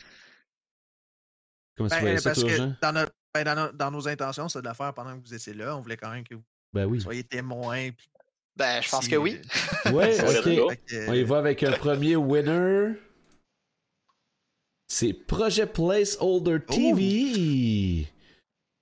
Comment 1.76 1.90
ben, 1.90 1.98
tu 2.18 2.22
vois 2.22 2.36
ça, 2.36 2.36
toi, 2.36 2.68
dans 2.82 2.92
notre 2.92 3.13
ben, 3.34 3.72
dans, 3.74 3.92
nos 3.92 4.08
intentions, 4.08 4.48
c'est 4.48 4.62
de 4.62 4.66
la 4.66 4.74
faire 4.74 4.94
pendant 4.94 5.18
que 5.18 5.26
vous 5.26 5.34
étiez 5.34 5.54
là. 5.54 5.76
On 5.76 5.82
voulait 5.82 5.98
quand 5.98 6.12
même 6.12 6.24
que 6.24 6.36
vous 6.36 6.44
ben 6.72 7.00
soyez 7.00 7.24
témoins. 7.24 7.90
Ben, 8.56 8.82
je 8.82 8.90
pense 8.90 9.08
que 9.08 9.16
oui. 9.16 9.42
ouais, 9.92 10.20
ok. 10.22 11.08
On 11.08 11.14
y 11.14 11.24
va 11.24 11.40
avec 11.40 11.64
un 11.64 11.72
premier 11.72 12.16
winner. 12.16 12.94
C'est 14.88 15.14
Project 15.14 15.74
Placeholder 15.74 16.60
TV. 16.68 18.08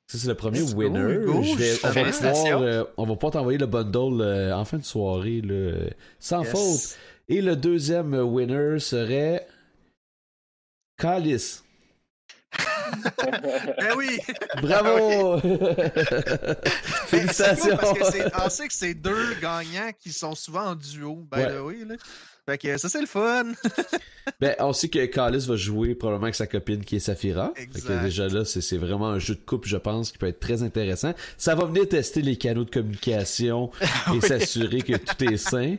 Ça, 0.08 0.18
c'est 0.18 0.28
le 0.28 0.36
premier 0.36 0.62
winner. 0.62 1.22
je 1.44 1.56
vais, 1.56 2.52
euh, 2.52 2.84
on, 2.98 3.06
va 3.06 3.16
pas 3.16 3.32
t'envoyer 3.32 3.58
le 3.58 3.66
bundle 3.66 4.22
euh, 4.22 4.54
en 4.54 4.66
fin 4.66 4.78
de 4.78 4.84
soirée, 4.84 5.40
là, 5.40 5.90
sans 6.20 6.44
faute. 6.44 6.98
Et 7.30 7.42
le 7.42 7.56
deuxième 7.56 8.14
winner 8.14 8.80
serait 8.80 9.48
Calice 10.98 11.64
ben 13.78 13.94
oui! 13.98 14.20
Bravo! 14.62 15.40
Félicitations! 17.08 17.78
parce 17.82 18.12
que 18.12 18.46
on 18.46 18.50
sait 18.50 18.68
que 18.68 18.74
c'est 18.74 18.94
deux 18.94 19.36
gagnants 19.42 19.92
qui 20.00 20.12
sont 20.12 20.36
souvent 20.36 20.68
en 20.68 20.76
duo, 20.76 21.26
ben 21.30 21.60
oui. 21.62 21.84
Là. 21.88 21.96
Fait 22.48 22.58
que 22.58 22.78
ça, 22.78 22.90
c'est 22.90 23.02
le 23.02 23.08
fun! 23.08 23.54
ben, 24.40 24.56
on 24.60 24.74
sait 24.74 24.90
que 24.90 25.06
Kalis 25.06 25.46
va 25.48 25.56
jouer 25.56 25.94
probablement 25.94 26.26
avec 26.26 26.36
sa 26.36 26.48
copine 26.48 26.84
qui 26.84 26.96
est 26.96 27.00
Safira. 27.00 27.54
Fait 27.56 27.68
que 27.68 28.04
déjà 28.04 28.28
là, 28.28 28.46
c'est 28.46 28.78
vraiment 28.78 29.10
un 29.10 29.20
jeu 29.20 29.36
de 29.36 29.42
couple, 29.42 29.68
je 29.68 29.78
pense, 29.78 30.12
qui 30.12 30.18
peut 30.18 30.28
être 30.28 30.40
très 30.40 30.64
intéressant. 30.64 31.14
Ça 31.38 31.54
va 31.54 31.66
venir 31.66 31.88
tester 31.88 32.22
les 32.22 32.38
canaux 32.38 32.66
de 32.66 32.72
communication 32.72 33.72
et 34.16 34.22
s'assurer 34.22 34.82
que 34.82 34.98
tout 34.98 35.24
est 35.24 35.38
sain. 35.38 35.76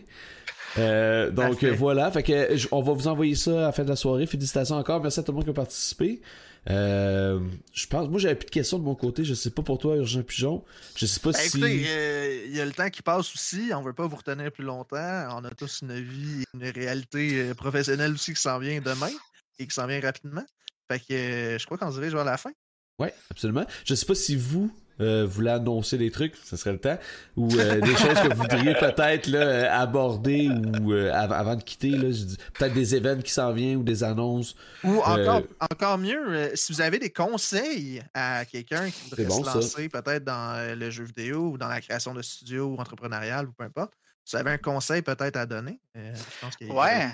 Euh, 0.79 1.31
donc 1.31 1.65
voilà, 1.65 2.11
fait 2.11 2.23
que 2.23 2.57
on 2.73 2.81
va 2.81 2.93
vous 2.93 3.09
envoyer 3.09 3.35
ça 3.35 3.51
à 3.51 3.63
la 3.63 3.73
fin 3.73 3.85
de 3.85 3.89
la 3.89 3.97
soirée. 3.97 4.27
Félicitations 4.27 4.77
encore, 4.77 5.03
merci 5.03 5.21
à 5.21 5.23
tout 5.23 5.33
le 5.33 5.37
monde 5.37 5.45
qui 5.45 5.51
a 5.51 5.55
participé. 5.55 6.23
Euh, 6.71 7.41
je 7.73 7.87
pense, 7.89 8.09
moi 8.09 8.21
j'avais 8.21 8.37
plus 8.37 8.47
de 8.47 8.51
questions 8.51 8.79
de 8.79 8.85
mon 8.85 8.95
côté. 8.95 9.25
Je 9.25 9.35
sais 9.35 9.51
pas 9.51 9.63
pour 9.63 9.79
toi, 9.79 9.97
Urgent 9.97 10.23
Pigeon. 10.23 10.65
Je 10.97 11.07
sais 11.07 11.21
pas 11.21 11.33
ben, 11.33 11.39
si. 11.39 11.59
Écoutez, 11.59 11.85
euh, 11.89 12.45
il 12.47 12.57
y 12.57 12.61
a 12.61 12.65
le 12.65 12.73
temps 12.73 12.89
qui 12.91 13.03
passe 13.03 13.35
aussi. 13.35 13.71
On 13.75 13.83
veut 13.83 13.93
pas 13.93 14.07
vous 14.07 14.17
retenir 14.17 14.51
plus 14.53 14.65
longtemps. 14.65 15.29
On 15.37 15.45
a 15.45 15.51
tous 15.51 15.83
une 15.83 16.01
vie, 16.01 16.45
une 16.55 16.69
réalité 16.69 17.41
euh, 17.41 17.55
professionnelle 17.55 18.13
aussi 18.13 18.35
qui 18.35 18.41
s'en 18.41 18.59
vient 18.59 18.81
demain 18.81 19.11
et 19.59 19.67
qui 19.67 19.75
s'en 19.75 19.87
vient 19.87 20.01
rapidement. 20.01 20.45
Fait 20.91 21.01
que 21.01 21.59
je 21.59 21.65
crois 21.65 21.79
qu'on 21.79 21.91
se 21.91 21.97
dirige 21.97 22.15
vers 22.15 22.25
la 22.25 22.37
fin. 22.37 22.53
Oui, 22.99 23.09
absolument. 23.31 23.67
Je 23.85 23.95
sais 23.95 24.07
pas 24.07 24.15
si 24.15 24.37
vous, 24.37 24.73
euh, 25.01 25.27
voulez 25.27 25.51
annoncer 25.51 25.99
des 25.99 26.11
trucs, 26.11 26.35
ce 26.45 26.57
serait 26.57 26.73
le 26.73 26.79
temps, 26.79 26.99
ou 27.37 27.49
euh, 27.55 27.81
des 27.81 27.97
choses 27.97 28.15
que 28.15 28.35
vous 28.35 28.43
voudriez 28.43 28.75
peut-être 28.75 29.27
là, 29.29 29.81
aborder 29.81 30.49
ou 30.49 30.93
euh, 30.93 31.13
avant 31.13 31.57
de 31.57 31.63
quitter, 31.63 31.93
peut-être 31.93 32.75
des 32.75 32.95
événements 32.95 33.23
qui 33.23 33.33
s'en 33.33 33.53
viennent 33.53 33.77
ou 33.77 33.83
des 33.83 34.05
annonces. 34.05 34.55
Ou 34.85 34.99
encore, 35.01 35.43
encore 35.61 35.99
mieux, 35.99 36.51
si 36.55 36.73
vous 36.73 36.81
avez 36.81 36.99
des 36.99 37.11
conseils 37.11 38.03
à 38.15 38.45
quelqu'un 38.45 38.91
qui 38.91 39.11
voudrait 39.11 39.31
se 39.31 39.57
lancer 39.57 39.89
peut-être 39.89 40.25
dans 40.25 40.77
le 40.79 40.91
jeu 40.91 41.05
vidéo 41.05 41.53
ou 41.53 41.59
dans 41.59 41.69
la 41.69 41.81
création 41.81 42.15
de 42.15 42.23
studio 42.23 42.67
ou 42.67 42.77
entrepreneurial 42.81 43.47
ou 43.49 43.53
peu 43.53 43.65
importe, 43.65 43.93
si 44.25 44.37
vous 44.37 44.41
avez 44.41 44.53
un 44.53 44.59
conseil 44.59 45.03
peut-être 45.03 45.37
à 45.37 45.47
donner, 45.47 45.81
je 45.95 46.41
pense 46.41 46.57
qu'il 46.57 46.71
Ouais. 46.71 47.09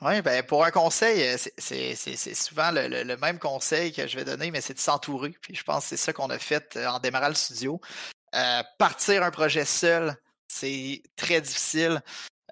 Oui, 0.00 0.20
ben 0.22 0.42
pour 0.42 0.64
un 0.64 0.70
conseil, 0.70 1.22
euh, 1.22 1.36
c'est 1.56 2.34
souvent 2.34 2.70
le, 2.72 3.16
même 3.16 3.38
conseil 3.38 3.92
que 3.92 4.06
je 4.06 4.16
vais 4.16 4.24
donner, 4.24 4.50
mais 4.50 4.60
c'est 4.60 4.74
de 4.74 4.78
s'entourer. 4.78 5.30
Puis 5.40 5.54
je 5.54 5.62
pense 5.62 5.84
que 5.84 5.90
c'est 5.90 5.96
ça 5.96 6.12
qu'on 6.12 6.30
a 6.30 6.38
fait 6.38 6.76
euh, 6.76 6.86
en 6.88 6.98
démarrant 6.98 7.28
le 7.28 7.34
studio. 7.34 7.80
Euh, 8.34 8.62
partir 8.78 9.22
un 9.22 9.30
projet 9.30 9.64
seul, 9.64 10.16
c'est 10.48 11.02
très 11.16 11.40
difficile. 11.40 12.02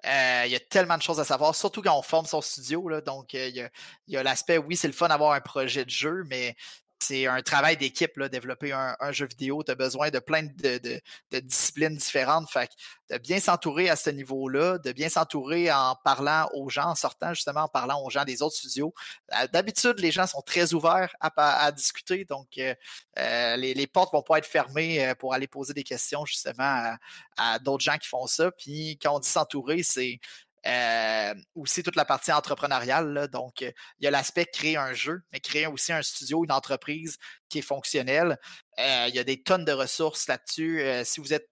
il 0.05 0.51
y 0.51 0.55
a 0.55 0.59
tellement 0.69 0.97
de 0.97 1.01
choses 1.01 1.19
à 1.19 1.25
savoir, 1.25 1.53
surtout 1.55 1.81
quand 1.81 1.97
on 1.97 2.01
forme 2.01 2.25
son 2.25 2.41
studio. 2.41 3.01
Donc, 3.01 3.33
il 3.33 3.69
y 4.07 4.15
a, 4.15 4.19
a 4.19 4.23
l'aspect, 4.23 4.57
oui, 4.57 4.77
c'est 4.77 4.87
le 4.87 4.93
fun 4.93 5.09
d'avoir 5.09 5.33
un 5.33 5.41
projet 5.41 5.85
de 5.85 5.89
jeu, 5.89 6.23
mais 6.27 6.55
c'est 7.03 7.27
un 7.27 7.41
travail 7.41 7.77
d'équipe, 7.77 8.19
développer 8.21 8.71
un, 8.71 9.11
jeu 9.11 9.25
vidéo. 9.25 9.63
Tu 9.63 9.71
as 9.71 9.75
besoin 9.75 10.09
de 10.09 10.19
plein 10.19 10.43
de, 10.43 11.01
disciplines 11.39 11.95
différentes. 11.95 12.49
Fait 12.49 12.69
de 13.09 13.17
bien 13.17 13.39
s'entourer 13.39 13.89
à 13.89 13.95
ce 13.95 14.09
niveau-là, 14.09 14.77
de 14.77 14.91
bien 14.91 15.09
s'entourer 15.09 15.71
en 15.71 15.95
parlant 16.03 16.49
aux 16.53 16.69
gens, 16.69 16.89
en 16.89 16.95
sortant 16.95 17.33
justement 17.33 17.63
en 17.63 17.67
parlant 17.67 18.01
aux 18.03 18.09
gens 18.09 18.23
des 18.23 18.41
autres 18.41 18.55
studios. 18.55 18.93
Euh, 19.33 19.47
d'habitude, 19.51 19.99
les 19.99 20.11
gens 20.11 20.25
sont 20.25 20.41
très 20.41 20.73
ouverts 20.73 21.13
à, 21.19 21.71
discuter, 21.71 22.25
donc 22.25 22.47
euh, 22.57 22.73
euh, 23.19 23.55
les, 23.57 23.87
portes 23.87 24.13
vont 24.13 24.23
pas 24.23 24.37
être 24.37 24.45
fermées 24.45 25.13
pour 25.19 25.33
aller 25.33 25.47
poser 25.47 25.73
des 25.73 25.83
questions 25.83 26.25
justement 26.25 26.95
à 27.37 27.59
d'autres 27.59 27.83
gens 27.83 27.97
qui 27.97 28.07
font 28.07 28.27
ça. 28.27 28.51
Puis 28.51 28.97
quand 29.01 29.15
on 29.15 29.19
dit 29.19 29.29
s'entourer, 29.29 29.83
c'est 29.83 30.19
euh, 30.65 31.33
aussi 31.55 31.83
toute 31.83 31.95
la 31.95 32.05
partie 32.05 32.31
entrepreneuriale. 32.31 33.27
Donc, 33.31 33.61
il 33.61 33.73
y 33.99 34.07
a 34.07 34.11
l'aspect 34.11 34.45
créer 34.45 34.77
un 34.77 34.93
jeu, 34.93 35.21
mais 35.31 35.39
créer 35.39 35.67
aussi 35.67 35.91
un 35.91 36.01
studio, 36.01 36.43
une 36.43 36.51
entreprise 36.51 37.17
qui 37.49 37.59
est 37.59 37.63
fonctionnelle. 37.63 38.37
Euh, 38.79 39.05
il 39.09 39.15
y 39.15 39.19
a 39.19 39.23
des 39.23 39.41
tonnes 39.41 39.65
de 39.65 39.73
ressources 39.73 40.27
là-dessus. 40.27 40.81
Euh, 40.81 41.03
si 41.03 41.19
vous 41.19 41.33
êtes 41.33 41.49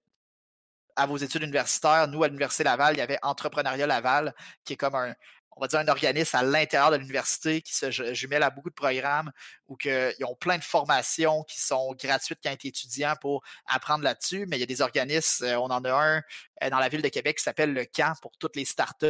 à 0.96 1.06
vos 1.06 1.18
études 1.18 1.44
universitaires, 1.44 2.08
nous, 2.08 2.24
à 2.24 2.28
l'Université 2.28 2.64
Laval, 2.64 2.96
il 2.96 3.00
y 3.00 3.02
avait 3.02 3.20
Entrepreneuriat 3.22 3.88
Laval, 3.88 4.34
qui 4.64 4.74
est 4.74 4.78
comme 4.78 4.96
un, 4.96 5.14
on 5.62 5.66
va 5.66 5.68
dire, 5.68 5.80
un 5.80 5.88
organisme 5.90 6.38
à 6.38 6.42
l'intérieur 6.42 6.90
de 6.90 6.96
l'université 6.96 7.62
qui 7.62 7.76
se 7.76 7.92
jumelle 7.92 8.42
à 8.42 8.50
beaucoup 8.50 8.72
de 8.72 8.76
programmes 8.76 9.32
ou 9.68 9.76
qu'ils 9.76 10.26
ont 10.26 10.34
plein 10.34 10.58
de 10.58 10.64
formations 10.64 11.44
qui 11.44 11.62
sont 11.62 11.94
gratuites 11.94 12.40
quand 12.44 12.56
tu 12.58 12.66
es 12.66 12.70
étudiant 12.70 13.14
pour 13.22 13.44
apprendre 13.68 14.04
là-dessus. 14.04 14.48
Mais 14.48 14.58
il 14.58 14.60
y 14.62 14.64
a 14.64 14.66
des 14.66 14.82
organismes, 14.82 15.46
euh, 15.46 15.60
on 15.60 15.66
en 15.66 15.84
a 15.86 15.92
un 15.92 16.24
euh, 16.64 16.70
dans 16.72 16.80
la 16.80 16.90
ville 16.90 17.04
de 17.04 17.10
Québec 17.10 17.38
qui 17.38 17.44
s'appelle 17.44 17.74
le 17.74 17.86
Camp 17.86 18.20
pour 18.24 18.32
toutes 18.40 18.56
les 18.56 18.66
startups. 18.66 19.06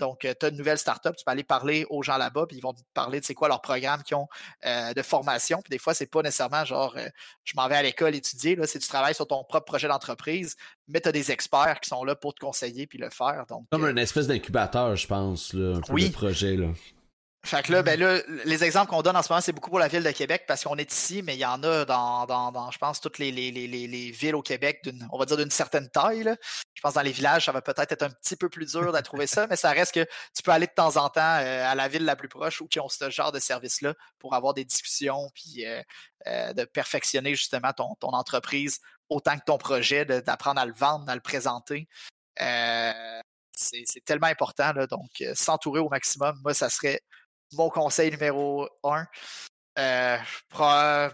Donc, 0.00 0.24
euh, 0.24 0.34
tu 0.38 0.46
as 0.46 0.48
une 0.48 0.56
nouvelle 0.56 0.78
startup, 0.78 1.14
tu 1.14 1.24
peux 1.24 1.30
aller 1.30 1.44
parler 1.44 1.86
aux 1.90 2.02
gens 2.02 2.16
là-bas, 2.16 2.46
puis 2.46 2.56
ils 2.56 2.62
vont 2.62 2.72
te 2.72 2.80
parler 2.94 3.20
de 3.20 3.24
c'est 3.24 3.34
quoi 3.34 3.48
leurs 3.48 3.60
programmes 3.60 4.02
qui 4.02 4.14
ont 4.14 4.26
euh, 4.66 4.92
de 4.94 5.02
formation. 5.02 5.60
Puis 5.62 5.70
des 5.70 5.78
fois, 5.78 5.94
c'est 5.94 6.06
pas 6.06 6.22
nécessairement 6.22 6.64
genre 6.64 6.94
euh, 6.96 7.06
je 7.44 7.52
m'en 7.54 7.68
vais 7.68 7.76
à 7.76 7.82
l'école 7.82 8.14
étudier. 8.14 8.56
Là, 8.56 8.66
c'est 8.66 8.78
tu 8.78 8.88
travailles 8.88 9.14
sur 9.14 9.26
ton 9.26 9.44
propre 9.44 9.66
projet 9.66 9.88
d'entreprise, 9.88 10.56
mais 10.88 11.00
tu 11.00 11.08
as 11.08 11.12
des 11.12 11.30
experts 11.30 11.80
qui 11.80 11.90
sont 11.90 12.02
là 12.02 12.16
pour 12.16 12.34
te 12.34 12.40
conseiller 12.40 12.86
puis 12.86 12.98
le 12.98 13.10
faire. 13.10 13.44
Donc, 13.48 13.66
Comme 13.70 13.84
un 13.84 13.96
espèce 13.96 14.26
d'incubateur, 14.26 14.96
je 14.96 15.06
pense, 15.06 15.52
là, 15.52 15.76
un 15.76 15.80
peu 15.80 16.00
de 16.00 16.08
projet. 16.08 16.56
Là. 16.56 16.68
Fait 17.42 17.62
que 17.62 17.72
là, 17.72 17.82
ben 17.82 17.98
là, 17.98 18.20
les 18.44 18.64
exemples 18.64 18.90
qu'on 18.90 19.00
donne 19.00 19.16
en 19.16 19.22
ce 19.22 19.32
moment, 19.32 19.40
c'est 19.40 19.52
beaucoup 19.52 19.70
pour 19.70 19.78
la 19.78 19.88
ville 19.88 20.02
de 20.02 20.10
Québec 20.10 20.44
parce 20.46 20.62
qu'on 20.62 20.76
est 20.76 20.92
ici, 20.92 21.22
mais 21.22 21.36
il 21.36 21.38
y 21.38 21.44
en 21.46 21.62
a 21.62 21.86
dans, 21.86 22.26
dans, 22.26 22.70
je 22.70 22.76
pense, 22.76 23.00
toutes 23.00 23.18
les, 23.18 23.32
les, 23.32 23.50
les, 23.50 23.66
les 23.66 24.10
villes 24.10 24.34
au 24.34 24.42
Québec, 24.42 24.80
d'une, 24.84 25.08
on 25.10 25.18
va 25.18 25.24
dire 25.24 25.38
d'une 25.38 25.50
certaine 25.50 25.88
taille. 25.88 26.22
Je 26.74 26.82
pense 26.82 26.94
dans 26.94 27.00
les 27.00 27.12
villages, 27.12 27.46
ça 27.46 27.52
va 27.52 27.62
peut-être 27.62 27.92
être 27.92 28.02
un 28.02 28.10
petit 28.10 28.36
peu 28.36 28.50
plus 28.50 28.66
dur 28.72 28.92
de 28.92 29.00
trouver 29.00 29.26
ça, 29.26 29.46
mais 29.46 29.56
ça 29.56 29.70
reste 29.70 29.94
que 29.94 30.04
tu 30.36 30.42
peux 30.44 30.50
aller 30.50 30.66
de 30.66 30.72
temps 30.72 30.98
en 30.98 31.08
temps 31.08 31.20
euh, 31.20 31.64
à 31.64 31.74
la 31.74 31.88
ville 31.88 32.04
la 32.04 32.14
plus 32.14 32.28
proche 32.28 32.60
ou 32.60 32.68
qui 32.68 32.78
ont 32.78 32.90
ce 32.90 33.08
genre 33.08 33.32
de 33.32 33.38
service-là 33.38 33.94
pour 34.18 34.34
avoir 34.34 34.52
des 34.52 34.66
discussions 34.66 35.30
puis 35.34 35.66
euh, 35.66 35.82
euh, 36.26 36.52
de 36.52 36.64
perfectionner 36.64 37.34
justement 37.34 37.72
ton, 37.72 37.94
ton 37.94 38.10
entreprise 38.10 38.80
autant 39.08 39.38
que 39.38 39.44
ton 39.44 39.56
projet, 39.56 40.04
d'apprendre 40.04 40.60
à 40.60 40.66
le 40.66 40.74
vendre, 40.74 41.08
à 41.08 41.14
le 41.14 41.20
présenter. 41.22 41.88
c'est, 43.56 44.04
tellement 44.04 44.28
important, 44.28 44.72
là, 44.72 44.86
donc 44.86 45.10
s'entourer 45.34 45.80
au 45.80 45.88
maximum, 45.88 46.38
moi, 46.44 46.54
ça 46.54 46.68
serait 46.70 47.00
mon 47.52 47.68
conseil 47.68 48.10
numéro 48.10 48.68
un. 48.84 49.06
Euh, 49.78 50.16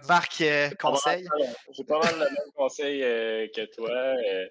Marc, 0.09 0.41
euh, 0.41 0.71
conseil? 0.81 1.29
J'ai 1.73 1.85
pas 1.85 1.99
mal 2.01 2.15
le 2.15 2.25
même 2.25 2.53
conseil 2.55 3.03
euh, 3.03 3.47
que 3.55 3.65
toi. 3.75 3.91
Euh, 3.91 4.47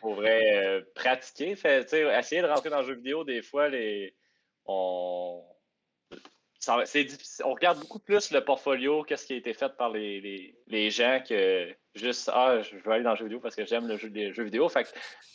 pour 0.00 0.14
vrai, 0.14 0.84
pratiquer. 0.94 1.54
Fait, 1.56 1.92
essayer 1.92 2.42
de 2.42 2.46
rentrer 2.46 2.70
dans 2.70 2.80
le 2.80 2.86
jeu 2.86 2.94
vidéo, 2.94 3.24
des 3.24 3.42
fois, 3.42 3.68
les, 3.68 4.14
on, 4.66 5.44
on 6.68 7.52
regarde 7.52 7.78
beaucoup 7.80 7.98
plus 7.98 8.30
le 8.30 8.44
portfolio, 8.44 9.02
qu'est-ce 9.04 9.26
qui 9.26 9.34
a 9.34 9.36
été 9.36 9.54
fait 9.54 9.76
par 9.76 9.90
les, 9.90 10.54
les, 10.66 10.90
gens 10.90 11.22
que 11.26 11.72
juste 11.96 12.30
Ah, 12.32 12.60
je 12.62 12.76
veux 12.76 12.92
aller 12.92 13.02
dans 13.02 13.10
le 13.10 13.16
jeu 13.16 13.24
vidéo 13.24 13.40
parce 13.40 13.54
que 13.54 13.64
j'aime 13.66 13.86
le 13.86 13.96
jeu, 13.96 14.08
les 14.08 14.32
jeux 14.32 14.44
vidéo. 14.44 14.68
Fait 14.68 14.86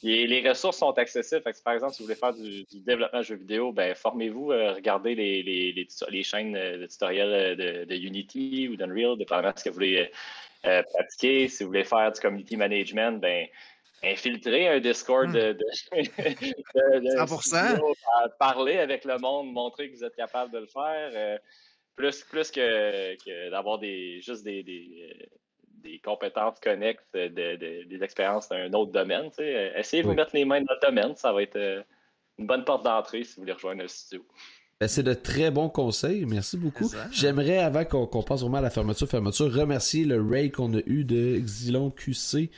les, 0.04 0.48
ressources 0.48 0.78
sont 0.78 0.92
accessibles. 0.92 1.44
par 1.64 1.74
exemple, 1.74 1.94
si 1.94 2.02
vous 2.02 2.08
voulez 2.08 2.16
faire 2.16 2.34
du, 2.34 2.66
développement 2.82 3.20
de 3.20 3.26
jeux 3.26 3.36
vidéo, 3.36 3.72
ben 3.72 3.94
formez-vous, 3.96 4.52
euh, 4.52 4.74
regardez 4.74 5.16
les, 5.16 5.44
les, 5.44 6.24
chaînes 6.24 6.54
de 6.54 6.86
tutoriels 6.88 7.58
euh, 7.60 7.86
de, 7.86 7.96
Unity 7.96 8.70
ou 8.70 8.76
d'Unreal, 8.76 9.18
dépendamment 9.18 9.54
de 9.54 9.60
ce 9.60 9.64
que 9.66 9.70
vous 9.70 9.76
voulez 9.76 10.12
euh, 10.66 10.84
pratiquer. 10.94 11.48
Si 11.48 11.64
vous 11.64 11.70
voulez 11.70 11.84
faire 11.84 12.12
du 12.12 12.20
community 12.20 12.58
management, 12.58 13.20
ben 13.20 13.48
infiltrer 14.04 14.68
un 14.68 14.80
Discord 14.80 15.30
hmm. 15.30 15.34
de, 15.34 15.54
de, 15.54 15.66
100%. 17.18 18.36
parler 18.40 18.78
avec 18.80 19.06
le 19.06 19.18
monde, 19.18 19.52
montrer 19.52 19.90
que 19.90 19.96
vous 19.96 20.04
êtes 20.04 20.16
capable 20.16 20.52
de 20.52 20.60
le 20.60 20.68
faire. 20.68 21.12
Euh, 21.14 21.38
plus, 21.96 22.24
plus 22.24 22.50
que, 22.52 23.50
d'avoir 23.50 23.78
des, 23.78 24.22
juste 24.22 24.44
des, 24.44 24.64
des, 24.64 25.30
des 25.84 26.00
compétences 26.00 26.60
connexes, 26.60 27.04
des 27.14 28.00
expériences 28.02 28.50
dans 28.50 28.58
un 28.58 28.74
autre 28.74 28.92
domaine. 28.92 29.30
Essayez 29.76 30.04
de 30.04 30.08
vous 30.08 30.14
mettre 30.14 30.32
les 30.34 30.46
mains 30.46 30.62
dans 30.62 30.74
le 30.74 30.88
domaine, 30.88 31.16
ça 31.16 31.32
va 31.34 31.42
être 31.42 31.56
euh, 31.56 31.82
une 32.38 32.48
bonne 32.48 32.64
porte 32.64 32.84
d'entrée 32.84 33.24
si 33.24 33.36
vous 33.36 33.42
voulez 33.42 33.54
rejoindre 33.54 33.82
le 33.82 33.88
studio. 33.88 34.26
Ben, 34.80 34.88
c'est 34.88 35.04
de 35.04 35.14
très 35.14 35.52
bons 35.52 35.70
conseils. 35.70 36.26
Merci 36.26 36.58
beaucoup. 36.58 36.92
J'aimerais, 37.12 37.60
avant 37.60 37.86
qu'on 37.86 38.24
passe 38.24 38.42
vraiment 38.42 38.58
à 38.58 38.62
la 38.62 38.72
fermeture, 38.72 39.08
fermeture, 39.08 39.54
remercier 39.54 40.06
le 40.06 40.20
raid 40.20 40.52
qu'on 40.52 40.74
a 40.74 40.82
eu 40.88 41.04
de 41.04 41.38
Xylon 41.38 41.92
QC. 41.92 42.50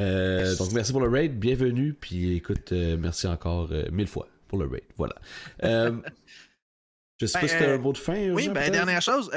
Euh, 0.00 0.56
donc 0.56 0.72
merci 0.72 0.92
pour 0.92 1.00
le 1.00 1.08
raid, 1.08 1.38
bienvenue, 1.38 1.94
puis 1.94 2.36
écoute, 2.36 2.72
euh, 2.72 2.96
merci 2.98 3.26
encore 3.26 3.68
euh, 3.72 3.84
mille 3.90 4.06
fois 4.06 4.28
pour 4.48 4.58
le 4.58 4.66
raid. 4.66 4.84
Voilà. 4.96 5.14
je 7.18 7.26
sais 7.26 7.38
pas 7.38 7.46
si 7.46 7.52
c'était 7.52 7.72
un 7.72 7.78
mot 7.78 7.92
de 7.92 7.98
fin. 7.98 8.30
Oui, 8.30 8.48
ben 8.48 8.70
dernière 8.70 9.02
chose, 9.02 9.30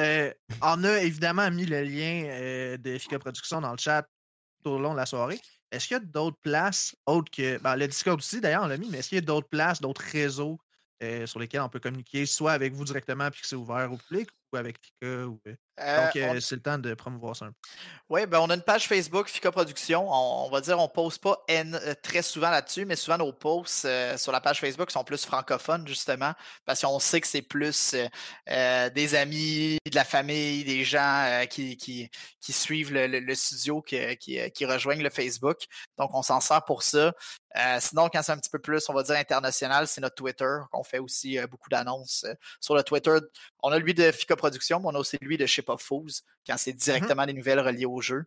on 0.61 0.83
a 0.83 1.01
évidemment 1.01 1.49
mis 1.51 1.65
le 1.65 1.83
lien 1.83 2.77
de 2.77 2.97
Fika 2.97 3.19
Production 3.19 3.61
dans 3.61 3.71
le 3.71 3.77
chat 3.77 4.05
tout 4.63 4.71
au 4.71 4.79
long 4.79 4.93
de 4.93 4.97
la 4.97 5.05
soirée. 5.05 5.39
Est-ce 5.71 5.87
qu'il 5.87 5.95
y 5.95 5.99
a 5.99 6.03
d'autres 6.03 6.39
places 6.41 6.95
autres 7.05 7.31
que. 7.31 7.57
Ben, 7.59 7.75
le 7.75 7.87
Discord 7.87 8.17
aussi, 8.17 8.41
d'ailleurs, 8.41 8.63
on 8.63 8.67
l'a 8.67 8.77
mis, 8.77 8.89
mais 8.89 8.97
est-ce 8.97 9.09
qu'il 9.09 9.17
y 9.17 9.19
a 9.19 9.25
d'autres 9.25 9.49
places, 9.49 9.79
d'autres 9.81 10.01
réseaux 10.01 10.59
sur 11.25 11.39
lesquels 11.39 11.61
on 11.61 11.69
peut 11.69 11.79
communiquer, 11.79 12.25
soit 12.25 12.51
avec 12.51 12.73
vous 12.73 12.83
directement 12.83 13.29
puis 13.31 13.41
que 13.41 13.47
c'est 13.47 13.55
ouvert 13.55 13.91
au 13.91 13.97
public, 13.97 14.29
ou 14.51 14.57
avec 14.57 14.77
Fika, 14.81 15.27
ou 15.27 15.39
euh, 15.47 15.55
Donc, 15.79 16.15
euh, 16.15 16.39
c'est 16.39 16.55
le 16.55 16.61
temps 16.61 16.77
de 16.77 16.93
promouvoir 16.93 17.35
ça 17.35 17.45
un 17.45 17.49
peu. 17.49 17.55
Oui, 18.09 18.25
ben, 18.25 18.39
on 18.39 18.49
a 18.49 18.55
une 18.55 18.63
page 18.63 18.87
Facebook, 18.87 19.29
FICA 19.29 19.51
Production. 19.51 20.07
On, 20.11 20.49
va 20.49 20.61
dire, 20.61 20.79
on 20.79 20.83
ne 20.83 20.87
poste 20.87 21.21
pas 21.21 21.43
euh, 21.51 21.93
très 22.01 22.21
souvent 22.21 22.49
là-dessus, 22.49 22.85
mais 22.85 22.95
souvent 22.95 23.17
nos 23.17 23.31
posts 23.31 23.87
sur 24.17 24.31
la 24.31 24.41
page 24.41 24.59
Facebook 24.59 24.89
sont 24.89 25.03
plus 25.03 25.23
francophones, 25.25 25.87
justement, 25.87 26.33
parce 26.65 26.81
qu'on 26.81 26.99
sait 26.99 27.21
que 27.21 27.27
c'est 27.27 27.43
plus 27.43 27.95
des 28.47 29.15
amis, 29.15 29.77
de 29.85 29.95
la 29.95 30.05
famille, 30.05 30.63
des 30.63 30.83
gens 30.83 31.45
qui, 31.49 31.77
qui, 31.77 32.09
suivent 32.51 32.91
le, 32.91 33.35
studio, 33.35 33.81
qui, 33.81 34.17
qui, 34.17 34.65
rejoignent 34.65 35.03
le 35.03 35.11
Facebook. 35.11 35.65
Donc, 35.97 36.09
on 36.13 36.23
s'en 36.23 36.41
sert 36.41 36.65
pour 36.65 36.81
ça. 36.81 37.13
sinon, 37.79 38.09
quand 38.11 38.23
c'est 38.23 38.31
un 38.31 38.37
petit 38.37 38.49
peu 38.49 38.59
plus, 38.59 38.89
on 38.89 38.93
va 38.93 39.03
dire 39.03 39.17
international, 39.17 39.87
c'est 39.87 40.01
notre 40.01 40.15
Twitter, 40.15 40.57
qu'on 40.71 40.83
fait 40.83 40.99
aussi 40.99 41.37
beaucoup 41.47 41.69
d'annonces 41.69 42.25
sur 42.59 42.75
le 42.75 42.81
Twitter. 42.81 43.17
On 43.61 43.71
a 43.71 43.77
lui 43.77 43.93
de 43.93 44.11
FICA 44.11 44.35
Production, 44.35 44.79
mais 44.79 44.87
on 44.87 44.95
a 44.95 44.99
aussi 44.99 45.17
lui 45.21 45.37
de 45.37 45.45
Ship 45.45 45.68
of 45.69 45.81
Fools, 45.81 46.11
quand 46.45 46.57
c'est 46.57 46.73
mmh 46.73 46.77
directement 46.77 47.25
des 47.25 47.33
nouvelles 47.33 47.59
reliées 47.59 47.85
au 47.85 48.01
jeu. 48.01 48.25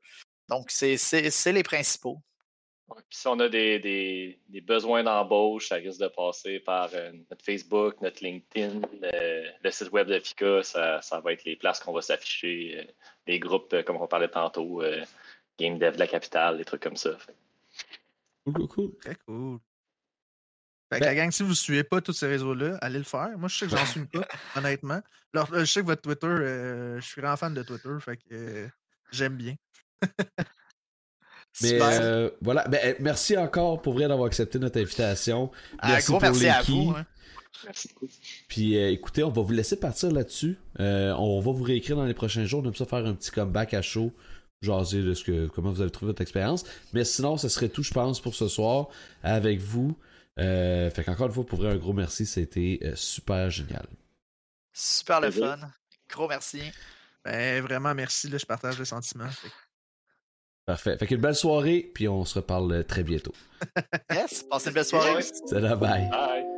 Donc, 0.49 0.71
c'est 0.71 1.53
les 1.53 1.63
principaux. 1.63 2.19
si 3.11 3.27
on 3.27 3.39
a 3.41 3.49
des, 3.49 4.39
besoins 4.67 5.03
d'embauche, 5.03 5.69
ça 5.69 5.77
risque 5.77 6.01
de 6.01 6.09
passer 6.09 6.61
par 6.61 6.91
euh, 6.95 7.13
notre 7.31 7.45
Facebook, 7.45 8.01
notre 8.01 8.23
LinkedIn, 8.23 8.81
le, 9.01 9.71
site 9.71 9.93
web 9.93 10.09
de 10.09 10.19
FICA, 10.19 10.63
ça, 10.63 11.21
va 11.25 11.33
être 11.33 11.45
les 11.45 11.57
places 11.57 11.81
qu'on 11.81 11.93
va 11.93 12.03
s'afficher, 12.03 12.81
euh, 12.81 12.93
les 13.27 13.39
groupes, 13.39 13.73
euh, 13.73 13.83
comme 13.83 13.97
on 13.97 14.07
parlait 14.07 14.29
tantôt, 14.29 14.83
Game 15.59 15.79
Dev 15.79 15.95
de 15.95 15.99
la 15.99 16.07
capitale, 16.07 16.59
des 16.59 16.65
trucs 16.65 16.83
comme 16.83 16.97
ça. 16.97 17.17
Cool, 18.45 18.69
cool, 18.69 18.95
Très 19.01 19.17
cool. 19.27 19.59
Fait 20.93 21.01
que 21.01 21.05
la 21.05 21.11
ben 21.13 21.17
gang, 21.17 21.31
si 21.31 21.43
vous 21.43 21.51
ne 21.51 21.55
suivez 21.55 21.85
pas 21.85 22.03
tous 22.03 22.13
ces 22.13 22.27
réseaux-là, 22.27 22.77
allez 22.83 22.99
le 22.99 23.05
faire. 23.05 23.31
Moi, 23.39 23.49
je 23.49 23.59
sais 23.59 23.67
que 23.67 23.77
j'en 23.77 23.87
suis 23.87 24.05
pas, 24.05 24.27
honnêtement. 24.57 25.01
Alors, 25.33 25.49
je 25.53 25.65
sais 25.65 25.81
que 25.81 25.87
votre 25.87 26.03
Twitter, 26.03 26.27
euh, 26.27 27.01
je 27.01 27.07
suis 27.07 27.23
grand 27.23 27.37
fan 27.37 27.55
de 27.55 27.63
Twitter, 27.63 27.89
fait 28.01 28.19
que 28.19 28.23
euh, 28.33 28.69
j'aime 29.11 29.37
bien. 29.37 29.55
Mais 31.63 31.79
euh, 31.81 32.31
voilà, 32.41 32.67
ben, 32.69 32.81
eh, 32.83 32.97
merci 33.01 33.37
encore 33.37 33.81
pour 33.81 33.95
vrai 33.95 34.09
d'avoir 34.09 34.27
accepté 34.27 34.59
notre 34.59 34.79
invitation. 34.81 35.51
Ah, 35.79 35.93
merci 35.93 36.11
gros 36.11 36.21
merci 36.21 36.49
à 36.49 36.63
vous. 36.63 36.95
Hein. 36.97 37.07
Puis 38.49 38.77
écoutez, 38.77 39.23
on 39.23 39.31
va 39.31 39.43
vous 39.43 39.53
laisser 39.53 39.79
partir 39.79 40.11
là-dessus. 40.11 40.59
on 40.79 41.41
va 41.41 41.53
vous 41.53 41.63
réécrire 41.63 41.97
dans 41.97 42.05
les 42.05 42.15
prochains 42.15 42.45
jours. 42.45 42.63
On 42.63 42.69
aime 42.69 42.75
ça 42.75 42.87
faire 42.87 43.07
un 43.07 43.15
petit 43.15 43.31
comeback 43.31 43.75
à 43.75 43.83
chaud 43.83 44.13
jaser 44.63 45.03
de 45.03 45.13
ce 45.13 45.25
que 45.25 45.49
comment 45.49 45.71
vous 45.71 45.81
avez 45.81 45.91
trouvé 45.91 46.11
votre 46.11 46.23
expérience. 46.23 46.65
Mais 46.93 47.05
sinon, 47.05 47.37
ce 47.37 47.49
serait 47.49 47.69
tout, 47.69 47.83
je 47.83 47.93
pense, 47.93 48.21
pour 48.21 48.35
ce 48.35 48.49
soir 48.49 48.89
avec 49.23 49.61
vous. 49.61 49.97
Euh, 50.39 50.91
fait 50.91 51.05
qu'encore 51.05 51.27
une 51.27 51.33
fois, 51.33 51.45
pour 51.45 51.59
vrai, 51.59 51.71
un 51.71 51.77
gros 51.77 51.93
merci, 51.93 52.27
c'était 52.27 52.79
euh, 52.83 52.95
super 52.95 53.51
génial. 53.51 53.87
Super 54.73 55.21
le 55.21 55.31
fun. 55.31 55.59
Gros 56.09 56.29
merci. 56.29 56.63
Ben, 57.25 57.63
vraiment, 57.63 57.95
merci. 57.95 58.29
Là, 58.29 58.39
je 58.39 58.47
partage 58.47 58.79
le 58.79 58.85
sentiment. 58.85 59.29
Parfait. 60.65 60.97
Fait 60.97 61.07
qu'une 61.07 61.21
belle 61.21 61.35
soirée, 61.35 61.91
puis 61.95 62.09
on 62.09 62.25
se 62.25 62.37
reparle 62.37 62.85
très 62.85 63.03
bientôt. 63.03 63.35
yes, 64.11 64.45
passez 64.45 64.69
une 64.69 64.75
belle 64.75 64.85
soirée. 64.85 65.23
Salut, 65.23 65.77
bye. 65.77 66.09
Bye. 66.09 66.52